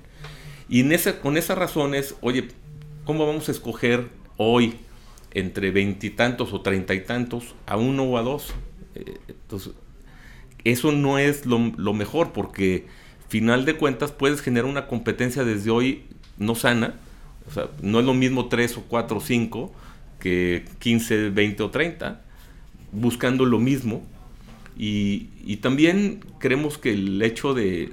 Y 0.70 0.82
en 0.82 0.92
esa, 0.92 1.20
con 1.20 1.38
esas 1.38 1.58
razones, 1.58 2.16
oye, 2.22 2.50
¿cómo 3.06 3.26
vamos 3.26 3.48
a 3.48 3.52
escoger 3.52 4.10
hoy 4.38 4.76
entre 5.32 5.72
veintitantos 5.72 6.54
o 6.54 6.62
treinta 6.62 6.94
y 6.94 7.02
tantos 7.02 7.56
a 7.66 7.78
uno 7.78 8.04
o 8.04 8.18
a 8.18 8.22
dos? 8.22 8.54
Eh, 8.96 9.18
entonces, 9.28 9.74
eso 10.64 10.92
no 10.92 11.18
es 11.18 11.46
lo, 11.46 11.72
lo, 11.78 11.94
mejor 11.94 12.34
porque 12.34 12.88
final 13.30 13.66
de 13.66 13.76
cuentas 13.76 14.12
puedes 14.12 14.42
generar 14.42 14.70
una 14.70 14.88
competencia 14.88 15.44
desde 15.44 15.70
hoy 15.70 16.06
no 16.38 16.56
sana. 16.56 16.96
O 17.48 17.52
sea, 17.52 17.70
no 17.82 18.00
es 18.00 18.06
lo 18.06 18.14
mismo 18.14 18.48
tres 18.48 18.78
o 18.78 18.84
cuatro 18.84 19.18
o 19.18 19.22
cinco 19.22 19.74
que 20.20 20.66
15, 20.80 21.30
20 21.30 21.64
o 21.64 21.70
30, 21.70 22.22
buscando 22.92 23.46
lo 23.46 23.60
mismo. 23.60 24.06
Y, 24.78 25.58
también 25.62 26.20
creemos 26.40 26.78
que 26.78 26.92
el 26.92 27.22
hecho 27.22 27.54
de, 27.54 27.92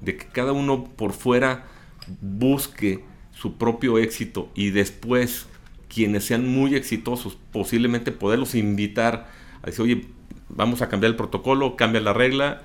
de 0.00 0.16
que 0.16 0.26
cada 0.32 0.52
uno 0.52 0.84
por 0.84 1.12
fuera 1.12 1.66
busque 2.20 3.04
su 3.32 3.56
propio 3.56 3.98
éxito 3.98 4.50
y 4.54 4.70
después 4.70 5.46
quienes 5.88 6.24
sean 6.24 6.48
muy 6.48 6.74
exitosos, 6.74 7.36
posiblemente 7.52 8.12
poderlos 8.12 8.54
invitar 8.54 9.28
a 9.62 9.66
decir, 9.66 9.82
oye, 9.82 10.06
vamos 10.48 10.82
a 10.82 10.88
cambiar 10.88 11.10
el 11.10 11.16
protocolo, 11.16 11.76
cambia 11.76 12.00
la 12.00 12.12
regla, 12.12 12.62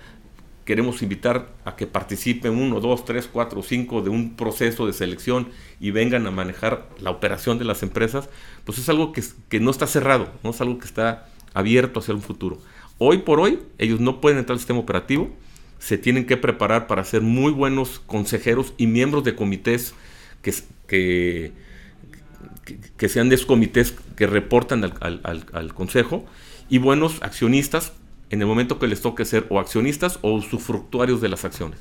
queremos 0.66 1.03
invitar 1.03 1.47
a 1.63 1.76
que 1.76 1.86
participen 1.86 2.57
uno, 2.57 2.80
dos, 2.82 3.05
tres, 3.05 3.30
cuatro, 3.32 3.61
cinco 3.61 4.01
de 4.01 4.09
un 4.09 4.36
proceso 4.36 4.88
de 4.88 4.93
selección 4.93 5.49
y 5.80 5.91
vengan 5.91 6.26
a 6.26 6.32
manejar 6.32 6.89
la 6.99 7.11
operación 7.11 7.59
de 7.59 7.66
las 7.66 7.84
empresas, 7.84 8.30
pues 8.66 8.80
es 8.80 8.89
algo 8.89 9.13
que, 9.13 9.59
no 9.59 9.70
está 9.70 9.86
cerrado, 9.86 10.34
no 10.43 10.49
es 10.49 10.61
algo 10.61 10.80
que 10.80 10.86
está 10.86 11.30
abierto 11.53 11.99
hacia 11.99 12.16
un 12.16 12.22
futuro. 12.22 12.57
Hoy 12.97 13.20
por 13.20 13.39
hoy, 13.39 13.59
ellos 13.78 13.99
no 13.99 14.20
pueden 14.20 14.39
entrar 14.39 14.55
al 14.55 14.59
sistema 14.59 14.80
operativo, 14.80 15.30
se 15.78 15.99
tienen 15.99 16.26
que 16.26 16.36
preparar 16.36 16.88
para 16.88 17.03
ser 17.03 17.22
muy 17.22 17.51
buenos 17.51 17.99
consejeros 17.99 18.74
y 18.78 18.88
miembros 18.88 19.24
de 19.24 19.36
comités 19.36 19.93
que, 20.41 21.53
sean 23.07 23.30
de 23.30 23.36
esos 23.36 23.45
comités 23.45 23.93
que 24.16 24.26
reportan 24.26 24.84
al, 24.84 25.74
consejo 25.76 26.26
y 26.70 26.80
buenos 26.80 27.22
accionistas 27.22 27.93
en 28.30 28.41
el 28.41 28.47
momento 28.47 28.80
que 28.80 28.88
les 28.88 29.01
toque 29.01 29.26
ser 29.26 29.45
o 29.49 29.59
accionistas 29.59 30.19
o 30.21 30.34
usufructuarios 30.34 31.21
de 31.21 31.30
las 31.30 31.45
acciones. 31.45 31.80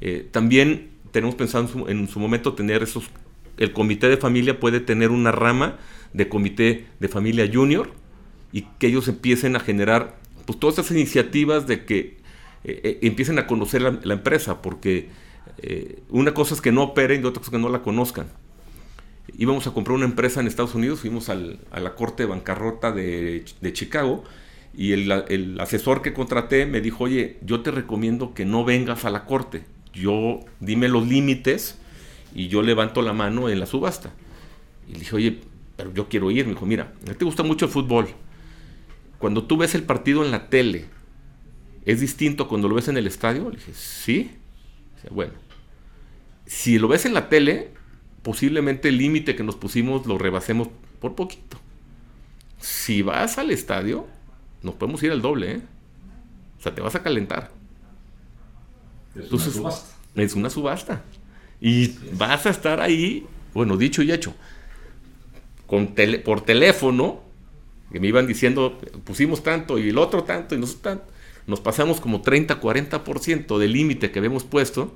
Eh, 0.00 0.28
también 0.30 0.90
tenemos 1.12 1.34
pensado 1.34 1.64
en 1.64 1.70
su, 1.70 1.88
en 1.88 2.08
su, 2.08 2.20
momento 2.20 2.54
tener 2.54 2.82
esos, 2.82 3.10
el 3.56 3.72
comité 3.72 4.08
de 4.08 4.16
familia 4.16 4.60
puede 4.60 4.80
tener 4.80 5.10
una 5.10 5.32
rama 5.32 5.78
de 6.12 6.28
comité 6.28 6.86
de 7.00 7.08
familia 7.08 7.48
junior 7.52 7.90
y 8.52 8.62
que 8.78 8.88
ellos 8.88 9.08
empiecen 9.08 9.56
a 9.56 9.60
generar 9.60 10.18
pues 10.46 10.58
todas 10.58 10.78
esas 10.78 10.92
iniciativas 10.92 11.66
de 11.66 11.84
que 11.84 12.18
eh, 12.64 12.98
empiecen 13.02 13.38
a 13.38 13.46
conocer 13.46 13.82
la, 13.82 14.14
empresa, 14.14 14.62
porque 14.62 15.08
eh, 15.58 16.00
una 16.08 16.34
cosa 16.34 16.54
es 16.54 16.60
que 16.60 16.72
no 16.72 16.82
operen 16.82 17.22
y 17.22 17.24
otra 17.24 17.40
cosa 17.40 17.50
es 17.50 17.52
que 17.52 17.58
no 17.58 17.68
la 17.68 17.82
conozcan. 17.82 18.26
Íbamos 19.36 19.66
a 19.66 19.72
comprar 19.72 19.94
una 19.94 20.06
empresa 20.06 20.40
en 20.40 20.46
Estados 20.46 20.74
Unidos, 20.74 21.00
fuimos 21.00 21.28
al, 21.28 21.60
a 21.70 21.80
la 21.80 21.94
corte 21.94 22.24
bancarrota 22.24 22.92
de, 22.92 23.44
de 23.60 23.72
Chicago 23.72 24.24
y 24.78 24.92
el, 24.92 25.60
asesor 25.60 26.00
que 26.00 26.14
contraté 26.14 26.64
me 26.64 26.80
dijo, 26.80 27.04
oye, 27.04 27.36
yo 27.42 27.60
te 27.60 27.70
recomiendo 27.70 28.32
que 28.32 28.46
no 28.46 28.64
vengas 28.64 29.04
a 29.04 29.10
la 29.10 29.26
corte, 29.26 29.64
yo 29.92 30.40
dime 30.60 30.88
los 30.88 31.06
límites 31.06 31.78
y 32.34 32.48
yo 32.48 32.62
levanto 32.62 33.02
la 33.02 33.12
mano 33.12 33.50
en 33.50 33.60
la 33.60 33.66
subasta. 33.66 34.14
Y 34.88 34.92
le 34.92 34.98
dije, 35.00 35.16
oye, 35.16 35.40
pero 35.76 35.92
yo 35.92 36.08
quiero 36.08 36.30
ir. 36.30 36.46
Me 36.46 36.52
dijo, 36.52 36.64
mira, 36.64 36.94
a 37.10 37.14
te 37.14 37.24
gusta 37.24 37.42
mucho 37.42 37.66
el 37.66 37.70
fútbol. 37.70 38.06
Cuando 39.18 39.44
tú 39.44 39.56
ves 39.56 39.74
el 39.74 39.82
partido 39.82 40.24
en 40.24 40.30
la 40.30 40.48
tele, 40.48 40.86
¿Es 41.88 42.00
distinto 42.00 42.48
cuando 42.48 42.68
lo 42.68 42.74
ves 42.74 42.88
en 42.88 42.98
el 42.98 43.06
estadio? 43.06 43.48
Le 43.48 43.56
dije, 43.56 43.72
sí. 43.72 44.30
Bueno, 45.10 45.32
si 46.44 46.78
lo 46.78 46.86
ves 46.86 47.06
en 47.06 47.14
la 47.14 47.30
tele, 47.30 47.70
posiblemente 48.20 48.90
el 48.90 48.98
límite 48.98 49.34
que 49.34 49.42
nos 49.42 49.56
pusimos 49.56 50.04
lo 50.04 50.18
rebasemos 50.18 50.68
por 51.00 51.14
poquito. 51.14 51.58
Si 52.58 53.00
vas 53.00 53.38
al 53.38 53.50
estadio, 53.50 54.06
nos 54.62 54.74
podemos 54.74 55.02
ir 55.02 55.12
al 55.12 55.22
doble, 55.22 55.52
¿eh? 55.52 55.60
O 56.58 56.62
sea, 56.62 56.74
te 56.74 56.80
vas 56.80 56.94
a 56.94 57.02
calentar. 57.02 57.50
Es 59.14 59.24
Entonces, 59.24 59.56
una 59.56 59.70
subasta. 59.70 59.96
Es 60.14 60.34
una 60.34 60.50
subasta. 60.50 61.02
Y 61.60 61.94
vas 62.14 62.46
a 62.46 62.50
estar 62.50 62.80
ahí, 62.80 63.26
bueno, 63.54 63.76
dicho 63.76 64.02
y 64.02 64.12
hecho, 64.12 64.34
con 65.66 65.94
tele, 65.94 66.18
por 66.18 66.40
teléfono, 66.40 67.20
que 67.92 68.00
me 68.00 68.08
iban 68.08 68.26
diciendo, 68.26 68.78
pusimos 69.04 69.42
tanto 69.42 69.78
y 69.78 69.88
el 69.88 69.98
otro 69.98 70.24
tanto 70.24 70.54
y 70.54 70.58
nosotros 70.58 70.82
tanto 70.82 71.18
nos 71.48 71.60
pasamos 71.60 71.98
como 71.98 72.22
30-40% 72.22 73.58
del 73.58 73.72
límite 73.72 74.10
que 74.10 74.18
habíamos 74.18 74.44
puesto. 74.44 74.94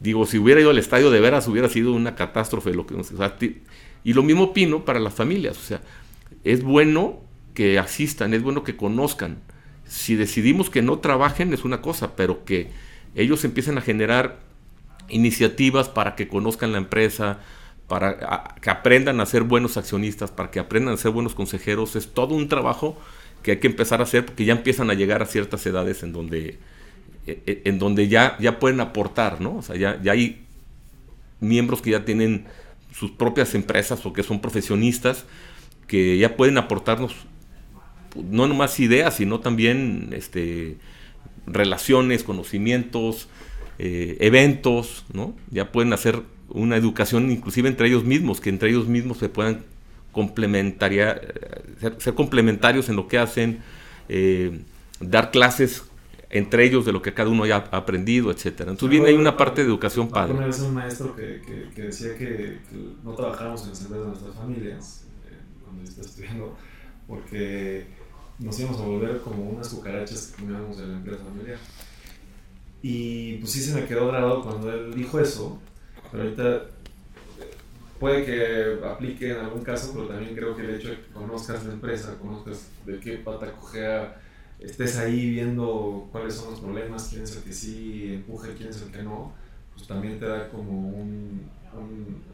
Digo, 0.00 0.26
si 0.26 0.38
hubiera 0.38 0.60
ido 0.60 0.68
al 0.68 0.78
estadio 0.78 1.10
de 1.10 1.18
veras 1.18 1.48
hubiera 1.48 1.70
sido 1.70 1.94
una 1.94 2.14
catástrofe. 2.14 2.74
Lo 2.74 2.86
que, 2.86 2.94
o 2.94 3.02
sea, 3.02 3.36
y 4.04 4.12
lo 4.12 4.22
mismo 4.22 4.44
opino 4.44 4.84
para 4.84 5.00
las 5.00 5.14
familias. 5.14 5.56
O 5.56 5.62
sea, 5.62 5.80
es 6.44 6.62
bueno 6.62 7.20
que 7.56 7.80
asistan, 7.80 8.34
es 8.34 8.42
bueno 8.42 8.62
que 8.62 8.76
conozcan. 8.76 9.38
Si 9.88 10.14
decidimos 10.14 10.68
que 10.70 10.82
no 10.82 10.98
trabajen 10.98 11.52
es 11.54 11.64
una 11.64 11.80
cosa, 11.80 12.14
pero 12.14 12.44
que 12.44 12.70
ellos 13.14 13.44
empiecen 13.44 13.78
a 13.78 13.80
generar 13.80 14.38
iniciativas 15.08 15.88
para 15.88 16.14
que 16.14 16.28
conozcan 16.28 16.72
la 16.72 16.78
empresa, 16.78 17.40
para 17.88 18.54
que 18.60 18.70
aprendan 18.70 19.20
a 19.20 19.26
ser 19.26 19.42
buenos 19.42 19.76
accionistas, 19.78 20.30
para 20.30 20.50
que 20.50 20.60
aprendan 20.60 20.94
a 20.94 20.96
ser 20.98 21.12
buenos 21.12 21.34
consejeros, 21.34 21.96
es 21.96 22.12
todo 22.12 22.34
un 22.34 22.48
trabajo 22.48 23.00
que 23.42 23.52
hay 23.52 23.56
que 23.58 23.68
empezar 23.68 24.00
a 24.00 24.04
hacer 24.04 24.26
porque 24.26 24.44
ya 24.44 24.52
empiezan 24.52 24.90
a 24.90 24.94
llegar 24.94 25.22
a 25.22 25.26
ciertas 25.26 25.64
edades 25.64 26.02
en 26.02 26.12
donde, 26.12 26.58
en 27.26 27.78
donde 27.78 28.08
ya, 28.08 28.36
ya 28.38 28.58
pueden 28.58 28.80
aportar, 28.80 29.40
¿no? 29.40 29.56
O 29.56 29.62
sea, 29.62 29.76
ya, 29.76 30.00
ya 30.02 30.12
hay 30.12 30.44
miembros 31.40 31.80
que 31.80 31.92
ya 31.92 32.04
tienen 32.04 32.44
sus 32.92 33.12
propias 33.12 33.54
empresas 33.54 34.04
o 34.04 34.12
que 34.12 34.22
son 34.22 34.40
profesionistas 34.40 35.24
que 35.86 36.18
ya 36.18 36.36
pueden 36.36 36.58
aportarnos 36.58 37.14
no 38.30 38.46
nomás 38.46 38.78
ideas, 38.80 39.16
sino 39.16 39.40
también 39.40 40.10
este, 40.12 40.76
relaciones, 41.46 42.22
conocimientos, 42.22 43.28
eh, 43.78 44.16
eventos, 44.20 45.04
¿no? 45.12 45.34
Ya 45.50 45.72
pueden 45.72 45.92
hacer 45.92 46.22
una 46.48 46.76
educación 46.76 47.30
inclusive 47.30 47.68
entre 47.68 47.88
ellos 47.88 48.04
mismos, 48.04 48.40
que 48.40 48.50
entre 48.50 48.70
ellos 48.70 48.88
mismos 48.88 49.18
se 49.18 49.28
puedan 49.28 49.64
complementaria, 50.12 51.20
ser, 51.80 51.96
ser, 51.98 52.14
complementarios 52.14 52.88
en 52.88 52.96
lo 52.96 53.06
que 53.06 53.18
hacen, 53.18 53.60
eh, 54.08 54.62
dar 55.00 55.30
clases 55.30 55.84
entre 56.30 56.64
ellos 56.64 56.84
de 56.84 56.92
lo 56.92 57.02
que 57.02 57.12
cada 57.14 57.28
uno 57.28 57.44
haya 57.44 57.56
aprendido, 57.70 58.30
etcétera. 58.30 58.70
Entonces 58.70 58.90
viene 58.90 59.08
ahí 59.08 59.14
una 59.14 59.36
parte 59.36 59.62
de 59.62 59.68
educación 59.68 60.08
padre. 60.08 60.34
Una 60.34 60.46
vez 60.46 60.60
un 60.60 60.74
maestro 60.74 61.14
que, 61.14 61.40
que, 61.74 61.82
decía 61.82 62.16
que, 62.16 62.58
no 63.04 63.14
trabajamos 63.14 63.62
en 63.64 63.70
las 63.70 63.80
empresas 63.82 64.04
de 64.06 64.10
nuestras 64.10 64.34
familias, 64.34 65.04
eh, 65.28 65.36
cuando 65.62 65.82
yo 65.82 65.88
estaba 65.88 66.06
estudiando, 66.06 66.56
porque 67.06 67.86
nos 68.38 68.58
íbamos 68.60 68.80
a 68.80 68.84
volver 68.84 69.20
como 69.20 69.50
unas 69.50 69.68
cucarachas 69.68 70.28
que 70.28 70.42
comíamos 70.42 70.78
en 70.78 70.90
la 70.90 70.96
empresa 70.98 71.24
familiar. 71.24 71.58
Y 72.82 73.38
pues 73.38 73.52
sí 73.52 73.60
se 73.60 73.74
me 73.74 73.86
quedó 73.86 74.08
grabado 74.08 74.42
cuando 74.42 74.72
él 74.72 74.94
dijo 74.94 75.18
eso, 75.18 75.58
pero 76.10 76.24
ahorita 76.24 76.66
puede 77.98 78.24
que 78.24 78.86
aplique 78.86 79.30
en 79.30 79.38
algún 79.38 79.64
caso, 79.64 79.92
pero 79.94 80.06
también 80.06 80.34
creo 80.34 80.54
que 80.54 80.62
el 80.62 80.74
hecho 80.74 80.90
de 80.90 80.96
que 80.96 81.12
conozcas 81.12 81.64
la 81.64 81.72
empresa, 81.72 82.16
conozcas 82.20 82.68
de 82.84 83.00
qué 83.00 83.16
pata 83.16 83.52
cojea, 83.52 84.20
estés 84.60 84.98
ahí 84.98 85.30
viendo 85.30 86.08
cuáles 86.12 86.34
son 86.34 86.50
los 86.50 86.60
problemas, 86.60 87.08
quién 87.08 87.22
es 87.22 87.36
el 87.36 87.42
que 87.42 87.52
sí 87.52 88.14
empuje, 88.14 88.54
quién 88.54 88.68
es 88.68 88.82
el 88.82 88.90
que 88.90 89.02
no, 89.02 89.32
pues 89.76 89.86
también 89.86 90.18
te 90.18 90.26
da 90.26 90.48
como 90.48 90.88
un, 90.88 91.46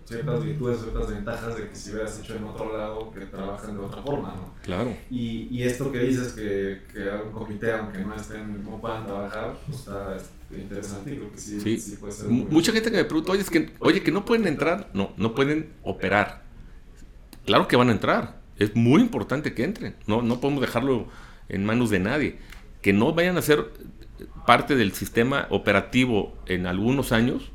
ciertas 0.04 0.44
virtudes, 0.44 0.80
ciertas 0.80 1.10
ventajas 1.10 1.56
de 1.56 1.68
que 1.68 1.74
si 1.74 1.90
hubieras 1.90 2.18
hecho 2.20 2.36
en 2.36 2.44
otro 2.44 2.76
lado 2.76 3.10
que 3.12 3.26
trabajan 3.26 3.76
de 3.76 3.84
otra 3.84 4.02
forma, 4.02 4.34
¿no? 4.36 4.54
Claro. 4.62 4.94
Y, 5.10 5.48
y 5.50 5.62
esto 5.64 5.90
que 5.90 5.98
dices 5.98 6.32
que, 6.32 6.82
que 6.92 7.08
un 7.08 7.32
comité, 7.32 7.72
aunque 7.72 7.98
no 7.98 8.14
estén, 8.14 8.64
no 8.64 8.80
puedan 8.80 9.04
trabajar, 9.04 9.56
pues 9.66 9.80
está 9.80 10.16
interesante 10.52 11.14
y 11.14 11.16
creo 11.16 11.32
que 11.32 11.38
sí, 11.38 11.78
sí. 11.78 11.96
puede 11.96 12.12
ser. 12.12 12.28
Mucha 12.28 12.72
gente 12.72 12.90
que 12.90 12.96
me 12.98 13.04
pregunta, 13.04 13.32
oye, 13.32 13.42
es 13.42 13.50
que, 13.50 13.72
oye, 13.80 14.02
que 14.02 14.12
no 14.12 14.24
pueden 14.24 14.46
entrar, 14.46 14.90
no, 14.94 15.12
no 15.16 15.34
pueden 15.34 15.72
operar. 15.82 16.42
Claro 17.44 17.66
que 17.66 17.76
van 17.76 17.88
a 17.88 17.92
entrar, 17.92 18.40
es 18.58 18.76
muy 18.76 19.00
importante 19.00 19.54
que 19.54 19.64
entren, 19.64 19.96
no, 20.06 20.22
no 20.22 20.40
podemos 20.40 20.60
dejarlo 20.60 21.08
en 21.48 21.64
manos 21.64 21.90
de 21.90 21.98
nadie. 21.98 22.38
Que 22.80 22.92
no 22.92 23.12
vayan 23.12 23.36
a 23.38 23.42
ser 23.42 23.72
parte 24.46 24.76
del 24.76 24.92
sistema 24.92 25.46
operativo 25.50 26.36
en 26.46 26.66
algunos 26.66 27.12
años, 27.12 27.50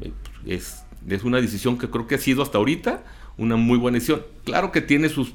eh, 0.00 0.12
es, 0.46 0.84
es 1.08 1.24
una 1.24 1.40
decisión 1.40 1.78
que 1.78 1.90
creo 1.90 2.06
que 2.06 2.16
ha 2.16 2.18
sido 2.18 2.42
hasta 2.42 2.58
ahorita 2.58 3.02
una 3.36 3.56
muy 3.56 3.78
buena 3.78 3.96
decisión. 3.96 4.22
Claro 4.44 4.72
que 4.72 4.80
tiene 4.80 5.08
sus 5.08 5.34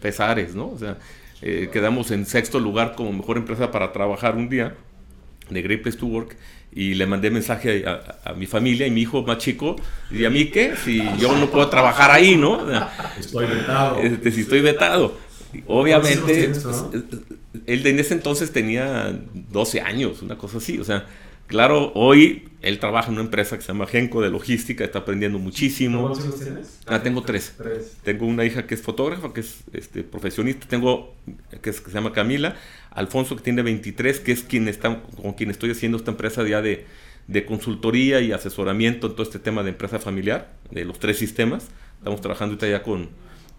pesares, 0.00 0.54
¿no? 0.54 0.68
O 0.68 0.78
sea, 0.78 0.98
eh, 1.42 1.70
quedamos 1.72 2.10
en 2.10 2.26
sexto 2.26 2.58
lugar 2.58 2.94
como 2.94 3.12
mejor 3.12 3.36
empresa 3.36 3.70
para 3.70 3.92
trabajar 3.92 4.36
un 4.36 4.48
día 4.48 4.74
de 5.50 5.62
Great 5.62 5.82
Place 5.82 5.98
to 5.98 6.06
Work 6.06 6.36
y 6.72 6.94
le 6.94 7.06
mandé 7.06 7.30
mensaje 7.30 7.84
a, 7.86 8.32
mi 8.34 8.46
familia 8.46 8.86
y 8.86 8.90
mi 8.90 9.02
hijo 9.02 9.22
más 9.22 9.38
chico 9.38 9.76
y 10.10 10.24
a 10.24 10.30
mí 10.30 10.46
qué 10.46 10.74
si 10.76 11.02
yo 11.18 11.34
no 11.36 11.48
puedo 11.48 11.68
trabajar 11.70 12.10
ahí 12.10 12.36
no 12.36 12.66
estoy 13.18 13.46
vetado 13.46 13.98
este, 14.00 14.30
si 14.30 14.42
estoy 14.42 14.60
vetado 14.60 15.16
obviamente 15.66 16.52
él 17.66 17.86
en 17.86 17.98
ese 17.98 18.14
entonces 18.14 18.52
tenía 18.52 19.18
12 19.50 19.80
años 19.80 20.22
una 20.22 20.36
cosa 20.36 20.58
así 20.58 20.78
o 20.78 20.84
sea 20.84 21.06
Claro, 21.48 21.92
hoy 21.94 22.46
él 22.60 22.78
trabaja 22.78 23.08
en 23.08 23.14
una 23.14 23.22
empresa 23.22 23.56
que 23.56 23.62
se 23.62 23.68
llama 23.68 23.86
Genco 23.86 24.20
de 24.20 24.28
logística, 24.28 24.84
está 24.84 24.98
aprendiendo 24.98 25.38
muchísimo. 25.38 26.02
¿Cuántos 26.02 26.26
hijos 26.26 26.40
tienes? 26.40 26.78
Ah, 26.86 27.02
tengo 27.02 27.22
tres. 27.22 27.56
Tengo 28.04 28.26
una 28.26 28.44
hija 28.44 28.66
que 28.66 28.74
es 28.74 28.82
fotógrafa, 28.82 29.32
que 29.32 29.40
es 29.40 29.60
este, 29.72 30.04
profesionista, 30.04 30.66
tengo 30.68 31.14
que, 31.62 31.72
se 31.72 31.90
llama 31.90 32.12
Camila, 32.12 32.54
Alfonso 32.90 33.34
que 33.34 33.42
tiene 33.42 33.62
23, 33.62 34.20
que 34.20 34.32
es 34.32 34.42
quien 34.42 34.68
está, 34.68 35.00
con 35.00 35.32
quien 35.32 35.50
estoy 35.50 35.70
haciendo 35.70 35.96
esta 35.96 36.10
empresa 36.10 36.46
ya 36.46 36.60
de, 36.60 36.84
de 37.28 37.46
consultoría 37.46 38.20
y 38.20 38.32
asesoramiento 38.32 39.06
en 39.06 39.12
todo 39.14 39.22
este 39.22 39.38
tema 39.38 39.62
de 39.62 39.70
empresa 39.70 39.98
familiar, 39.98 40.52
de 40.70 40.84
los 40.84 40.98
tres 40.98 41.16
sistemas. 41.16 41.68
Estamos 41.96 42.20
trabajando 42.20 42.52
ahorita 42.52 42.68
ya 42.68 42.82
con, 42.82 43.08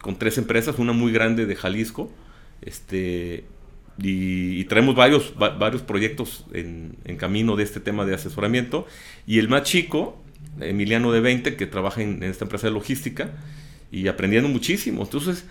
con 0.01 0.17
tres 0.17 0.37
empresas, 0.37 0.79
una 0.79 0.93
muy 0.93 1.11
grande 1.11 1.45
de 1.45 1.55
Jalisco, 1.55 2.11
este, 2.61 3.45
y, 4.01 4.63
traemos 4.65 4.95
varios, 4.95 5.33
varios 5.37 5.81
proyectos 5.81 6.45
en, 6.53 6.95
camino 7.17 7.55
de 7.55 7.63
este 7.63 7.79
tema 7.79 8.05
de 8.05 8.15
asesoramiento. 8.15 8.87
Y 9.27 9.39
el 9.39 9.49
más 9.49 9.63
chico, 9.63 10.21
Emiliano 10.61 11.11
de 11.11 11.19
20, 11.19 11.55
que 11.55 11.65
trabaja 11.65 12.01
en, 12.01 12.23
esta 12.23 12.45
empresa 12.45 12.67
de 12.67 12.73
logística 12.73 13.31
y 13.91 14.07
aprendiendo 14.07 14.49
muchísimo. 14.49 15.03
Entonces, 15.03 15.45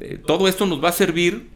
eh, 0.00 0.18
todo 0.24 0.48
esto 0.48 0.66
nos 0.66 0.82
va 0.82 0.90
a 0.90 0.92
servir 0.92 1.48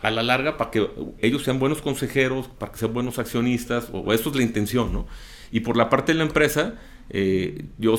a 0.00 0.10
la 0.10 0.22
larga 0.22 0.56
para 0.56 0.70
que 0.70 0.88
ellos 1.20 1.42
sean 1.42 1.58
buenos 1.58 1.82
consejeros, 1.82 2.48
para 2.58 2.72
que 2.72 2.78
sean 2.78 2.92
buenos 2.92 3.18
accionistas, 3.18 3.88
o, 3.92 4.12
eso 4.12 4.30
es 4.30 4.36
la 4.36 4.42
intención, 4.42 4.92
¿no? 4.92 5.06
Y 5.50 5.60
por 5.60 5.76
la 5.76 5.88
parte 5.88 6.12
de 6.12 6.18
la 6.18 6.24
empresa, 6.24 6.74
eh, 7.10 7.64
yo 7.78 7.98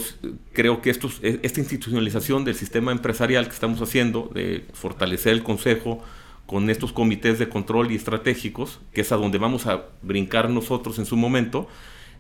creo 0.54 0.82
que 0.82 0.90
e, 0.90 1.40
esta 1.44 1.60
institucionalización 1.60 2.44
del 2.44 2.56
sistema 2.56 2.92
empresarial 2.92 3.46
que 3.48 3.54
estamos 3.54 3.82
haciendo, 3.82 4.32
de 4.34 4.66
fortalecer 4.74 5.34
el 5.34 5.44
consejo, 5.44 6.04
con 6.46 6.70
estos 6.70 6.94
comités 6.94 7.40
de 7.40 7.50
control 7.50 7.92
y 7.92 7.96
estratégicos, 7.96 8.80
que 8.94 9.02
es 9.02 9.12
a 9.12 9.18
donde 9.18 9.38
vamos 9.38 9.66
a 9.66 9.86
brincar 10.02 10.50
nosotros 10.50 11.00
en 11.00 11.06
su 11.06 11.18
momento, 11.18 11.68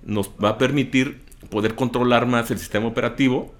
nos 0.03 0.31
va 0.43 0.49
a 0.49 0.57
permitir 0.57 1.19
poder 1.49 1.75
controlar 1.75 2.25
más 2.25 2.49
el 2.49 2.57
sistema 2.57 2.87
operativo 2.87 3.53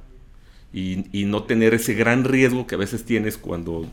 y, 0.74 1.26
no 1.26 1.44
tener 1.44 1.74
ese 1.74 1.94
gran 1.94 2.26
riesgo 2.26 2.68
que 2.68 2.76
a 2.76 2.78
veces 2.78 3.06
tienes 3.06 3.38
cuando, 3.38 3.86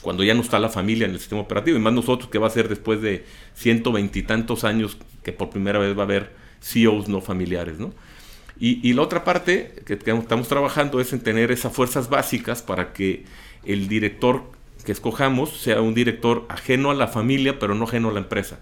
cuando 0.00 0.24
ya 0.24 0.34
no 0.34 0.40
está 0.40 0.58
la 0.58 0.68
familia 0.68 1.06
en 1.06 1.12
el 1.12 1.18
sistema 1.18 1.42
operativo, 1.42 1.76
y 1.76 1.80
más 1.80 1.92
nosotros 1.92 2.30
que 2.30 2.38
va 2.38 2.46
a 2.46 2.50
ser 2.50 2.68
después 2.68 3.02
de 3.02 3.24
ciento 3.54 3.92
veintitantos 3.92 4.64
años 4.64 4.96
que 5.22 5.32
por 5.32 5.50
primera 5.50 5.78
vez 5.78 5.96
va 5.96 6.02
a 6.02 6.04
haber 6.04 6.32
CEOs 6.62 7.08
no 7.08 7.20
familiares, 7.20 7.78
¿no? 7.78 7.92
Y, 8.58 8.88
y, 8.88 8.94
la 8.94 9.02
otra 9.02 9.22
parte 9.22 9.82
que 9.84 9.94
estamos 9.94 10.48
trabajando 10.48 11.00
es 11.00 11.12
en 11.12 11.20
tener 11.20 11.52
esas 11.52 11.72
fuerzas 11.72 12.08
básicas 12.08 12.62
para 12.62 12.94
que 12.94 13.24
el 13.64 13.86
director 13.86 14.44
que 14.84 14.92
escojamos 14.92 15.50
sea 15.50 15.82
un 15.82 15.94
director 15.94 16.46
ajeno 16.48 16.90
a 16.90 16.94
la 16.94 17.08
familia, 17.08 17.58
pero 17.58 17.74
no 17.74 17.84
ajeno 17.84 18.08
a 18.08 18.12
la 18.12 18.20
empresa. 18.20 18.60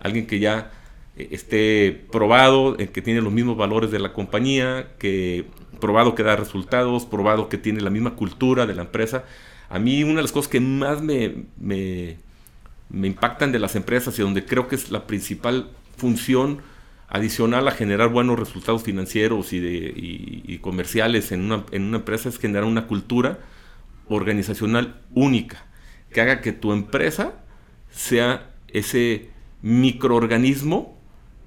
Alguien 0.00 0.26
que 0.26 0.40
ya 0.40 0.72
eh, 1.16 1.28
esté 1.32 2.06
probado, 2.10 2.76
eh, 2.78 2.88
que 2.88 3.02
tiene 3.02 3.20
los 3.20 3.32
mismos 3.32 3.56
valores 3.56 3.90
de 3.90 3.98
la 3.98 4.12
compañía, 4.12 4.88
que 4.98 5.44
probado 5.80 6.14
que 6.14 6.22
da 6.22 6.36
resultados, 6.36 7.06
probado 7.06 7.48
que 7.48 7.58
tiene 7.58 7.80
la 7.80 7.90
misma 7.90 8.14
cultura 8.14 8.66
de 8.66 8.74
la 8.74 8.82
empresa. 8.82 9.24
A 9.68 9.78
mí 9.78 10.02
una 10.02 10.16
de 10.16 10.22
las 10.22 10.32
cosas 10.32 10.50
que 10.50 10.60
más 10.60 11.02
me, 11.02 11.44
me, 11.58 12.16
impactan 12.90 13.52
de 13.52 13.58
las 13.58 13.76
empresas 13.76 14.18
y 14.18 14.22
donde 14.22 14.44
creo 14.44 14.68
que 14.68 14.74
es 14.76 14.90
la 14.90 15.06
principal 15.06 15.70
función 15.96 16.62
adicional 17.10 17.66
a 17.66 17.72
generar 17.72 18.08
buenos 18.08 18.38
resultados 18.38 18.84
financieros 18.84 19.52
y, 19.52 20.58
comerciales 20.62 21.32
en 21.32 21.42
una, 21.42 21.64
empresa 21.72 22.28
es 22.28 22.38
generar 22.38 22.64
una 22.64 22.86
cultura 22.86 23.40
organizacional 24.08 25.02
única, 25.12 25.66
que 26.12 26.20
haga 26.20 26.40
que 26.40 26.52
tu 26.52 26.72
empresa 26.72 27.34
sea 27.90 28.54
ese 28.68 29.30
microorganismo 29.60 30.96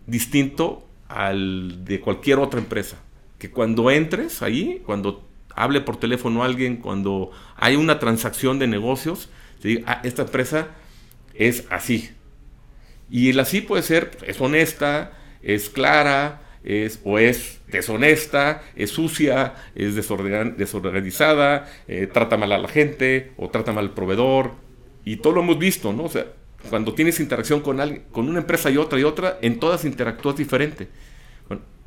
distinto 0.06 0.86
al 1.08 1.86
de 1.86 2.02
cualquier 2.02 2.40
otra 2.40 2.60
empresa. 2.60 2.98
Que 3.40 3.50
cuando 3.50 3.90
entres 3.90 4.42
ahí, 4.42 4.82
cuando 4.86 5.28
hable 5.56 5.80
por 5.80 5.98
teléfono 5.98 6.44
alguien, 6.44 6.78
cuando 6.78 7.32
hay 7.56 7.78
una 7.78 8.00
transacción 8.00 8.60
de 8.60 8.68
negocios, 8.68 9.30
te 9.62 9.70
diga, 9.70 9.84
ah, 9.88 10.02
esta 10.04 10.24
empresa 10.24 10.68
es 11.34 11.66
así. 11.70 12.10
Y 13.10 13.30
el 13.30 13.40
así 13.40 13.62
puede 13.62 13.84
ser, 13.84 14.18
es 14.26 14.42
honesta, 14.42 15.14
es 15.44 15.70
clara, 15.70 16.42
es 16.64 17.00
o 17.04 17.20
es 17.20 17.60
deshonesta, 17.68 18.64
es 18.76 18.92
sucia, 18.92 19.56
es 19.76 19.96
desorganizada, 19.96 21.70
eh, 21.88 22.08
trata 22.12 22.38
mal 22.38 22.52
a 22.52 22.58
la 22.58 22.68
gente 22.68 23.32
o 23.38 23.50
trata 23.50 23.74
mal 23.74 23.86
al 23.86 23.94
proveedor. 23.94 24.52
Y 25.06 25.18
todo 25.18 25.34
lo 25.34 25.42
hemos 25.42 25.60
visto, 25.60 25.92
¿no? 25.92 26.06
O 26.06 26.10
sea, 26.10 26.26
cuando 26.70 26.94
tienes 26.94 27.20
interacción 27.20 27.60
con 27.60 27.82
alguien, 27.82 28.04
con 28.12 28.30
una 28.30 28.40
empresa 28.40 28.70
y 28.72 28.78
otra 28.78 29.00
y 29.00 29.04
otra, 29.04 29.38
en 29.42 29.60
todas 29.60 29.86
interactúas 29.86 30.38
diferente. 30.38 30.88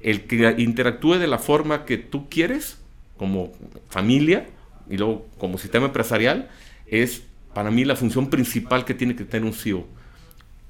el 0.02 0.26
que 0.26 0.54
interactúe 0.58 1.14
de 1.14 1.26
la 1.26 1.38
forma 1.38 1.84
que 1.84 1.96
tú 1.96 2.28
quieres, 2.28 2.78
como 3.16 3.52
familia 3.88 4.46
y 4.88 4.98
luego 4.98 5.26
como 5.38 5.58
sistema 5.58 5.86
empresarial, 5.86 6.48
es 6.86 7.22
para 7.54 7.70
mí 7.70 7.84
la 7.84 7.96
función 7.96 8.28
principal 8.28 8.84
que 8.84 8.94
tiene 8.94 9.16
que 9.16 9.24
tener 9.24 9.46
un 9.46 9.54
CEO. 9.54 9.86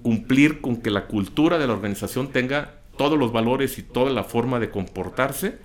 Cumplir 0.03 0.61
con 0.61 0.77
que 0.77 0.91
la 0.91 1.07
cultura 1.07 1.59
de 1.59 1.67
la 1.67 1.73
organización 1.73 2.31
tenga 2.31 2.76
todos 2.97 3.19
los 3.19 3.33
valores 3.33 3.79
y 3.79 3.83
toda 3.83 4.11
la 4.11 4.25
forma 4.25 4.59
de 4.59 4.71
comportarse 4.71 5.59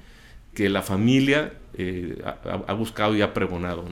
que 0.53 0.69
la 0.69 0.81
familia 0.81 1.53
eh, 1.75 2.21
ha, 2.23 2.73
buscado 2.73 3.15
y 3.15 3.21
ha 3.21 3.33
pregonado. 3.33 3.85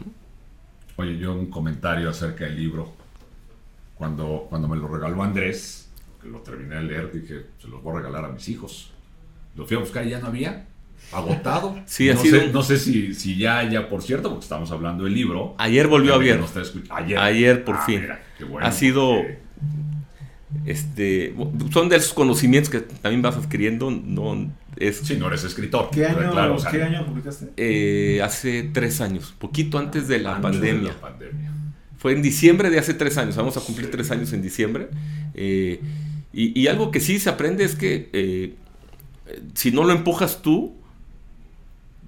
Oye, 0.97 1.17
yo 1.17 1.33
un 1.33 1.47
comentario 1.47 2.09
acerca 2.09 2.45
del 2.45 2.57
libro. 2.57 2.93
Cuando, 3.95 4.47
cuando 4.49 4.67
me 4.67 4.77
lo 4.77 4.87
regaló 4.87 5.23
Andrés, 5.23 5.89
que 6.21 6.29
lo 6.29 6.39
terminé 6.39 6.75
de 6.75 6.83
leer, 6.83 7.11
dije, 7.11 7.45
se 7.61 7.67
los 7.67 7.81
voy 7.81 7.95
a 7.95 7.97
regalar 7.99 8.25
a 8.25 8.29
mis 8.29 8.47
hijos. 8.49 8.91
Lo 9.55 9.65
fui 9.65 9.77
a 9.77 9.79
buscar 9.79 10.05
y 10.05 10.09
ya 10.09 10.19
no 10.19 10.27
había. 10.27 10.67
Agotado. 11.11 11.79
Sí, 11.85 12.09
no, 12.13 12.19
sé, 12.19 12.51
no 12.51 12.63
sé 12.63 12.77
si, 12.77 13.13
si 13.13 13.37
ya, 13.37 13.63
ya, 13.63 13.89
por 13.89 14.01
cierto, 14.01 14.29
porque 14.29 14.43
estamos 14.43 14.71
hablando 14.71 15.05
del 15.05 15.13
libro. 15.13 15.55
Ayer 15.57 15.87
volvió 15.87 16.13
a 16.13 16.17
ver. 16.17 16.41
Ayer. 16.91 17.17
Ayer, 17.17 17.63
por 17.63 17.75
ah, 17.75 17.81
fin. 17.85 18.07
ha 18.61 18.71
sido 18.71 19.21
este, 20.65 21.35
son 21.71 21.89
de 21.89 21.97
esos 21.97 22.13
conocimientos 22.13 22.69
que 22.69 22.79
también 22.79 23.21
vas 23.21 23.35
adquiriendo. 23.37 23.91
No, 23.91 24.51
es, 24.77 24.97
sí, 24.97 25.15
no 25.17 25.27
eres 25.27 25.43
escritor. 25.43 25.89
¿Qué 25.91 26.05
año, 26.05 27.05
publicaste? 27.05 27.49
Eh, 27.57 28.21
hace 28.23 28.63
tres 28.63 29.01
años, 29.01 29.33
poquito 29.37 29.77
antes 29.77 30.07
de 30.07 30.19
la, 30.19 30.41
pandemia. 30.41 30.95
Fue 31.97 32.13
en 32.13 32.21
diciembre 32.21 32.69
de 32.69 32.79
hace 32.79 32.93
tres 32.93 33.17
años, 33.17 33.35
vamos 33.35 33.57
a 33.57 33.61
cumplir 33.61 33.91
tres 33.91 34.09
años 34.11 34.31
en 34.33 34.41
diciembre. 34.41 34.89
Eh, 35.33 35.81
y, 36.31 36.67
algo 36.67 36.91
que 36.91 36.99
sí 36.99 37.19
se 37.19 37.29
aprende 37.29 37.63
es 37.63 37.75
que 37.75 38.09
eh, 38.13 38.53
si 39.55 39.71
no 39.71 39.83
lo 39.83 39.91
empujas 39.91 40.41
tú, 40.41 40.75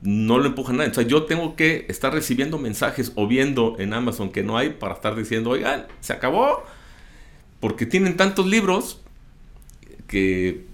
no 0.02 0.38
lo 0.38 0.46
empuja 0.46 0.74
nadie. 0.74 0.92
O 0.92 0.94
sea, 0.94 1.04
yo 1.04 1.24
tengo 1.24 1.56
que 1.56 1.86
estar 1.90 2.14
recibiendo 2.14 2.58
mensajes 2.58 3.12
o 3.16 3.28
viendo 3.28 3.76
en 3.80 3.94
Amazon 3.94 4.32
que 4.32 4.44
no 4.44 4.58
hay 4.58 4.70
para 4.70 4.94
estar 4.94 5.16
diciendo, 5.16 5.52
oigan, 5.52 5.88
se 6.00 6.14
acabó 6.14 6.64
porque 7.62 7.86
tienen 7.86 8.18
tantos 8.18 8.46
libros 8.48 9.00
que... 10.08 10.66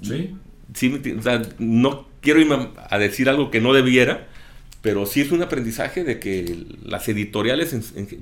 Sí. 0.00 0.36
sí 0.74 1.02
o 1.18 1.22
sea, 1.22 1.42
no 1.58 2.06
quiero 2.20 2.40
irme 2.40 2.68
a 2.76 2.98
decir 2.98 3.28
algo 3.28 3.50
que 3.50 3.60
no 3.60 3.72
debiera, 3.72 4.28
pero 4.82 5.06
sí 5.06 5.22
es 5.22 5.32
un 5.32 5.42
aprendizaje 5.42 6.04
de 6.04 6.20
que 6.20 6.66
las 6.84 7.08
editoriales, 7.08 7.74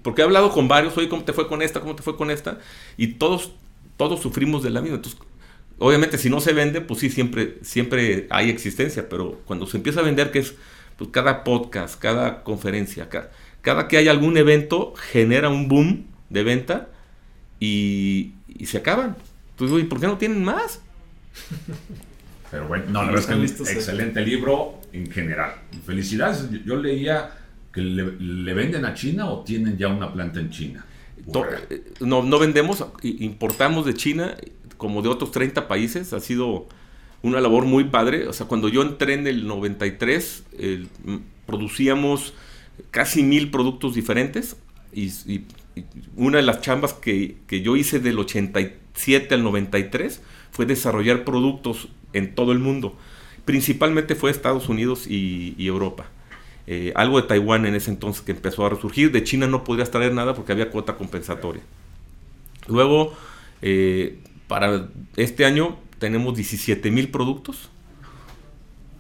porque 0.03 0.23
he 0.23 0.25
hablado 0.25 0.53
con 0.53 0.69
varios, 0.69 0.97
oye, 0.97 1.09
¿cómo 1.09 1.25
te 1.25 1.33
fue 1.33 1.49
con 1.49 1.61
esta? 1.61 1.81
¿Cómo 1.81 1.97
te 1.97 2.03
fue 2.03 2.17
con 2.17 2.31
esta? 2.31 2.61
Y 2.97 3.15
todos, 3.15 3.53
todos 3.97 4.21
sufrimos 4.21 4.63
de 4.63 4.71
la 4.71 4.81
misma. 4.81 4.97
Entonces, 4.97 5.21
obviamente 5.79 6.19
si 6.19 6.31
no 6.31 6.41
se 6.41 6.53
vende, 6.53 6.81
pues 6.81 7.01
sí, 7.01 7.11
siempre, 7.11 7.59
siempre 7.63 8.29
hay 8.31 8.49
existencia, 8.49 9.09
pero 9.09 9.41
cuando 9.45 9.67
se 9.67 9.77
empieza 9.77 10.01
a 10.01 10.05
vender, 10.05 10.31
que 10.31 10.39
es 10.39 10.55
pues, 10.97 11.11
cada 11.11 11.43
podcast, 11.43 11.99
cada 11.99 12.45
conferencia, 12.45 13.09
cada, 13.09 13.33
cada 13.61 13.89
que 13.89 13.97
hay 13.97 14.07
algún 14.07 14.37
evento, 14.37 14.95
genera 14.95 15.49
un 15.49 15.67
boom 15.67 16.07
de 16.31 16.45
venta 16.45 16.89
y, 17.63 18.33
y 18.49 18.67
se 18.67 18.79
acaban. 18.79 19.17
Entonces, 19.51 19.77
oye, 19.77 19.85
¿por 19.85 20.01
qué 20.01 20.09
no 20.09 20.19
tienen 20.19 20.43
más? 20.43 20.81
Pero 22.51 22.67
bueno, 22.67 22.87
no, 22.89 23.03
la 23.05 23.13
verdad 23.13 23.21
es 23.21 23.55
que 23.55 23.63
un 23.63 23.69
excelente 23.69 24.21
libro 24.21 24.81
en 24.93 25.09
general. 25.09 25.55
Felicidades. 25.87 26.49
Yo 26.65 26.77
leía 26.77 27.31
que 27.73 27.81
le, 27.81 28.53
venden 28.53 28.85
a 28.85 28.95
China 28.95 29.31
o 29.31 29.45
tienen 29.45 29.79
ya 29.79 29.89
una 29.89 30.13
planta 30.13 30.41
en 30.41 30.51
China. 30.51 30.85
Eh, 31.71 31.85
no, 32.01 32.25
no 32.25 32.39
vendemos, 32.41 32.85
importamos 33.03 33.87
de 33.87 33.95
China 33.95 34.35
como 34.77 35.01
de 35.01 35.09
otros 35.09 35.31
30 35.31 35.69
países. 35.69 36.13
Ha 36.13 36.19
sido 36.21 36.67
una 37.23 37.41
labor 37.41 37.65
muy 37.65 37.85
padre. 37.85 38.27
O 38.27 38.33
sea, 38.33 38.49
cuando 38.49 38.69
yo 38.69 38.83
entré 38.83 39.15
en 39.15 39.29
el 39.29 39.47
93, 39.47 40.45
producíamos 41.47 42.35
casi 42.91 43.23
mil 43.23 43.53
productos 43.53 43.95
diferentes. 43.95 44.57
Y, 44.93 45.05
y, 45.27 45.47
una 46.17 46.39
de 46.39 46.43
las 46.43 46.61
chambas 46.61 46.95
que, 46.95 47.37
que 47.47 47.63
yo 47.63 47.77
hice 47.77 48.01
del 48.01 48.19
87 48.19 49.35
al 49.35 49.43
93 49.45 50.21
fue 50.51 50.67
desarrollar 50.67 51.25
productos 51.25 51.89
en 52.13 52.35
todo 52.35 52.53
el 52.53 52.59
mundo. 52.59 52.97
Principalmente 53.45 54.15
fue 54.15 54.31
Estados 54.31 54.69
Unidos 54.69 55.07
y, 55.09 55.55
Europa. 55.59 56.07
Eh, 56.69 56.93
algo 56.95 57.21
de 57.21 57.27
Taiwán 57.27 57.67
en 57.67 57.75
ese 57.75 57.91
entonces 57.91 58.23
que 58.23 58.33
empezó 58.33 58.65
a 58.65 58.69
resurgir. 58.69 59.11
De 59.11 59.25
China 59.25 59.49
no 59.49 59.65
podrías 59.65 59.91
traer 59.91 60.15
nada 60.15 60.35
porque 60.35 60.53
había 60.53 60.71
cuota 60.71 60.97
compensatoria. 60.97 61.63
Luego, 62.69 63.15
eh, 63.63 64.19
para 64.47 64.89
este 65.17 65.45
año 65.45 65.79
tenemos 65.99 66.37
17 66.37 66.91
mil 66.93 67.11
productos, 67.11 67.71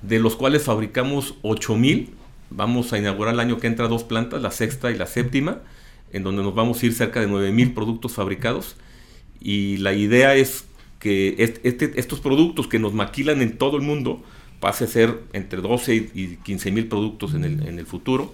de 0.03 0.19
los 0.19 0.35
cuales 0.35 0.65
fabricamos 0.65 1.37
8 1.43 1.77
mil. 1.77 2.15
Vamos 2.51 2.93
a 2.93 2.99
inaugurar 2.99 3.35
el 3.35 3.41
año 3.41 3.59
que 3.59 3.69
entra 3.69 3.87
dos 3.87 4.03
plantas, 4.03 4.43
la 4.43 4.51
sexta 4.51 4.91
y 4.91 4.97
la 4.97 5.07
séptima, 5.07 5.59
en 6.13 6.23
donde 6.23 6.43
nos 6.43 6.55
vamos 6.55 6.83
a 6.83 6.87
ir 6.87 6.93
cerca 6.93 7.21
de 7.21 7.27
9 7.27 7.53
mil 7.53 7.73
productos 7.73 8.13
fabricados. 8.13 8.77
Y 9.41 9.79
la 9.79 9.93
idea 9.93 10.37
es 10.37 10.65
que 10.99 11.35
este, 11.39 11.99
estos 11.99 12.21
productos 12.21 12.69
que 12.69 12.79
nos 12.79 12.93
maquilan 12.95 13.43
en 13.43 13.59
todo 13.59 13.77
el 13.77 13.83
mundo 13.83 14.23
pase 14.61 14.85
a 14.85 14.87
ser 14.87 15.19
entre 15.33 15.61
12 15.61 16.11
y 16.15 16.37
15 16.45 16.71
mil 16.71 16.87
productos 16.87 17.35
en 17.35 17.45
el, 17.45 17.87
futuro, 17.87 18.33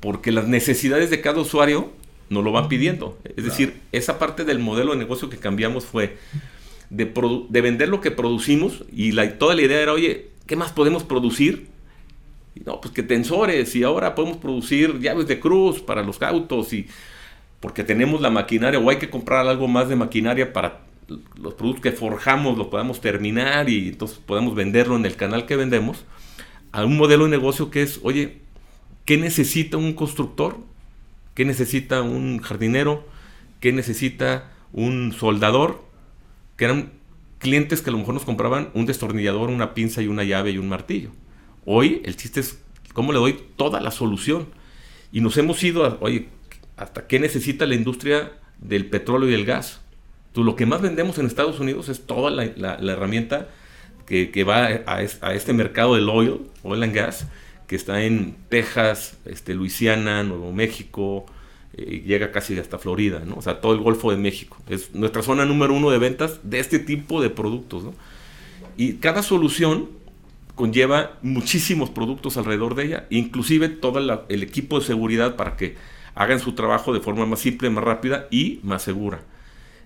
porque 0.00 0.32
las 0.32 0.48
necesidades 0.48 1.10
de 1.10 1.20
cada 1.20 1.40
usuario 1.40 1.92
nos 2.28 2.42
lo 2.42 2.50
van 2.50 2.68
pidiendo. 2.68 3.16
Es 3.36 3.44
decir, 3.44 3.74
esa 3.92 4.18
parte 4.18 4.44
del 4.44 4.58
modelo 4.58 4.90
de 4.90 4.98
negocio 4.98 5.30
que 5.30 5.36
cambiamos 5.36 5.84
fue 5.84 6.16
de, 6.90 7.12
de 7.48 7.60
vender 7.60 7.88
lo 7.88 8.00
que 8.00 8.10
producimos 8.10 8.82
y 8.92 9.12
la, 9.12 9.38
toda 9.38 9.54
la 9.54 9.62
idea 9.62 9.80
era, 9.80 9.92
oye, 9.92 10.30
¿qué 10.48 10.56
más 10.56 10.72
podemos 10.72 11.04
producir? 11.04 11.68
No, 12.64 12.80
pues 12.80 12.94
que 12.94 13.02
tensores 13.02 13.74
y 13.76 13.82
ahora 13.82 14.14
podemos 14.14 14.38
producir 14.38 14.98
llaves 15.00 15.26
de 15.26 15.38
cruz 15.38 15.80
para 15.80 16.02
los 16.02 16.20
autos 16.22 16.72
y 16.72 16.86
porque 17.60 17.84
tenemos 17.84 18.20
la 18.20 18.30
maquinaria 18.30 18.78
o 18.78 18.88
hay 18.88 18.96
que 18.96 19.10
comprar 19.10 19.46
algo 19.46 19.68
más 19.68 19.88
de 19.88 19.96
maquinaria 19.96 20.52
para 20.52 20.80
los 21.36 21.54
productos 21.54 21.82
que 21.82 21.92
forjamos 21.92 22.58
los 22.58 22.68
podamos 22.68 23.00
terminar 23.00 23.68
y 23.68 23.88
entonces 23.88 24.18
podemos 24.18 24.54
venderlo 24.54 24.96
en 24.96 25.06
el 25.06 25.16
canal 25.16 25.46
que 25.46 25.56
vendemos, 25.56 26.04
a 26.72 26.84
un 26.84 26.96
modelo 26.96 27.24
de 27.24 27.30
negocio 27.30 27.70
que 27.70 27.82
es, 27.82 28.00
oye, 28.02 28.38
¿qué 29.04 29.16
necesita 29.16 29.76
un 29.76 29.92
constructor? 29.94 30.58
¿Qué 31.34 31.44
necesita 31.44 32.02
un 32.02 32.38
jardinero? 32.38 33.06
¿Qué 33.60 33.72
necesita 33.72 34.50
un 34.72 35.12
soldador? 35.12 35.84
Que 36.56 36.64
eran 36.64 36.92
clientes 37.38 37.82
que 37.82 37.90
a 37.90 37.92
lo 37.92 37.98
mejor 37.98 38.14
nos 38.14 38.24
compraban 38.24 38.70
un 38.74 38.86
destornillador, 38.86 39.50
una 39.50 39.74
pinza 39.74 40.02
y 40.02 40.08
una 40.08 40.24
llave 40.24 40.50
y 40.50 40.58
un 40.58 40.68
martillo. 40.68 41.10
Hoy 41.66 42.00
el 42.04 42.16
chiste 42.16 42.40
es 42.40 42.58
cómo 42.94 43.12
le 43.12 43.18
doy 43.18 43.38
toda 43.56 43.80
la 43.80 43.90
solución. 43.90 44.46
Y 45.12 45.20
nos 45.20 45.36
hemos 45.36 45.62
ido 45.62 45.84
a, 45.84 45.98
¿hasta 46.76 47.06
qué 47.06 47.20
necesita 47.20 47.66
la 47.66 47.74
industria 47.74 48.32
del 48.58 48.86
petróleo 48.86 49.28
y 49.28 49.34
el 49.34 49.44
gas? 49.44 49.80
lo 50.42 50.56
que 50.56 50.66
más 50.66 50.82
vendemos 50.82 51.18
en 51.18 51.26
Estados 51.26 51.60
Unidos 51.60 51.88
es 51.88 52.06
toda 52.06 52.30
la, 52.30 52.74
herramienta 52.92 53.48
que, 54.06 54.44
va 54.44 54.66
a, 54.86 55.02
este 55.02 55.52
mercado 55.52 55.94
del 55.94 56.08
oil, 56.08 56.42
oil 56.62 56.82
and 56.82 56.94
gas, 56.94 57.26
que 57.66 57.74
está 57.74 58.02
en 58.04 58.36
Texas, 58.48 59.16
este, 59.24 59.54
Luisiana, 59.54 60.22
Nuevo 60.22 60.52
México, 60.52 61.26
eh, 61.74 62.02
llega 62.06 62.32
casi 62.32 62.58
hasta 62.58 62.78
Florida, 62.78 63.22
¿no? 63.26 63.36
O 63.36 63.42
sea, 63.42 63.60
todo 63.60 63.72
el 63.72 63.80
Golfo 63.80 64.10
de 64.10 64.16
México. 64.16 64.58
Es 64.68 64.94
nuestra 64.94 65.22
zona 65.22 65.44
número 65.44 65.74
uno 65.74 65.90
de 65.90 65.98
ventas 65.98 66.40
de 66.42 66.60
este 66.60 66.78
tipo 66.78 67.20
de 67.20 67.30
productos, 67.30 67.84
¿no? 67.84 67.94
Y 68.76 68.94
cada 68.94 69.22
solución 69.22 69.88
conlleva 70.56 71.18
muchísimos 71.22 71.90
productos 71.90 72.36
alrededor 72.36 72.74
de 72.74 72.86
ella, 72.86 73.06
inclusive 73.10 73.68
todo 73.68 74.26
el 74.28 74.42
equipo 74.42 74.80
de 74.80 74.86
seguridad 74.86 75.36
para 75.36 75.56
que 75.56 75.76
hagan 76.16 76.40
su 76.40 76.54
trabajo 76.54 76.92
de 76.92 77.00
forma 77.00 77.26
más 77.26 77.40
simple, 77.40 77.70
más 77.70 77.84
rápida 77.84 78.26
y 78.30 78.58
más 78.64 78.82
segura. 78.82 79.20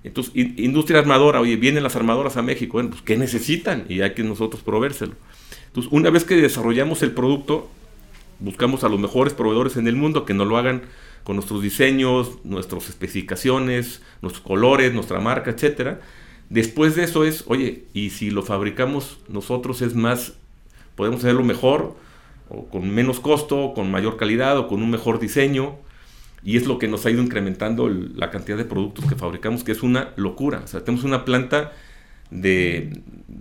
Entonces, 0.02 0.32
industria 0.34 1.00
armadora, 1.00 1.40
oye, 1.40 1.56
vienen 1.56 1.82
las 1.82 1.96
armadoras 1.96 2.38
a 2.38 2.42
México, 2.42 2.74
bueno, 2.74 2.90
pues 2.90 3.02
¿qué 3.02 3.18
necesitan? 3.18 3.84
Y 3.88 4.00
hay 4.00 4.14
que 4.14 4.22
nosotros 4.22 4.62
proveérselo. 4.62 5.12
Entonces, 5.66 5.92
una 5.92 6.08
vez 6.08 6.24
que 6.24 6.36
desarrollamos 6.36 7.02
el 7.02 7.10
producto, 7.10 7.68
buscamos 8.38 8.84
a 8.84 8.88
los 8.88 8.98
mejores 8.98 9.34
proveedores 9.34 9.76
en 9.76 9.88
el 9.88 9.96
mundo 9.96 10.24
que 10.24 10.34
nos 10.34 10.46
lo 10.46 10.56
hagan 10.56 10.82
con 11.24 11.36
nuestros 11.36 11.62
diseños, 11.62 12.38
nuestras 12.44 12.88
especificaciones, 12.88 14.00
nuestros 14.22 14.44
colores, 14.44 14.94
nuestra 14.94 15.20
marca, 15.20 15.50
etcétera. 15.50 16.00
Después 16.48 16.96
de 16.96 17.04
eso 17.04 17.24
es, 17.24 17.44
oye, 17.46 17.84
y 17.92 18.10
si 18.10 18.30
lo 18.30 18.42
fabricamos 18.42 19.18
nosotros 19.28 19.82
es 19.82 19.94
más, 19.94 20.34
podemos 21.00 21.20
hacerlo 21.20 21.44
mejor, 21.44 21.96
o 22.50 22.66
con 22.66 22.90
menos 22.90 23.20
costo, 23.20 23.72
con 23.74 23.90
mayor 23.90 24.18
calidad, 24.18 24.58
o 24.58 24.68
con 24.68 24.82
un 24.82 24.90
mejor 24.90 25.18
diseño 25.18 25.78
y 26.42 26.58
es 26.58 26.66
lo 26.66 26.78
que 26.78 26.88
nos 26.88 27.06
ha 27.06 27.10
ido 27.10 27.22
incrementando 27.22 27.88
la 27.88 28.30
cantidad 28.30 28.58
de 28.58 28.66
productos 28.66 29.06
que 29.06 29.16
fabricamos, 29.16 29.64
que 29.64 29.72
es 29.72 29.82
una 29.82 30.10
locura. 30.16 30.60
O 30.62 30.66
sea, 30.66 30.84
tenemos 30.84 31.06
una 31.06 31.24
planta 31.24 31.72
de, 32.30 33.00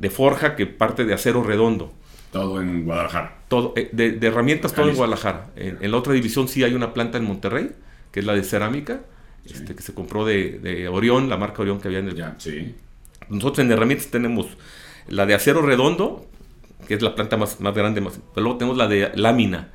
forja 0.09 0.55
que 0.55 0.67
parte 0.67 1.03
de 1.03 1.13
acero 1.13 1.43
redondo. 1.43 1.91
Todo 2.31 2.61
en 2.61 2.85
Guadalajara. 2.85 3.39
Todo, 3.49 3.73
eh, 3.75 3.89
de, 3.91 4.25
herramientas, 4.25 4.73
todo 4.73 4.87
en 4.87 4.95
Guadalajara. 4.95 5.47
En, 5.57 5.91
la 5.91 5.97
otra 5.97 6.13
división 6.13 6.47
sí 6.47 6.63
hay 6.63 6.73
una 6.73 6.93
planta 6.93 7.17
en 7.17 7.25
Monterrey, 7.25 7.71
que 8.13 8.21
es 8.21 8.25
la 8.25 8.35
de 8.35 8.43
cerámica, 8.45 9.01
este, 9.45 9.75
que 9.75 9.81
se 9.81 9.93
compró 9.93 10.23
de, 10.23 10.59
de, 10.59 10.87
Orión, 10.87 11.27
la 11.27 11.35
marca 11.35 11.61
Orión 11.61 11.81
que 11.81 11.89
había 11.89 11.99
en 11.99 12.07
el... 12.07 12.15
Ya, 12.15 12.35
sí. 12.37 12.73
Nosotros 13.27 13.65
en 13.65 13.71
herramientas 13.73 14.07
tenemos 14.07 14.47
la 15.09 15.25
de 15.25 15.33
acero 15.33 15.61
redondo, 15.61 16.25
que 16.87 16.93
es 16.95 17.01
la 17.01 17.15
planta 17.15 17.37
más, 17.37 17.59
más 17.59 17.75
grande, 17.75 18.01
más, 18.01 18.19
pero 18.33 18.43
luego 18.43 18.57
tenemos 18.57 18.77
la 18.77 18.87
de 18.87 19.11
lámina, 19.15 19.69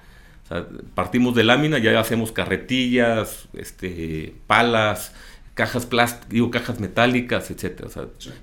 partimos 0.95 1.35
de 1.35 1.45
lámina, 1.45 1.79
ya 1.79 1.99
hacemos 1.99 2.33
carretillas, 2.33 3.49
este, 3.55 4.35
palas, 4.47 5.13
cajas 5.55 5.87
plásticas, 5.87 6.29
digo, 6.29 6.51
cajas 6.51 6.81
metálicas, 6.81 7.51
etcétera. 7.51 7.89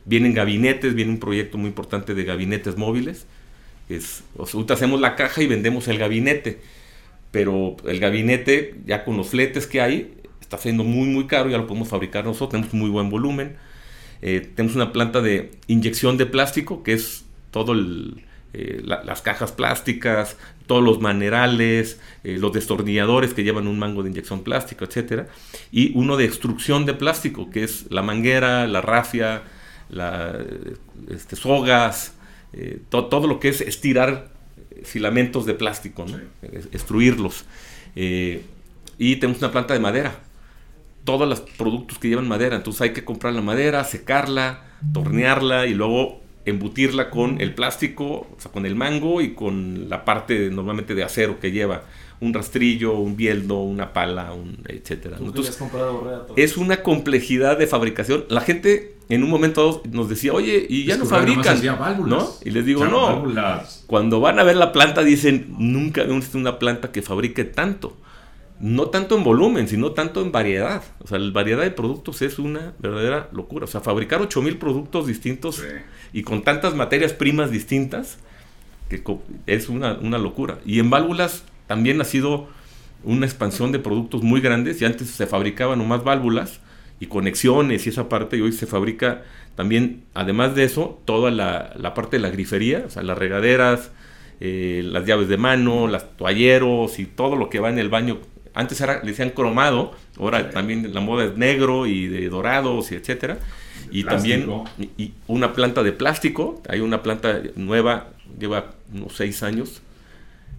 vienen 0.05 0.33
gabinetes, 0.33 0.95
viene 0.95 1.11
un 1.11 1.19
proyecto 1.19 1.57
muy 1.57 1.67
importante 1.67 2.13
de 2.15 2.23
gabinetes 2.23 2.77
móviles. 2.77 3.27
Es, 3.89 4.23
hacemos 4.69 5.01
la 5.01 5.15
caja 5.15 5.41
y 5.41 5.47
vendemos 5.47 5.87
el 5.89 5.97
gabinete, 5.97 6.61
pero 7.31 7.75
el 7.85 7.99
gabinete, 7.99 8.75
ya 8.85 9.03
con 9.03 9.17
los 9.17 9.29
fletes 9.29 9.67
que 9.67 9.81
hay, 9.81 10.15
está 10.39 10.57
siendo 10.57 10.83
muy, 10.83 11.07
muy 11.07 11.27
caro, 11.27 11.49
ya 11.49 11.57
lo 11.57 11.67
podemos 11.67 11.89
fabricar 11.89 12.23
nosotros, 12.23 12.51
tenemos 12.51 12.73
muy 12.73 12.89
buen 12.89 13.09
volumen. 13.09 13.57
Eh, 14.21 14.39
tenemos 14.55 14.75
una 14.75 14.93
planta 14.93 15.21
de 15.21 15.51
inyección 15.67 16.17
de 16.17 16.25
plástico, 16.25 16.83
que 16.83 16.93
es 16.93 17.25
todo 17.51 17.73
el, 17.73 18.23
eh, 18.53 18.81
las 18.83 19.21
cajas 19.21 19.53
plásticas, 19.53 20.35
todos 20.67 20.83
los 20.83 20.99
manerales, 20.99 22.01
eh, 22.25 22.37
los 22.37 22.51
destornilladores 22.51 23.33
que 23.33 23.45
llevan 23.45 23.65
un 23.65 23.79
mango 23.79 24.03
de 24.03 24.09
inyección 24.09 24.43
plástico, 24.43 24.83
etc. 24.83 25.27
Y 25.71 25.97
uno 25.97 26.17
de 26.17 26.25
extrusión 26.25 26.85
de 26.85 26.93
plástico, 26.93 27.49
que 27.49 27.63
es 27.63 27.85
la 27.89 28.01
manguera, 28.01 28.67
la 28.67 28.81
rafia, 28.81 29.43
la, 29.89 30.37
este, 31.09 31.37
sogas, 31.37 32.13
eh, 32.51 32.81
todo 32.89 33.25
lo 33.25 33.39
que 33.39 33.47
es 33.47 33.61
estirar 33.61 34.33
filamentos 34.83 35.45
de 35.45 35.53
plástico, 35.53 36.05
¿no? 36.05 36.19
extruirlos. 36.73 37.45
y 37.95 39.15
tenemos 39.15 39.39
una 39.39 39.51
planta 39.51 39.73
de 39.73 39.79
madera. 39.79 40.19
Todos 41.05 41.27
los 41.27 41.39
productos 41.39 41.99
que 41.99 42.09
llevan 42.09 42.27
madera, 42.27 42.57
entonces 42.57 42.81
hay 42.81 42.93
que 42.93 43.05
comprar 43.05 43.33
la 43.33 43.41
madera, 43.41 43.83
secarla, 43.85 44.65
tornearla 44.93 45.67
y 45.67 45.73
luego 45.73 46.20
embutirla 46.45 47.09
con 47.09 47.39
el 47.41 47.53
plástico, 47.53 48.05
o 48.05 48.35
sea, 48.37 48.51
con 48.51 48.65
el 48.65 48.75
mango 48.75 49.21
y 49.21 49.33
con 49.33 49.89
la 49.89 50.05
parte 50.05 50.49
normalmente 50.49 50.95
de 50.95 51.03
acero 51.03 51.39
que 51.39 51.51
lleva 51.51 51.83
un 52.19 52.33
rastrillo, 52.33 52.93
un 52.93 53.15
bieldo, 53.15 53.59
una 53.61 53.93
pala, 53.93 54.33
un 54.33 54.63
etcétera. 54.67 55.17
es 56.35 56.55
una 56.55 56.83
complejidad 56.83 57.57
de 57.57 57.67
fabricación. 57.67 58.25
La 58.29 58.41
gente 58.41 58.95
en 59.09 59.23
un 59.23 59.29
momento 59.29 59.81
nos 59.89 60.07
decía, 60.07 60.31
oye, 60.31 60.65
y 60.69 60.85
ya 60.85 60.97
no 60.97 61.05
fabrican, 61.05 61.59
¿no? 62.05 62.29
Y 62.45 62.51
les 62.51 62.65
digo, 62.65 62.85
no. 62.85 63.25
Cuando 63.87 64.19
van 64.19 64.39
a 64.39 64.43
ver 64.43 64.55
la 64.55 64.71
planta 64.71 65.03
dicen, 65.03 65.53
nunca 65.57 66.03
visto 66.03 66.37
una 66.37 66.59
planta 66.59 66.91
que 66.91 67.01
fabrique 67.01 67.43
tanto. 67.43 67.97
No 68.61 68.87
tanto 68.89 69.17
en 69.17 69.23
volumen, 69.23 69.67
sino 69.67 69.91
tanto 69.91 70.21
en 70.21 70.31
variedad. 70.31 70.83
O 70.99 71.07
sea, 71.07 71.17
la 71.17 71.31
variedad 71.31 71.63
de 71.63 71.71
productos 71.71 72.21
es 72.21 72.37
una 72.39 72.73
verdadera 72.79 73.27
locura. 73.33 73.65
O 73.65 73.67
sea, 73.67 73.81
fabricar 73.81 74.21
8000 74.21 74.57
productos 74.57 75.07
distintos 75.07 75.55
Sí. 75.55 75.63
y 76.13 76.21
con 76.23 76.43
tantas 76.43 76.75
materias 76.75 77.13
primas 77.13 77.49
distintas, 77.51 78.19
que 78.87 79.03
es 79.47 79.67
una, 79.67 79.93
una 79.93 80.19
locura. 80.19 80.59
Y 80.65 80.79
en 80.79 80.89
válvulas 80.91 81.43
también 81.67 81.99
ha 82.01 82.05
sido 82.05 82.49
una 83.03 83.25
expansión 83.25 83.71
de 83.71 83.79
productos 83.79 84.21
muy 84.21 84.41
grandes. 84.41 84.79
Y 84.81 84.85
antes 84.85 85.09
se 85.09 85.25
fabricaban 85.25 85.79
nomás 85.79 86.03
válvulas 86.03 86.59
y 86.99 87.07
conexiones 87.07 87.87
y 87.87 87.89
esa 87.89 88.09
parte, 88.09 88.37
y 88.37 88.41
hoy 88.41 88.51
se 88.51 88.67
fabrica 88.67 89.23
también, 89.55 90.03
además 90.13 90.53
de 90.53 90.65
eso, 90.65 91.01
toda 91.05 91.31
la, 91.31 91.73
la 91.77 91.95
parte 91.95 92.17
de 92.17 92.21
la 92.21 92.29
grifería, 92.29 92.83
o 92.85 92.89
sea, 92.91 93.01
las 93.01 93.17
regaderas, 93.17 93.91
eh, 94.39 94.81
las 94.85 95.05
llaves 95.05 95.27
de 95.27 95.37
mano, 95.37 95.87
las 95.87 96.15
toalleros 96.15 96.99
y 96.99 97.05
todo 97.05 97.35
lo 97.35 97.49
que 97.49 97.59
va 97.59 97.69
en 97.69 97.79
el 97.79 97.89
baño. 97.89 98.19
Antes 98.53 98.81
era, 98.81 99.01
le 99.03 99.11
decían 99.11 99.29
cromado, 99.31 99.93
ahora 100.19 100.49
también 100.49 100.93
la 100.93 100.99
moda 101.01 101.25
es 101.25 101.37
negro 101.37 101.87
y 101.87 102.07
de 102.07 102.29
dorados 102.29 102.91
y 102.91 102.95
etcétera. 102.95 103.39
Y 103.91 104.03
también 104.03 104.45
plástico. 104.45 104.91
y- 104.97 105.03
y 105.03 105.13
una 105.27 105.53
planta 105.53 105.83
de 105.83 105.91
plástico, 105.91 106.61
hay 106.69 106.79
una 106.81 107.01
planta 107.03 107.41
nueva, 107.55 108.09
lleva 108.39 108.75
unos 108.93 109.13
seis 109.15 109.41
años. 109.43 109.81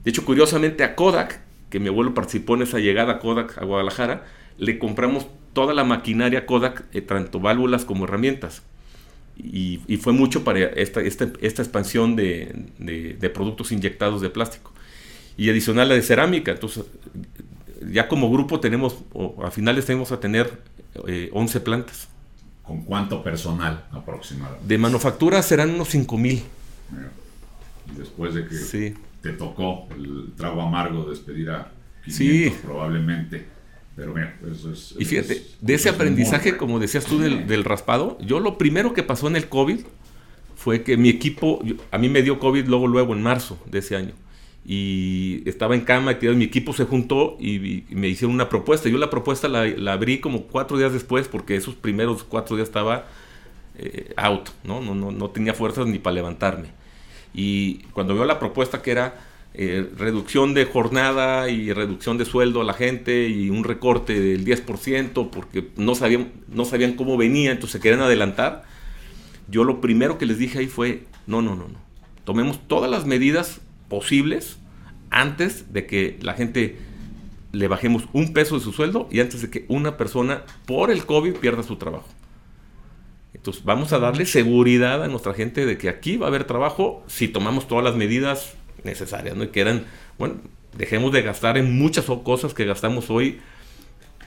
De 0.04 0.10
hecho, 0.10 0.24
curiosamente 0.24 0.84
a 0.84 0.94
Kodak, 0.96 1.40
que 1.70 1.78
mi 1.80 1.88
abuelo 1.88 2.14
participó 2.14 2.54
en 2.56 2.62
esa 2.62 2.78
llegada 2.78 3.14
a 3.14 3.18
Kodak 3.18 3.58
a 3.58 3.64
Guadalajara, 3.64 4.24
le 4.58 4.78
compramos 4.78 5.26
toda 5.52 5.72
la 5.74 5.84
maquinaria 5.84 6.44
Kodak, 6.46 6.84
eh, 6.92 7.00
tanto 7.02 7.40
válvulas 7.40 7.84
como 7.84 8.04
herramientas. 8.04 8.62
Y, 9.36 9.80
y 9.88 9.96
fue 9.96 10.12
mucho 10.12 10.44
para 10.44 10.58
esta, 10.60 11.00
esta, 11.00 11.28
esta 11.40 11.62
expansión 11.62 12.16
de, 12.16 12.52
de- 12.78 13.14
de 13.14 13.30
productos 13.30 13.72
inyectados 13.72 14.20
de 14.20 14.28
plástico. 14.30 14.72
Y 15.38 15.48
adicional 15.48 15.88
la 15.88 15.94
de 15.94 16.02
cerámica. 16.02 16.52
Entonces, 16.52 16.84
ya 17.90 18.08
como 18.08 18.30
grupo 18.30 18.60
tenemos, 18.60 18.98
o 19.12 19.44
a 19.44 19.50
finales 19.50 19.86
tenemos 19.86 20.12
a 20.12 20.20
tener 20.20 20.60
eh, 21.06 21.30
11 21.32 21.60
plantas. 21.60 22.08
¿Con 22.62 22.82
cuánto 22.84 23.22
personal 23.22 23.84
aproximadamente? 23.90 24.66
De 24.68 24.78
manufactura 24.78 25.42
serán 25.42 25.70
unos 25.70 25.88
5 25.88 26.16
mil. 26.18 26.42
Después 27.96 28.34
de 28.34 28.46
que 28.46 28.54
Sí. 28.54 28.94
te 29.20 29.30
tocó 29.32 29.88
el 29.96 30.32
trago 30.36 30.62
amargo 30.62 31.04
de 31.04 31.10
despedir 31.10 31.50
a 31.50 31.70
500 32.04 32.16
Sí. 32.16 32.58
probablemente. 32.62 33.46
Pero 33.94 34.14
mira, 34.14 34.34
eso 34.50 34.72
es... 34.72 34.94
Y 34.98 35.04
fíjate, 35.04 35.34
es- 35.34 35.56
de 35.60 35.74
ese 35.74 35.88
es 35.90 35.94
aprendizaje, 35.94 36.56
como 36.56 36.78
decías 36.78 37.04
tú, 37.04 37.18
del, 37.18 37.46
del 37.46 37.64
raspado, 37.64 38.16
yo 38.20 38.40
lo 38.40 38.56
primero 38.56 38.94
que 38.94 39.02
pasó 39.02 39.28
en 39.28 39.36
el 39.36 39.48
COVID 39.48 39.80
fue 40.56 40.82
que 40.82 40.96
mi 40.96 41.08
equipo, 41.10 41.62
a 41.90 41.98
mí 41.98 42.08
me 42.08 42.22
dio 42.22 42.38
COVID 42.38 42.66
luego, 42.68 42.86
luego 42.86 43.12
en 43.12 43.22
marzo 43.22 43.58
de 43.70 43.80
ese 43.80 43.96
año. 43.96 44.12
Y 44.64 45.42
estaba 45.46 45.74
en 45.74 45.80
cama 45.80 46.18
tirado, 46.18 46.38
mi 46.38 46.44
equipo 46.44 46.72
se 46.72 46.84
juntó 46.84 47.36
y, 47.40 47.84
y 47.90 47.94
me 47.94 48.08
hicieron 48.08 48.34
una 48.34 48.48
propuesta. 48.48 48.88
Yo 48.88 48.98
la 48.98 49.10
propuesta 49.10 49.48
la, 49.48 49.66
la 49.66 49.94
abrí 49.94 50.20
como 50.20 50.42
cuatro 50.42 50.78
días 50.78 50.92
después 50.92 51.28
porque 51.28 51.56
esos 51.56 51.74
primeros 51.74 52.22
cuatro 52.22 52.56
días 52.56 52.68
estaba 52.68 53.06
eh, 53.78 54.12
out, 54.16 54.50
¿no? 54.64 54.80
No, 54.80 54.94
no, 54.94 55.10
no 55.10 55.30
tenía 55.30 55.54
fuerzas 55.54 55.86
ni 55.86 55.98
para 55.98 56.14
levantarme. 56.14 56.68
Y 57.34 57.78
cuando 57.92 58.14
veo 58.14 58.24
la 58.24 58.38
propuesta 58.38 58.82
que 58.82 58.90
era 58.90 59.14
eh, 59.54 59.90
reducción 59.96 60.52
de 60.54 60.66
jornada 60.66 61.48
y 61.48 61.72
reducción 61.72 62.18
de 62.18 62.26
sueldo 62.26 62.60
a 62.60 62.64
la 62.64 62.74
gente 62.74 63.28
y 63.28 63.48
un 63.48 63.64
recorte 63.64 64.20
del 64.20 64.44
10% 64.44 65.30
porque 65.30 65.68
no 65.76 65.94
sabían, 65.94 66.32
no 66.48 66.66
sabían 66.66 66.94
cómo 66.94 67.16
venía, 67.16 67.50
entonces 67.50 67.72
se 67.72 67.80
querían 67.80 68.02
adelantar, 68.02 68.64
yo 69.48 69.64
lo 69.64 69.80
primero 69.80 70.18
que 70.18 70.26
les 70.26 70.38
dije 70.38 70.58
ahí 70.58 70.66
fue, 70.66 71.04
no, 71.26 71.40
no, 71.40 71.54
no, 71.54 71.68
no, 71.68 71.78
tomemos 72.24 72.66
todas 72.68 72.90
las 72.90 73.06
medidas 73.06 73.60
posibles 73.92 74.56
antes 75.10 75.70
de 75.74 75.84
que 75.86 76.18
la 76.22 76.32
gente 76.32 76.78
le 77.52 77.68
bajemos 77.68 78.04
un 78.14 78.32
peso 78.32 78.54
de 78.58 78.64
su 78.64 78.72
sueldo 78.72 79.06
y 79.10 79.20
antes 79.20 79.42
de 79.42 79.50
que 79.50 79.66
una 79.68 79.98
persona 79.98 80.44
por 80.64 80.90
el 80.90 81.04
COVID 81.04 81.34
pierda 81.34 81.62
su 81.62 81.76
trabajo. 81.76 82.08
Entonces 83.34 83.64
vamos 83.64 83.92
a 83.92 83.98
darle 83.98 84.24
seguridad 84.24 85.02
a 85.04 85.08
nuestra 85.08 85.34
gente 85.34 85.66
de 85.66 85.76
que 85.76 85.90
aquí 85.90 86.16
va 86.16 86.26
a 86.26 86.28
haber 86.30 86.44
trabajo 86.44 87.04
si 87.06 87.28
tomamos 87.28 87.68
todas 87.68 87.84
las 87.84 87.94
medidas 87.94 88.54
necesarias, 88.84 89.36
¿no? 89.36 89.44
Y 89.44 89.48
que 89.48 89.60
eran, 89.60 89.84
bueno, 90.18 90.36
dejemos 90.74 91.12
de 91.12 91.20
gastar 91.20 91.58
en 91.58 91.78
muchas 91.78 92.06
cosas 92.24 92.54
que 92.54 92.64
gastamos 92.64 93.10
hoy 93.10 93.40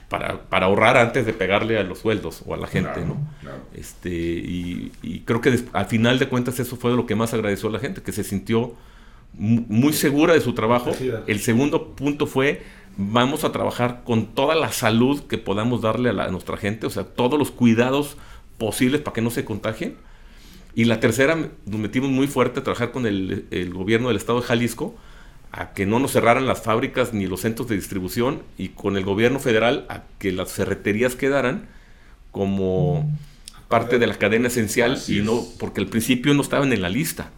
para, 0.08 0.42
para 0.42 0.66
ahorrar 0.66 0.96
antes 0.96 1.26
de 1.26 1.32
pegarle 1.32 1.78
a 1.78 1.82
los 1.82 1.98
sueldos 1.98 2.44
o 2.46 2.54
a 2.54 2.56
la 2.56 2.68
gente, 2.68 2.92
Claro, 2.92 3.08
¿no? 3.08 3.28
claro. 3.40 3.58
Este, 3.74 4.10
y, 4.10 4.92
y 5.02 5.20
creo 5.20 5.40
que 5.40 5.58
al 5.72 5.86
final 5.86 6.20
de 6.20 6.28
cuentas 6.28 6.60
eso 6.60 6.76
fue 6.76 6.94
lo 6.94 7.06
que 7.06 7.16
más 7.16 7.34
agradeció 7.34 7.68
a 7.70 7.72
la 7.72 7.80
gente, 7.80 8.02
que 8.02 8.12
se 8.12 8.22
sintió 8.22 8.76
muy 9.34 9.92
segura 9.92 10.34
de 10.34 10.40
su 10.40 10.54
trabajo. 10.54 10.90
El 11.26 11.40
segundo 11.40 11.94
punto 11.94 12.26
fue, 12.26 12.62
vamos 12.96 13.44
a 13.44 13.52
trabajar 13.52 14.02
con 14.04 14.26
toda 14.34 14.54
la 14.54 14.72
salud 14.72 15.20
que 15.22 15.38
podamos 15.38 15.82
darle 15.82 16.08
a, 16.10 16.12
la- 16.12 16.24
a 16.24 16.30
nuestra 16.30 16.56
gente, 16.56 16.86
o 16.86 16.90
sea, 16.90 17.04
todos 17.04 17.38
los 17.38 17.50
cuidados 17.50 18.16
posibles 18.58 19.00
para 19.02 19.14
que 19.14 19.20
no 19.20 19.30
se 19.30 19.44
contagien. 19.44 19.96
Y 20.74 20.84
la 20.84 21.00
tercera, 21.00 21.36
nos 21.66 21.80
metimos 21.80 22.10
muy 22.10 22.26
fuerte 22.26 22.60
a 22.60 22.62
trabajar 22.62 22.92
con 22.92 23.06
el, 23.06 23.46
el 23.50 23.72
gobierno 23.72 24.08
del 24.08 24.16
estado 24.18 24.40
de 24.40 24.46
Jalisco, 24.46 24.94
a 25.52 25.72
que 25.72 25.86
no 25.86 25.98
nos 25.98 26.12
cerraran 26.12 26.46
las 26.46 26.62
fábricas 26.62 27.14
ni 27.14 27.26
los 27.26 27.40
centros 27.40 27.68
de 27.68 27.76
distribución, 27.76 28.42
y 28.58 28.68
con 28.70 28.96
el 28.96 29.04
gobierno 29.04 29.38
federal 29.38 29.86
a 29.88 30.02
que 30.18 30.32
las 30.32 30.52
ferreterías 30.52 31.14
quedaran 31.14 31.68
como 32.30 33.10
parte 33.68 33.98
de 33.98 34.06
la 34.06 34.14
cadena 34.16 34.48
esencial, 34.48 34.92
Así 34.92 35.18
y 35.18 35.22
no, 35.22 35.42
porque 35.58 35.80
al 35.80 35.86
principio 35.88 36.34
no 36.34 36.42
estaban 36.42 36.72
en 36.72 36.82
la 36.82 36.88
lista. 36.88 37.30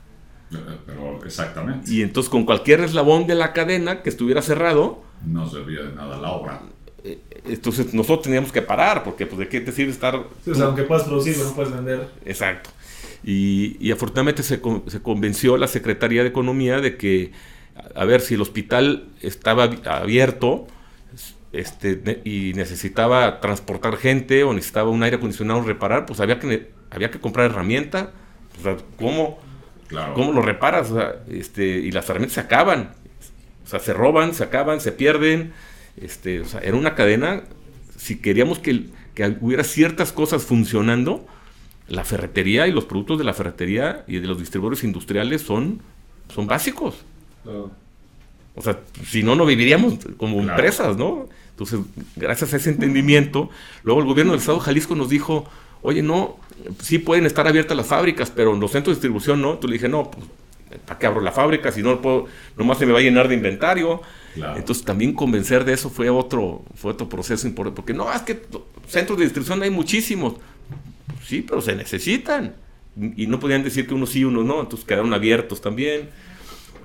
Eh, 0.52 0.56
Pero 0.86 1.20
exactamente. 1.24 1.90
Y 1.92 2.02
entonces 2.02 2.30
con 2.30 2.44
cualquier 2.44 2.80
eslabón 2.80 3.26
de 3.26 3.34
la 3.34 3.52
cadena 3.52 4.02
que 4.02 4.08
estuviera 4.10 4.40
cerrado, 4.42 5.02
No 5.26 5.48
servía 5.48 5.82
de 5.82 5.92
nada 5.94 6.16
la 6.18 6.30
obra. 6.32 6.60
eh, 7.04 7.18
entonces 7.46 7.92
nosotros 7.94 8.22
teníamos 8.22 8.50
que 8.52 8.62
parar, 8.62 9.04
porque 9.04 9.26
pues 9.26 9.38
de 9.38 9.48
qué 9.48 9.60
te 9.60 9.72
sirve 9.72 9.90
estar... 9.92 10.24
Sí, 10.44 10.50
o 10.50 10.54
sea, 10.54 10.66
aunque 10.66 10.82
puedas 10.84 11.04
producir, 11.04 11.36
no 11.38 11.52
puedes 11.54 11.72
vender. 11.72 12.08
Exacto. 12.24 12.70
Y, 13.24 13.76
y 13.80 13.90
afortunadamente 13.90 14.42
se, 14.42 14.60
con- 14.60 14.84
se 14.88 15.00
convenció 15.02 15.56
la 15.56 15.66
Secretaría 15.68 16.22
de 16.22 16.28
Economía 16.28 16.80
de 16.80 16.96
que, 16.96 17.32
a 17.94 18.02
a 18.02 18.04
ver, 18.04 18.20
si 18.20 18.34
el 18.34 18.40
hospital 18.42 19.08
estaba 19.22 19.68
abi- 19.68 19.86
abierto 19.86 20.66
este, 21.52 22.20
y 22.24 22.52
necesitaba 22.54 23.40
transportar 23.40 23.96
gente 23.96 24.44
o 24.44 24.52
necesitaba 24.52 24.90
un 24.90 25.02
aire 25.02 25.16
acondicionado 25.16 25.62
reparar, 25.62 26.04
pues 26.06 26.20
había 26.20 26.38
que, 26.38 26.46
ne- 26.46 26.66
había 26.90 27.10
que 27.10 27.18
comprar 27.20 27.50
herramienta. 27.50 28.12
O 28.58 28.62
sea, 28.62 28.76
¿cómo, 28.98 29.38
Claro. 29.88 30.14
¿Cómo 30.14 30.32
lo 30.32 30.42
reparas? 30.42 30.90
O 30.90 30.96
sea, 30.96 31.16
este, 31.30 31.64
y 31.66 31.90
las 31.90 32.08
herramientas 32.08 32.34
se 32.34 32.40
acaban. 32.40 32.92
O 33.64 33.68
sea, 33.68 33.80
se 33.80 33.92
roban, 33.92 34.34
se 34.34 34.44
acaban, 34.44 34.80
se 34.80 34.92
pierden. 34.92 35.52
Este, 36.00 36.40
o 36.40 36.44
sea, 36.44 36.60
era 36.60 36.76
una 36.76 36.94
cadena. 36.94 37.42
Si 37.96 38.18
queríamos 38.18 38.58
que, 38.58 38.86
que 39.14 39.36
hubiera 39.40 39.64
ciertas 39.64 40.12
cosas 40.12 40.44
funcionando, 40.44 41.26
la 41.88 42.04
ferretería 42.04 42.66
y 42.66 42.72
los 42.72 42.84
productos 42.84 43.18
de 43.18 43.24
la 43.24 43.34
ferretería 43.34 44.04
y 44.06 44.18
de 44.20 44.26
los 44.26 44.38
distribuidores 44.38 44.84
industriales 44.84 45.42
son, 45.42 45.80
son 46.34 46.46
básicos. 46.46 46.96
O 48.54 48.62
sea, 48.62 48.80
si 49.06 49.22
no, 49.22 49.34
no 49.36 49.46
viviríamos 49.46 49.94
como 50.16 50.36
Claro. 50.42 50.50
empresas, 50.50 50.96
¿no? 50.96 51.28
Entonces, 51.50 51.80
gracias 52.16 52.52
a 52.52 52.56
ese 52.56 52.70
entendimiento, 52.70 53.50
luego 53.82 54.00
el 54.00 54.06
gobierno 54.06 54.32
del 54.32 54.40
Estado 54.40 54.58
de 54.58 54.64
Jalisco 54.64 54.94
nos 54.94 55.08
dijo, 55.08 55.48
oye, 55.82 56.02
no, 56.02 56.36
sí 56.80 56.98
pueden 56.98 57.26
estar 57.26 57.46
abiertas 57.46 57.76
las 57.76 57.86
fábricas, 57.86 58.30
pero 58.30 58.54
en 58.54 58.60
los 58.60 58.70
centros 58.70 58.96
de 58.96 59.00
distribución 59.00 59.40
no. 59.42 59.58
Tú 59.58 59.68
le 59.68 59.74
dije, 59.74 59.88
no, 59.88 60.10
pues, 60.10 60.26
¿para 60.86 60.98
qué 60.98 61.06
abro 61.06 61.20
la 61.20 61.32
fábrica? 61.32 61.72
Si 61.72 61.82
no 61.82 62.00
puedo, 62.00 62.26
nomás 62.56 62.78
se 62.78 62.86
me 62.86 62.92
va 62.92 62.98
a 62.98 63.02
llenar 63.02 63.28
de 63.28 63.34
inventario. 63.34 64.02
Claro. 64.34 64.56
Entonces, 64.56 64.84
también 64.84 65.12
convencer 65.12 65.64
de 65.64 65.72
eso 65.72 65.90
fue 65.90 66.10
otro, 66.10 66.62
fue 66.74 66.92
otro 66.92 67.08
proceso 67.08 67.46
importante, 67.46 67.76
porque 67.76 67.94
no, 67.94 68.12
es 68.12 68.22
que 68.22 68.40
centros 68.86 69.18
de 69.18 69.24
distribución 69.24 69.62
hay 69.62 69.70
muchísimos. 69.70 70.34
Sí, 71.24 71.44
pero 71.46 71.60
se 71.60 71.74
necesitan. 71.74 72.54
Y 73.16 73.26
no 73.26 73.38
podían 73.38 73.62
decir 73.62 73.86
que 73.86 73.94
unos 73.94 74.10
sí, 74.10 74.24
unos 74.24 74.44
no, 74.44 74.60
entonces 74.60 74.86
quedaron 74.86 75.12
abiertos 75.14 75.60
también. 75.60 76.08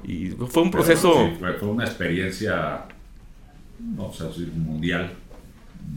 Y 0.04 0.28
fue 0.28 0.64
un 0.64 0.72
Pero, 0.72 0.84
proceso... 0.84 1.14
sí, 1.14 1.38
fue, 1.40 1.54
fue 1.54 1.70
una 1.70 1.86
experiencia, 1.86 2.86
no 3.80 4.12
sé 4.14 4.26
mundial. 4.56 5.14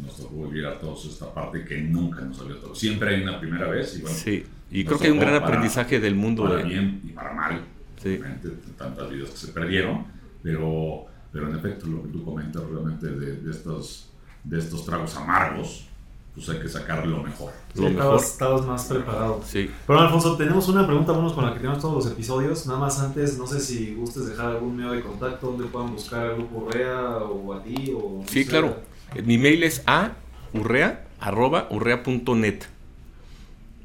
Nos 0.03 0.17
tocó 0.17 0.49
vivir 0.49 0.67
a 0.67 0.79
todos 0.79 1.05
esta 1.07 1.33
parte 1.33 1.65
que 1.65 1.81
nunca 1.81 2.21
nos 2.23 2.37
salió 2.37 2.57
todo. 2.57 2.75
Siempre 2.75 3.15
hay 3.15 3.23
una 3.23 3.39
primera 3.41 3.69
vez 3.69 3.97
y 3.99 4.03
bueno, 4.03 4.17
Sí, 4.17 4.45
y 4.71 4.85
creo 4.85 4.99
que 4.99 5.07
hay 5.07 5.11
un 5.13 5.21
gran 5.21 5.35
para- 5.35 5.47
aprendizaje 5.47 6.01
del 6.01 6.15
mundo. 6.15 6.45
para 6.45 6.57
de- 6.57 6.65
bien 6.65 7.01
y 7.05 7.09
para 7.11 7.33
mal. 7.33 7.61
Sí. 8.03 8.11
Obviamente, 8.11 8.49
tantas 8.77 9.11
vidas 9.11 9.31
que 9.31 9.37
se 9.37 9.49
perdieron, 9.49 10.05
pero, 10.43 11.07
pero 11.33 11.49
en 11.49 11.57
efecto 11.57 11.87
lo 11.87 12.03
que 12.03 12.09
tú 12.09 12.25
comentas 12.25 12.63
realmente 12.65 13.07
de, 13.07 13.37
de 13.37 13.51
estos, 13.51 14.09
de 14.45 14.59
estos 14.59 14.85
tragos 14.85 15.15
amargos, 15.17 15.87
pues 16.35 16.49
hay 16.51 16.59
que 16.61 16.69
sacar 16.69 17.07
lo 17.07 17.23
mejor. 17.23 17.51
Lo 17.75 17.89
Sí, 17.89 17.95
mejor. 17.95 18.17
Estabas, 18.17 18.25
estabas 18.33 18.67
más 18.67 18.85
preparado. 18.85 19.41
Sí. 19.47 19.71
Pero 19.87 20.01
Alfonso, 20.01 20.37
tenemos 20.37 20.69
una 20.69 20.87
pregunta, 20.87 21.13
vamos 21.13 21.33
con 21.33 21.47
la 21.47 21.53
que 21.55 21.61
tenemos 21.61 21.81
todos 21.81 22.05
los 22.05 22.13
episodios. 22.13 22.67
Nada 22.67 22.79
más 22.79 23.01
antes, 23.01 23.39
no 23.39 23.47
sé 23.47 23.59
si 23.61 23.95
gustes 23.95 24.27
dejar 24.29 24.51
algún 24.51 24.77
medio 24.77 24.93
de 24.93 25.01
contacto 25.01 25.47
donde 25.47 25.65
puedan 25.65 25.93
buscar 25.93 26.27
al 26.27 26.35
grupo 26.37 26.69
Rea 26.71 27.17
o 27.19 27.55
a 27.55 27.63
ti 27.63 27.91
o... 27.97 28.21
no 28.23 28.29
Sí, 28.29 28.45
sé. 28.45 28.51
claro. 28.51 28.77
Mi 29.24 29.39
mail 29.39 29.62
es 29.62 29.83
a 29.87 30.12
urrea 30.53 31.07
arroba 31.20 31.69
urrea.net. 31.70 32.65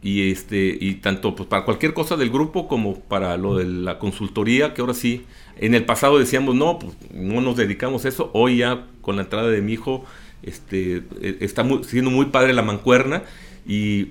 Y 0.03 0.31
este, 0.31 0.76
y 0.80 0.95
tanto 0.95 1.35
pues, 1.35 1.48
para 1.48 1.64
cualquier 1.64 1.93
cosa 1.93 2.18
del 2.18 2.31
grupo 2.31 2.68
como 2.68 2.99
para 3.02 3.38
lo 3.38 3.57
de 3.57 3.65
la 3.65 3.99
consultoría, 3.99 4.73
que 4.73 4.81
ahora 4.81 4.95
sí, 4.95 5.26
en 5.57 5.76
el 5.76 5.85
pasado 5.85 6.18
decíamos, 6.18 6.56
no, 6.56 6.80
pues 6.80 6.95
no 7.14 7.39
nos 7.39 7.56
dedicamos 7.56 8.03
a 8.06 8.10
eso, 8.10 8.31
hoy 8.34 8.57
ya 8.57 8.88
con 9.02 9.15
la 9.15 9.23
entrada 9.23 9.49
de 9.49 9.61
mi 9.61 9.73
hijo, 9.73 10.03
este, 10.41 11.03
e, 11.22 11.38
está 11.41 11.64
siendo 11.84 12.10
muy 12.10 12.26
padre 12.27 12.53
la 12.53 12.64
mancuerna 12.64 13.23
y, 13.68 14.07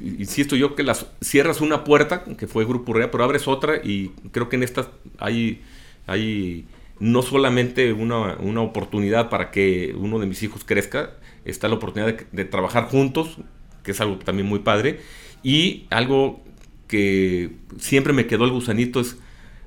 insisto 0.00 0.56
yo 0.56 0.74
que 0.74 0.82
las, 0.82 1.06
cierras 1.20 1.60
una 1.60 1.84
puerta, 1.84 2.24
que 2.24 2.46
fue 2.46 2.64
Grupo 2.64 2.94
Rea, 2.94 3.10
pero 3.10 3.22
abres 3.22 3.46
otra 3.46 3.76
y 3.84 4.12
creo 4.32 4.48
que 4.48 4.56
en 4.56 4.62
esta 4.62 4.88
hay, 5.18 5.60
hay 6.06 6.64
no 6.98 7.22
solamente 7.22 7.92
una, 7.92 8.36
una, 8.36 8.62
oportunidad 8.62 9.28
para 9.28 9.50
que 9.50 9.94
uno 9.98 10.18
de 10.18 10.26
mis 10.26 10.42
hijos 10.42 10.64
crezca, 10.64 11.14
está 11.44 11.68
la 11.68 11.74
oportunidad 11.74 12.14
de, 12.32 12.44
trabajar 12.44 12.84
juntos, 12.84 13.36
que 13.82 13.90
es 13.92 14.00
algo 14.00 14.16
también 14.16 14.48
muy 14.48 14.60
padre, 14.60 15.00
y 15.42 15.86
algo 15.90 16.42
que 16.88 17.52
siempre 17.78 18.12
me 18.12 18.26
quedó 18.26 18.44
el 18.44 18.50
gusanito 18.50 19.00
es, 19.00 19.18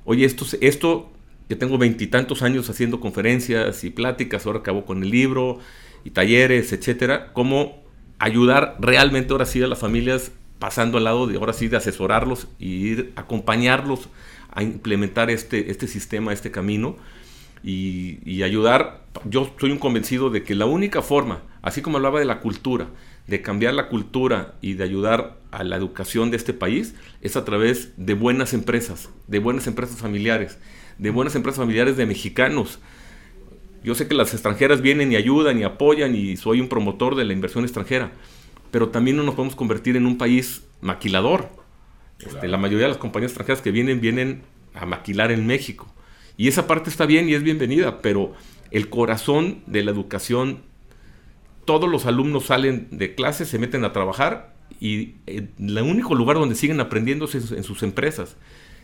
oye, 0.04 0.24
esto, 0.24 0.44
esto 0.60 1.12
que 1.48 1.56
tengo 1.56 1.78
veintitantos 1.78 2.42
años 2.42 2.68
haciendo 2.68 3.00
conferencias 3.00 3.84
y 3.84 3.90
pláticas, 3.90 4.46
ahora 4.46 4.60
acabo 4.60 4.84
con 4.84 5.02
el 5.02 5.10
libro 5.10 5.58
y 6.04 6.10
talleres, 6.10 6.72
etcétera, 6.72 7.32
cómo 7.32 7.82
ayudar 8.18 8.76
realmente 8.80 9.32
ahora 9.32 9.46
sí 9.46 9.62
a 9.62 9.66
las 9.66 9.78
familias 9.78 10.32
pasando 10.58 10.98
al 10.98 11.04
lado 11.04 11.26
de 11.26 11.36
ahora 11.36 11.52
sí 11.52 11.68
de 11.68 11.76
asesorarlos 11.76 12.48
y 12.58 12.68
ir 12.68 13.12
acompañarlos 13.16 14.08
a 14.52 14.62
implementar 14.62 15.30
este, 15.30 15.70
este 15.70 15.86
sistema, 15.86 16.32
este 16.32 16.50
camino 16.50 16.96
y, 17.62 18.42
ayudar. 18.42 19.04
Yo 19.24 19.50
soy 19.58 19.70
un 19.70 19.78
convencido 19.78 20.30
de 20.30 20.42
que 20.42 20.54
la 20.54 20.66
única 20.66 21.02
forma, 21.02 21.42
así 21.62 21.82
como 21.82 21.96
hablaba 21.96 22.20
de 22.20 22.26
la 22.26 22.40
cultura, 22.40 22.88
de 23.26 23.42
cambiar 23.42 23.74
la 23.74 23.88
cultura 23.88 24.54
y 24.60 24.74
de 24.74 24.84
ayudar 24.84 25.38
a 25.50 25.64
la 25.64 25.76
educación 25.76 26.30
de 26.30 26.36
este 26.36 26.52
país, 26.52 26.94
es 27.20 27.36
a 27.36 27.44
través 27.44 27.92
de 27.96 28.14
buenas 28.14 28.54
empresas, 28.54 29.10
de 29.26 29.38
buenas 29.38 29.66
empresas 29.66 29.98
familiares, 29.98 30.58
de 30.98 31.10
buenas 31.10 31.34
empresas 31.34 31.58
familiares 31.58 31.96
de 31.96 32.06
mexicanos. 32.06 32.78
Yo 33.82 33.94
sé 33.94 34.08
que 34.08 34.14
las 34.14 34.32
extranjeras 34.32 34.82
vienen 34.82 35.12
y 35.12 35.16
ayudan 35.16 35.58
y 35.58 35.64
apoyan 35.64 36.14
y 36.14 36.36
soy 36.36 36.60
un 36.60 36.68
promotor 36.68 37.14
de 37.14 37.24
la 37.24 37.32
inversión 37.32 37.64
extranjera, 37.64 38.12
pero 38.70 38.90
también 38.90 39.16
no 39.16 39.22
nos 39.22 39.34
podemos 39.34 39.56
convertir 39.56 39.96
en 39.96 40.06
un 40.06 40.18
país 40.18 40.64
maquilador. 40.80 41.48
Este, 42.18 42.48
la 42.48 42.58
mayoría 42.58 42.84
de 42.84 42.90
las 42.90 42.98
compañías 42.98 43.30
extranjeras 43.30 43.62
que 43.62 43.70
vienen 43.70 44.00
vienen 44.00 44.42
a 44.74 44.84
maquilar 44.84 45.32
en 45.32 45.46
México. 45.46 45.92
Y 46.36 46.48
esa 46.48 46.66
parte 46.66 46.90
está 46.90 47.06
bien 47.06 47.28
y 47.28 47.34
es 47.34 47.42
bienvenida, 47.42 48.00
pero 48.00 48.32
el 48.70 48.88
corazón 48.88 49.62
de 49.66 49.82
la 49.82 49.90
educación, 49.90 50.62
todos 51.64 51.88
los 51.88 52.06
alumnos 52.06 52.46
salen 52.46 52.88
de 52.90 53.14
clase, 53.14 53.44
se 53.44 53.58
meten 53.58 53.84
a 53.84 53.92
trabajar 53.92 54.54
y 54.80 55.16
el 55.26 55.82
único 55.82 56.14
lugar 56.14 56.36
donde 56.36 56.54
siguen 56.54 56.80
aprendiendo 56.80 57.26
es 57.26 57.52
en 57.52 57.64
sus 57.64 57.82
empresas. 57.82 58.36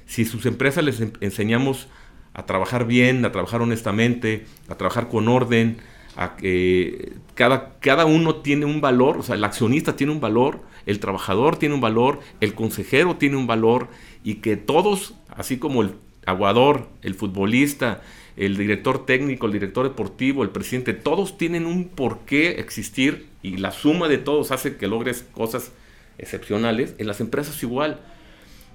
Si 0.07 0.25
sus 0.25 0.47
empresas 0.47 0.85
les 0.85 1.03
enseñamos 1.21 1.89
a 2.35 2.45
trabajar 2.45 2.87
bien, 2.87 3.25
a 3.25 3.33
trabajar 3.33 3.63
honestamente, 3.63 4.45
a 4.69 4.77
trabajar 4.77 5.09
con 5.09 5.29
orden, 5.29 5.79
a 6.17 6.37
que 6.37 7.15
cada, 7.35 7.79
cada 7.81 8.07
uno 8.07 8.37
tiene 8.37 8.67
un 8.67 8.81
valor, 8.81 9.19
o 9.19 9.23
sea, 9.23 9.37
el 9.37 9.45
accionista 9.45 9.97
tiene 9.97 10.13
un 10.13 10.21
valor, 10.21 10.61
el 10.87 10.99
trabajador 10.99 11.57
tiene 11.59 11.75
un 11.75 11.81
valor, 11.81 12.21
el 12.41 12.55
consejero 12.55 13.17
tiene 13.17 13.37
un 13.37 13.47
valor 13.47 13.89
y 14.25 14.37
que 14.37 14.57
todos, 14.57 15.15
así 15.29 15.59
como 15.59 15.83
el 15.83 15.95
aguador, 16.27 16.89
el 17.03 17.15
futbolista, 17.15 18.03
el 18.37 18.57
director 18.57 19.07
técnico, 19.07 19.47
el 19.47 19.53
director 19.53 19.89
deportivo, 19.89 20.43
el 20.43 20.51
presidente, 20.51 20.93
todos 20.93 21.39
tienen 21.39 21.65
un 21.65 21.89
por 21.89 22.21
qué 22.21 22.61
existir 22.61 23.29
y 23.43 23.57
la 23.57 23.73
suma 23.73 24.09
de 24.09 24.19
todos 24.19 24.51
hace 24.51 24.77
que 24.77 24.89
logres 24.89 25.25
cosas 25.33 25.73
excepcionales. 26.19 26.95
En 26.99 27.07
las 27.07 27.21
empresas 27.21 27.63
igual. 27.63 28.01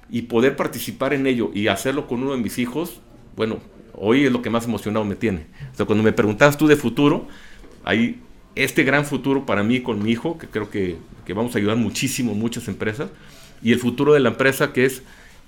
Y 0.09 0.23
poder 0.23 0.57
participar 0.57 1.13
en 1.13 1.25
ello 1.25 1.51
y 1.53 1.67
hacerlo 1.67 2.05
con 2.07 2.21
uno 2.21 2.33
de 2.33 2.37
mis 2.37 2.57
hijos, 2.59 2.99
bueno, 3.37 3.59
hoy 3.93 4.25
es 4.25 4.31
lo 4.31 4.41
que 4.41 4.49
más 4.49 4.65
emocionado 4.65 5.05
me 5.05 5.15
tiene. 5.15 5.45
O 5.79 5.85
cuando 5.85 6.03
me 6.03 6.11
preguntabas 6.11 6.57
tú 6.57 6.67
de 6.67 6.75
futuro, 6.75 7.27
hay 7.85 8.19
este 8.55 8.83
gran 8.83 9.05
futuro 9.05 9.45
para 9.45 9.63
mí 9.63 9.81
con 9.81 10.03
mi 10.03 10.11
hijo, 10.11 10.37
que 10.37 10.47
creo 10.47 10.69
que, 10.69 10.97
que 11.25 11.33
vamos 11.33 11.55
a 11.55 11.59
ayudar 11.59 11.77
muchísimo 11.77 12.33
muchas 12.33 12.67
empresas, 12.67 13.09
y 13.63 13.71
el 13.71 13.79
futuro 13.79 14.13
de 14.13 14.19
la 14.19 14.29
empresa 14.29 14.73
que 14.73 14.83
es 14.83 15.03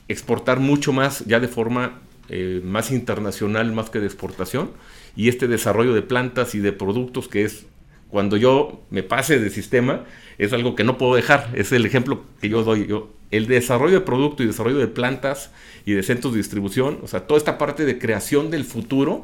exportar 0.08 0.60
mucho 0.60 0.94
más, 0.94 1.26
ya 1.26 1.40
de 1.40 1.48
forma 1.48 2.02
eh, 2.30 2.62
más 2.64 2.92
internacional, 2.92 3.72
más 3.74 3.90
que 3.90 4.00
de 4.00 4.06
exportación, 4.06 4.72
y 5.16 5.30
este 5.30 5.48
desarrollo 5.48 5.94
de 5.94 6.02
plantas 6.02 6.56
y 6.56 6.60
de 6.60 6.72
productos 6.72 7.28
que 7.28 7.44
es 7.44 7.66
cuando 8.10 8.38
yo 8.38 8.84
me 8.92 9.02
pase 9.02 9.40
de 9.40 9.50
sistema, 9.50 10.06
es 10.38 10.54
algo 10.54 10.76
que 10.76 10.84
no 10.84 11.00
puedo 11.00 11.16
dejar, 11.16 11.50
es 11.56 11.72
el 11.72 11.84
ejemplo 11.86 12.24
que 12.40 12.48
yo 12.48 12.64
doy. 12.64 12.86
Yo, 12.86 13.10
el 13.32 13.48
desarrollo 13.48 13.96
de 13.96 14.06
producto 14.06 14.44
y 14.44 14.46
desarrollo 14.46 14.78
de 14.78 14.88
plantas 14.88 15.50
y 15.86 15.94
de 15.94 16.04
centros 16.04 16.34
de 16.34 16.38
distribución, 16.38 17.00
o 17.02 17.08
sea, 17.08 17.22
toda 17.22 17.40
esta 17.40 17.58
parte 17.58 17.86
de 17.86 17.98
creación 17.98 18.52
del 18.52 18.66
futuro 18.66 19.24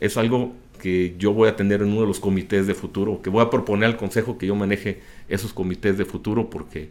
es 0.00 0.16
algo 0.16 0.54
que 0.80 1.14
yo 1.18 1.34
voy 1.34 1.50
a 1.50 1.56
tener 1.56 1.82
en 1.82 1.88
uno 1.88 2.00
de 2.00 2.06
los 2.06 2.20
comités 2.20 2.66
de 2.66 2.74
futuro, 2.74 3.20
que 3.20 3.28
voy 3.28 3.42
a 3.42 3.50
proponer 3.50 3.84
al 3.84 3.98
consejo 3.98 4.38
que 4.38 4.46
yo 4.46 4.56
maneje 4.56 5.02
esos 5.28 5.52
comités 5.52 5.98
de 5.98 6.06
futuro 6.06 6.48
porque 6.48 6.88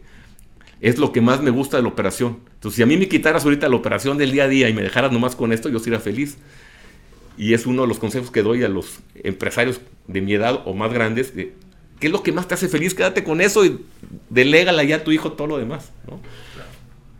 es 0.82 0.98
lo 0.98 1.12
que 1.12 1.20
más 1.20 1.40
me 1.40 1.50
gusta 1.50 1.76
de 1.76 1.84
la 1.84 1.88
operación. 1.88 2.40
Entonces, 2.54 2.76
si 2.76 2.82
a 2.82 2.86
mí 2.86 2.96
me 2.96 3.08
quitaras 3.08 3.44
ahorita 3.44 3.68
la 3.68 3.76
operación 3.76 4.18
del 4.18 4.32
día 4.32 4.44
a 4.44 4.48
día 4.48 4.68
y 4.68 4.74
me 4.74 4.82
dejaras 4.82 5.12
nomás 5.12 5.36
con 5.36 5.52
esto, 5.52 5.68
yo 5.68 5.78
sería 5.78 6.00
feliz. 6.00 6.38
Y 7.38 7.54
es 7.54 7.66
uno 7.66 7.82
de 7.82 7.88
los 7.88 8.00
consejos 8.00 8.32
que 8.32 8.42
doy 8.42 8.64
a 8.64 8.68
los 8.68 8.98
empresarios 9.14 9.80
de 10.08 10.20
mi 10.20 10.34
edad 10.34 10.60
o 10.64 10.74
más 10.74 10.92
grandes. 10.92 11.30
¿Qué 11.30 11.54
es 12.00 12.10
lo 12.10 12.24
que 12.24 12.32
más 12.32 12.48
te 12.48 12.54
hace 12.54 12.68
feliz? 12.68 12.94
Quédate 12.94 13.22
con 13.22 13.40
eso 13.40 13.64
y 13.64 13.80
delégala 14.28 14.82
ya 14.82 14.96
a 14.96 15.04
tu 15.04 15.12
hijo 15.12 15.32
todo 15.32 15.46
lo 15.46 15.58
demás. 15.58 15.92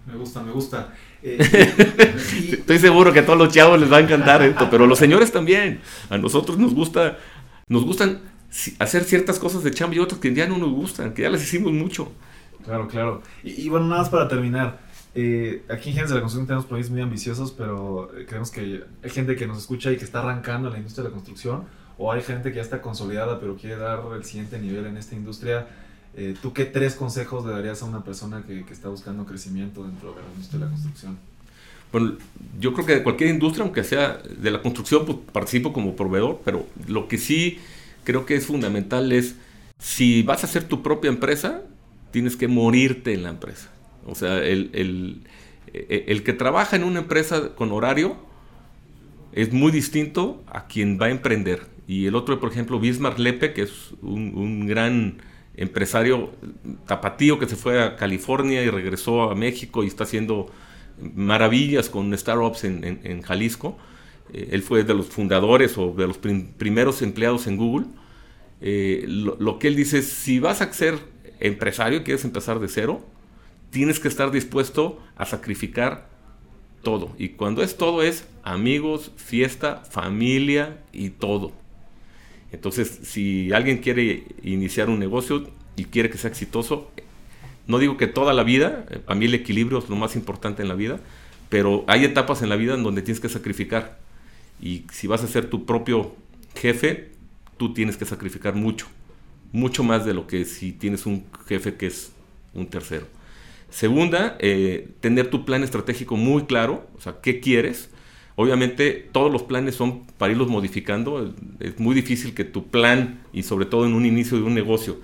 Me 0.06 0.16
gusta, 0.16 0.42
me 0.42 0.50
gusta. 0.50 0.94
Eh, 1.22 1.38
Estoy 2.52 2.80
seguro 2.80 3.12
que 3.12 3.20
a 3.20 3.24
todos 3.24 3.38
los 3.38 3.54
chavos 3.54 3.78
les 3.78 3.90
va 3.90 3.98
a 3.98 4.00
encantar 4.00 4.42
esto, 4.42 4.68
pero 4.70 4.88
los 4.88 4.98
señores 4.98 5.30
también. 5.30 5.80
A 6.10 6.18
nosotros 6.18 6.58
nos 6.58 6.74
gusta, 6.74 7.16
nos 7.68 7.84
gustan 7.84 8.22
hacer 8.80 9.04
ciertas 9.04 9.38
cosas 9.38 9.62
de 9.62 9.70
chamba 9.70 9.94
y 9.94 10.00
otras 10.00 10.20
que 10.20 10.34
ya 10.34 10.48
no 10.48 10.58
nos 10.58 10.72
gustan, 10.72 11.14
que 11.14 11.22
ya 11.22 11.30
las 11.30 11.44
hicimos 11.44 11.72
mucho. 11.72 12.10
Claro, 12.64 12.88
claro. 12.88 13.22
Y, 13.42 13.68
bueno, 13.68 13.86
nada 13.86 14.02
más 14.02 14.10
para 14.10 14.28
terminar. 14.28 14.80
Eh, 15.14 15.62
aquí 15.68 15.90
en 15.90 15.96
de 15.96 16.02
la 16.02 16.20
Construcción 16.20 16.46
tenemos 16.46 16.66
proyectos 16.66 16.90
muy 16.92 17.02
ambiciosos, 17.02 17.52
pero 17.52 18.10
eh, 18.16 18.24
creemos 18.26 18.50
que 18.50 18.84
hay 19.02 19.10
gente 19.10 19.36
que 19.36 19.46
nos 19.46 19.58
escucha 19.58 19.92
y 19.92 19.96
que 19.96 20.04
está 20.04 20.20
arrancando 20.20 20.68
en 20.68 20.74
la 20.74 20.78
industria 20.78 21.04
de 21.04 21.10
la 21.10 21.14
construcción, 21.14 21.64
o 21.98 22.10
hay 22.10 22.22
gente 22.22 22.50
que 22.50 22.56
ya 22.56 22.62
está 22.62 22.80
consolidada 22.80 23.38
pero 23.38 23.56
quiere 23.56 23.76
dar 23.76 24.00
el 24.16 24.24
siguiente 24.24 24.58
nivel 24.58 24.86
en 24.86 24.96
esta 24.96 25.14
industria. 25.14 25.66
Eh, 26.16 26.34
¿Tú 26.40 26.52
qué 26.52 26.64
tres 26.64 26.94
consejos 26.94 27.44
le 27.44 27.52
darías 27.52 27.82
a 27.82 27.86
una 27.86 28.04
persona 28.04 28.42
que, 28.46 28.64
que, 28.64 28.72
está 28.72 28.88
buscando 28.88 29.24
crecimiento 29.24 29.82
dentro 29.84 30.12
de 30.12 30.20
la 30.22 30.28
industria 30.28 30.60
de 30.60 30.64
la 30.66 30.70
construcción? 30.70 31.18
Bueno, 31.90 32.12
yo 32.58 32.72
creo 32.72 32.86
que 32.86 32.94
de 32.94 33.02
cualquier 33.02 33.30
industria, 33.30 33.64
aunque 33.64 33.84
sea 33.84 34.18
de 34.18 34.50
la 34.50 34.62
construcción, 34.62 35.04
pues 35.04 35.18
participo 35.30 35.74
como 35.74 35.94
proveedor, 35.94 36.40
pero 36.42 36.66
lo 36.86 37.06
que 37.06 37.18
sí 37.18 37.58
creo 38.04 38.24
que 38.24 38.34
es 38.34 38.46
fundamental 38.46 39.12
es, 39.12 39.36
si 39.78 40.22
vas 40.22 40.42
a 40.42 40.46
hacer 40.46 40.64
tu 40.64 40.82
propia 40.82 41.10
empresa, 41.10 41.62
tienes 42.12 42.36
que 42.36 42.46
morirte 42.46 43.12
en 43.14 43.24
la 43.24 43.30
empresa. 43.30 43.70
O 44.06 44.14
sea, 44.14 44.38
el, 44.38 44.70
el, 45.72 46.22
que 46.22 46.32
trabaja 46.32 46.76
en 46.76 46.84
una 46.84 47.00
empresa 47.00 47.54
con 47.54 47.72
horario 47.72 48.16
es 49.32 49.52
muy 49.52 49.72
distinto 49.72 50.42
a 50.46 50.66
quien 50.66 50.98
va 51.00 51.06
a 51.06 51.10
emprender. 51.10 51.66
Y 51.88 52.06
el 52.06 52.14
otro, 52.14 52.38
por 52.38 52.50
ejemplo, 52.50 52.78
Bismarck 52.78 53.18
Lepe, 53.18 53.52
que 53.52 53.62
es 53.62 53.94
un, 54.02 54.66
gran 54.66 55.18
empresario 55.56 56.30
tapatío 56.86 57.38
que 57.38 57.46
se 57.46 57.56
fue 57.56 57.82
a 57.82 57.96
California 57.96 58.62
y 58.62 58.70
regresó 58.70 59.30
a 59.30 59.34
México 59.34 59.84
y 59.84 59.86
está 59.86 60.04
haciendo 60.04 60.50
maravillas 61.14 61.90
con 61.90 62.16
startups 62.16 62.64
en, 62.64 63.00
en, 63.02 63.22
Jalisco. 63.22 63.76
Eh, 64.32 64.48
él 64.52 64.62
fue 64.62 64.84
de 64.84 64.94
los 64.94 65.06
fundadores 65.06 65.76
o 65.78 65.92
de 65.92 66.06
los 66.06 66.18
primeros 66.18 67.02
empleados 67.02 67.46
en 67.46 67.56
Google. 67.56 67.86
Eh, 68.60 69.04
lo, 69.08 69.36
lo, 69.40 69.58
que 69.58 69.68
él 69.68 69.76
dice 69.76 69.98
es, 69.98 70.06
si 70.06 70.38
vas 70.38 70.62
a 70.62 70.72
ser 70.72 70.98
empresario, 71.42 72.04
quieres 72.04 72.24
empezar 72.24 72.60
de 72.60 72.68
cero, 72.68 73.04
tienes 73.70 73.98
que 74.00 74.08
estar 74.08 74.30
dispuesto 74.30 75.02
a 75.16 75.26
sacrificar 75.26 76.08
todo. 76.82 77.14
Y 77.18 77.30
cuando 77.30 77.62
es 77.62 77.76
todo 77.76 78.02
es 78.02 78.26
amigos, 78.44 79.10
fiesta, 79.16 79.82
familia 79.90 80.78
y 80.92 81.10
todo. 81.10 81.52
Entonces, 82.52 83.00
si 83.02 83.52
alguien 83.52 83.78
quiere 83.78 84.24
iniciar 84.42 84.88
un 84.88 84.98
negocio 84.98 85.48
y 85.76 85.86
quiere 85.86 86.10
que 86.10 86.18
sea 86.18 86.30
exitoso, 86.30 86.90
no 87.66 87.78
digo 87.78 87.96
que 87.96 88.06
toda 88.06 88.34
la 88.34 88.44
vida, 88.44 88.86
a 89.06 89.14
mí 89.14 89.26
el 89.26 89.34
equilibrio 89.34 89.78
es 89.78 89.88
lo 89.88 89.96
más 89.96 90.16
importante 90.16 90.62
en 90.62 90.68
la 90.68 90.74
vida, 90.74 91.00
pero 91.48 91.84
hay 91.86 92.04
etapas 92.04 92.42
en 92.42 92.50
la 92.50 92.56
vida 92.56 92.74
en 92.74 92.82
donde 92.82 93.02
tienes 93.02 93.20
que 93.20 93.28
sacrificar. 93.28 93.98
Y 94.60 94.84
si 94.92 95.06
vas 95.06 95.24
a 95.24 95.28
ser 95.28 95.50
tu 95.50 95.64
propio 95.64 96.14
jefe, 96.54 97.10
tú 97.56 97.72
tienes 97.72 97.96
que 97.96 98.04
sacrificar 98.04 98.54
mucho 98.54 98.86
mucho 99.52 99.84
más 99.84 100.04
de 100.04 100.14
lo 100.14 100.26
que 100.26 100.44
si 100.44 100.72
tienes 100.72 101.06
un 101.06 101.24
jefe 101.46 101.74
que 101.74 101.86
es 101.86 102.12
un 102.54 102.66
tercero. 102.66 103.06
Segunda, 103.70 104.36
eh, 104.38 104.88
tener 105.00 105.30
tu 105.30 105.44
plan 105.44 105.62
estratégico 105.62 106.16
muy 106.16 106.44
claro, 106.44 106.88
o 106.96 107.00
sea, 107.00 107.20
¿qué 107.22 107.40
quieres? 107.40 107.90
Obviamente 108.36 109.08
todos 109.12 109.32
los 109.32 109.42
planes 109.42 109.74
son 109.74 110.06
para 110.18 110.32
irlos 110.32 110.48
modificando, 110.48 111.34
es 111.60 111.78
muy 111.78 111.94
difícil 111.94 112.34
que 112.34 112.44
tu 112.44 112.68
plan, 112.68 113.20
y 113.32 113.42
sobre 113.42 113.66
todo 113.66 113.86
en 113.86 113.94
un 113.94 114.04
inicio 114.04 114.36
de 114.38 114.44
un 114.44 114.54
negocio, 114.54 115.00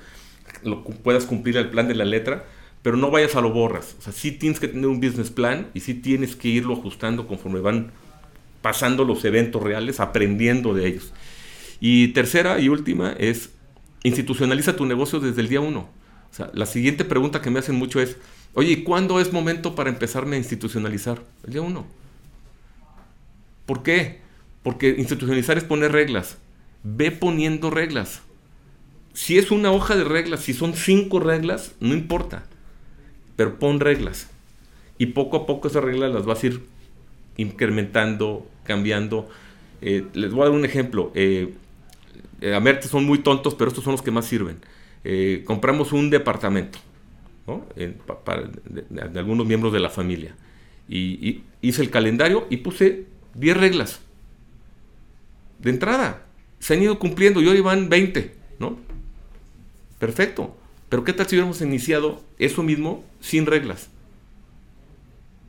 lo, 0.62 0.82
puedas 0.84 1.24
cumplir 1.24 1.56
el 1.56 1.70
plan 1.70 1.88
de 1.88 1.94
la 1.94 2.04
letra, 2.04 2.44
pero 2.82 2.96
no 2.96 3.10
vayas 3.10 3.36
a 3.36 3.40
lo 3.40 3.52
borras. 3.52 3.96
O 3.98 4.02
sea, 4.02 4.12
sí 4.12 4.32
tienes 4.32 4.60
que 4.60 4.68
tener 4.68 4.86
un 4.86 5.00
business 5.00 5.30
plan 5.30 5.68
y 5.74 5.80
sí 5.80 5.94
tienes 5.94 6.36
que 6.36 6.48
irlo 6.48 6.74
ajustando 6.74 7.26
conforme 7.26 7.60
van 7.60 7.90
pasando 8.62 9.04
los 9.04 9.24
eventos 9.24 9.62
reales, 9.62 10.00
aprendiendo 10.00 10.74
de 10.74 10.88
ellos. 10.88 11.12
Y 11.80 12.08
tercera 12.08 12.58
y 12.60 12.68
última 12.68 13.12
es 13.12 13.50
institucionaliza 14.02 14.76
tu 14.76 14.86
negocio 14.86 15.20
desde 15.20 15.40
el 15.40 15.48
día 15.48 15.60
uno. 15.60 15.88
O 16.30 16.34
sea, 16.34 16.50
la 16.54 16.66
siguiente 16.66 17.04
pregunta 17.04 17.40
que 17.40 17.50
me 17.50 17.58
hacen 17.58 17.74
mucho 17.74 18.00
es, 18.00 18.16
oye, 18.54 18.72
¿y 18.72 18.82
cuándo 18.82 19.20
es 19.20 19.32
momento 19.32 19.74
para 19.74 19.90
empezarme 19.90 20.36
a 20.36 20.38
institucionalizar? 20.38 21.22
El 21.44 21.52
día 21.52 21.62
uno. 21.62 21.86
¿Por 23.66 23.82
qué? 23.82 24.20
Porque 24.62 24.94
institucionalizar 24.98 25.58
es 25.58 25.64
poner 25.64 25.92
reglas. 25.92 26.38
Ve 26.82 27.10
poniendo 27.10 27.70
reglas. 27.70 28.22
Si 29.14 29.36
es 29.36 29.50
una 29.50 29.72
hoja 29.72 29.96
de 29.96 30.04
reglas, 30.04 30.40
si 30.40 30.54
son 30.54 30.74
cinco 30.74 31.18
reglas, 31.18 31.72
no 31.80 31.94
importa. 31.94 32.44
Pero 33.36 33.58
pon 33.58 33.80
reglas. 33.80 34.28
Y 34.96 35.06
poco 35.06 35.38
a 35.38 35.46
poco 35.46 35.68
esas 35.68 35.84
reglas 35.84 36.12
las 36.12 36.24
vas 36.24 36.42
a 36.42 36.46
ir 36.46 36.62
incrementando, 37.36 38.46
cambiando. 38.64 39.28
Eh, 39.80 40.04
les 40.12 40.32
voy 40.32 40.42
a 40.42 40.44
dar 40.46 40.54
un 40.54 40.64
ejemplo. 40.64 41.12
Eh, 41.14 41.54
eh, 42.40 42.54
a 42.54 42.60
ver, 42.60 42.82
son 42.82 43.04
muy 43.04 43.18
tontos, 43.18 43.54
pero 43.54 43.68
estos 43.68 43.84
son 43.84 43.92
los 43.92 44.02
que 44.02 44.10
más 44.10 44.26
sirven. 44.26 44.60
compramos 45.44 45.92
un 45.92 46.10
departamento 46.10 46.78
de, 47.76 49.18
algunos 49.18 49.46
miembros 49.46 49.72
de 49.72 49.80
la 49.80 49.90
familia. 49.90 50.34
y 50.88 51.42
hice 51.60 51.82
el 51.82 51.90
calendario 51.90 52.46
y 52.50 52.58
puse 52.58 53.06
10 53.34 53.56
reglas. 53.56 54.00
De 55.58 55.70
entrada. 55.70 56.24
Se 56.58 56.74
han 56.74 56.82
ido 56.82 56.98
cumpliendo 56.98 57.40
y 57.40 57.46
hoy 57.46 57.60
van 57.60 57.88
20, 57.88 58.34
¿no? 58.58 58.78
Perfecto. 59.98 60.56
Pero 60.88 61.04
¿qué 61.04 61.12
tal 61.12 61.26
si 61.26 61.36
hubiéramos 61.36 61.60
iniciado 61.60 62.22
eso 62.38 62.62
mismo 62.62 63.04
sin 63.20 63.46
reglas? 63.46 63.90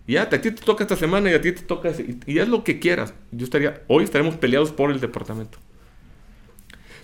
Ya, 0.07 0.23
a 0.23 0.29
ti 0.29 0.39
te 0.39 0.51
toca 0.51 0.83
esta 0.83 0.95
semana 0.95 1.31
y 1.31 1.33
a 1.33 1.41
ti 1.41 1.51
te 1.51 1.61
toca... 1.61 1.91
Y, 2.25 2.39
haz 2.39 2.47
lo 2.47 2.63
que 2.63 2.79
quieras. 2.79 3.13
Hoy 3.87 4.03
estaremos 4.03 4.35
peleados 4.35 4.71
por 4.71 4.91
el 4.91 4.99
departamento. 4.99 5.59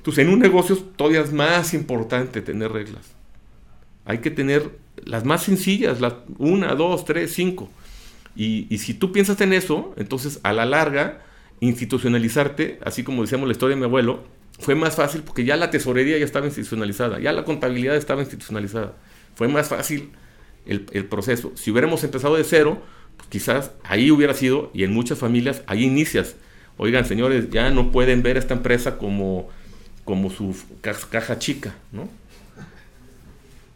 Entonces, 0.05 0.23
en 0.23 0.31
un 0.31 0.37
negocio 0.37 0.77
todavía 0.77 1.21
es 1.21 1.33
más 1.33 1.73
importante 1.73 2.43
tener 2.43 2.71
reglas. 2.71 3.07
Hay 4.05 4.19
que 4.19 4.29
tener 4.29 4.77
las 5.03 5.25
más 5.25 5.41
sencillas, 5.41 5.99
las 5.99 6.13
una, 6.37 6.75
dos, 6.75 7.05
tres, 7.05 7.33
cinco. 7.33 7.71
Y, 8.35 8.77
si 8.77 8.93
tú 8.93 9.11
piensas 9.11 9.41
en 9.41 9.51
eso, 9.51 9.95
entonces 9.97 10.39
a 10.43 10.53
la 10.53 10.67
larga, 10.67 11.23
institucionalizarte, 11.59 12.77
así 12.85 13.03
como 13.03 13.23
decíamos 13.23 13.47
la 13.47 13.53
historia 13.53 13.75
de 13.75 13.79
mi 13.79 13.85
abuelo, 13.87 14.23
fue 14.59 14.75
más 14.75 14.95
fácil 14.95 15.23
porque 15.23 15.43
ya 15.43 15.55
la 15.55 15.71
tesorería 15.71 16.19
ya 16.19 16.25
estaba 16.25 16.45
institucionalizada, 16.45 17.19
ya 17.19 17.33
la 17.33 17.43
contabilidad 17.43 17.95
estaba 17.95 18.21
institucionalizada. 18.21 18.93
Fue 19.33 19.47
más 19.47 19.69
fácil 19.69 20.11
el, 20.67 21.05
proceso. 21.05 21.51
Si 21.55 21.71
hubiéramos 21.71 22.03
empezado 22.03 22.35
de 22.35 22.43
cero, 22.43 22.79
pues 23.17 23.27
quizás 23.29 23.71
ahí 23.83 24.11
hubiera 24.11 24.35
sido, 24.35 24.69
y 24.71 24.83
en 24.83 24.93
muchas 24.93 25.17
familias, 25.17 25.63
ahí 25.65 25.83
inicias. 25.83 26.35
Oigan, 26.77 27.05
señores, 27.05 27.49
ya 27.49 27.71
no 27.71 27.91
pueden 27.91 28.21
ver 28.21 28.37
esta 28.37 28.53
empresa 28.53 28.99
como, 28.99 29.49
como 30.05 30.29
su 30.29 30.55
caja 30.81 31.39
chica, 31.39 31.75
¿no? 31.91 32.07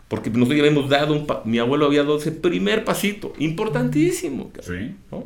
Porque 0.07 0.29
nosotros 0.29 0.57
ya 0.57 0.63
habíamos 0.63 0.89
dado 0.89 1.13
un 1.13 1.27
mi 1.45 1.59
abuelo 1.59 1.85
había 1.85 2.03
dado 2.03 2.17
ese 2.17 2.31
primer 2.31 2.83
pasito, 2.83 3.33
importantísimo. 3.37 4.51
Sí. 4.61 4.95
¿no? 5.11 5.25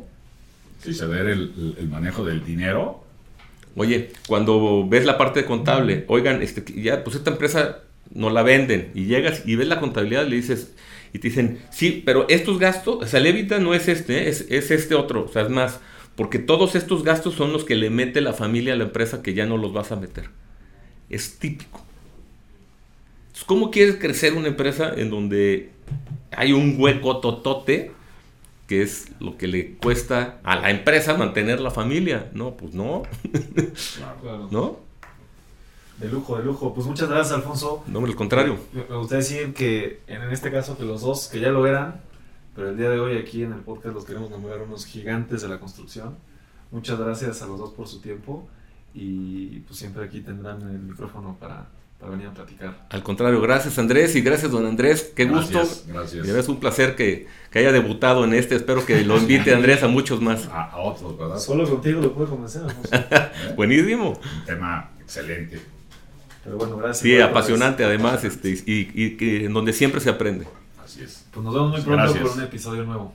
Sí, 0.82 0.92
saber 0.92 1.26
el, 1.26 1.74
el, 1.78 1.88
manejo 1.88 2.24
del 2.24 2.44
dinero. 2.44 3.02
Oye, 3.76 4.10
cuando 4.26 4.86
ves 4.86 5.06
la 5.06 5.16
parte 5.16 5.40
de 5.40 5.46
contable, 5.46 6.04
oigan, 6.08 6.42
este, 6.42 6.64
ya, 6.80 7.02
pues 7.02 7.16
esta 7.16 7.30
empresa 7.30 7.78
no 8.12 8.28
la 8.28 8.42
venden 8.42 8.90
y 8.94 9.06
llegas 9.06 9.42
y 9.46 9.56
ves 9.56 9.68
la 9.68 9.80
contabilidad, 9.80 10.26
le 10.26 10.36
dices, 10.36 10.74
y 11.14 11.18
te 11.18 11.28
dicen, 11.28 11.60
sí, 11.70 12.02
pero 12.04 12.26
estos 12.28 12.58
gastos, 12.58 13.02
o 13.02 13.06
sea, 13.06 13.20
el 13.20 13.26
Evita 13.26 13.58
no 13.58 13.72
es 13.74 13.88
este, 13.88 14.28
es, 14.28 14.46
es 14.50 14.70
este 14.70 14.94
otro, 14.94 15.24
o 15.24 15.28
sea, 15.28 15.42
es 15.42 15.48
más, 15.48 15.80
porque 16.14 16.38
todos 16.38 16.74
estos 16.74 17.02
gastos 17.02 17.34
son 17.34 17.52
los 17.52 17.64
que 17.64 17.74
le 17.74 17.88
mete 17.88 18.20
la 18.20 18.34
familia 18.34 18.74
a 18.74 18.76
la 18.76 18.84
empresa 18.84 19.22
que 19.22 19.32
ya 19.32 19.46
no 19.46 19.56
los 19.56 19.72
vas 19.72 19.90
a 19.90 19.96
meter. 19.96 20.28
Es 21.10 21.38
típico. 21.38 21.80
¿Cómo 23.46 23.70
quieres 23.70 23.96
crecer 23.96 24.34
una 24.34 24.48
empresa 24.48 24.92
en 24.94 25.10
donde 25.10 25.70
hay 26.30 26.52
un 26.52 26.76
hueco 26.78 27.18
totote 27.18 27.92
que 28.66 28.82
es 28.82 29.12
lo 29.20 29.36
que 29.36 29.46
le 29.46 29.74
cuesta 29.74 30.38
a 30.44 30.56
la 30.56 30.70
empresa 30.70 31.14
mantener 31.14 31.60
la 31.60 31.70
familia? 31.70 32.30
No, 32.32 32.56
pues 32.56 32.74
no. 32.74 33.02
¿No? 34.50 34.78
De 35.98 36.08
lujo, 36.08 36.38
de 36.38 36.44
lujo. 36.44 36.74
Pues 36.74 36.86
muchas 36.86 37.08
gracias, 37.08 37.36
Alfonso. 37.36 37.84
No, 37.86 38.04
al 38.04 38.16
contrario. 38.16 38.58
Me 38.72 38.96
gustaría 38.96 39.22
decir 39.22 39.54
que 39.54 40.00
en 40.06 40.22
este 40.30 40.50
caso 40.50 40.78
que 40.78 40.84
los 40.84 41.02
dos, 41.02 41.28
que 41.28 41.40
ya 41.40 41.50
lo 41.50 41.66
eran, 41.66 42.00
pero 42.54 42.70
el 42.70 42.76
día 42.76 42.88
de 42.88 42.98
hoy 42.98 43.18
aquí 43.18 43.42
en 43.42 43.52
el 43.52 43.60
podcast 43.60 43.94
los 43.94 44.04
queremos 44.04 44.30
nombrar 44.30 44.62
unos 44.62 44.86
gigantes 44.86 45.42
de 45.42 45.48
la 45.48 45.60
construcción. 45.60 46.16
Muchas 46.70 46.98
gracias 46.98 47.42
a 47.42 47.46
los 47.46 47.58
dos 47.58 47.72
por 47.72 47.86
su 47.86 48.00
tiempo 48.00 48.48
y 48.94 49.60
pues 49.60 49.78
siempre 49.78 50.04
aquí 50.04 50.20
tendrán 50.20 50.62
el 50.62 50.78
micrófono 50.78 51.36
para 51.38 51.66
venir 52.08 52.26
a 52.28 52.34
platicar. 52.34 52.86
Al 52.90 53.02
contrario, 53.02 53.40
gracias 53.40 53.78
Andrés 53.78 54.14
y 54.14 54.20
gracias 54.20 54.52
don 54.52 54.66
Andrés, 54.66 55.12
qué 55.14 55.24
gusto. 55.24 55.66
Gracias. 55.88 56.26
Es 56.26 56.48
un 56.48 56.60
placer 56.60 56.96
que, 56.96 57.26
haya 57.54 57.72
debutado 57.72 58.24
en 58.24 58.34
este, 58.34 58.56
espero 58.56 58.84
que 58.84 59.04
lo 59.04 59.18
invite 59.18 59.54
Andrés 59.54 59.82
a 59.82 59.88
muchos 59.88 60.20
más. 60.20 60.48
A, 60.50 60.76
otros, 60.76 61.18
¿verdad? 61.18 61.38
Solo 61.38 61.68
contigo 61.68 62.00
lo 62.00 62.12
puedo 62.12 62.30
convencer. 62.30 62.62
Buenísimo. 63.56 64.10
Un 64.10 64.44
tema 64.44 64.90
excelente. 65.00 65.60
Pero 66.44 66.58
bueno, 66.58 66.76
gracias. 66.76 66.98
Sí, 66.98 67.18
apasionante 67.20 67.84
además, 67.84 68.22
este, 68.24 68.50
y, 68.50 68.90
y, 68.94 69.44
en 69.46 69.52
donde 69.52 69.72
siempre 69.72 70.00
se 70.00 70.10
aprende. 70.10 70.46
Así 70.84 71.02
es. 71.02 71.24
Pues 71.32 71.42
nos 71.42 71.54
vemos 71.54 71.70
muy 71.70 71.80
pronto 71.80 72.12
por 72.20 72.30
un 72.32 72.42
episodio 72.42 72.84
nuevo. 72.84 73.14